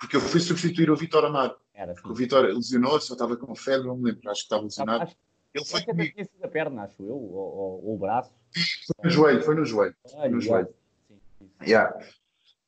porque 0.00 0.16
eu 0.16 0.20
fui 0.20 0.40
substituir 0.40 0.90
o 0.90 0.96
Vitor 0.96 1.24
Amaro. 1.24 1.54
Era 1.74 1.94
Porque 1.94 2.08
o. 2.10 2.14
Vitor 2.14 2.44
lesionou-se, 2.44 3.10
eu 3.10 3.14
estava 3.14 3.36
com 3.36 3.54
febre, 3.54 3.86
não 3.88 3.96
me 3.96 4.10
lembro, 4.10 4.30
acho 4.30 4.40
que 4.40 4.44
estava 4.46 4.62
lesionado. 4.62 5.02
Acho 5.04 5.16
Ele 5.54 5.64
foi 5.64 5.82
comigo, 5.84 6.12
tinha 6.14 6.24
sido 6.24 6.44
a 6.44 6.48
perna, 6.48 6.82
acho 6.84 7.02
eu, 7.02 7.14
ou, 7.16 7.34
ou- 7.34 7.84
ou 7.86 7.94
o 7.94 7.98
braço. 7.98 8.32
foi 8.96 9.04
no 9.04 9.10
joelho, 9.10 9.42
foi 9.42 9.54
no 9.54 9.64
joelho. 9.64 9.96
Olha, 10.14 10.30
no 10.30 10.40
joelho. 10.40 10.74
Sim, 11.08 11.20
sim, 11.38 11.50
sim. 11.60 11.64
Yeah. 11.70 11.98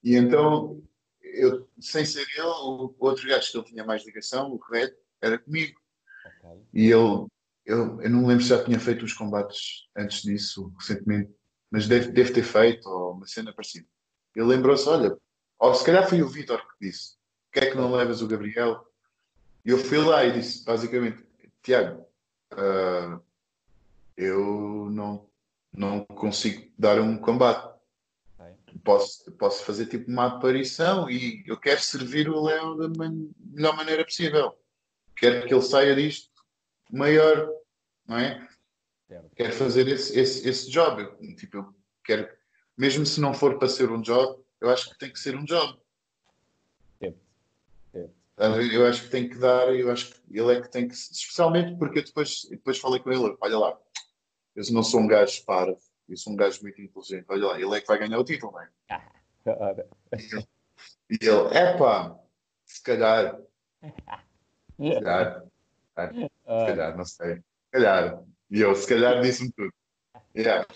E 0.03 0.17
então, 0.17 0.83
eu, 1.23 1.69
sem 1.81 2.05
ser 2.05 2.27
ele, 2.37 2.47
o 2.47 2.95
outro 2.99 3.27
gajo 3.29 3.51
que 3.51 3.57
ele 3.59 3.67
tinha 3.67 3.85
mais 3.85 4.05
ligação, 4.05 4.51
o 4.53 4.59
Red, 4.71 4.93
era 5.23 5.39
comigo. 5.39 5.81
Ok. 6.27 6.61
E 6.73 6.85
ele, 6.91 7.27
eu, 7.65 8.01
eu 8.03 8.11
não 8.11 8.21
me 8.21 8.27
lembro 8.29 8.43
se 8.43 8.51
já 8.51 8.63
tinha 8.63 8.79
feito 8.79 9.05
os 9.05 9.15
combates 9.15 9.89
antes 9.97 10.23
disso, 10.23 10.73
recentemente, 10.79 11.33
mas 11.71 11.89
deve, 11.89 12.11
deve 12.13 12.33
ter 12.33 12.43
feito, 12.43 12.87
ou 12.89 13.13
uma 13.13 13.27
cena 13.27 13.53
parecida. 13.55 13.87
Ele 14.37 14.47
lembrou-se: 14.47 14.87
olha, 14.89 15.17
ou 15.59 15.75
se 15.75 15.85
calhar 15.85 16.07
foi 16.09 16.23
o 16.23 16.29
Vitor 16.29 16.61
que 16.61 16.87
disse: 16.89 17.17
que 17.53 17.61
é 17.61 17.71
que 17.71 17.77
não 17.77 17.93
levas 17.93 18.21
o 18.21 18.29
Gabriel? 18.29 18.85
E 19.65 19.71
eu 19.71 19.79
fui 19.79 19.99
lá 19.99 20.25
e 20.25 20.33
disse, 20.33 20.65
basicamente: 20.65 21.25
Tiago, 21.63 22.07
ah, 22.53 23.21
eu 24.17 24.89
não, 24.91 25.29
não 25.73 26.05
consigo 26.05 26.71
dar 26.79 27.01
um 27.01 27.17
combate. 27.19 27.73
Posso, 28.85 29.31
posso 29.33 29.65
fazer 29.65 29.87
tipo 29.87 30.11
uma 30.11 30.27
aparição 30.27 31.09
e 31.09 31.43
eu 31.47 31.59
quero 31.59 31.81
servir 31.81 32.29
o 32.29 32.43
Léo 32.43 32.75
da 32.77 32.89
man- 32.89 33.31
melhor 33.39 33.75
maneira 33.77 34.05
possível. 34.05 34.53
Quero 35.17 35.47
que 35.47 35.55
ele 35.55 35.63
saia 35.63 35.95
disto 35.95 36.29
maior, 36.91 37.49
não 38.07 38.19
é? 38.19 38.47
Certo. 39.09 39.31
Quero 39.37 39.53
fazer 39.53 39.89
esse, 39.89 40.19
esse, 40.19 40.49
esse 40.49 40.71
job. 40.71 41.03
Eu, 41.03 41.37
tipo, 41.37 41.59
eu 41.59 41.75
quero, 42.05 42.29
mesmo 42.77 43.07
se 43.07 43.21
não 43.21 43.33
for 43.33 43.59
para 43.59 43.69
ser 43.69 43.91
um 43.91 44.03
job, 44.03 44.43
eu 44.61 44.69
acho 44.69 44.91
que 44.91 44.99
tem 44.99 45.13
que 45.13 45.21
ser 45.21 45.37
um 45.37 45.45
job. 45.45 45.81
Certo. 48.37 48.61
Eu 48.61 48.87
acho 48.87 49.03
que 49.05 49.11
tem 49.11 49.29
que 49.29 49.39
dar, 49.39 49.73
eu 49.75 49.91
acho 49.91 50.13
que 50.13 50.39
ele 50.39 50.57
é 50.57 50.61
que 50.61 50.69
tem 50.69 50.89
que, 50.89 50.95
especialmente 50.95 51.77
porque 51.79 52.01
eu 52.01 52.05
depois, 52.05 52.47
depois 52.51 52.79
falei 52.79 53.01
com 53.01 53.13
ele, 53.13 53.37
olha 53.41 53.59
lá, 53.59 53.79
eu 54.57 54.65
não 54.73 54.83
sou 54.83 55.01
um 55.01 55.07
gajo 55.07 55.45
parvo, 55.45 55.79
eu 56.09 56.17
sou 56.17 56.33
um 56.33 56.37
gajo 56.37 56.61
muito 56.63 56.81
inteligente, 56.83 57.27
olha 57.29 57.47
lá, 57.47 57.61
ele 57.61 57.77
é 57.77 57.81
que 57.81 57.87
vai 57.87 57.99
ganhar 57.99 58.19
o 58.19 58.25
título, 58.25 58.53
não 58.53 58.61
é? 58.61 58.71
Ora, 59.47 59.89
E 61.09 61.19
ele, 61.21 61.57
epá, 61.57 62.19
se 62.65 62.83
calhar, 62.83 63.41
se 63.81 65.01
calhar, 65.01 65.43
se 65.45 66.31
ah, 66.47 66.67
calhar, 66.67 66.97
não 66.97 67.05
sei, 67.05 67.37
se 67.37 67.71
calhar, 67.71 68.25
e 68.51 68.61
eu, 68.61 68.75
se 68.75 68.89
calhar, 68.89 69.23
disse-me 69.23 69.53
tudo. 69.53 69.73
Yeah. 70.37 70.67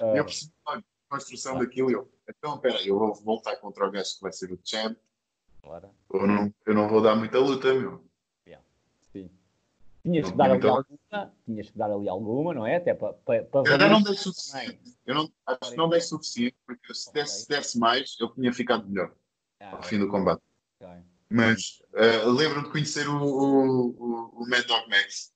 Ah, 0.00 0.16
eu 0.16 0.24
percebi 0.24 0.52
a 0.66 0.80
construção 1.08 1.58
daquilo, 1.58 1.90
e 1.90 1.94
eu, 1.94 2.12
então, 2.28 2.54
espera, 2.54 2.80
eu 2.86 2.98
vou 2.98 3.14
voltar 3.14 3.56
contra 3.56 3.86
o 3.86 3.90
gajo 3.90 4.14
que 4.14 4.22
vai 4.22 4.32
ser 4.32 4.52
o 4.52 4.60
champ, 4.62 4.96
ora, 5.66 5.90
ou 6.08 6.26
não, 6.26 6.52
eu 6.66 6.74
não 6.74 6.88
vou 6.88 7.02
dar 7.02 7.16
muita 7.16 7.38
luta, 7.38 7.72
meu. 7.74 8.04
sim. 9.12 9.30
Tinhas 10.02 10.24
Não 10.26 10.32
que 10.32 10.36
dar 10.36 10.50
ali 10.50 10.68
alguma, 10.68 11.34
tinhas 11.46 11.70
que 11.70 11.78
dar 11.78 11.90
ali 11.90 12.08
alguma, 12.08 12.52
não 12.52 12.66
é? 12.66 12.76
Até 12.76 12.92
para, 12.92 13.14
para, 13.14 13.42
para 13.44 13.60
Eu 13.60 13.72
ainda 13.72 13.78
valer 13.78 13.90
não 13.90 14.02
dei 14.02 14.14
também. 14.14 14.18
suficiente. 14.18 14.98
Eu 15.06 15.14
não, 15.14 15.32
acho 15.46 15.70
que 15.70 15.76
não 15.76 15.88
dei 15.88 16.00
suficiente, 16.00 16.56
porque 16.66 16.94
se 16.94 17.12
desse, 17.12 17.42
se 17.42 17.48
desse 17.48 17.78
mais, 17.78 18.16
eu 18.20 18.28
tinha 18.34 18.52
ficado 18.52 18.86
melhor 18.86 19.14
Ah, 19.60 19.76
ao 19.76 19.82
fim 19.82 19.98
do 19.98 20.08
combate. 20.08 20.42
ok. 20.80 20.88
Mas 21.30 21.82
eh, 21.94 22.24
lembro-me 22.26 22.66
de 22.66 22.70
conhecer 22.70 23.08
o, 23.08 23.16
o, 23.16 23.86
o, 23.88 24.42
o 24.42 24.48
Mad 24.48 24.66
Dog 24.66 24.88
Max. 24.90 25.32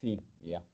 Sim, 0.00 0.20
yeah, 0.42 0.64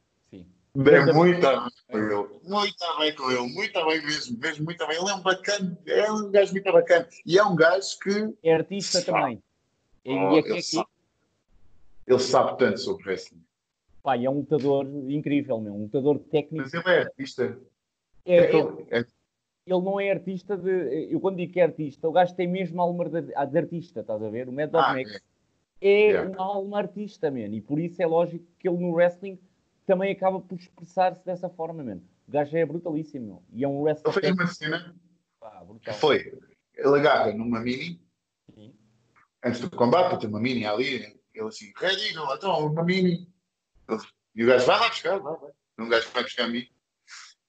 Mas- 0.75 1.15
muito 1.15 1.41
bem 1.41 1.71
com 1.91 1.99
ele. 1.99 2.29
Muito 2.45 2.99
bem 2.99 3.15
com 3.17 3.31
ele. 3.31 3.53
Muito 3.55 3.85
bem 3.87 4.03
mesmo. 4.07 4.39
Mesmo 4.39 4.65
muito 4.65 4.87
bem. 4.87 4.97
Ele 4.97 5.11
é 5.11 5.15
um 5.15 5.21
bacana. 5.23 5.79
É 5.87 6.13
um 6.13 6.31
gajo 6.31 6.53
muito 6.53 6.73
bacana. 6.73 7.09
E 7.27 7.39
é 7.39 7.45
um 7.45 7.57
gajo 7.57 7.99
que 7.99 8.35
É 8.43 8.55
artista 8.55 9.01
Sabe. 9.01 9.07
também. 9.21 9.43
E 10.05 10.15
Oh, 10.15 10.37
é 10.37 10.43
que 10.43 10.49
ele 10.49 10.59
aqui, 10.59 10.63
sabe. 10.63 10.89
ele 12.07 12.19
sabe 12.19 12.59
tanto 12.59 12.79
sobre 12.79 13.05
wrestling. 13.09 13.43
pá, 14.03 14.17
e 14.17 14.25
é 14.25 14.31
um 14.31 14.39
lutador 14.39 14.87
incrível, 15.11 15.61
meu, 15.61 15.75
um 15.75 15.83
lutador 15.83 16.19
técnico. 16.19 16.65
Mas 16.65 16.73
ele 16.73 16.83
é 16.87 17.01
artista. 17.01 17.59
É, 18.25 18.37
É, 18.37 18.39
é, 18.47 18.57
ele- 18.57 18.87
é- 18.91 18.99
ele 19.01 19.81
não 19.83 20.01
é 20.01 20.11
artista 20.11 20.57
de. 20.57 20.71
Eu 21.13 21.21
quando 21.21 21.37
digo 21.37 21.53
que 21.53 21.61
é 21.61 21.65
artista, 21.65 22.09
o 22.09 22.13
gajo 22.13 22.35
tem 22.35 22.47
mesmo 22.49 22.81
alma 22.81 23.09
de, 23.11 23.21
de 23.23 23.59
artista, 23.59 24.01
estás 24.01 24.23
a 24.23 24.29
ver? 24.31 24.49
O 24.49 24.53
Mad 24.53 24.71
Dog 24.71 24.85
Ah, 24.87 24.95
Max 24.95 25.15
é. 25.81 25.89
é 25.91 26.07
Yeah. 26.11 26.31
uma 26.31 26.45
alma 26.45 26.79
artista, 26.79 27.31
man. 27.31 27.49
E 27.55 27.61
por 27.61 27.79
isso 27.79 28.01
é 28.01 28.07
lógico 28.07 28.45
que 28.59 28.69
ele 28.69 28.79
no 28.79 28.93
wrestling 28.95 29.39
também 29.87 30.13
acaba 30.13 30.41
por 30.41 30.57
expressar-se 30.59 31.25
dessa 31.25 31.49
forma, 31.49 31.83
man. 31.83 32.01
O 32.29 32.33
gajo 32.33 32.57
é 32.57 32.65
brutalíssimo, 32.65 33.27
meu. 33.27 33.43
E 33.53 33.65
é 33.65 33.69
um 33.69 33.81
Ele 33.89 33.93
wrestler. 33.95 34.15
fez 34.15 34.33
uma 34.33 34.47
cena 34.47 34.95
que 35.41 35.65
brutal. 35.67 35.95
foi: 35.95 36.39
ele 36.75 36.99
agarra 36.99 37.33
numa 37.33 37.61
mini, 37.61 38.01
Sim. 38.55 38.75
antes 39.45 39.61
do 39.61 39.71
combate, 39.71 40.19
tem 40.21 40.29
uma 40.29 40.41
mini 40.41 40.65
ali, 40.65 41.19
ele 41.35 41.49
assim, 41.49 41.73
Red 41.77 41.97
Eagle, 42.09 42.35
então, 42.35 42.67
uma 42.67 42.85
mini. 42.85 43.29
Ele- 43.89 44.01
E 44.35 44.45
o 44.45 44.47
gajo 44.47 44.65
vai 44.67 44.79
lá 44.79 44.89
buscar, 44.89 45.19
vai, 45.19 45.37
vai. 45.37 45.51
Um 45.79 45.89
gajo 45.89 46.09
vai 46.13 46.23
buscar 46.23 46.45
a 46.45 46.49
mim. 46.49 46.67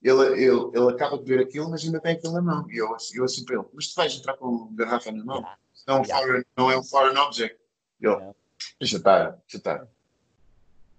Ele, 0.02 0.20
ele, 0.42 0.70
ele 0.74 0.90
acaba 0.90 1.16
de 1.16 1.24
ver 1.24 1.38
aquilo, 1.40 1.70
mas 1.70 1.84
ainda 1.84 2.00
tem 2.00 2.14
aquilo 2.16 2.32
na 2.32 2.42
mão. 2.42 2.68
E 2.68 2.76
eu, 2.76 2.92
assim- 2.92 3.18
eu 3.18 3.24
assim 3.24 3.44
para 3.44 3.54
ele, 3.56 3.64
mas 3.72 3.86
tu 3.88 3.94
vais 3.94 4.12
entrar 4.16 4.36
com 4.36 4.74
garrafa 4.74 5.12
na 5.12 5.24
mão? 5.24 5.36
Yeah. 5.36 5.58
Não 5.86 5.94
é 5.94 6.00
um 6.00 6.02
Yeah. 6.02 6.18
foreign, 6.26 6.44
não 6.56 6.70
é 6.72 6.76
um 6.78 6.82
foreign 6.82 7.18
object. 7.20 7.56
Ele, 8.00 8.12
Yeah. 8.12 8.34
deixa 8.80 8.96
estar, 8.96 9.30
deixa 9.30 9.56
estar. 9.58 9.86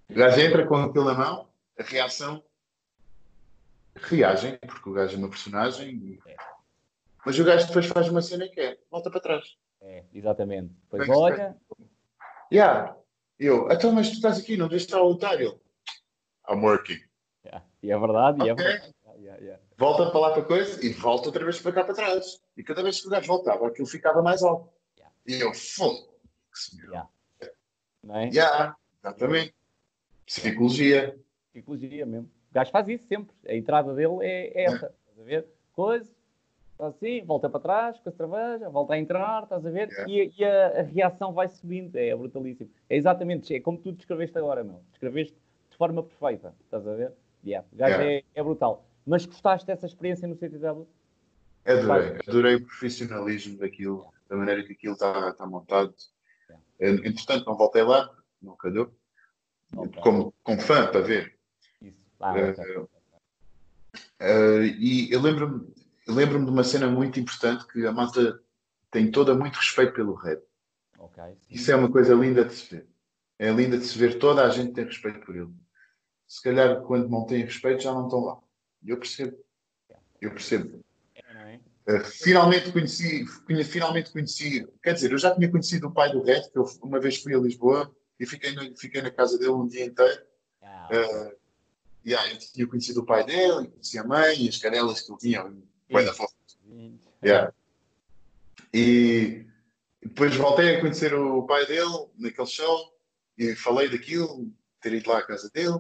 O 0.10 0.14
gajo 0.14 0.40
entra 0.40 0.66
com 0.68 0.76
aquilo 0.76 1.06
na 1.06 1.14
mão, 1.14 1.48
a 1.80 1.84
reação, 1.84 2.44
reagem, 3.96 4.58
porque 4.60 4.90
o 4.90 4.94
gajo 4.94 5.16
é 5.16 5.20
uma 5.20 5.30
personagem. 5.30 6.20
É. 6.26 6.36
Mas 7.26 7.40
o 7.40 7.44
gajo 7.44 7.68
depois 7.68 7.86
faz 7.86 8.10
uma 8.10 8.22
cena 8.22 8.48
que 8.48 8.60
é, 8.60 8.78
volta 8.92 9.10
para 9.10 9.22
trás. 9.22 9.58
É, 9.82 10.04
exatamente. 10.14 10.74
Depois 10.84 11.08
Bem, 11.08 11.18
olha. 11.18 11.58
Yeah. 12.52 12.96
Eu, 13.40 13.72
então, 13.72 13.92
mas 13.92 14.10
tu 14.10 14.16
estás 14.16 14.40
aqui, 14.40 14.56
não 14.56 14.68
deixas 14.68 14.88
de 14.88 14.94
estar 14.94 15.00
a 15.00 15.08
lutar. 15.08 15.42
Ele, 15.42 15.58
I'm 16.50 16.62
working. 16.62 17.02
Yeah. 17.46 17.66
E 17.82 17.92
é 17.92 17.98
verdade, 17.98 18.44
e 18.44 18.50
é 18.50 18.54
verdade. 18.54 18.94
Yeah, 19.18 19.42
yeah. 19.42 19.64
Volta 19.78 20.10
para 20.12 20.20
lá 20.20 20.32
para 20.32 20.42
a 20.42 20.46
coisa 20.46 20.86
e 20.86 20.92
volta 20.94 21.28
outra 21.28 21.44
vez 21.44 21.60
para 21.60 21.72
cá 21.72 21.84
para 21.84 21.94
trás. 21.94 22.42
E 22.58 22.64
cada 22.64 22.84
vez 22.84 23.00
que 23.02 23.08
o 23.08 23.10
gajo 23.10 23.28
voltava, 23.28 23.68
aquilo 23.68 23.88
ficava 23.88 24.22
mais 24.22 24.44
alto. 24.44 24.70
E 25.26 25.40
eu, 25.40 25.54
foda 25.54 26.14
se 26.54 26.78
Yeah. 26.86 27.10
Não 28.04 28.18
é? 28.18 28.28
Yeah, 28.28 28.76
exatamente. 29.00 29.56
Psicologia. 30.26 31.18
Psicologia 31.52 32.06
mesmo. 32.06 32.30
O 32.50 32.54
gajo 32.54 32.72
faz 32.72 32.88
isso 32.88 33.06
sempre. 33.08 33.36
A 33.48 33.56
entrada 33.56 33.94
dele 33.94 34.18
é, 34.22 34.62
é 34.62 34.64
essa. 34.66 34.94
Estás 35.10 35.20
a 35.20 35.24
ver? 35.24 35.46
Coisa, 35.74 36.10
faz 36.78 36.96
assim, 36.96 37.24
volta 37.24 37.50
para 37.50 37.60
trás 37.60 38.00
com 38.00 38.10
a 38.10 38.12
cerveja, 38.12 38.70
volta 38.70 38.94
a 38.94 39.00
entrar, 39.00 39.44
estás 39.44 39.66
a 39.66 39.70
ver? 39.70 39.90
Yeah. 39.90 40.12
E, 40.12 40.34
e 40.38 40.46
a, 40.46 40.80
a 40.80 40.82
reação 40.84 41.34
vai 41.34 41.48
subindo. 41.48 41.96
É 41.96 42.16
brutalíssimo. 42.16 42.70
É 42.90 42.96
exatamente, 42.96 43.56
é 43.56 43.60
como 43.60 43.78
tu 43.78 43.92
descreveste 43.92 44.38
agora, 44.38 44.64
meu. 44.64 44.82
Descreveste 44.92 45.36
de 45.70 45.78
forma 45.78 46.04
perfeita. 46.04 46.54
Estás 46.64 46.88
a 46.88 46.94
ver? 46.94 47.12
Yeah. 47.46 47.68
O 47.72 47.76
gajo 47.76 47.96
Yeah. 47.96 48.14
é, 48.14 48.24
é 48.36 48.44
brutal. 48.44 48.86
Mas 49.06 49.26
gostaste 49.26 49.68
dessa 49.68 49.86
experiência 49.86 50.28
no 50.28 50.36
CTW? 50.36 50.88
Adorei. 51.66 52.20
Adorei 52.28 52.56
o 52.56 52.66
profissionalismo 52.66 53.58
daquilo, 53.58 54.06
da 54.30 54.36
maneira 54.36 54.64
que 54.64 54.74
aquilo 54.74 54.94
está, 54.94 55.30
está 55.30 55.46
montado. 55.46 55.94
Entretanto, 56.80 57.46
não 57.46 57.56
voltei 57.56 57.84
lá, 57.84 58.10
não 58.42 58.56
calhou. 58.56 58.92
Como, 60.02 60.34
como 60.44 60.62
fã, 60.62 60.88
para 60.88 61.02
ver. 61.02 61.38
Isso. 61.82 61.98
Ah, 62.20 62.34
ok. 62.50 62.88
Eh, 64.20 64.66
e 64.80 65.12
eu 65.12 65.22
lembro-me 65.22 65.72
eu 66.08 66.14
lembro-me 66.14 66.46
de 66.46 66.52
uma 66.52 66.64
cena 66.64 66.88
muito 66.88 67.20
importante 67.20 67.66
que 67.68 67.86
a 67.86 67.92
malta 67.92 68.42
tem 68.92 69.10
toda 69.10 69.34
muito 69.36 69.56
respeito 69.56 69.94
pelo 69.94 70.14
Red. 70.16 70.40
Ok. 71.00 71.24
sim. 71.42 71.56
Isso 71.56 71.72
é 71.72 71.76
uma 71.76 71.92
coisa 71.92 72.14
linda 72.14 72.44
de 72.44 72.54
se 72.54 72.76
ver. 72.76 72.88
É 73.40 73.52
linda 73.52 73.78
de 73.78 73.86
se 73.86 73.98
ver, 73.98 74.20
toda 74.20 74.44
a 74.44 74.50
gente 74.50 74.74
tem 74.74 74.86
respeito 74.86 75.20
por 75.26 75.36
ele. 75.36 75.52
Se 76.28 76.42
calhar, 76.42 76.82
quando 76.82 77.10
não 77.10 77.26
têm 77.26 77.44
respeito, 77.44 77.84
já 77.84 77.94
não 77.94 78.06
estão 78.06 78.20
lá. 78.24 78.40
Eu 78.86 78.98
percebo. 78.98 79.38
Eu 80.22 80.32
percebo. 80.32 80.84
Uh, 81.88 82.00
finalmente 82.06 82.72
conheci, 82.72 83.26
conhe- 83.46 83.64
finalmente 83.64 84.12
conheci, 84.12 84.66
quer 84.82 84.94
dizer, 84.94 85.12
eu 85.12 85.18
já 85.18 85.36
tinha 85.36 85.50
conhecido 85.52 85.88
o 85.88 85.92
pai 85.92 86.12
do 86.12 86.22
Red, 86.24 86.50
que 86.50 86.58
eu 86.58 86.64
uma 86.82 87.00
vez 87.00 87.22
fui 87.22 87.36
a 87.36 87.40
Lisboa 87.40 87.94
e 88.20 88.26
fiquei 88.26 88.54
na, 88.54 88.64
fiquei 88.76 89.02
na 89.02 89.12
casa 89.12 89.38
dele 89.38 89.52
um 89.52 89.68
dia 89.68 89.86
inteiro. 89.86 90.22
Ah, 90.62 90.90
Uh, 90.92 91.36
yeah, 92.06 92.30
eu 92.32 92.38
tinha 92.38 92.68
conhecido 92.68 93.02
o 93.02 93.06
pai 93.06 93.26
dele, 93.26 93.68
conheci 93.68 93.98
a 93.98 94.04
mãe, 94.04 94.46
e 94.46 94.50
as 94.50 94.58
canelas 94.58 95.02
que 95.02 95.12
ele 95.12 95.20
tinha, 95.20 95.54
bué 95.90 96.04
da 96.04 96.14
fofa. 96.14 96.34
Yeah. 97.24 97.54
E 98.74 99.46
depois 100.02 100.36
voltei 100.36 100.76
a 100.76 100.82
conhecer 100.82 101.14
o 101.14 101.44
pai 101.44 101.66
dele 101.66 102.08
naquele 102.18 102.48
show 102.48 102.94
e 103.38 103.56
falei 103.56 103.90
daquilo, 103.90 104.52
ter 104.82 104.94
ido 104.94 105.10
lá 105.10 105.20
à 105.20 105.26
casa 105.26 105.50
dele. 105.50 105.80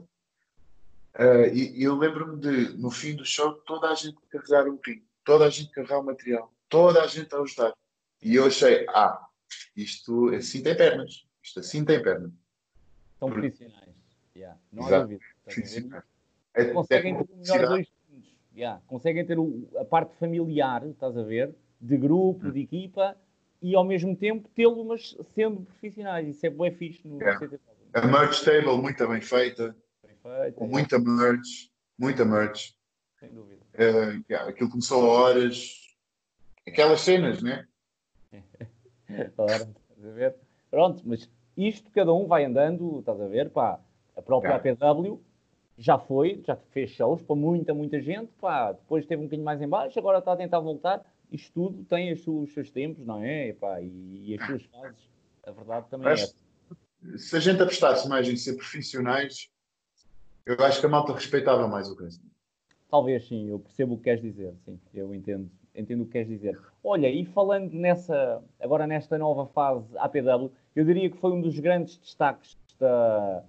Ah, 1.14 1.48
e, 1.48 1.80
e 1.80 1.84
eu 1.84 1.96
lembro-me 1.96 2.40
de, 2.40 2.78
no 2.78 2.90
fim 2.90 3.16
do 3.16 3.26
show, 3.26 3.54
toda 3.54 3.90
a 3.90 3.96
gente 3.96 4.18
carregar 4.30 4.68
um 4.68 4.80
rim, 4.84 5.04
toda 5.24 5.46
a 5.46 5.50
gente 5.50 5.72
carregar 5.72 6.00
o 6.00 6.04
material, 6.04 6.54
toda 6.70 7.04
a 7.04 7.08
gente 7.08 7.34
a 7.36 7.40
ajudar. 7.40 7.74
E 8.22 8.36
eu 8.36 8.46
achei, 8.46 8.86
ah, 8.90 9.28
isto 9.76 10.30
assim 10.30 10.64
tem 10.64 10.76
pernas, 10.76 11.26
isto 11.44 11.60
assim 11.60 11.84
tem 11.84 12.02
pernas. 12.02 12.32
São 13.20 13.30
Por- 13.30 13.40
profissionais. 13.40 13.96
Yeah. 14.36 14.58
Não 14.72 14.84
há 14.84 14.88
Exato. 14.88 15.04
dúvida. 15.04 15.24
Estás 15.48 15.58
a 15.58 15.62
Sim, 15.80 15.90
ver? 15.90 16.02
sim. 16.02 16.04
Até 16.54 16.66
conseguem 16.74 17.16
ter 17.18 17.34
o 17.34 17.38
melhor 17.38 17.68
dois 17.68 17.88
mundos. 18.10 18.30
Yeah. 18.56 18.82
Conseguem 18.88 19.26
ter 19.26 19.38
o- 19.40 19.68
a 19.78 19.86
parte 19.86 20.16
familiar, 20.16 20.86
estás 20.88 21.18
a 21.18 21.24
ver? 21.24 21.54
De 21.80 21.98
grupo, 21.98 22.52
de 22.52 22.62
equipa, 22.62 23.18
e 23.62 23.76
ao 23.76 23.84
mesmo 23.84 24.16
tempo 24.16 24.48
tê-lo, 24.56 24.84
mas 24.86 25.16
sendo 25.36 25.62
profissionais. 25.62 26.28
Isso 26.28 26.46
é 26.46 26.50
bem 26.50 26.72
fixe 26.72 27.08
no 27.08 27.20
Yeah. 27.20 27.40
CTW. 27.40 27.60
A 27.94 28.08
merch 28.08 28.44
table 28.44 28.78
muito 28.82 29.08
bem 29.08 29.22
feita, 29.22 29.76
Perfeito, 30.02 30.56
com 30.56 30.66
é, 30.66 30.68
muita 30.68 30.98
merch, 31.00 31.70
muita 31.98 32.26
merch. 32.26 32.74
sem 33.20 33.30
dúvida. 33.30 33.62
Uh, 33.76 34.24
yeah, 34.30 34.50
aquilo 34.50 34.70
começou 34.70 35.04
a 35.04 35.08
horas, 35.14 35.96
aquelas 36.68 37.02
cenas, 37.02 37.42
né? 37.44 37.68
Ora, 39.38 39.56
estás 39.56 40.06
a 40.06 40.12
ver? 40.12 40.36
Pronto, 40.72 41.04
mas 41.06 41.30
isto 41.58 41.90
cada 41.92 42.14
um 42.14 42.26
vai 42.28 42.46
andando, 42.46 43.00
estás 43.00 43.20
a 43.20 43.28
ver? 43.28 43.50
Pá, 43.50 43.80
a 44.16 44.22
própria 44.22 44.60
Yeah. 44.64 44.92
APW 44.92 45.20
já 45.78 45.98
foi, 45.98 46.42
já 46.46 46.56
fez 46.56 46.92
shows 46.92 47.22
para 47.22 47.36
muita, 47.36 47.74
muita 47.74 48.00
gente, 48.00 48.32
pá, 48.40 48.72
depois 48.74 49.06
teve 49.06 49.22
um 49.22 49.26
bocadinho 49.26 49.46
mais 49.46 49.62
em 49.62 49.68
baixo, 49.68 49.98
agora 49.98 50.20
está 50.20 50.34
a 50.34 50.38
tentar 50.38 50.60
voltar. 50.60 51.04
Isto 51.32 51.52
tudo 51.54 51.84
tem 51.86 52.12
as 52.12 52.22
suas- 52.22 52.50
os 52.50 52.54
seus 52.54 52.70
tempos, 52.70 53.06
não 53.06 53.24
é? 53.24 53.50
E, 53.50 53.54
pá, 53.54 53.82
e, 53.82 53.88
e 54.32 54.38
as 54.40 54.46
suas 54.46 54.64
fases. 54.66 55.10
A 55.46 55.52
verdade 55.52 55.88
também 55.90 56.08
é 56.08 56.12
Mas- 56.12 56.22
essa. 56.22 57.18
Se 57.18 57.36
a 57.36 57.40
gente 57.40 57.62
apostasse 57.62 58.08
mais 58.08 58.30
em 58.30 58.36
ser 58.38 58.54
profissionais, 58.56 59.50
eu 60.46 60.56
acho 60.64 60.80
que 60.80 60.86
a 60.86 60.90
malta 60.90 61.12
respeitava 61.14 61.68
mais 61.68 61.90
o 61.90 61.96
wrestling. 61.96 62.30
Talvez 62.90 63.28
sim, 63.28 63.50
eu 63.50 63.60
percebo 63.60 63.96
o 63.96 63.98
que 63.98 64.04
queres 64.04 64.22
dizer, 64.22 64.54
sim, 64.64 64.80
eu 64.94 65.14
entendo, 65.14 65.50
entendo 65.76 66.02
o 66.02 66.06
que 66.06 66.14
queres 66.14 66.28
dizer. 66.28 66.60
Olha, 66.84 67.10
e 67.10 67.26
falando 67.26 67.74
nessa, 67.74 68.42
agora 68.60 68.86
nesta 68.86 69.18
nova 69.18 69.46
fase 69.48 69.86
APW, 69.98 70.52
eu 70.76 70.86
diria 70.86 71.10
que 71.10 71.18
foi 71.18 71.32
um 71.32 71.42
dos 71.42 71.60
grandes 71.60 71.98
destaques 71.98 72.58
da, 72.80 73.44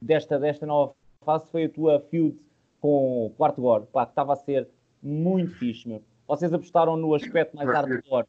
desta, 0.00 0.38
desta 0.38 0.66
nova 0.66 0.94
fase, 1.24 1.46
foi 1.50 1.64
a 1.64 1.68
tua 1.68 2.00
feud 2.00 2.36
com 2.80 3.26
o 3.26 3.30
Quarto 3.30 3.60
Gore, 3.60 3.86
pá, 3.92 4.06
que 4.06 4.12
estava 4.12 4.32
a 4.32 4.36
ser 4.36 4.68
muito 5.02 5.54
fixe, 5.56 5.86
meu. 5.86 6.02
Vocês 6.26 6.52
apostaram 6.52 6.96
no 6.96 7.14
aspecto 7.14 7.56
mais 7.56 7.68
hardcore, 7.68 8.26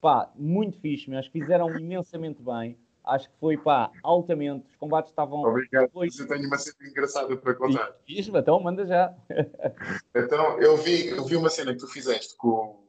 pá, 0.00 0.30
muito 0.34 0.78
fixe, 0.78 1.10
que 1.10 1.30
fizeram 1.30 1.78
imensamente 1.78 2.42
bem, 2.42 2.76
acho 3.04 3.28
que 3.30 3.36
foi, 3.38 3.56
pá, 3.56 3.90
altamente, 4.02 4.66
os 4.68 4.76
combates 4.76 5.10
estavam... 5.10 5.42
Obrigado. 5.42 5.90
Foi. 5.90 6.08
Eu 6.18 6.26
tenho 6.28 6.46
uma 6.46 6.58
cena 6.58 6.76
engraçada 6.88 7.36
para 7.36 7.54
contar. 7.54 7.92
Fixe, 8.06 8.30
então 8.34 8.60
manda 8.60 8.86
já. 8.86 9.14
Então, 10.14 10.60
eu 10.60 10.76
vi, 10.76 11.08
eu 11.08 11.24
vi 11.24 11.36
uma 11.36 11.50
cena 11.50 11.72
que 11.72 11.80
tu 11.80 11.88
fizeste 11.88 12.36
com, 12.36 12.82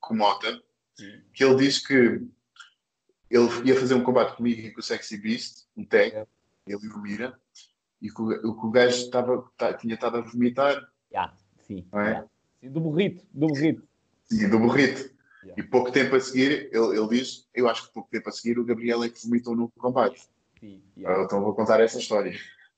com 0.00 0.14
o 0.14 0.16
Mota, 0.16 0.60
que 1.34 1.44
ele 1.44 1.56
diz 1.56 1.84
que 1.86 1.94
ele 3.30 3.48
ia 3.64 3.78
fazer 3.78 3.94
um 3.94 4.02
combate 4.02 4.36
comigo 4.36 4.60
e 4.60 4.72
com 4.72 4.80
o 4.80 4.82
Sexy 4.82 5.16
Beast, 5.18 5.66
um 5.76 5.84
tag, 5.84 6.14
É. 6.14 6.26
ele 6.66 6.84
e 6.84 6.88
o 6.88 6.98
Mira, 7.02 7.38
e 8.00 8.08
que 8.10 8.22
o, 8.22 8.28
que 8.28 8.66
o 8.66 8.70
gajo 8.70 8.96
estava, 8.96 9.44
tá- 9.56 9.74
tinha 9.74 9.94
estado 9.94 10.18
a 10.18 10.20
vomitar 10.20 10.80
Já, 11.12 11.32
sim, 11.66 11.86
é? 11.92 12.04
já. 12.14 12.24
Sim, 12.60 12.70
Do 12.70 12.80
burrito, 12.80 13.26
do 13.32 13.46
burrito. 13.48 13.82
e 14.30 14.46
do 14.46 14.58
burrito. 14.58 15.10
Yeah. 15.48 15.62
E 15.62 15.66
pouco 15.66 15.90
tempo 15.90 16.14
a 16.14 16.20
seguir, 16.20 16.68
ele, 16.72 16.98
ele 16.98 17.08
diz, 17.08 17.48
eu 17.54 17.68
acho 17.68 17.86
que 17.86 17.94
pouco 17.94 18.10
tempo 18.10 18.28
a 18.28 18.32
seguir, 18.32 18.58
o 18.58 18.64
Gabriel 18.64 19.02
é 19.02 19.08
que 19.08 19.24
vomitou 19.24 19.56
no 19.56 19.70
combate. 19.78 20.28
Sim, 20.60 20.82
Ah. 21.06 21.22
Então 21.24 21.40
vou 21.42 21.54
contar 21.54 21.80
essa 21.80 21.98
história. 21.98 22.32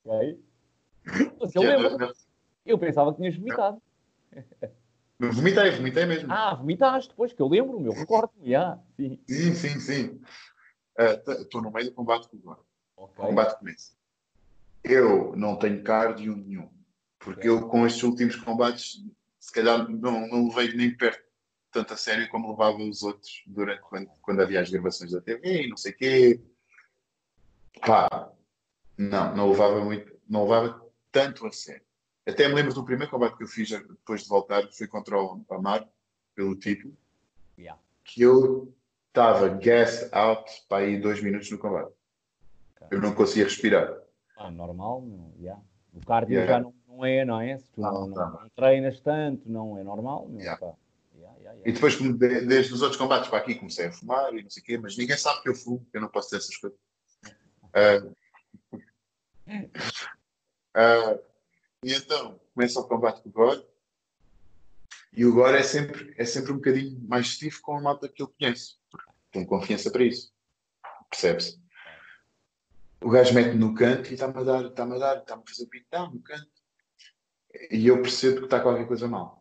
Ok. 0.05 0.39
Mas 1.41 1.55
eu 1.55 1.63
é- 1.65 1.77
lembro, 1.77 2.13
eu 2.65 2.79
pensava 2.79 3.11
que 3.13 3.19
tinhas 3.19 3.37
vomitado. 3.37 3.83
Não 5.19 5.33
vomitei, 5.33 5.71
vomitei 5.73 6.07
mesmo. 6.07 6.33
Ah, 6.33 6.55
vomitaste, 6.55 7.11
depois 7.11 7.33
que 7.33 7.43
eu 7.43 7.49
lembro, 7.49 7.81
meu, 7.81 7.93
recordo-me, 7.93 8.51
já. 8.51 8.79
Sim. 8.97 9.19
Sim, 9.29 9.55
sim, 9.55 9.81
sim. 9.81 10.21
Estou 11.41 11.61
no 11.63 11.71
meio 11.73 11.89
do 11.91 11.95
combate 11.95 12.29
com 12.29 12.37
o 12.37 12.41
Gordo. 12.41 12.65
Ok. 12.97 13.25
O 13.25 13.27
combate 13.29 13.59
começa. 13.59 13.93
Eu 14.85 15.35
não 15.37 15.57
tenho 15.57 15.83
cardio 15.83 16.37
nenhum. 16.37 16.71
Porque 17.19 17.49
eu, 17.49 17.69
com 17.69 17.87
estes 17.87 18.03
últimos 18.03 18.37
combates, 18.37 19.03
se 19.39 19.53
calhar 19.53 19.89
não, 19.91 20.27
não 20.29 20.49
levei 20.49 20.75
nem 20.75 20.97
perto 20.97 21.23
tanto 21.71 21.95
a 21.95 21.97
sério 21.97 22.29
como 22.29 22.51
levava 22.51 22.79
os 22.79 23.03
outros 23.03 23.43
durante 23.47 23.81
quando, 23.83 24.09
quando 24.23 24.41
havia 24.43 24.61
as 24.61 24.71
gravações 24.71 25.13
da 25.13 25.21
TV 25.21 25.65
e 25.65 25.69
não 25.69 25.77
sei 25.77 25.93
quê. 25.93 26.41
Pá, 27.85 28.31
não, 28.99 29.37
não 29.37 29.51
levava 29.51 29.85
muito, 29.85 30.13
não 30.29 30.43
levava 30.45 30.85
tanto 31.11 31.47
a 31.47 31.53
sério. 31.53 31.83
Até 32.27 32.49
me 32.49 32.55
lembro 32.55 32.75
do 32.75 32.85
primeiro 32.85 33.11
combate 33.11 33.37
que 33.37 33.45
eu 33.45 33.49
fiz 33.49 33.71
depois 33.71 34.23
de 34.23 34.29
voltar, 34.29 34.67
foi 34.73 34.87
contra 34.87 35.19
o 35.21 35.45
Amar, 35.51 35.89
pelo 36.35 36.55
título 36.57 36.97
Yeah. 37.59 37.79
que 38.05 38.23
eu 38.23 38.73
estava 39.09 39.49
gassed 39.49 40.09
out 40.13 40.51
para 40.69 40.85
aí 40.85 40.99
dois 41.01 41.23
minutos 41.23 41.51
no 41.51 41.59
combate. 41.59 41.93
Eu 42.91 43.01
não 43.01 43.15
conseguia 43.15 43.45
respirar. 43.45 43.99
Ah, 44.37 44.51
normal, 44.51 45.03
não, 45.03 45.33
yeah. 45.39 45.61
o 45.95 46.05
cardio 46.07 46.37
Yeah. 46.37 46.53
já 46.55 46.61
não, 46.61 46.75
não 46.89 47.05
é, 47.05 47.25
não 47.25 47.41
é? 47.41 47.59
Se 47.59 47.71
tu 47.71 47.81
Não, 47.81 47.93
não, 47.93 48.07
não, 48.09 48.31
não. 48.33 48.49
treinas 48.57 49.01
tanto, 49.01 49.51
não 49.51 49.79
é 49.79 49.83
normal. 49.85 50.27
Não, 50.29 50.39
Yeah. 50.41 50.59
pá. 50.59 50.75
E 51.65 51.73
depois, 51.73 51.97
desde 52.47 52.73
os 52.73 52.83
outros 52.83 53.01
combates 53.01 53.29
para 53.29 53.39
aqui, 53.39 53.55
comecei 53.55 53.87
a 53.87 53.93
fumar 53.93 54.33
e 54.35 54.43
não 54.43 54.51
sei 54.51 54.63
o 54.63 54.67
quê, 54.67 54.79
mas 54.79 54.97
ninguém 54.97 55.17
sabe 55.17 55.43
que 55.43 55.49
eu 55.49 55.55
fumo, 55.55 55.87
que 55.91 55.97
eu 55.97 56.01
não 56.01 56.09
posso 56.09 56.31
ter 56.31 56.37
essas 56.37 56.57
coisas. 56.57 56.79
Ah, 57.73 58.03
ah, 60.75 61.19
e 61.85 61.93
então, 61.93 62.41
começa 62.55 62.81
o 62.81 62.89
combate 62.89 63.23
com 63.23 63.29
o 63.29 63.33
Gore. 63.33 63.67
E 65.13 65.25
o 65.25 65.35
Gore 65.35 65.57
é 65.57 65.63
sempre, 65.63 66.15
é 66.17 66.25
sempre 66.25 66.53
um 66.53 66.57
bocadinho 66.57 67.01
mais 67.09 67.29
stiff 67.29 67.61
com 67.61 67.77
a 67.77 67.81
malta 67.81 68.09
que 68.09 68.23
ele 68.23 68.31
porque 68.91 69.07
Tem 69.33 69.45
confiança 69.45 69.91
para 69.91 70.05
isso. 70.05 70.33
Percebe-se? 71.11 71.61
O 73.03 73.11
gajo 73.11 73.35
mete-me 73.35 73.57
no 73.57 73.75
canto 73.75 74.11
e 74.11 74.15
está-me 74.15 74.39
a 74.39 74.43
dar, 74.43 74.65
está-me 74.67 74.95
a 74.95 74.99
dar, 74.99 75.19
está-me 75.19 75.43
a 75.43 75.51
fazer 75.51 75.67
beatdown 75.67 76.13
no 76.13 76.23
canto. 76.23 76.51
E 77.71 77.87
eu 77.87 78.01
percebo 78.03 78.39
que 78.39 78.45
está 78.45 78.61
qualquer 78.61 78.87
coisa 78.87 79.09
mal. 79.09 79.40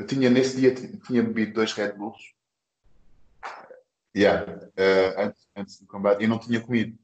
Eu 0.00 0.06
tinha, 0.06 0.30
nesse 0.30 0.56
dia, 0.56 0.74
tinha 0.74 1.22
bebido 1.22 1.52
dois 1.52 1.74
Red 1.74 1.92
Bulls. 1.92 2.32
Yeah, 4.16 4.70
eh, 4.74 5.14
antes, 5.18 5.46
antes 5.54 5.78
do 5.78 5.86
combate. 5.86 6.24
E 6.24 6.26
não 6.26 6.38
tinha 6.38 6.58
comido. 6.58 6.98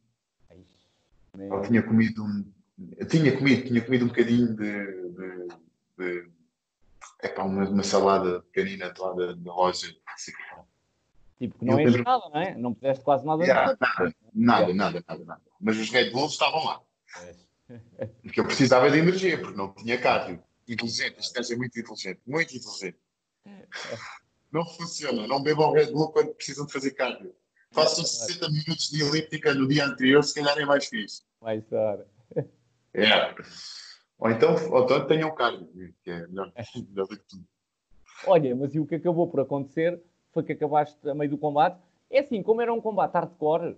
Eu 1.38 1.60
tinha 1.60 1.82
comido 1.82 2.24
um. 2.24 2.50
Eu 2.96 3.06
tinha 3.06 3.36
comido, 3.36 3.68
tinha 3.68 3.84
comido 3.84 4.06
um 4.06 4.08
bocadinho 4.08 4.56
de. 4.56 5.10
de, 5.10 5.48
de 5.98 6.28
epá, 7.22 7.42
uma, 7.42 7.68
uma 7.68 7.82
salada 7.82 8.40
pequenina 8.44 8.90
de 8.90 8.98
lá 8.98 9.12
da, 9.12 9.34
da 9.34 9.54
loja. 9.54 9.94
Tipo, 11.38 11.58
que 11.58 11.64
não 11.66 11.78
eu 11.78 11.86
enche 11.86 12.02
nada, 12.02 12.30
não 12.30 12.40
é? 12.40 12.54
Não 12.54 12.72
puseste 12.72 13.04
quase 13.04 13.26
nada 13.26 13.44
Yeah, 13.44 13.76
nada, 13.78 14.14
nada, 14.32 14.72
nada, 14.72 15.04
nada, 15.06 15.24
nada. 15.26 15.42
Mas 15.60 15.76
os 15.76 15.90
Red 15.90 16.12
Bulls 16.12 16.32
estavam 16.32 16.64
lá. 16.64 16.80
Porque 18.22 18.40
eu 18.40 18.44
precisava 18.46 18.90
de 18.90 18.96
energia, 18.96 19.38
porque 19.38 19.56
não 19.56 19.74
tinha 19.74 20.00
cardio. 20.00 20.42
Inteligente, 20.68 21.16
este 21.18 21.32
gajo 21.32 21.52
é 21.52 21.56
muito 21.56 21.78
inteligente, 21.78 22.20
muito 22.26 22.56
inteligente. 22.56 22.98
Não 24.52 24.64
funciona, 24.64 25.26
não 25.26 25.42
bebam 25.42 25.72
Red 25.72 25.92
Bull 25.92 26.10
quando 26.10 26.34
precisam 26.34 26.66
de 26.66 26.72
fazer 26.72 26.92
cardio. 26.92 27.34
Façam 27.70 28.04
60 28.04 28.48
minutos 28.48 28.88
de 28.90 29.02
elíptica 29.02 29.52
no 29.54 29.68
dia 29.68 29.84
anterior, 29.84 30.22
se 30.22 30.34
calhar 30.34 30.58
é 30.58 30.64
mais 30.64 30.86
fixe. 30.86 31.22
Vai 31.40 31.58
estar. 31.58 31.98
É. 32.94 33.34
Ou 34.18 34.30
então, 34.30 34.54
ou 34.72 34.84
então 34.84 35.06
tenham 35.06 35.34
cardio, 35.34 35.94
que 36.02 36.10
é 36.10 36.26
melhor, 36.26 36.50
melhor 36.88 37.06
do 37.06 37.16
que 37.18 37.24
tudo. 37.28 37.44
Olha, 38.26 38.56
mas 38.56 38.74
e 38.74 38.80
o 38.80 38.86
que 38.86 38.94
acabou 38.94 39.28
por 39.28 39.40
acontecer 39.40 40.00
foi 40.32 40.42
que 40.42 40.52
acabaste 40.52 40.96
a 41.08 41.14
meio 41.14 41.30
do 41.30 41.38
combate. 41.38 41.78
É 42.10 42.20
assim, 42.20 42.42
como 42.42 42.62
era 42.62 42.72
um 42.72 42.80
combate 42.80 43.12
hardcore, 43.12 43.76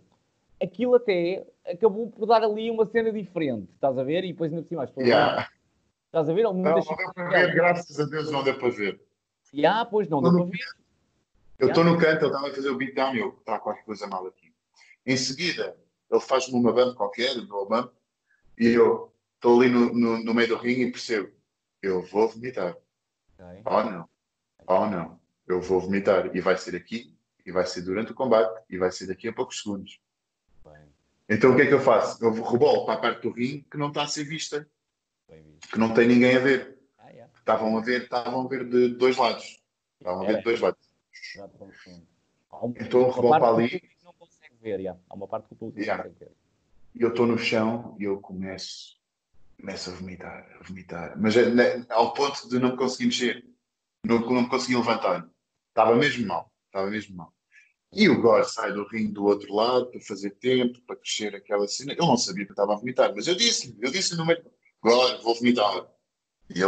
aquilo 0.63 0.95
até 0.95 1.45
acabou 1.67 2.11
por 2.11 2.27
dar 2.27 2.43
ali 2.45 2.71
uma 2.71 2.87
cena 2.87 3.11
diferente, 3.11 3.69
estás 3.75 3.99
a 3.99 4.05
ver? 4.05 4.25
E 4.25 4.33
depois 4.33 4.53
ainda 4.53 4.63
por 4.63 4.69
cima 4.69 4.85
as 4.85 4.91
pessoas. 4.91 5.09
Yeah. 5.09 5.51
Estás 6.09 6.29
a 6.29 6.33
ver? 6.33 6.43
Não, 6.43 6.55
não 6.55 6.75
deu 6.75 6.85
para 6.85 7.29
ver, 7.29 7.55
graças 7.55 8.01
a 8.01 8.05
Deus 8.05 8.31
não 8.31 8.43
deu 8.43 8.59
para 8.59 8.71
ver. 8.71 9.01
E 9.53 9.65
ah, 9.67 9.85
pois 9.85 10.09
não, 10.09 10.23
deu 10.23 10.33
Não, 10.33 10.49
para 10.49 10.51
ver. 10.57 10.67
Eu 11.59 11.69
estou 11.69 11.85
no 11.85 11.99
canto, 11.99 12.25
ele 12.25 12.27
estava 12.27 12.49
a 12.49 12.55
fazer 12.55 12.71
o 12.71 12.77
beatdown 12.77 13.15
e 13.15 13.19
eu, 13.19 13.31
está 13.31 13.59
qualquer 13.59 13.85
coisa 13.85 14.07
mal 14.07 14.27
aqui. 14.27 14.53
Em 15.05 15.17
seguida, 15.17 15.77
ele 16.11 16.21
faz-me 16.21 16.55
uma 16.55 16.73
bump 16.73 16.97
qualquer, 16.97 17.37
no 17.37 17.67
bump, 17.67 17.93
e 18.59 18.69
eu 18.69 19.13
estou 19.35 19.61
ali 19.61 19.69
no, 19.69 19.93
no, 19.93 20.25
no 20.25 20.35
meio 20.35 20.49
do 20.49 20.57
ringue 20.57 20.85
e 20.85 20.91
percebo, 20.91 21.31
eu 21.83 22.03
vou 22.03 22.29
vomitar. 22.29 22.77
Ok. 23.39 23.63
Oh 23.67 23.83
não, 23.83 24.09
oh 24.67 24.87
não, 24.87 25.21
eu 25.47 25.61
vou 25.61 25.81
vomitar. 25.81 26.35
E 26.35 26.41
vai 26.41 26.57
ser 26.57 26.75
aqui, 26.75 27.15
e 27.45 27.53
vai 27.53 27.67
ser 27.67 27.83
durante 27.83 28.13
o 28.13 28.15
combate, 28.15 28.63
e 28.71 28.79
vai 28.79 28.91
ser 28.91 29.07
daqui 29.07 29.29
a 29.29 29.33
poucos 29.33 29.63
segundos. 29.63 30.01
Bem, 30.65 30.89
Então 31.29 31.53
o 31.53 31.57
que 31.57 31.63
é 31.63 31.67
que 31.67 31.75
eu 31.75 31.81
faço? 31.81 32.25
Eu 32.25 32.33
rebolo 32.33 32.87
para 32.87 32.95
a 32.95 32.99
parte 32.99 33.23
do 33.23 33.33
ringue 33.35 33.67
que 33.71 33.77
não 33.77 33.89
está 33.89 34.05
a 34.05 34.09
ser 34.09 34.25
vista. 34.25 34.67
Que 35.71 35.79
não 35.79 35.93
tem 35.95 36.09
ninguém 36.09 36.37
a 36.37 36.41
ver. 36.41 36.79
Ah, 36.99 37.11
yeah. 37.11 37.33
Estavam 37.39 37.77
a 37.77 37.81
ver, 37.81 38.03
estavam 38.03 38.41
a 38.45 38.49
ver 38.49 38.69
de 38.69 38.89
dois 38.95 39.17
lados. 39.17 39.61
Estavam 40.01 40.23
a 40.23 40.27
ver 40.27 40.39
de 40.39 40.43
dois 40.45 40.61
lados. 40.61 40.81
Um- 42.53 42.75
Então, 42.81 43.03
o 43.11 43.35
ali. 43.45 43.83
não 44.03 44.13
consegue 44.15 44.55
ver, 44.61 44.81
yeah. 44.81 44.99
Há 45.09 45.15
uma 45.15 45.29
parte 45.29 45.49
que 45.49 45.53
o 45.55 45.57
público 45.57 45.81
Yeah. 45.81 46.03
não 46.05 46.11
consegue 46.11 46.31
ver. 46.31 46.37
E 46.95 47.03
eu 47.03 47.11
estou 47.11 47.27
no 47.27 47.39
chão 47.39 47.97
e 48.01 48.05
eu 48.05 48.21
começo, 48.21 48.97
começo 49.61 49.91
a 49.91 49.95
vomitar, 49.95 50.47
a 50.59 50.63
vomitar. 50.65 51.15
Mas 51.21 51.37
é, 51.37 51.49
né, 51.51 51.87
ao 51.91 52.13
ponto 52.15 52.49
de 52.49 52.59
não 52.59 52.71
me 52.73 52.77
conseguir 52.77 53.07
mexer. 53.07 53.45
Não, 54.05 54.21
não 54.21 54.43
me 54.43 54.49
conseguir 54.49 54.77
levantar. 54.77 55.29
Estava 55.69 55.95
mesmo 55.95 56.27
mal. 56.27 56.51
Estava 56.67 56.91
mesmo 56.91 57.17
mal. 57.17 57.33
E 57.93 58.09
o 58.09 58.21
Gore 58.21 58.45
sai 58.49 58.73
do 58.73 58.87
ringue 58.87 59.13
do 59.13 59.25
outro 59.25 59.55
lado 59.55 59.87
para 59.91 60.01
fazer 60.01 60.31
tempo, 60.33 60.81
para 60.83 60.97
crescer 60.97 61.35
aquela 61.35 61.67
cena. 61.69 61.93
Ele 61.93 62.01
não 62.01 62.17
sabia 62.17 62.45
que 62.45 62.51
eu 62.51 62.55
estava 62.55 62.73
a 62.75 62.77
vomitar, 62.77 63.15
mas 63.15 63.27
eu 63.27 63.35
disse-lhe, 63.35 63.77
eu 63.81 63.91
disse-lhe 63.91 64.19
no 64.19 64.27
meio, 64.27 64.43
Gore, 64.83 65.23
vou 65.23 65.35
vomitar. 65.35 65.87
E 66.55 66.63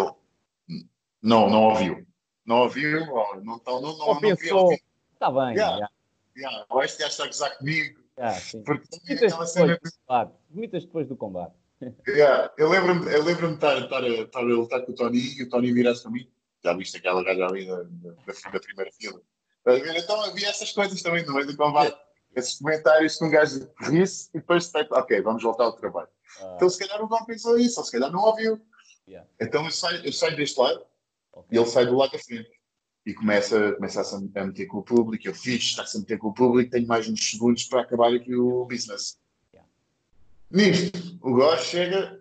"N- 0.69 0.89
não, 1.23 1.49
não 1.49 1.65
ouviu. 1.65 2.07
Não 2.45 2.63
ouviu, 2.63 3.03
ó, 3.15 3.37
não, 3.37 3.61
não, 3.65 3.81
não, 3.81 3.99
não, 3.99 4.21
pensou, 4.21 4.73
está 5.13 5.31
bem, 5.31 5.55
Yeah. 5.57 5.77
yeah. 5.77 5.89
Yeah, 6.37 6.67
está 7.13 7.25
a 7.25 7.27
gozar 7.27 7.57
comigo. 7.59 8.01
Yeah. 8.19 8.41
Porque 8.65 8.85
Vomitas 8.91 9.33
depois 9.33 9.51
cena 9.51 9.79
do 9.79 9.91
combate. 10.07 10.33
Vomitas 10.51 10.85
depois 10.85 11.09
do 11.09 11.17
combate. 11.17 11.55
Yeah, 12.09 12.53
eu 12.59 12.69
lembro-me 12.69 13.13
eu 13.13 13.23
lembro 13.25 13.49
de 13.49 13.55
estar, 13.55 13.79
estar, 13.79 14.03
a- 14.03 14.09
estar 14.09 14.41
a 14.41 14.43
lutar 14.43 14.85
com 14.85 14.93
o 14.93 14.95
Tony 14.95 15.19
e 15.39 15.43
o 15.43 15.49
Tony 15.49 15.73
virasse 15.73 16.03
para 16.03 16.11
mim. 16.13 16.29
Já 16.63 16.75
viste 16.75 16.97
aquela 16.99 17.23
gaja 17.25 17.47
ali 17.47 17.67
da, 17.67 17.77
da, 17.83 18.11
da- 18.53 18.61
primeira 18.61 18.91
fila? 18.93 19.21
Então 19.97 20.23
havia 20.23 20.49
essas 20.49 20.73
coisas 20.73 21.01
também 21.03 21.25
no 21.25 21.35
meio 21.35 21.47
do 21.47 21.57
combate. 21.57 21.97
Esses 22.35 22.59
comentários 22.59 23.17
que 23.17 23.25
um 23.25 23.31
gajo 23.31 23.69
ri-se 23.81 24.29
e 24.35 24.39
depois 24.39 24.71
ok, 24.93 25.21
vamos 25.23 25.43
voltar 25.43 25.65
ao 25.65 25.73
trabalho. 25.73 26.09
Ah, 26.41 26.55
Então 26.57 26.69
se 26.69 26.79
calhar 26.79 27.03
o 27.03 27.09
não 27.09 27.25
pensou 27.25 27.59
isso, 27.59 27.81
ou 27.81 27.85
se 27.87 27.93
calhar 27.93 28.11
não 28.11 28.21
ouviu. 28.21 28.61
yeah. 29.07 29.29
Então 29.41 29.65
eu 29.65 29.71
saio, 29.71 30.05
eu 30.05 30.13
saio 30.13 30.37
deste 30.37 30.59
lado 30.59 30.85
ok. 31.33 31.49
e 31.51 31.61
ele 31.61 31.67
sai 31.69 31.87
do 31.87 31.97
lado 31.97 32.13
da 32.13 32.19
frente. 32.19 32.51
E 33.07 33.15
começa, 33.15 33.73
começa 33.73 34.01
a 34.03 34.05
se 34.05 34.15
a 34.15 34.45
meter 34.45 34.67
com 34.67 34.79
o 34.79 34.83
público. 34.83 35.27
Eu 35.27 35.35
fiz, 35.35 35.63
está-se 35.63 35.97
a 35.97 36.01
meter 36.01 36.19
com 36.19 36.29
o 36.29 36.35
público, 36.35 36.71
tenho 36.71 36.87
mais 36.87 37.09
uns 37.09 37.31
segundos 37.31 37.65
para 37.65 37.81
acabar 37.81 38.13
aqui 38.15 38.37
o 38.37 38.67
business. 38.67 39.19
Yeah. 39.53 39.69
Nisto, 40.51 41.19
o 41.23 41.33
Góis 41.33 41.63
chega 41.63 42.21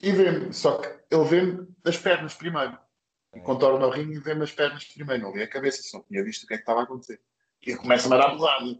e 0.00 0.12
vê-me, 0.12 0.52
só 0.52 0.78
que 0.78 0.88
ele 1.14 1.24
vê-me 1.24 1.68
das 1.82 1.98
pernas 1.98 2.34
primeiro. 2.34 2.78
E 3.34 3.40
contorna 3.40 3.86
o 3.86 3.90
ringue 3.90 4.14
e 4.14 4.18
vê-me 4.20 4.42
as 4.44 4.52
pernas 4.52 4.84
primeiro, 4.84 5.22
não 5.24 5.32
vê 5.32 5.42
a 5.42 5.48
cabeça, 5.48 5.82
só 5.82 6.00
tinha 6.00 6.24
visto 6.24 6.44
o 6.44 6.46
que 6.46 6.54
é 6.54 6.56
que 6.56 6.62
estava 6.62 6.80
a 6.80 6.84
acontecer. 6.84 7.20
E 7.66 7.76
começa-me 7.76 8.14
a 8.14 8.18
dar 8.18 8.36
porrada. 8.36 8.78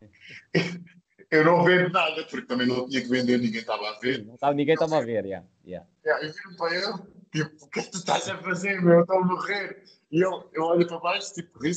Eu 1.34 1.44
não 1.44 1.64
vendo 1.64 1.90
nada, 1.90 2.24
porque 2.24 2.46
também 2.46 2.66
não 2.66 2.88
tinha 2.88 3.02
que 3.02 3.08
vender, 3.08 3.38
ninguém 3.38 3.60
estava 3.60 3.88
a 3.90 3.98
ver. 3.98 4.24
Não 4.24 4.34
estava- 4.34 4.54
ninguém 4.54 4.74
estava 4.74 4.98
a 4.98 5.00
ver, 5.04 5.24
yeah. 5.24 5.46
Yeah. 5.64 5.88
Yeah, 6.04 6.24
eu 6.26 6.32
viro 6.32 6.56
para 6.56 6.76
ele, 6.76 6.98
tipo, 7.32 7.64
o 7.64 7.68
que 7.68 7.80
é 7.80 7.82
que 7.82 7.90
tu 7.90 7.96
estás 7.98 8.28
a 8.28 8.38
fazer, 8.38 8.80
meu? 8.80 8.94
Eu 8.98 9.00
estou 9.00 9.18
a 9.18 9.24
morrer. 9.24 9.82
E 10.12 10.22
ele, 10.22 10.44
eu 10.52 10.62
olho 10.62 10.86
para 10.86 10.98
baixo, 11.00 11.34
tipo, 11.34 11.58
ri 11.58 11.72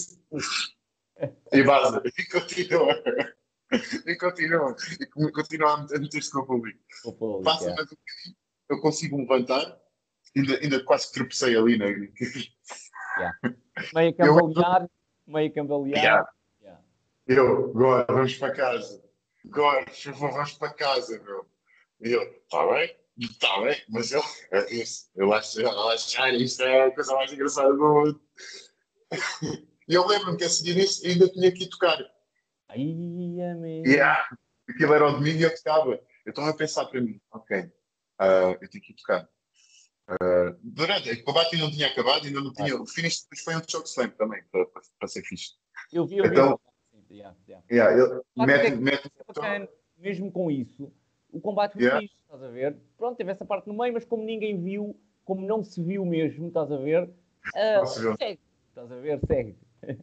E 1.52 1.64
vaza. 1.64 2.04
E 2.06 2.24
continua. 2.26 3.04
E 4.06 4.16
continua. 4.16 4.76
E 5.00 5.32
continua 5.32 5.74
a 5.74 6.00
meter-se 6.00 6.32
com 6.32 6.40
o 6.40 6.46
público. 6.46 6.80
O 7.06 7.14
público, 7.14 7.44
Passa 7.44 7.64
yeah. 7.64 7.76
mais 7.82 7.92
um 7.92 7.96
bocadinho, 7.96 8.36
eu 8.70 8.80
consigo 8.82 9.18
me 9.18 9.24
levantar. 9.24 9.80
Ainda, 10.36 10.60
ainda 10.60 10.84
quase 10.84 11.12
tropecei 11.12 11.58
ali, 11.58 11.78
né? 11.80 11.88
Meio 13.96 14.14
cambalear, 14.16 14.88
meio 15.26 15.54
cambalear. 15.54 15.98
Yeah. 16.04 16.30
Yeah. 16.62 16.84
Eu, 17.26 17.72
agora 17.72 18.06
vamos 18.08 18.36
para 18.36 18.54
casa. 18.54 19.07
Por 19.50 19.90
favor, 19.90 20.32
vamos 20.32 20.54
para 20.54 20.74
casa, 20.74 21.20
meu. 21.24 21.46
E 22.02 22.12
eu, 22.12 22.22
está 22.24 22.66
bem? 22.74 22.96
Está 23.20 23.62
bem, 23.62 23.84
mas 23.90 24.12
eu, 24.12 24.22
é 24.52 24.74
isso, 24.76 25.10
eu 25.16 25.34
acho, 25.34 25.60
eu 25.60 25.90
acho 25.90 26.28
isto 26.36 26.62
é 26.62 26.84
a 26.84 26.92
coisa 26.94 27.16
mais 27.16 27.34
engraçada 27.34 27.74
do 27.74 27.80
mundo. 27.80 28.22
E 29.90 29.94
eu 29.94 30.06
lembro-me 30.06 30.38
que 30.38 30.44
a 30.44 30.50
seguir 30.50 30.76
nisso 30.76 31.06
ainda 31.08 31.28
tinha 31.30 31.52
que 31.52 31.64
ir 31.64 31.70
tocar. 31.70 31.98
Ai, 32.70 32.82
amigo. 32.82 33.88
Yeah. 33.88 34.30
Aquilo 34.70 34.94
era 34.94 35.08
o 35.08 35.14
domingo 35.14 35.40
e 35.40 35.44
eu 35.44 35.56
tocava. 35.56 36.00
Eu 36.26 36.30
estava 36.30 36.50
a 36.50 36.54
pensar 36.54 36.86
para 36.86 37.02
mim, 37.02 37.20
ok, 37.32 37.72
ah, 38.20 38.58
eu 38.62 38.70
tenho 38.70 38.84
que 38.84 38.92
ir 38.92 38.96
tocar. 38.98 39.28
Ah, 40.10 40.56
durante, 40.62 41.10
o 41.12 41.24
combate 41.24 41.56
ainda 41.56 41.66
não 41.66 41.72
tinha 41.72 41.88
acabado, 41.88 42.26
ainda 42.28 42.42
não 42.42 42.54
tinha. 42.54 42.76
O 42.80 42.86
finish 42.86 43.22
depois 43.24 43.42
foi 43.44 43.56
um 43.56 43.62
choke 43.68 43.88
slam 43.90 44.10
também, 44.12 44.44
para, 44.52 44.66
para, 44.68 44.82
para 45.00 45.08
ser 45.08 45.24
fixe. 45.24 45.54
Eu 45.92 46.06
vi, 46.06 46.18
eu 46.18 46.24
vi. 46.26 46.30
Então- 46.32 46.60
yeah, 47.12 47.36
yeah. 47.48 47.64
Yeah, 47.72 47.94
ele 47.94 48.22
é 48.52 48.76
mete, 48.76 49.12
É 49.20 49.24
bacana, 49.28 49.70
mesmo 49.98 50.32
com 50.32 50.52
isso, 50.52 50.92
o 51.32 51.40
combate 51.40 51.74
foi 51.74 51.84
Yeah. 51.84 52.02
fixe, 52.02 52.16
estás 52.22 52.44
a 52.44 52.50
ver? 52.50 52.78
Pronto, 52.98 53.18
teve 53.18 53.32
essa 53.32 53.46
parte 53.46 53.68
no 53.68 53.78
meio, 53.78 53.94
mas 53.94 54.06
como 54.06 54.24
ninguém 54.24 54.62
viu, 54.62 55.00
como 55.26 55.46
não 55.46 55.64
se 55.64 55.84
viu 55.84 56.06
mesmo, 56.06 56.48
estás 56.48 56.72
a 56.72 56.78
ver? 56.78 57.10
Viu. 58.00 58.16
segue, 58.18 58.40
estás 58.70 58.92
a 58.92 58.96
ver? 58.96 59.20
Segue. 59.28 59.56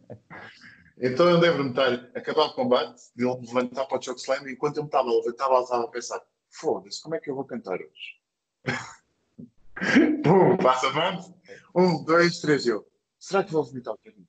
Então 0.97 1.29
eu 1.29 1.37
lembro-me 1.37 1.73
de 1.73 1.79
estar, 1.79 2.17
acabar 2.17 2.45
o 2.45 2.53
combate, 2.53 3.01
de 3.13 3.25
ele 3.27 3.37
me 3.41 3.47
levantar 3.47 3.85
para 3.85 3.99
o 3.99 4.01
choke 4.01 4.21
slam, 4.21 4.47
e 4.47 4.53
enquanto 4.53 4.77
eu 4.77 4.83
me 4.83 4.87
estava 4.87 5.09
a 5.09 5.11
levantar, 5.11 5.49
eu 5.51 5.61
estava 5.61 5.83
a 5.83 5.87
pensar: 5.89 6.21
foda-se, 6.49 7.03
como 7.03 7.15
é 7.15 7.19
que 7.19 7.29
eu 7.29 7.35
vou 7.35 7.43
cantar 7.43 7.77
hoje? 7.81 8.21
Pum, 10.23 10.55
passa 10.55 10.87
avanço. 10.87 11.35
Um, 11.75 12.01
dois, 12.05 12.39
três, 12.39 12.65
eu. 12.65 12.87
Será 13.19 13.43
que 13.43 13.51
vou 13.51 13.63
vomitar 13.63 13.91
outra 13.91 14.09
vez? 14.09 14.25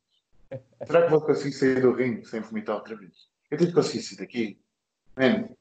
Será 0.86 1.02
que 1.02 1.10
vou 1.10 1.20
conseguir 1.20 1.52
sair 1.52 1.80
do 1.80 1.92
ringue 1.92 2.24
sem 2.24 2.40
vomitar 2.40 2.76
outra 2.76 2.96
vez? 2.96 3.28
Eu 3.50 3.58
tenho 3.58 3.70
que 3.70 3.76
conseguir 3.76 4.02
sair 4.02 4.18
daqui. 4.18 4.60
Mano, 5.16 5.56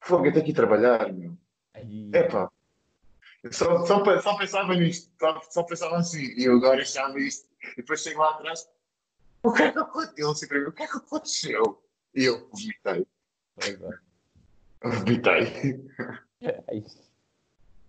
fogo, 0.00 0.26
eu 0.26 0.32
tenho 0.32 0.44
que 0.44 0.50
ir 0.50 0.54
trabalhar, 0.54 1.12
meu. 1.12 1.36
Epá. 2.12 2.50
Eu 3.42 3.52
só, 3.52 3.84
só, 3.86 4.20
só 4.20 4.36
pensava 4.36 4.74
nisto, 4.74 5.12
só, 5.20 5.40
só 5.50 5.62
pensava 5.62 5.96
assim, 5.96 6.34
e 6.36 6.44
eu 6.44 6.56
agora 6.56 6.82
achava 6.82 7.18
isto. 7.20 7.48
E 7.72 7.76
depois 7.76 8.02
chego 8.02 8.20
lá 8.20 8.30
atrás, 8.30 8.68
o 9.42 9.52
que 9.52 9.62
é 9.62 9.70
que 9.70 9.78
aconteceu? 9.78 10.26
Ele 10.26 10.34
se 10.34 10.44
o 10.46 10.72
que 10.72 10.82
é 10.82 10.86
que 10.86 10.96
aconteceu? 10.96 11.82
E 12.14 12.24
eu 12.24 12.48
vomitei. 12.50 13.06
Vomitei. 14.82 15.86
É 16.42 16.60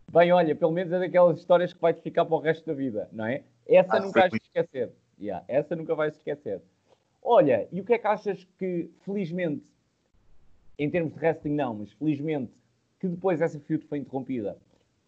Bem, 0.10 0.32
olha, 0.32 0.56
pelo 0.56 0.72
menos 0.72 0.94
é 0.94 1.00
daquelas 1.00 1.38
histórias 1.38 1.74
que 1.74 1.82
vai-te 1.82 2.02
ficar 2.02 2.24
para 2.24 2.36
o 2.36 2.40
resto 2.40 2.66
da 2.66 2.74
vida, 2.74 3.10
não 3.12 3.26
é? 3.26 3.44
Essa 3.68 3.98
ah, 3.98 4.00
nunca 4.00 4.22
vais 4.22 4.34
esquecer. 4.34 4.90
Yeah, 5.20 5.44
essa 5.48 5.76
nunca 5.76 5.96
vais 5.96 6.16
esquecer. 6.16 6.62
Olha, 7.22 7.68
e 7.72 7.82
o 7.82 7.84
que 7.84 7.94
é 7.94 7.98
que 7.98 8.08
achas 8.08 8.48
que, 8.58 8.90
felizmente, 9.04 9.66
em 10.78 10.90
termos 10.90 11.14
de 11.14 11.20
wrestling 11.20 11.56
não, 11.56 11.74
mas 11.74 11.92
felizmente, 11.94 12.54
que 13.00 13.08
depois 13.08 13.42
essa 13.42 13.60
feud 13.60 13.84
foi 13.86 14.00
interrompida 14.00 14.58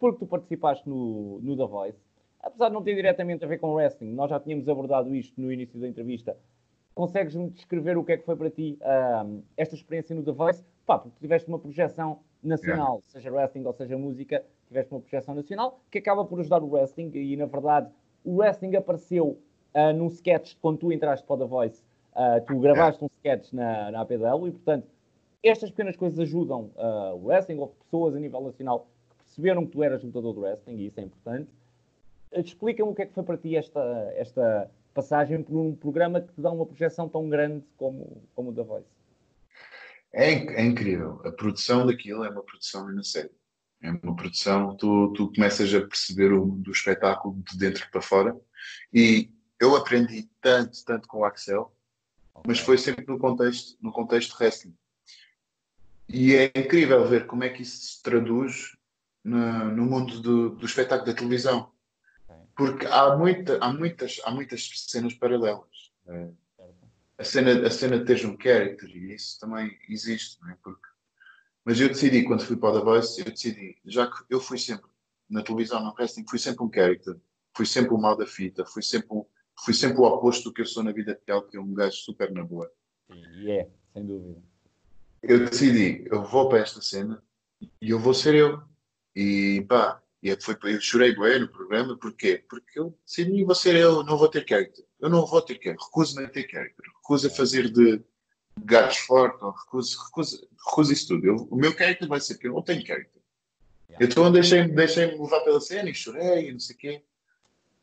porque 0.00 0.20
tu 0.20 0.26
participaste 0.26 0.88
no, 0.88 1.38
no 1.42 1.56
The 1.56 1.66
Voice, 1.66 1.98
apesar 2.42 2.68
de 2.68 2.74
não 2.74 2.82
ter 2.82 2.94
diretamente 2.94 3.44
a 3.44 3.48
ver 3.48 3.58
com 3.58 3.74
wrestling, 3.74 4.12
nós 4.14 4.30
já 4.30 4.40
tínhamos 4.40 4.66
abordado 4.68 5.14
isto 5.14 5.38
no 5.38 5.52
início 5.52 5.78
da 5.78 5.86
entrevista, 5.86 6.36
consegues-me 6.94 7.50
descrever 7.50 7.98
o 7.98 8.04
que 8.04 8.12
é 8.12 8.16
que 8.16 8.24
foi 8.24 8.34
para 8.34 8.50
ti 8.50 8.78
uh, 8.80 9.42
esta 9.56 9.74
experiência 9.74 10.16
no 10.16 10.24
The 10.24 10.32
Voice? 10.32 10.64
Pá, 10.86 10.98
porque 10.98 11.20
tiveste 11.20 11.46
uma 11.48 11.58
projeção 11.58 12.20
nacional, 12.42 13.02
seja 13.06 13.30
wrestling 13.30 13.64
ou 13.64 13.72
seja 13.74 13.96
música, 13.98 14.42
tiveste 14.66 14.92
uma 14.92 15.00
projeção 15.00 15.34
nacional 15.34 15.80
que 15.90 15.98
acaba 15.98 16.24
por 16.24 16.40
ajudar 16.40 16.62
o 16.62 16.70
wrestling 16.70 17.10
e, 17.14 17.36
na 17.36 17.44
verdade, 17.44 17.92
o 18.24 18.36
wrestling 18.38 18.74
apareceu 18.74 19.38
uh, 19.74 19.92
num 19.96 20.08
sketch 20.08 20.54
quando 20.60 20.78
tu 20.78 20.92
entraste 20.92 21.26
para 21.26 21.34
o 21.34 21.38
The 21.38 21.46
Voice. 21.46 21.82
Uh, 22.12 22.44
tu 22.46 22.58
gravaste 22.58 23.04
um 23.04 23.08
sketch 23.18 23.52
na, 23.52 23.90
na 23.90 24.00
APW 24.00 24.48
e, 24.48 24.50
portanto, 24.52 24.86
estas 25.42 25.70
pequenas 25.70 25.96
coisas 25.96 26.18
ajudam 26.18 26.70
uh, 26.76 27.14
o 27.14 27.26
wrestling 27.26 27.58
ou 27.58 27.68
pessoas 27.68 28.14
a 28.14 28.18
nível 28.18 28.40
nacional 28.42 28.88
que 29.10 29.24
perceberam 29.24 29.64
que 29.64 29.72
tu 29.72 29.82
eras 29.82 30.02
lutador 30.02 30.34
do 30.34 30.40
wrestling 30.40 30.76
e 30.76 30.86
isso 30.86 31.00
é 31.00 31.02
importante. 31.04 31.48
Explica-me 32.32 32.90
o 32.90 32.94
que 32.94 33.02
é 33.02 33.06
que 33.06 33.14
foi 33.14 33.22
para 33.22 33.36
ti 33.36 33.56
esta, 33.56 33.80
esta 34.16 34.70
passagem 34.94 35.42
por 35.42 35.56
um 35.56 35.74
programa 35.74 36.20
que 36.20 36.32
te 36.32 36.40
dá 36.40 36.50
uma 36.50 36.66
projeção 36.66 37.08
tão 37.08 37.28
grande 37.28 37.64
como, 37.76 38.22
como 38.34 38.50
o 38.50 38.54
The 38.54 38.62
Voice. 38.62 38.88
É, 40.12 40.32
é 40.60 40.64
incrível. 40.64 41.20
A 41.24 41.30
produção 41.30 41.86
daquilo 41.86 42.24
é 42.24 42.30
uma 42.30 42.42
produção 42.42 42.90
na 42.92 43.02
série. 43.02 43.30
É 43.82 43.90
uma 43.90 44.14
produção, 44.14 44.76
tu, 44.76 45.12
tu 45.14 45.32
começas 45.32 45.72
a 45.72 45.80
perceber 45.80 46.32
o 46.32 46.46
do 46.46 46.70
espetáculo 46.70 47.42
de 47.48 47.56
dentro 47.56 47.88
para 47.90 48.02
fora. 48.02 48.36
E 48.92 49.30
eu 49.60 49.76
aprendi 49.76 50.28
tanto, 50.40 50.82
tanto 50.84 51.06
com 51.06 51.18
o 51.18 51.24
Axel, 51.24 51.70
mas 52.46 52.58
foi 52.58 52.78
sempre 52.78 53.06
no 53.06 53.18
contexto, 53.18 53.76
no 53.80 53.92
contexto 53.92 54.34
wrestling. 54.40 54.74
E 56.08 56.34
é 56.34 56.46
incrível 56.56 57.06
ver 57.06 57.26
como 57.26 57.44
é 57.44 57.50
que 57.50 57.62
isso 57.62 57.76
se 57.76 58.02
traduz 58.02 58.76
no, 59.22 59.70
no 59.70 59.84
mundo 59.84 60.20
do, 60.20 60.50
do 60.50 60.66
espetáculo 60.66 61.06
da 61.06 61.16
televisão. 61.16 61.70
Porque 62.56 62.86
há, 62.86 63.16
muita, 63.16 63.58
há, 63.58 63.72
muitas, 63.72 64.20
há 64.24 64.30
muitas 64.30 64.68
cenas 64.88 65.14
paralelas. 65.14 65.92
Né? 66.04 66.32
A 67.16 67.24
cena, 67.24 67.66
a 67.66 67.70
cena 67.70 67.98
de 67.98 68.04
teres 68.06 68.24
um 68.24 68.36
character, 68.40 68.88
e 68.88 69.14
isso 69.14 69.38
também 69.38 69.78
existe, 69.88 70.40
não 70.40 70.50
é? 70.50 70.56
Porque... 70.62 70.88
Mas 71.64 71.78
eu 71.78 71.88
decidi, 71.88 72.24
quando 72.24 72.44
fui 72.44 72.56
para 72.56 72.70
o 72.70 72.78
The 72.78 72.84
Voice, 72.84 73.20
eu 73.20 73.30
decidi, 73.30 73.78
já 73.84 74.10
que 74.10 74.24
eu 74.30 74.40
fui 74.40 74.58
sempre, 74.58 74.90
na 75.28 75.42
televisão, 75.42 75.84
no 75.84 75.92
wrestling, 75.92 76.26
fui 76.26 76.38
sempre 76.38 76.64
um 76.64 76.72
character, 76.72 77.16
fui 77.54 77.66
sempre 77.66 77.92
o 77.92 77.98
mal 77.98 78.16
da 78.16 78.26
fita, 78.26 78.64
fui 78.64 78.82
sempre, 78.82 79.22
fui 79.64 79.74
sempre 79.74 79.98
o 80.00 80.04
oposto 80.04 80.44
do 80.44 80.52
que 80.52 80.62
eu 80.62 80.66
sou 80.66 80.82
na 80.82 80.92
vida 80.92 81.20
real, 81.26 81.42
que 81.42 81.56
é 81.56 81.60
um 81.60 81.74
gajo 81.74 81.96
super 81.96 82.30
na 82.32 82.42
boa. 82.44 82.70
E 83.36 83.50
é, 83.50 83.68
sem 83.92 84.06
dúvida. 84.06 84.40
Eu 85.22 85.44
decidi, 85.44 86.06
eu 86.10 86.24
vou 86.24 86.48
para 86.48 86.60
esta 86.60 86.80
cena 86.80 87.22
e 87.80 87.90
eu 87.90 87.98
vou 87.98 88.14
ser 88.14 88.34
eu. 88.34 88.62
E 89.14 89.64
pá, 89.68 90.00
e 90.22 90.34
foi, 90.40 90.56
eu 90.64 90.80
chorei 90.80 91.14
bem 91.14 91.40
no 91.40 91.48
programa, 91.48 91.96
porquê? 91.96 92.42
Porque 92.48 92.78
eu 92.78 92.96
decidi, 93.06 93.44
vou 93.44 93.54
ser 93.54 93.76
eu, 93.76 94.02
não 94.02 94.16
vou 94.16 94.28
ter 94.28 94.46
character. 94.46 94.84
Eu 94.98 95.08
não 95.08 95.26
vou 95.26 95.42
ter 95.42 95.54
character, 95.54 95.86
recuso-me 95.86 96.24
a 96.24 96.28
ter 96.28 96.48
character, 96.48 96.86
recuso 96.96 97.26
a 97.26 97.30
fazer 97.30 97.70
de 97.70 98.02
gatos 98.62 98.98
forte, 98.98 99.42
recuso, 99.42 100.04
recuso, 100.04 100.48
recuso 100.66 100.92
isso 100.92 101.08
tudo. 101.08 101.26
Eu, 101.26 101.36
o 101.50 101.56
meu 101.56 101.72
character 101.72 102.08
vai 102.08 102.20
ser 102.20 102.38
que 102.38 102.46
eu 102.46 102.52
não 102.52 102.62
tenho 102.62 102.86
character. 102.86 103.20
Então 103.98 104.30
deixei-me 104.30 104.72
deixei 104.72 105.06
levar 105.06 105.40
pela 105.40 105.60
cena 105.60 105.90
e 105.90 105.94
chorei 105.94 106.48
e 106.48 106.52
não 106.52 106.60
sei 106.60 106.76
o 106.76 106.78
quê. 106.78 107.02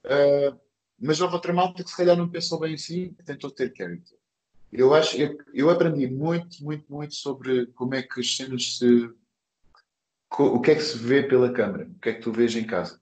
Uh, 0.06 0.58
mas 0.99 1.22
houve 1.22 1.36
outra 1.36 1.53
malta 1.53 1.84
que 1.84 1.90
se 1.90 1.98
calhar 1.98 2.18
não 2.18 2.30
pensou 2.30 2.60
bem 2.60 2.74
assim, 2.74 3.14
que 3.14 3.24
tentou 3.24 3.52
ter 3.52 3.74
character. 3.76 4.18
Eu 4.72 4.94
acho, 4.94 5.15
eu, 5.18 5.38
eu 5.53 5.69
aprendi 5.69 6.07
muito, 6.07 6.64
muito, 6.64 6.86
muito 6.91 7.15
sobre 7.15 7.68
como 7.68 7.95
é 7.95 8.02
que 8.02 8.19
as 8.19 8.36
cenas 8.36 8.78
se. 8.78 9.10
O 10.38 10.60
que 10.60 10.72
é 10.72 10.76
que 10.76 10.82
se 10.82 10.98
vê 10.98 11.24
pela 11.24 11.53
câmara? 11.53 11.86
O 11.86 11.99
que 11.99 12.10
é 12.10 12.14
que 12.14 12.22
tu 12.22 12.32
vês 12.32 12.56
em 12.56 12.65
casa? 12.65 12.99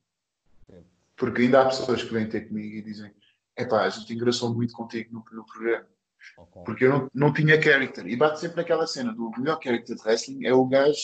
Porque 1.15 1.43
ainda 1.43 1.61
há 1.61 1.65
pessoas 1.65 2.03
que 2.03 2.13
vêm 2.13 2.29
ter 2.29 2.47
comigo 2.47 2.75
e 2.75 2.81
dizem: 2.81 3.11
é 3.55 3.65
pá, 3.65 3.83
a 3.83 3.89
gente 3.89 4.13
engraçou 4.13 4.53
muito 4.53 4.73
contigo 4.73 5.13
no, 5.13 5.37
no 5.37 5.45
programa. 5.45 5.87
Okay. 6.37 6.63
Porque 6.63 6.85
eu 6.85 6.89
não, 6.89 7.11
não 7.13 7.33
tinha 7.33 7.61
character. 7.61 8.05
E 8.07 8.15
bate 8.15 8.39
sempre 8.39 8.57
naquela 8.57 8.85
cena 8.85 9.13
do 9.13 9.31
melhor 9.37 9.59
character 9.61 9.95
de 9.95 10.01
wrestling 10.01 10.45
é 10.45 10.53
o 10.53 10.65
gajo 10.65 10.99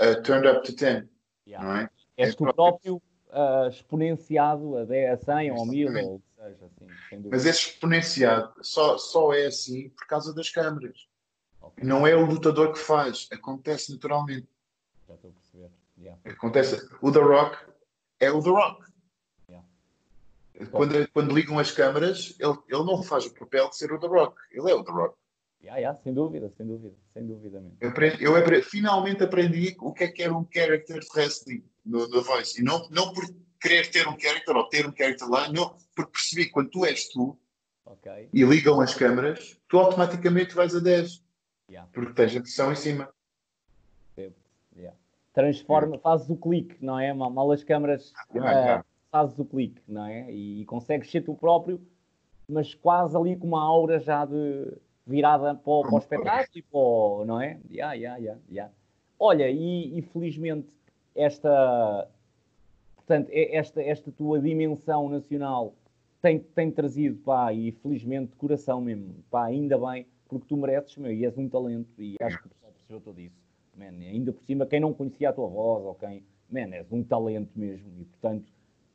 uh, 0.00 0.22
turned 0.22 0.48
up 0.48 0.66
to 0.66 0.74
10. 0.74 1.04
Yeah. 1.46 1.66
Não 1.66 1.76
é? 1.76 1.90
És 2.16 2.30
é 2.30 2.32
tu 2.32 2.44
próprio 2.44 3.02
uh, 3.36 3.68
exponenciado 3.68 4.78
a 4.78 4.84
10, 4.84 5.12
a 5.12 5.16
100 5.16 5.52
ou 5.52 5.62
a 5.62 5.66
1000 5.66 5.88
ou 5.88 6.22
seja, 6.34 6.64
assim, 6.64 7.28
Mas 7.30 7.44
esse 7.44 7.70
exponenciado 7.70 8.52
só, 8.62 8.96
só 8.96 9.32
é 9.34 9.46
assim 9.46 9.90
por 9.90 10.06
causa 10.06 10.34
das 10.34 10.48
câmaras. 10.48 11.06
Okay. 11.60 11.84
Não 11.84 12.06
é 12.06 12.14
o 12.14 12.24
lutador 12.24 12.72
que 12.72 12.78
faz, 12.78 13.28
acontece 13.30 13.92
naturalmente. 13.92 14.48
Já 15.06 15.14
estou 15.14 15.30
a 15.30 15.32
perceber. 15.34 15.70
Yeah. 15.98 16.20
Acontece. 16.24 16.88
O 17.00 17.12
The 17.12 17.20
Rock 17.20 17.58
é 18.20 18.30
o 18.30 18.42
The 18.42 18.50
Rock. 18.50 18.84
Yeah. 19.48 19.66
Quando, 20.70 21.08
quando 21.12 21.34
ligam 21.34 21.58
as 21.58 21.70
câmaras, 21.70 22.34
ele, 22.38 22.58
ele 22.68 22.84
não 22.84 23.02
faz 23.02 23.26
o 23.26 23.34
papel 23.34 23.68
de 23.68 23.76
ser 23.76 23.92
o 23.92 23.98
The 23.98 24.06
Rock, 24.06 24.36
ele 24.50 24.70
é 24.70 24.74
o 24.74 24.84
The 24.84 24.92
Rock. 24.92 25.16
Yeah, 25.66 25.80
yeah, 25.80 25.98
sem 26.00 26.14
dúvida, 26.14 26.48
sem 26.56 26.64
dúvida, 26.64 26.94
sem 27.12 27.26
dúvida 27.26 27.60
mesmo. 27.60 27.76
Eu, 27.80 27.88
aprendi, 27.88 28.22
eu 28.22 28.36
aprendi, 28.36 28.62
finalmente 28.62 29.24
aprendi 29.24 29.76
o 29.80 29.92
que 29.92 30.04
é 30.04 30.08
que 30.08 30.22
era 30.22 30.32
um 30.32 30.46
character 30.48 31.00
de 31.00 31.06
wrestling 31.12 31.64
no, 31.84 32.06
no 32.06 32.22
Voice. 32.22 32.60
E 32.60 32.64
não, 32.64 32.88
não 32.88 33.12
por 33.12 33.24
querer 33.60 33.90
ter 33.90 34.06
um 34.06 34.16
character 34.16 34.56
ou 34.56 34.68
ter 34.68 34.86
um 34.86 34.94
character 34.96 35.28
lá, 35.28 35.50
não, 35.50 35.74
porque 35.92 36.12
percebi 36.12 36.44
que 36.44 36.52
quando 36.52 36.70
tu 36.70 36.86
és 36.86 37.08
tu 37.08 37.36
okay. 37.84 38.28
e 38.32 38.44
ligam 38.44 38.80
as 38.80 38.94
câmaras, 38.94 39.60
tu 39.68 39.78
automaticamente 39.78 40.54
vais 40.54 40.72
a 40.72 40.78
10. 40.78 41.20
Yeah. 41.68 41.90
Porque 41.92 42.12
tens 42.12 42.36
a 42.36 42.40
pressão 42.40 42.70
em 42.70 42.76
cima. 42.76 43.12
Yeah. 44.16 44.96
Transforma, 45.34 45.96
yeah. 45.96 46.02
fazes 46.02 46.30
o 46.30 46.36
clique, 46.36 46.76
não 46.80 46.96
é? 46.96 47.12
Mal 47.12 47.50
as 47.50 47.64
câmaras 47.64 48.12
uh, 48.30 48.84
fazes 49.10 49.36
o 49.36 49.44
clique, 49.44 49.82
não 49.88 50.06
é? 50.06 50.30
E, 50.30 50.60
e 50.60 50.64
consegues 50.64 51.10
ser 51.10 51.22
tu 51.22 51.34
próprio, 51.34 51.84
mas 52.48 52.72
quase 52.72 53.16
ali 53.16 53.34
com 53.34 53.48
uma 53.48 53.64
aura 53.64 53.98
já 53.98 54.24
de 54.24 54.72
virada 55.06 55.54
para 55.54 55.72
o, 55.72 55.82
para 55.82 55.94
o 55.94 55.98
espetáculo 55.98 56.58
e 56.58 56.62
para 56.62 56.78
o, 56.78 57.24
não 57.24 57.40
é? 57.40 57.60
Yeah, 57.70 57.94
yeah, 57.94 58.18
yeah, 58.18 58.40
yeah. 58.50 58.72
Olha, 59.18 59.48
e, 59.50 59.98
e 59.98 60.02
felizmente 60.02 60.68
esta 61.14 62.08
Portanto, 63.06 63.30
esta, 63.32 63.80
esta 63.80 64.10
tua 64.10 64.40
dimensão 64.40 65.08
nacional 65.08 65.72
tem, 66.20 66.40
tem 66.40 66.72
trazido, 66.72 67.16
pá, 67.18 67.52
e 67.52 67.70
felizmente 67.70 68.32
de 68.32 68.36
coração 68.36 68.80
mesmo, 68.80 69.14
pá, 69.30 69.44
ainda 69.44 69.78
bem, 69.78 70.04
porque 70.28 70.44
tu 70.48 70.56
mereces, 70.56 70.96
meu, 70.96 71.12
e 71.12 71.24
és 71.24 71.38
um 71.38 71.48
talento, 71.48 71.88
e 72.02 72.16
acho 72.20 72.40
que 72.42 72.48
o 72.48 72.50
pessoal 72.50 72.72
percebeu 72.72 73.00
tudo 73.00 73.20
isso. 73.20 73.36
Man, 73.76 73.96
ainda 74.00 74.32
por 74.32 74.42
cima, 74.42 74.66
quem 74.66 74.80
não 74.80 74.92
conhecia 74.92 75.28
a 75.30 75.32
tua 75.32 75.46
voz, 75.46 75.84
ou 75.84 75.94
quem, 75.94 76.24
man, 76.50 76.74
és 76.74 76.90
um 76.90 77.04
talento 77.04 77.50
mesmo, 77.54 77.88
e 78.00 78.04
portanto, 78.06 78.52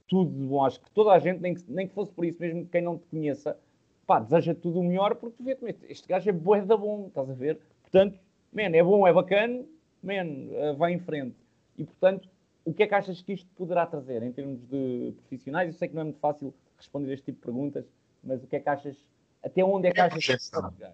tudo 0.09 0.29
de 0.29 0.45
bom, 0.45 0.65
acho 0.65 0.81
que 0.81 0.91
toda 0.91 1.11
a 1.13 1.19
gente, 1.19 1.39
nem 1.39 1.53
que, 1.53 1.63
nem 1.71 1.87
que 1.87 1.93
fosse 1.93 2.11
por 2.11 2.25
isso 2.25 2.41
mesmo, 2.41 2.65
quem 2.65 2.81
não 2.81 2.97
te 2.97 3.05
conheça, 3.05 3.57
pá, 4.05 4.19
deseja 4.19 4.53
tudo 4.53 4.79
o 4.79 4.83
melhor, 4.83 5.15
porque 5.15 5.37
tu 5.37 5.43
vês, 5.43 5.57
este 5.89 6.07
gajo 6.07 6.29
é 6.29 6.33
bué 6.33 6.61
da 6.61 6.77
bom, 6.77 7.07
estás 7.07 7.29
a 7.29 7.33
ver? 7.33 7.59
Portanto, 7.81 8.19
man, 8.53 8.75
é 8.75 8.83
bom, 8.83 9.07
é 9.07 9.13
bacana, 9.13 9.63
man, 10.03 10.49
eh, 10.51 10.73
vai 10.77 10.93
em 10.93 10.99
frente. 10.99 11.35
E 11.77 11.83
portanto, 11.83 12.27
o 12.65 12.73
que 12.73 12.83
é 12.83 12.87
que 12.87 12.95
achas 12.95 13.21
que 13.21 13.33
isto 13.33 13.49
poderá 13.55 13.85
trazer 13.85 14.21
em 14.23 14.31
termos 14.31 14.59
de 14.69 15.13
profissionais? 15.17 15.67
Eu 15.67 15.73
sei 15.73 15.87
que 15.87 15.95
não 15.95 16.01
é 16.01 16.05
muito 16.05 16.19
fácil 16.19 16.53
responder 16.77 17.13
este 17.13 17.25
tipo 17.25 17.39
de 17.39 17.45
perguntas, 17.45 17.85
mas 18.23 18.43
o 18.43 18.47
que 18.47 18.55
é 18.55 18.59
que 18.59 18.69
achas, 18.69 18.97
até 19.43 19.63
onde 19.63 19.87
é 19.87 19.91
que 19.91 20.01
achas 20.01 20.25
que 20.25 20.51
pode 20.51 20.75
chegar? 20.75 20.93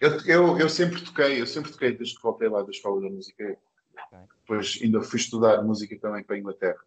Eu, 0.00 0.10
eu, 0.26 0.58
eu, 0.58 0.68
sempre 0.68 1.02
toquei, 1.02 1.40
eu 1.40 1.46
sempre 1.46 1.72
toquei 1.72 1.96
desde 1.96 2.14
que 2.14 2.22
voltei 2.22 2.48
lá 2.48 2.62
da 2.62 2.70
escola 2.70 3.00
da 3.00 3.10
música. 3.10 3.58
Okay. 4.06 4.18
Depois 4.40 4.78
ainda 4.82 5.02
fui 5.02 5.18
estudar 5.18 5.62
música 5.62 5.98
também 5.98 6.22
para 6.22 6.36
a 6.36 6.38
Inglaterra. 6.38 6.78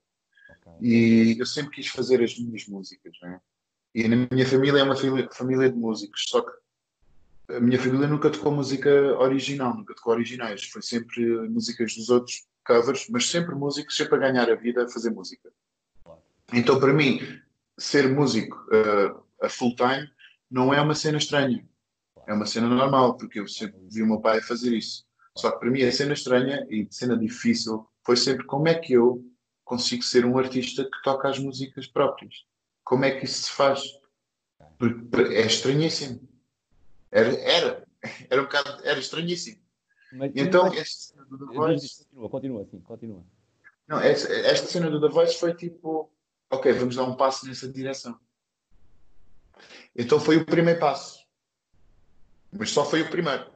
Okay. 0.49 0.73
E 0.79 1.39
eu 1.39 1.45
sempre 1.45 1.71
quis 1.71 1.87
fazer 1.87 2.23
as 2.23 2.37
minhas 2.39 2.65
músicas, 2.67 3.13
né? 3.21 3.39
E 3.93 4.07
na 4.07 4.27
minha 4.31 4.45
família 4.45 4.79
é 4.79 4.83
uma 4.83 4.95
família 5.31 5.69
de 5.69 5.77
músicos, 5.77 6.25
só 6.27 6.41
que 6.41 6.51
a 7.55 7.59
minha 7.59 7.79
família 7.79 8.07
nunca 8.07 8.29
tocou 8.29 8.51
música 8.51 8.89
original, 9.19 9.75
nunca 9.75 9.93
tocou 9.93 10.13
originais, 10.13 10.63
foi 10.63 10.81
sempre 10.81 11.21
músicas 11.49 11.93
dos 11.95 12.09
outros 12.09 12.45
covers, 12.65 13.07
mas 13.09 13.29
sempre 13.29 13.53
músicos, 13.53 13.97
sempre 13.97 14.15
a 14.15 14.19
ganhar 14.19 14.49
a 14.49 14.55
vida 14.55 14.85
a 14.85 14.89
fazer 14.89 15.09
música. 15.09 15.51
Então, 16.53 16.79
para 16.79 16.93
mim, 16.93 17.19
ser 17.77 18.09
músico 18.09 18.57
uh, 18.67 19.23
a 19.41 19.49
full 19.49 19.75
time 19.75 20.09
não 20.49 20.73
é 20.73 20.81
uma 20.81 20.95
cena 20.95 21.17
estranha. 21.17 21.67
É 22.27 22.33
uma 22.33 22.45
cena 22.45 22.67
normal, 22.67 23.17
porque 23.17 23.39
eu 23.39 23.47
sempre 23.47 23.79
vi 23.89 24.03
o 24.03 24.07
meu 24.07 24.19
pai 24.19 24.41
fazer 24.41 24.73
isso. 24.75 25.05
Só 25.35 25.51
que 25.51 25.59
para 25.59 25.71
mim 25.71 25.81
a 25.83 25.91
cena 25.91 26.13
estranha 26.13 26.65
e 26.69 26.87
cena 26.91 27.17
difícil 27.17 27.87
foi 28.05 28.17
sempre 28.17 28.45
como 28.45 28.67
é 28.67 28.75
que 28.75 28.93
eu 28.93 29.25
consigo 29.63 30.03
ser 30.03 30.25
um 30.25 30.37
artista 30.37 30.83
que 30.83 31.01
toca 31.03 31.29
as 31.29 31.39
músicas 31.39 31.87
próprias. 31.87 32.45
Como 32.83 33.05
é 33.05 33.11
que 33.11 33.25
isso 33.25 33.43
se 33.43 33.51
faz? 33.51 33.81
Porque 34.77 35.21
é 35.33 35.45
estranhíssimo. 35.45 36.27
Era, 37.11 37.33
era, 37.39 37.87
era 38.29 38.41
um 38.41 38.45
bocado, 38.45 38.85
era 38.85 38.99
estranhíssimo. 38.99 39.61
Mas, 40.11 40.31
então, 40.35 40.65
mas... 40.65 40.77
esta 40.77 41.13
cena 41.13 41.25
do 41.25 41.37
The 41.37 41.53
Voice. 41.53 42.05
Continua, 42.05 42.29
continua, 42.29 42.65
sim, 42.65 42.81
continua. 42.81 43.25
Não, 43.87 43.99
esta, 43.99 44.31
esta 44.33 44.67
cena 44.67 44.89
do 44.89 44.99
The 44.99 45.09
Voice 45.09 45.37
foi 45.37 45.53
tipo, 45.53 46.11
ok, 46.49 46.71
vamos 46.73 46.95
dar 46.95 47.03
um 47.03 47.15
passo 47.15 47.47
nessa 47.47 47.71
direção. 47.71 48.19
Então 49.95 50.19
foi 50.19 50.37
o 50.37 50.45
primeiro 50.45 50.79
passo. 50.79 51.25
Mas 52.51 52.71
só 52.71 52.83
foi 52.83 53.01
o 53.01 53.09
primeiro. 53.09 53.49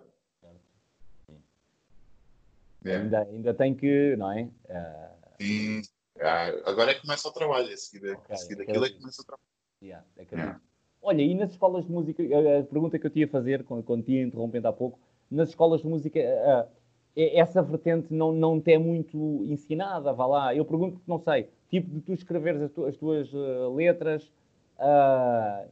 É. 2.85 2.97
Ainda, 2.97 3.21
ainda 3.23 3.53
tem 3.53 3.73
que, 3.75 4.15
não 4.15 4.31
é? 4.31 4.43
Uh... 4.43 5.15
Sim. 5.41 5.81
Ah, 6.21 6.47
agora 6.65 6.91
é 6.91 6.93
que 6.93 7.01
começa 7.01 7.27
o 7.27 7.31
trabalho, 7.31 7.71
a 7.71 7.77
seguir, 7.77 8.13
okay, 8.13 8.35
a 8.35 8.37
seguir 8.37 8.61
aquilo 8.61 8.85
é 8.85 8.89
que 8.89 8.97
começa 8.97 9.21
o 9.21 9.25
trabalho. 9.25 9.45
Yeah, 9.81 10.05
yeah. 10.31 10.61
Olha, 11.01 11.21
e 11.21 11.35
nas 11.35 11.51
escolas 11.51 11.85
de 11.85 11.91
música, 11.91 12.23
a 12.23 12.63
pergunta 12.63 12.97
que 12.97 13.05
eu 13.05 13.11
tinha 13.11 13.25
a 13.25 13.29
fazer, 13.29 13.63
quando, 13.63 13.83
quando 13.83 14.03
tinha 14.03 14.23
interrompendo 14.23 14.67
há 14.67 14.73
pouco, 14.73 14.99
nas 15.29 15.49
escolas 15.49 15.81
de 15.81 15.87
música, 15.87 16.19
uh, 16.19 16.69
essa 17.15 17.61
vertente 17.61 18.13
não, 18.13 18.31
não 18.31 18.59
te 18.59 18.73
é 18.73 18.77
muito 18.77 19.43
ensinada, 19.45 20.11
vá 20.13 20.25
lá. 20.25 20.55
Eu 20.55 20.65
pergunto 20.65 20.93
porque 20.93 21.11
não 21.11 21.19
sei, 21.19 21.49
tipo 21.69 21.89
de 21.89 22.01
tu 22.01 22.13
escreveres 22.13 22.61
as, 22.61 22.71
tu, 22.71 22.85
as 22.85 22.95
tuas 22.95 23.31
uh, 23.33 23.73
letras, 23.75 24.31
uh, 24.79 25.69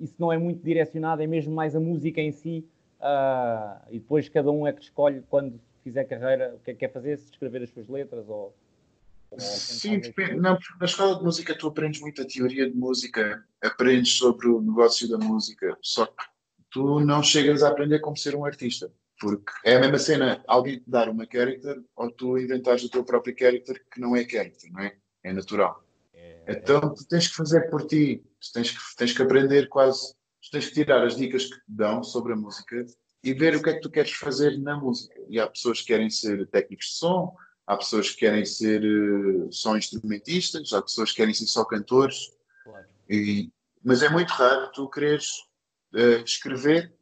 isso 0.00 0.14
não 0.18 0.32
é 0.32 0.38
muito 0.38 0.62
direcionado, 0.62 1.22
é 1.22 1.26
mesmo 1.26 1.54
mais 1.54 1.74
a 1.74 1.80
música 1.80 2.20
em 2.20 2.32
si, 2.32 2.66
e 3.90 3.98
depois 3.98 4.28
cada 4.28 4.50
um 4.50 4.66
é 4.66 4.72
que 4.72 4.82
escolhe 4.82 5.22
quando 5.30 5.58
fizer 5.82 6.04
carreira 6.04 6.54
o 6.54 6.58
que 6.60 6.70
é 6.70 6.74
que 6.74 6.80
quer 6.80 6.92
fazer, 6.92 7.16
se 7.16 7.30
escrever 7.32 7.62
as 7.62 7.70
suas 7.70 7.88
letras 7.88 8.28
ou 8.28 8.54
Sim. 9.38 10.00
Não, 10.36 10.58
na 10.78 10.86
escola 10.86 11.16
de 11.16 11.24
música 11.24 11.56
tu 11.56 11.68
aprendes 11.68 12.00
muito 12.00 12.22
a 12.22 12.26
teoria 12.26 12.68
de 12.68 12.76
música, 12.76 13.44
aprendes 13.62 14.12
sobre 14.12 14.48
o 14.48 14.60
negócio 14.60 15.08
da 15.08 15.18
música, 15.18 15.76
só 15.80 16.06
que 16.06 16.24
tu 16.70 17.00
não 17.00 17.22
chegas 17.22 17.62
a 17.62 17.68
aprender 17.68 18.00
como 18.00 18.16
ser 18.16 18.34
um 18.34 18.44
artista. 18.44 18.92
Porque 19.20 19.52
é 19.64 19.76
a 19.76 19.80
mesma 19.80 19.98
cena, 19.98 20.42
alguém 20.48 20.78
te 20.78 20.88
dar 20.88 21.08
uma 21.08 21.26
character 21.30 21.82
ou 21.94 22.10
tu 22.10 22.38
inventares 22.38 22.82
o 22.84 22.88
teu 22.88 23.04
próprio 23.04 23.36
character 23.38 23.84
que 23.92 24.00
não 24.00 24.16
é 24.16 24.26
character, 24.26 24.72
não 24.72 24.80
é? 24.80 24.96
É 25.22 25.32
natural. 25.32 25.84
É, 26.14 26.44
então 26.48 26.94
tu 26.94 27.06
tens 27.06 27.28
que 27.28 27.34
fazer 27.34 27.68
por 27.68 27.86
ti, 27.86 28.24
tu 28.40 28.52
tens 28.54 28.70
que, 28.70 28.96
tens 28.96 29.12
que 29.12 29.22
aprender 29.22 29.68
quase, 29.68 30.14
tu 30.42 30.50
tens 30.50 30.68
que 30.68 30.74
tirar 30.74 31.04
as 31.04 31.16
dicas 31.16 31.44
que 31.44 31.56
te 31.56 31.62
dão 31.68 32.02
sobre 32.02 32.32
a 32.32 32.36
música 32.36 32.86
e 33.22 33.34
ver 33.34 33.54
o 33.56 33.62
que 33.62 33.68
é 33.68 33.74
que 33.74 33.80
tu 33.80 33.90
queres 33.90 34.12
fazer 34.12 34.58
na 34.58 34.74
música. 34.74 35.14
E 35.28 35.38
há 35.38 35.46
pessoas 35.46 35.80
que 35.80 35.88
querem 35.88 36.08
ser 36.08 36.46
técnicos 36.46 36.86
de 36.86 36.92
som, 36.94 37.36
há 37.70 37.76
pessoas 37.76 38.10
que 38.10 38.16
querem 38.16 38.44
ser 38.44 38.82
uh, 38.82 39.52
só 39.52 39.76
instrumentistas, 39.76 40.72
há 40.72 40.82
pessoas 40.82 41.10
que 41.10 41.18
querem 41.18 41.32
ser 41.32 41.46
só 41.46 41.64
cantores. 41.64 42.36
Claro. 42.64 42.84
E, 43.08 43.48
mas 43.82 44.02
é 44.02 44.08
muito 44.08 44.30
raro 44.30 44.72
tu 44.72 44.88
quereres 44.88 45.44
uh, 45.94 46.24
escrever, 46.24 46.92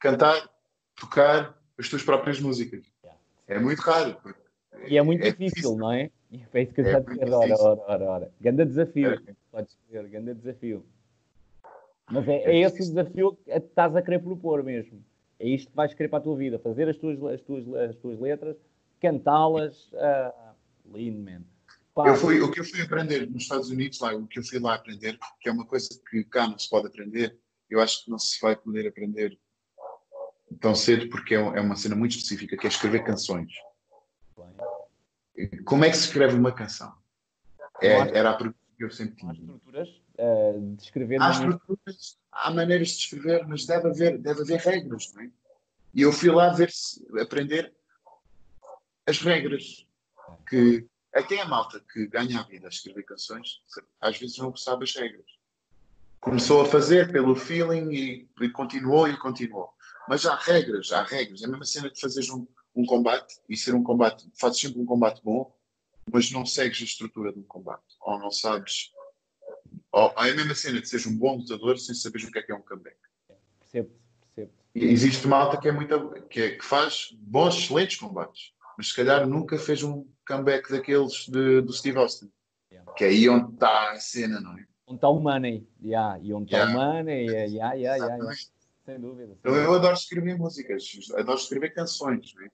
cantar, 0.00 0.50
tocar 0.96 1.56
as 1.78 1.88
tuas 1.88 2.02
próprias 2.02 2.40
músicas. 2.40 2.84
Yeah. 3.04 3.20
É 3.46 3.58
muito 3.60 3.78
raro. 3.78 4.16
E 4.88 4.98
é 4.98 5.02
muito 5.02 5.22
é 5.22 5.30
difícil, 5.30 5.46
difícil, 5.46 5.76
não 5.76 5.92
é? 5.92 6.10
E 6.32 6.44
é 6.52 6.62
isso 6.62 6.74
que 6.74 6.80
eu 6.80 6.86
é 6.88 7.00
dizer, 7.00 7.32
ora, 7.32 7.54
ora, 7.54 7.80
ora, 7.86 8.04
ora. 8.04 8.32
Ganda 8.40 8.66
desafio, 8.66 9.12
é. 9.12 9.34
podes 9.52 9.76
dizer, 9.86 10.08
ganda 10.08 10.34
desafio. 10.34 10.84
Mas 12.10 12.26
é, 12.26 12.38
é, 12.38 12.50
é 12.50 12.60
esse 12.62 12.82
o 12.82 12.84
desafio 12.84 13.38
que 13.44 13.52
estás 13.52 13.94
a 13.94 14.02
querer 14.02 14.18
propor 14.18 14.64
mesmo. 14.64 15.04
É 15.38 15.46
isto 15.46 15.70
que 15.70 15.76
vais 15.76 15.94
querer 15.94 16.08
para 16.08 16.18
a 16.18 16.22
tua 16.22 16.36
vida, 16.36 16.58
fazer 16.58 16.88
as 16.88 16.96
tuas, 16.96 17.22
as 17.32 17.40
tuas, 17.42 17.74
as 17.90 17.96
tuas 17.96 18.18
letras 18.18 18.56
cantá-las 19.00 19.92
uh, 19.92 20.54
lean, 20.92 21.16
man. 21.18 21.44
Eu 22.04 22.14
fui, 22.14 22.40
o 22.42 22.50
que 22.50 22.60
eu 22.60 22.64
fui 22.64 22.82
aprender 22.82 23.28
nos 23.30 23.44
Estados 23.44 23.70
Unidos, 23.70 23.98
lá, 24.00 24.14
o 24.14 24.26
que 24.26 24.38
eu 24.38 24.42
fui 24.42 24.58
lá 24.58 24.74
aprender, 24.74 25.18
que 25.40 25.48
é 25.48 25.52
uma 25.52 25.64
coisa 25.64 25.88
que 26.10 26.24
cá 26.24 26.46
não 26.46 26.58
se 26.58 26.68
pode 26.68 26.88
aprender, 26.88 27.38
eu 27.70 27.80
acho 27.80 28.04
que 28.04 28.10
não 28.10 28.18
se 28.18 28.38
vai 28.40 28.54
poder 28.54 28.86
aprender 28.86 29.38
tão 30.60 30.74
cedo 30.74 31.08
porque 31.08 31.34
é, 31.34 31.38
é 31.38 31.60
uma 31.60 31.74
cena 31.74 31.96
muito 31.96 32.12
específica, 32.12 32.56
que 32.56 32.66
é 32.66 32.68
escrever 32.68 33.02
canções. 33.02 33.50
Como 35.64 35.84
é 35.84 35.90
que 35.90 35.96
se 35.96 36.04
escreve 36.04 36.36
uma 36.36 36.52
canção? 36.52 36.92
É, 37.80 37.92
era 38.18 38.30
a 38.30 38.34
pergunta 38.34 38.58
que 38.76 38.84
eu 38.84 38.90
sempre 38.90 39.16
tinha. 39.16 39.32
Há 39.32 39.34
estruturas 39.34 39.88
uh, 40.18 40.76
de 40.76 40.82
escrever. 40.82 41.22
Há 41.22 41.30
estruturas, 41.30 42.18
há 42.32 42.50
maneiras 42.50 42.88
de 42.88 42.96
escrever, 42.98 43.46
mas 43.46 43.66
deve 43.66 43.88
haver, 43.88 44.18
deve 44.18 44.42
haver 44.42 44.60
regras, 44.60 45.12
não 45.14 45.22
é? 45.22 45.30
E 45.94 46.02
eu 46.02 46.12
fui 46.12 46.30
lá 46.30 46.52
ver 46.52 46.70
se, 46.70 47.04
aprender 47.20 47.74
as 49.06 49.20
regras 49.20 49.86
que 50.48 50.86
até 51.14 51.40
a 51.40 51.46
malta 51.46 51.80
que 51.92 52.06
ganha 52.08 52.40
a 52.40 52.42
vida 52.42 52.66
a 52.66 52.68
escrever 52.68 53.04
canções 53.04 53.62
às 54.00 54.18
vezes 54.18 54.36
não 54.38 54.54
sabe 54.54 54.84
as 54.84 54.94
regras. 54.94 55.24
Começou 56.20 56.60
a 56.60 56.66
fazer 56.66 57.10
pelo 57.12 57.36
feeling 57.36 57.92
e, 57.92 58.28
e 58.40 58.50
continuou 58.50 59.08
e 59.08 59.16
continuou. 59.16 59.72
Mas 60.08 60.26
há 60.26 60.34
regras, 60.34 60.92
há 60.92 61.04
regras. 61.04 61.42
É 61.42 61.46
a 61.46 61.48
mesma 61.48 61.64
cena 61.64 61.90
de 61.90 62.00
fazeres 62.00 62.28
um, 62.30 62.46
um 62.74 62.84
combate 62.84 63.36
e 63.48 63.56
ser 63.56 63.74
um 63.74 63.82
combate, 63.82 64.28
fazes 64.38 64.60
sempre 64.60 64.80
um 64.80 64.84
combate 64.84 65.22
bom, 65.22 65.54
mas 66.12 66.30
não 66.30 66.44
segues 66.44 66.80
a 66.80 66.84
estrutura 66.84 67.32
de 67.32 67.38
um 67.38 67.44
combate. 67.44 67.96
Ou 68.00 68.18
não 68.18 68.30
sabes. 68.30 68.92
Ou, 69.92 70.12
é 70.18 70.30
a 70.30 70.34
mesma 70.34 70.54
cena 70.54 70.80
de 70.80 70.88
seres 70.88 71.06
um 71.06 71.16
bom 71.16 71.36
lutador 71.36 71.78
sem 71.78 71.94
saberes 71.94 72.26
o 72.26 72.32
que 72.32 72.40
é 72.40 72.42
que 72.42 72.52
é 72.52 72.54
um 72.54 72.62
comeback. 72.62 72.96
Percebo, 73.60 73.90
percebo. 74.34 74.52
E 74.74 74.84
existe 74.84 75.26
malta 75.26 75.58
que 75.58 75.68
é 75.68 75.72
muito 75.72 76.10
que, 76.28 76.40
é, 76.40 76.50
que 76.56 76.64
faz 76.64 77.10
bons, 77.20 77.56
excelentes 77.56 77.96
combates 77.96 78.52
mas 78.76 78.88
se 78.88 78.96
calhar 78.96 79.26
nunca 79.26 79.58
fez 79.58 79.82
um 79.82 80.06
comeback 80.26 80.70
daqueles 80.70 81.26
de, 81.26 81.60
do 81.60 81.72
Steve 81.72 81.98
Austin. 81.98 82.30
Yeah. 82.70 82.92
Que 82.92 83.04
é 83.04 83.08
aí 83.08 83.28
onde 83.28 83.54
está 83.54 83.92
a 83.92 84.00
cena, 84.00 84.40
não 84.40 84.52
é? 84.58 84.64
Onde 84.86 84.98
está 84.98 85.08
o 85.08 85.20
money, 85.20 85.66
yeah. 85.82 86.18
e 86.20 86.32
onde 86.32 86.46
está 86.46 86.58
yeah. 86.58 86.72
o 86.72 86.94
money, 86.94 87.26
yeah, 87.26 87.44
yeah, 87.46 87.74
yeah, 87.74 88.16
yeah. 88.16 88.34
sem 88.84 89.00
dúvida. 89.00 89.28
Sem 89.28 89.36
então, 89.40 89.56
eu 89.56 89.74
adoro 89.74 89.94
escrever 89.94 90.38
músicas, 90.38 90.84
adoro 91.16 91.38
escrever 91.38 91.70
canções, 91.70 92.32
não 92.34 92.44
é? 92.44 92.48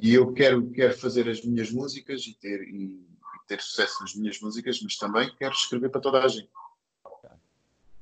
E 0.00 0.14
eu 0.14 0.32
quero, 0.32 0.70
quero 0.70 0.96
fazer 0.96 1.28
as 1.28 1.44
minhas 1.44 1.70
músicas 1.70 2.26
e 2.26 2.34
ter, 2.34 2.62
e 2.62 3.06
ter 3.46 3.60
sucesso 3.60 4.00
nas 4.00 4.14
minhas 4.14 4.40
músicas, 4.40 4.80
mas 4.82 4.96
também 4.96 5.30
quero 5.36 5.54
escrever 5.54 5.88
para 5.88 6.00
toda 6.00 6.22
a 6.22 6.28
gente. 6.28 6.50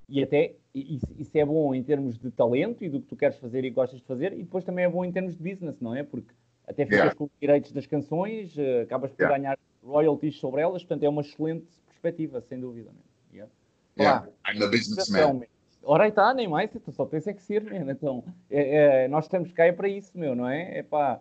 E 0.08 0.22
até 0.22 0.54
isso, 0.72 1.06
isso, 1.18 1.36
é 1.36 1.44
bom 1.44 1.74
em 1.74 1.82
termos 1.82 2.16
de 2.16 2.30
talento 2.30 2.84
e 2.84 2.88
do 2.88 3.00
que 3.00 3.08
tu 3.08 3.16
queres 3.16 3.36
fazer 3.38 3.64
e 3.64 3.70
gostas 3.70 4.00
de 4.00 4.06
fazer, 4.06 4.32
e 4.32 4.44
depois 4.44 4.64
também 4.64 4.84
é 4.84 4.88
bom 4.88 5.04
em 5.04 5.10
termos 5.10 5.36
de 5.36 5.42
business, 5.42 5.80
não 5.80 5.94
é? 5.94 6.04
Porque 6.04 6.32
até 6.66 6.84
ficas 6.84 6.98
yeah. 6.98 7.14
com 7.14 7.24
os 7.24 7.30
direitos 7.40 7.72
das 7.72 7.86
canções, 7.86 8.56
uh, 8.56 8.82
acabas 8.82 9.12
por 9.12 9.22
yeah. 9.22 9.38
ganhar 9.38 9.58
royalties 9.82 10.36
sobre 10.36 10.60
elas, 10.60 10.82
portanto 10.82 11.04
é 11.04 11.08
uma 11.08 11.22
excelente 11.22 11.66
perspectiva, 11.86 12.40
sem 12.40 12.60
dúvida. 12.60 12.90
Yeah. 13.32 13.50
Yeah. 13.98 14.28
I'm 14.48 14.62
a 14.62 14.68
businessman. 14.68 15.46
Ora 15.82 16.04
aí 16.04 16.10
está, 16.10 16.34
nem 16.34 16.48
mais, 16.48 16.68
tu 16.70 16.92
só 16.92 17.06
tens 17.06 17.26
é 17.28 17.32
que 17.32 17.42
ser, 17.42 17.62
mesmo. 17.62 17.88
Então, 17.90 18.24
é, 18.50 19.04
é, 19.04 19.08
nós 19.08 19.26
estamos 19.26 19.52
cá 19.52 19.66
é 19.66 19.72
para 19.72 19.88
isso, 19.88 20.18
meu, 20.18 20.34
não 20.34 20.48
é? 20.48 20.78
É 20.78 20.82
pá, 20.82 21.20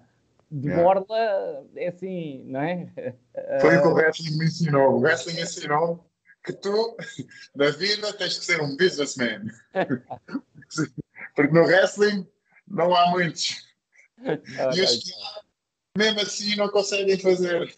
de 0.50 0.70
yeah. 0.70 0.84
borla, 0.84 1.66
é 1.76 1.88
assim, 1.88 2.44
não 2.46 2.62
é? 2.62 2.92
Foi 3.62 3.78
o 3.78 3.82
que 3.82 3.88
o 3.88 3.94
wrestling 3.94 4.38
me 4.38 4.46
ensinou. 4.46 4.96
O 4.96 5.00
wrestling 5.00 5.40
ensinou 5.40 6.04
que 6.44 6.54
tu, 6.54 6.98
na 7.56 7.70
vida, 7.70 8.12
tens 8.14 8.40
que 8.40 8.46
ser 8.46 8.60
um 8.62 8.76
businessman. 8.76 9.46
Porque 11.36 11.54
no 11.54 11.64
wrestling 11.64 12.28
não 12.68 12.96
há 12.96 13.12
muitos. 13.12 13.75
E 14.20 14.82
os 14.82 15.04
que 15.04 15.12
mesmo 15.98 16.22
assim 16.22 16.56
não 16.56 16.70
conseguem 16.70 17.18
fazer. 17.18 17.76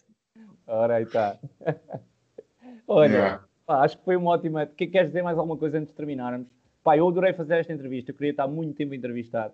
Ora 0.65 0.95
aí 0.95 1.03
está. 1.03 1.39
Olha, 2.87 3.11
yeah. 3.11 3.47
pá, 3.65 3.83
acho 3.83 3.97
que 3.97 4.05
foi 4.05 4.15
uma 4.15 4.31
ótima. 4.31 4.65
Que, 4.65 4.87
queres 4.87 5.09
dizer 5.09 5.21
mais 5.21 5.37
alguma 5.37 5.57
coisa 5.57 5.77
antes 5.77 5.89
de 5.89 5.95
terminarmos? 5.95 6.47
Pá, 6.83 6.97
eu 6.97 7.07
adorei 7.07 7.33
fazer 7.33 7.57
esta 7.57 7.73
entrevista. 7.73 8.11
Eu 8.11 8.15
queria 8.15 8.31
estar 8.31 8.47
muito 8.47 8.75
tempo 8.75 8.93
a 8.93 8.95
entrevistar. 8.95 9.51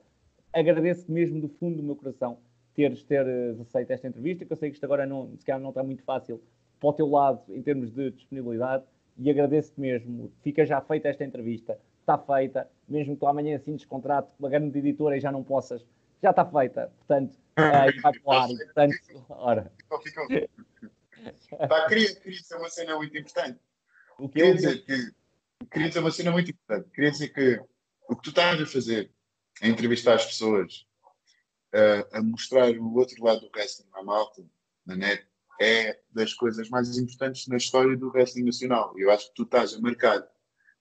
Agradeço 0.51 1.11
mesmo 1.11 1.41
do 1.41 1.49
fundo 1.49 1.77
do 1.77 1.83
meu 1.83 1.95
coração 1.95 2.37
teres, 2.73 3.03
teres 3.03 3.59
aceito 3.59 3.91
esta 3.91 4.07
entrevista, 4.07 4.45
que 4.45 4.51
eu 4.51 4.57
sei 4.57 4.69
que 4.69 4.75
isto 4.75 4.83
agora 4.83 5.05
não, 5.05 5.31
se 5.37 5.45
calhar 5.45 5.61
não 5.61 5.69
está 5.69 5.83
muito 5.83 6.03
fácil 6.03 6.41
para 6.79 6.89
o 6.89 6.93
teu 6.93 7.09
lado 7.09 7.41
em 7.49 7.61
termos 7.61 7.91
de 7.91 8.11
disponibilidade 8.11 8.83
e 9.17 9.29
agradeço-te 9.29 9.79
mesmo. 9.79 10.31
Fica 10.41 10.65
já 10.65 10.81
feita 10.81 11.07
esta 11.07 11.23
entrevista, 11.23 11.77
está 11.99 12.17
feita, 12.17 12.67
mesmo 12.87 13.13
que 13.13 13.19
tu 13.19 13.27
amanhã 13.27 13.55
assim 13.55 13.75
descontrato 13.75 14.29
uma 14.39 14.49
grande 14.49 14.77
editora 14.77 15.15
e 15.17 15.19
já 15.19 15.31
não 15.31 15.43
possas 15.43 15.85
já 16.23 16.29
está 16.29 16.45
feita, 16.45 16.91
portanto, 16.99 17.33
uh, 17.59 18.01
vai 18.01 18.13
para 18.13 18.21
o 18.23 18.31
ar, 18.31 18.47
portanto, 18.47 19.25
ora. 19.29 19.71
Pá, 21.67 21.87
queria, 21.87 22.15
queria 22.15 22.39
dizer 22.39 22.55
uma 22.55 22.69
cena 22.69 22.95
muito 22.95 23.17
importante. 23.17 23.59
O 24.17 24.29
que 24.29 24.39
queria 24.39 24.55
dizer 24.55 24.85
que 24.85 25.11
queria 25.69 25.87
dizer 25.89 25.99
uma 25.99 26.11
cena 26.11 26.31
muito 26.31 26.51
importante. 26.51 26.89
Queria 26.91 27.11
dizer 27.11 27.29
que 27.29 27.61
o 28.09 28.15
que 28.15 28.23
tu 28.23 28.29
estás 28.29 28.61
a 28.61 28.65
fazer, 28.65 29.11
a 29.61 29.67
entrevistar 29.67 30.15
as 30.15 30.25
pessoas, 30.25 30.85
uh, 31.73 32.17
a 32.17 32.21
mostrar 32.21 32.69
o 32.71 32.95
outro 32.95 33.23
lado 33.23 33.41
do 33.41 33.51
wrestling 33.53 33.89
à 33.93 34.03
malta, 34.03 34.43
na 34.85 34.95
net, 34.95 35.27
é 35.61 35.99
das 36.11 36.33
coisas 36.33 36.69
mais 36.69 36.97
importantes 36.97 37.47
na 37.47 37.57
história 37.57 37.95
do 37.97 38.09
wrestling 38.09 38.43
nacional. 38.43 38.93
Eu 38.97 39.11
acho 39.11 39.27
que 39.29 39.35
tu 39.35 39.43
estás 39.43 39.73
a 39.73 39.79
marcar, 39.79 40.27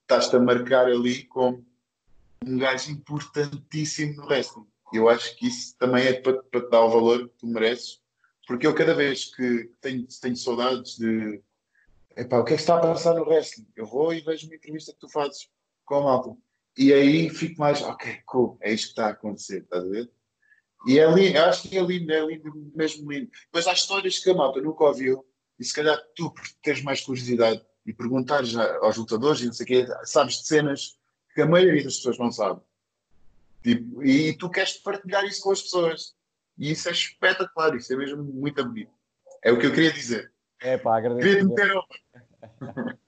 estás-te 0.02 0.36
a 0.36 0.40
marcar 0.40 0.86
ali 0.86 1.24
como 1.24 1.64
um 2.44 2.58
gajo 2.58 2.90
importantíssimo 2.90 4.16
no 4.16 4.26
wrestling. 4.26 4.66
Eu 4.92 5.08
acho 5.08 5.36
que 5.36 5.46
isso 5.46 5.76
também 5.78 6.06
é 6.06 6.12
para, 6.12 6.42
para 6.42 6.60
te 6.60 6.70
dar 6.70 6.80
o 6.80 6.90
valor 6.90 7.28
que 7.28 7.34
tu 7.38 7.46
mereces, 7.46 8.00
porque 8.46 8.66
eu 8.66 8.74
cada 8.74 8.94
vez 8.94 9.34
que 9.34 9.70
tenho, 9.80 10.06
tenho 10.20 10.36
saudades 10.36 10.96
de 10.98 11.42
epá, 12.16 12.38
o 12.38 12.44
que 12.44 12.52
é 12.52 12.56
que 12.56 12.62
está 12.62 12.76
a 12.76 12.80
passar 12.80 13.14
no 13.14 13.24
wrestling? 13.24 13.66
Eu 13.74 13.86
vou 13.86 14.12
e 14.12 14.20
vejo 14.20 14.46
uma 14.46 14.56
entrevista 14.56 14.92
que 14.92 14.98
tu 14.98 15.08
fazes 15.08 15.48
com 15.84 15.96
a 15.96 16.00
malta. 16.02 16.36
E 16.76 16.92
aí 16.92 17.28
fico 17.28 17.60
mais, 17.60 17.82
ok, 17.82 18.20
cool, 18.26 18.58
é 18.60 18.72
isto 18.72 18.86
que 18.86 18.92
está 18.92 19.06
a 19.06 19.10
acontecer, 19.10 19.62
estás 19.62 19.84
a 19.84 19.88
ver? 19.88 20.10
E 20.86 20.98
é 20.98 21.06
lindo, 21.10 21.36
eu 21.36 21.44
acho 21.44 21.68
que 21.68 21.76
é 21.76 21.82
lindo, 21.82 22.12
é 22.12 22.24
lindo, 22.26 22.72
mesmo 22.74 23.10
lindo. 23.10 23.30
Depois 23.46 23.66
há 23.66 23.72
histórias 23.72 24.18
que 24.18 24.30
a 24.30 24.34
malta 24.34 24.60
nunca 24.60 24.84
ouviu, 24.84 25.24
e 25.58 25.64
se 25.64 25.74
calhar 25.74 25.98
tu, 26.16 26.32
por 26.32 26.44
teres 26.62 26.82
mais 26.82 27.00
curiosidade 27.02 27.62
e 27.86 27.92
perguntares 27.92 28.56
aos 28.56 28.96
lutadores 28.96 29.40
e 29.40 29.46
não 29.46 29.52
sei 29.52 29.64
o 29.64 29.66
quê, 29.66 29.86
sabes 30.04 30.40
de 30.40 30.46
cenas 30.46 30.98
que 31.34 31.42
a 31.42 31.46
maioria 31.46 31.84
das 31.84 31.96
pessoas 31.96 32.18
não 32.18 32.32
sabe. 32.32 32.60
Tipo, 33.62 34.02
e 34.04 34.36
tu 34.36 34.50
queres 34.50 34.74
partilhar 34.74 35.24
isso 35.24 35.42
com 35.42 35.52
as 35.52 35.62
pessoas. 35.62 36.14
E 36.58 36.70
isso 36.70 36.88
é 36.88 36.92
espetacular, 36.92 37.74
isso 37.76 37.92
é 37.92 37.96
mesmo 37.96 38.22
muito 38.22 38.64
bonito. 38.64 38.90
É 39.42 39.50
o 39.50 39.58
que 39.58 39.66
eu 39.66 39.72
queria 39.72 39.92
dizer. 39.92 40.32
É 40.60 40.76
pá, 40.76 40.98
agradeço. 40.98 41.54
Queria 41.54 41.82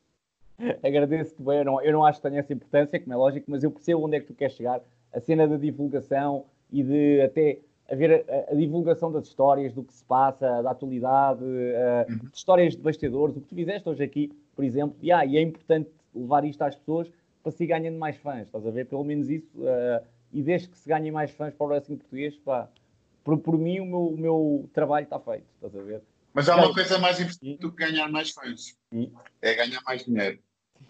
Agradeço-te 0.83 1.43
bem, 1.43 1.59
eu 1.59 1.65
não, 1.65 1.83
eu 1.83 1.93
não 1.93 2.05
acho 2.05 2.21
que 2.21 2.29
tenha 2.29 2.41
essa 2.41 2.53
importância, 2.53 3.01
como 3.01 3.13
é 3.13 3.17
lógico, 3.17 3.51
mas 3.51 3.65
eu 3.65 3.71
percebo 3.71 4.05
onde 4.05 4.17
é 4.17 4.21
que 4.21 4.27
tu 4.27 4.35
queres 4.35 4.55
chegar. 4.55 4.81
A 5.13 5.21
cena 5.21 5.47
da 5.47 5.57
divulgação 5.57 6.47
e 6.73 6.83
de 6.83 7.21
até 7.21 7.59
haver 7.91 8.25
a, 8.29 8.53
a 8.53 8.55
divulgação 8.55 9.13
das 9.13 9.27
histórias, 9.27 9.73
do 9.73 9.83
que 9.83 9.93
se 9.93 10.05
passa, 10.05 10.63
da 10.63 10.71
atualidade, 10.71 11.43
uh, 11.43 12.11
uhum. 12.11 12.19
de 12.19 12.37
histórias 12.37 12.75
de 12.75 12.83
bastidores, 12.83 13.37
o 13.37 13.41
que 13.41 13.49
tu 13.49 13.55
fizeste 13.55 13.89
hoje 13.89 14.03
aqui, 14.03 14.33
por 14.55 14.65
exemplo, 14.65 14.97
e, 15.03 15.13
ah, 15.13 15.25
e 15.25 15.37
é 15.37 15.41
importante 15.41 15.91
levar 16.15 16.45
isto 16.45 16.63
às 16.63 16.75
pessoas 16.75 17.11
para 17.43 17.53
se 17.53 17.67
ganhando 17.67 17.99
mais 17.99 18.17
fãs, 18.17 18.47
estás 18.47 18.67
a 18.67 18.71
ver? 18.71 18.87
Pelo 18.87 19.05
menos 19.05 19.29
isso, 19.29 19.51
uh, 19.59 20.05
e 20.35 20.43
desde 20.43 20.69
que 20.69 20.77
se 20.77 20.89
ganhem 20.89 21.13
mais 21.13 21.31
fãs 21.31 21.55
para 21.55 21.65
o 21.65 21.69
wrestling 21.69 21.97
português, 21.97 22.37
pá, 22.39 22.69
por, 23.23 23.39
por 23.39 23.57
mim 23.57 23.79
o 23.79 23.87
meu, 23.87 24.07
o 24.09 24.19
meu 24.19 24.71
trabalho 24.75 25.05
está 25.05 25.19
feito, 25.21 25.47
estás 25.55 25.77
a 25.77 25.83
ver? 25.83 26.03
Mas 26.33 26.49
há 26.49 26.57
uma 26.57 26.75
coisa 26.75 26.99
mais 26.99 27.21
importante 27.21 27.59
do 27.59 27.71
que 27.71 27.87
ganhar 27.87 28.09
mais 28.11 28.31
fãs, 28.33 28.77
é 29.41 29.55
ganhar 29.55 29.81
mais 29.83 30.05
dinheiro. 30.05 30.41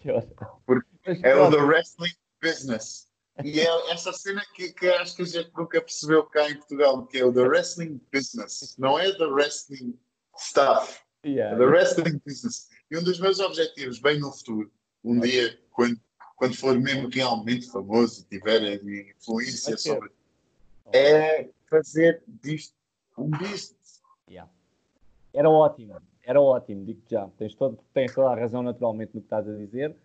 Porque 0.67 0.89
é 1.23 1.37
o 1.37 1.51
The 1.51 1.59
Wrestling 1.59 2.15
Business. 2.43 3.13
E 3.43 3.61
é 3.61 3.93
essa 3.93 4.13
cena 4.13 4.43
que, 4.55 4.73
que 4.73 4.89
acho 4.89 5.17
que 5.17 5.23
a 5.23 5.27
gente 5.27 5.51
nunca 5.57 5.81
percebeu 5.81 6.25
cá 6.25 6.49
em 6.51 6.57
Portugal, 6.57 7.07
que 7.07 7.19
é 7.19 7.25
o 7.25 7.33
The 7.33 7.43
Wrestling 7.43 8.01
Business. 8.13 8.77
Não 8.79 8.99
é 8.99 9.13
The 9.13 9.27
Wrestling 9.27 9.99
Stuff. 10.39 11.01
Yeah. 11.27 11.55
É 11.55 11.59
the 11.59 11.65
Wrestling 11.65 12.21
Business. 12.25 12.69
E 12.91 12.97
um 12.97 13.03
dos 13.03 13.19
meus 13.19 13.41
objetivos, 13.41 13.99
bem 13.99 14.19
no 14.19 14.33
futuro, 14.33 14.73
um 15.03 15.21
dia, 15.21 15.59
quando, 15.71 16.01
quando 16.45 16.57
for 16.57 16.79
mesmo 16.79 17.09
realmente 17.09 17.71
famoso 17.71 18.23
e 18.23 18.39
tiver 18.39 18.85
influência 18.85 19.79
sobre. 19.79 20.11
É 20.93 21.49
fazer 21.71 22.23
disto 22.43 22.75
um 23.17 23.31
business. 23.31 24.03
Yeah. 24.29 24.51
Era 25.33 25.49
ótimo, 25.49 25.97
era 26.23 26.41
ótimo, 26.41 26.85
digo 26.85 27.01
já. 27.09 27.27
Tens, 27.39 27.55
todo, 27.55 27.79
tens 27.95 28.15
toda 28.15 28.31
a 28.31 28.35
razão, 28.35 28.63
naturalmente, 28.63 29.15
no 29.15 29.23
que 29.23 29.27
estás 29.27 29.49
a 29.49 29.57
dizer. 29.57 29.97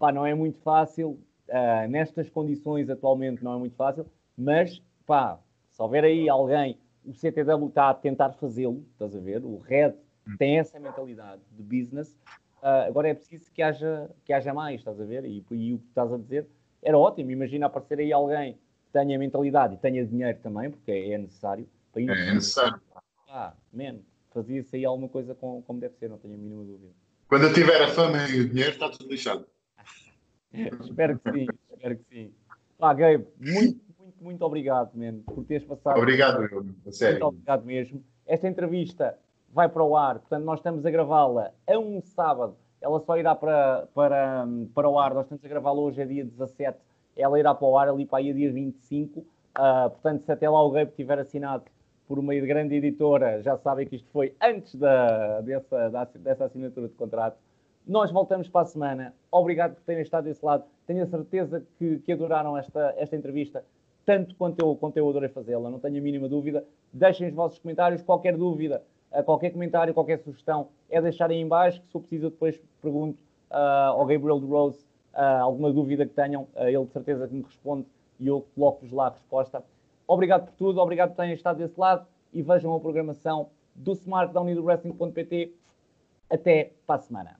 Pá, 0.00 0.10
não 0.10 0.26
é 0.26 0.34
muito 0.34 0.58
fácil, 0.58 1.20
uh, 1.48 1.88
nestas 1.88 2.28
condições 2.28 2.90
atualmente 2.90 3.42
não 3.42 3.54
é 3.54 3.58
muito 3.58 3.76
fácil, 3.76 4.04
mas 4.36 4.82
pá, 5.06 5.38
se 5.70 5.80
houver 5.80 6.04
aí 6.04 6.28
alguém, 6.28 6.78
o 7.04 7.12
CTW 7.14 7.68
está 7.68 7.90
a 7.90 7.94
tentar 7.94 8.32
fazê-lo, 8.32 8.84
estás 8.92 9.14
a 9.14 9.20
ver? 9.20 9.44
O 9.44 9.58
Red 9.58 9.94
hum. 10.26 10.36
tem 10.38 10.58
essa 10.58 10.78
mentalidade 10.80 11.40
de 11.52 11.62
business. 11.62 12.16
Uh, 12.62 12.88
agora 12.88 13.08
é 13.08 13.14
preciso 13.14 13.50
que 13.52 13.62
haja, 13.62 14.10
que 14.24 14.32
haja 14.32 14.52
mais, 14.52 14.80
estás 14.80 15.00
a 15.00 15.04
ver? 15.04 15.24
E, 15.24 15.44
e, 15.50 15.74
o 15.74 15.78
que 15.78 15.88
estás 15.88 16.12
a 16.12 16.16
dizer 16.16 16.46
era 16.82 16.98
ótimo. 16.98 17.30
Imagina 17.30 17.66
aparecer 17.66 18.00
aí 18.00 18.12
alguém 18.12 18.54
que 18.54 18.92
tenha 18.92 19.18
mentalidade 19.18 19.74
e 19.74 19.78
tenha 19.78 20.04
dinheiro 20.04 20.38
também, 20.42 20.70
porque 20.70 20.90
é, 20.90 21.12
é 21.12 21.18
necessário. 21.18 21.68
Para 21.92 22.02
ir, 22.02 22.10
é 22.10 22.34
necessário. 22.34 22.80
Ah, 23.28 23.52
man, 23.72 23.98
fazia-se 24.30 24.76
aí 24.76 24.84
alguma 24.84 25.08
coisa 25.08 25.34
com, 25.34 25.62
como 25.62 25.78
deve 25.78 25.94
ser, 25.96 26.08
não 26.08 26.18
tenho 26.18 26.34
a 26.34 26.36
mínima 26.36 26.64
dúvida. 26.64 26.92
Quando 27.28 27.44
eu 27.44 27.52
tiver 27.52 27.80
a 27.82 27.88
fama 27.88 28.26
e 28.28 28.40
o 28.40 28.48
dinheiro, 28.48 28.72
está 28.72 28.90
tudo 28.90 29.08
lixado. 29.08 29.46
espero 30.52 31.18
que 31.18 31.32
sim, 31.32 31.46
espero 31.70 31.96
que 31.96 32.04
sim. 32.04 32.32
Pá, 32.78 32.94
Gabe, 32.94 33.26
muito, 33.38 33.80
muito, 33.98 34.24
muito 34.24 34.44
obrigado, 34.44 34.94
man, 34.94 35.20
por 35.20 35.44
teres 35.44 35.64
passado. 35.64 35.98
Obrigado, 35.98 36.40
meu, 36.40 36.66
a 36.86 36.92
sério. 36.92 37.20
Muito 37.20 37.26
obrigado 37.26 37.64
mesmo. 37.64 38.04
Esta 38.26 38.48
entrevista 38.48 39.18
vai 39.58 39.68
para 39.68 39.82
o 39.82 39.96
ar, 39.96 40.20
portanto, 40.20 40.44
nós 40.44 40.60
estamos 40.60 40.86
a 40.86 40.90
gravá-la 40.90 41.50
a 41.66 41.76
um 41.76 42.00
sábado. 42.00 42.54
Ela 42.80 43.00
só 43.00 43.18
irá 43.18 43.34
para, 43.34 43.88
para, 43.92 44.46
para 44.72 44.88
o 44.88 44.96
ar, 44.96 45.12
nós 45.12 45.24
estamos 45.24 45.44
a 45.44 45.48
gravá-la 45.48 45.80
hoje, 45.80 46.00
é 46.00 46.06
dia 46.06 46.24
17. 46.24 46.78
Ela 47.16 47.40
irá 47.40 47.52
para 47.52 47.66
o 47.66 47.76
ar 47.76 47.88
ali 47.88 48.06
para 48.06 48.20
aí, 48.20 48.32
dia 48.32 48.52
25. 48.52 49.18
Uh, 49.18 49.24
ah, 49.56 49.90
portanto, 49.90 50.22
se 50.22 50.30
até 50.30 50.48
lá 50.48 50.62
o 50.62 50.70
Gabe 50.70 50.92
tiver 50.92 51.18
assinado 51.18 51.64
por 52.06 52.20
uma 52.20 52.32
grande 52.36 52.76
editora, 52.76 53.42
já 53.42 53.56
sabem 53.56 53.84
que 53.84 53.96
isto 53.96 54.08
foi 54.12 54.32
antes 54.40 54.76
da, 54.76 55.40
dessa, 55.40 55.90
da, 55.90 56.04
dessa 56.04 56.44
assinatura 56.44 56.86
de 56.86 56.94
contrato. 56.94 57.36
Nós 57.84 58.12
voltamos 58.12 58.48
para 58.48 58.60
a 58.60 58.64
semana. 58.64 59.12
Obrigado 59.28 59.74
por 59.74 59.82
terem 59.82 60.02
estado 60.02 60.26
desse 60.26 60.44
lado. 60.44 60.62
Tenho 60.86 61.02
a 61.02 61.06
certeza 61.06 61.66
que, 61.80 61.98
que 61.98 62.12
adoraram 62.12 62.56
esta, 62.56 62.94
esta 62.96 63.16
entrevista, 63.16 63.64
tanto 64.06 64.36
quanto 64.36 64.60
eu, 64.60 64.76
quanto 64.76 64.96
eu 64.98 65.08
adorei 65.08 65.30
fazê-la, 65.30 65.68
não 65.68 65.80
tenho 65.80 65.98
a 65.98 66.00
mínima 66.00 66.28
dúvida. 66.28 66.64
Deixem 66.92 67.26
os 67.26 67.34
vossos 67.34 67.58
comentários, 67.58 68.02
qualquer 68.02 68.36
dúvida, 68.36 68.84
qualquer 69.24 69.50
comentário, 69.50 69.94
qualquer 69.94 70.18
sugestão, 70.18 70.68
é 70.90 71.00
deixar 71.00 71.30
aí 71.30 71.38
em 71.38 71.48
baixo, 71.48 71.80
que 71.80 71.88
se 71.88 71.94
eu 71.94 72.00
preciso 72.00 72.30
depois 72.30 72.60
pergunto 72.80 73.18
uh, 73.50 73.90
ao 73.90 74.06
Gabriel 74.06 74.40
de 74.40 74.46
Rose 74.46 74.78
uh, 75.14 75.42
alguma 75.42 75.72
dúvida 75.72 76.06
que 76.06 76.14
tenham, 76.14 76.42
uh, 76.54 76.64
ele 76.64 76.84
de 76.84 76.92
certeza 76.92 77.26
que 77.26 77.34
me 77.34 77.42
responde 77.42 77.86
e 78.20 78.26
eu 78.26 78.46
coloco-vos 78.54 78.92
lá 78.92 79.06
a 79.06 79.10
resposta. 79.10 79.62
Obrigado 80.06 80.46
por 80.46 80.54
tudo, 80.54 80.80
obrigado 80.80 81.10
por 81.10 81.16
terem 81.16 81.34
estado 81.34 81.58
desse 81.58 81.78
lado 81.78 82.06
e 82.32 82.42
vejam 82.42 82.74
a 82.74 82.80
programação 82.80 83.50
do 83.74 83.92
SmartDown 83.92 84.48
e 84.50 84.54
do 84.54 84.64
Wrestling.pt. 84.64 85.52
Até 86.30 86.72
para 86.86 86.96
a 86.96 86.98
semana. 86.98 87.37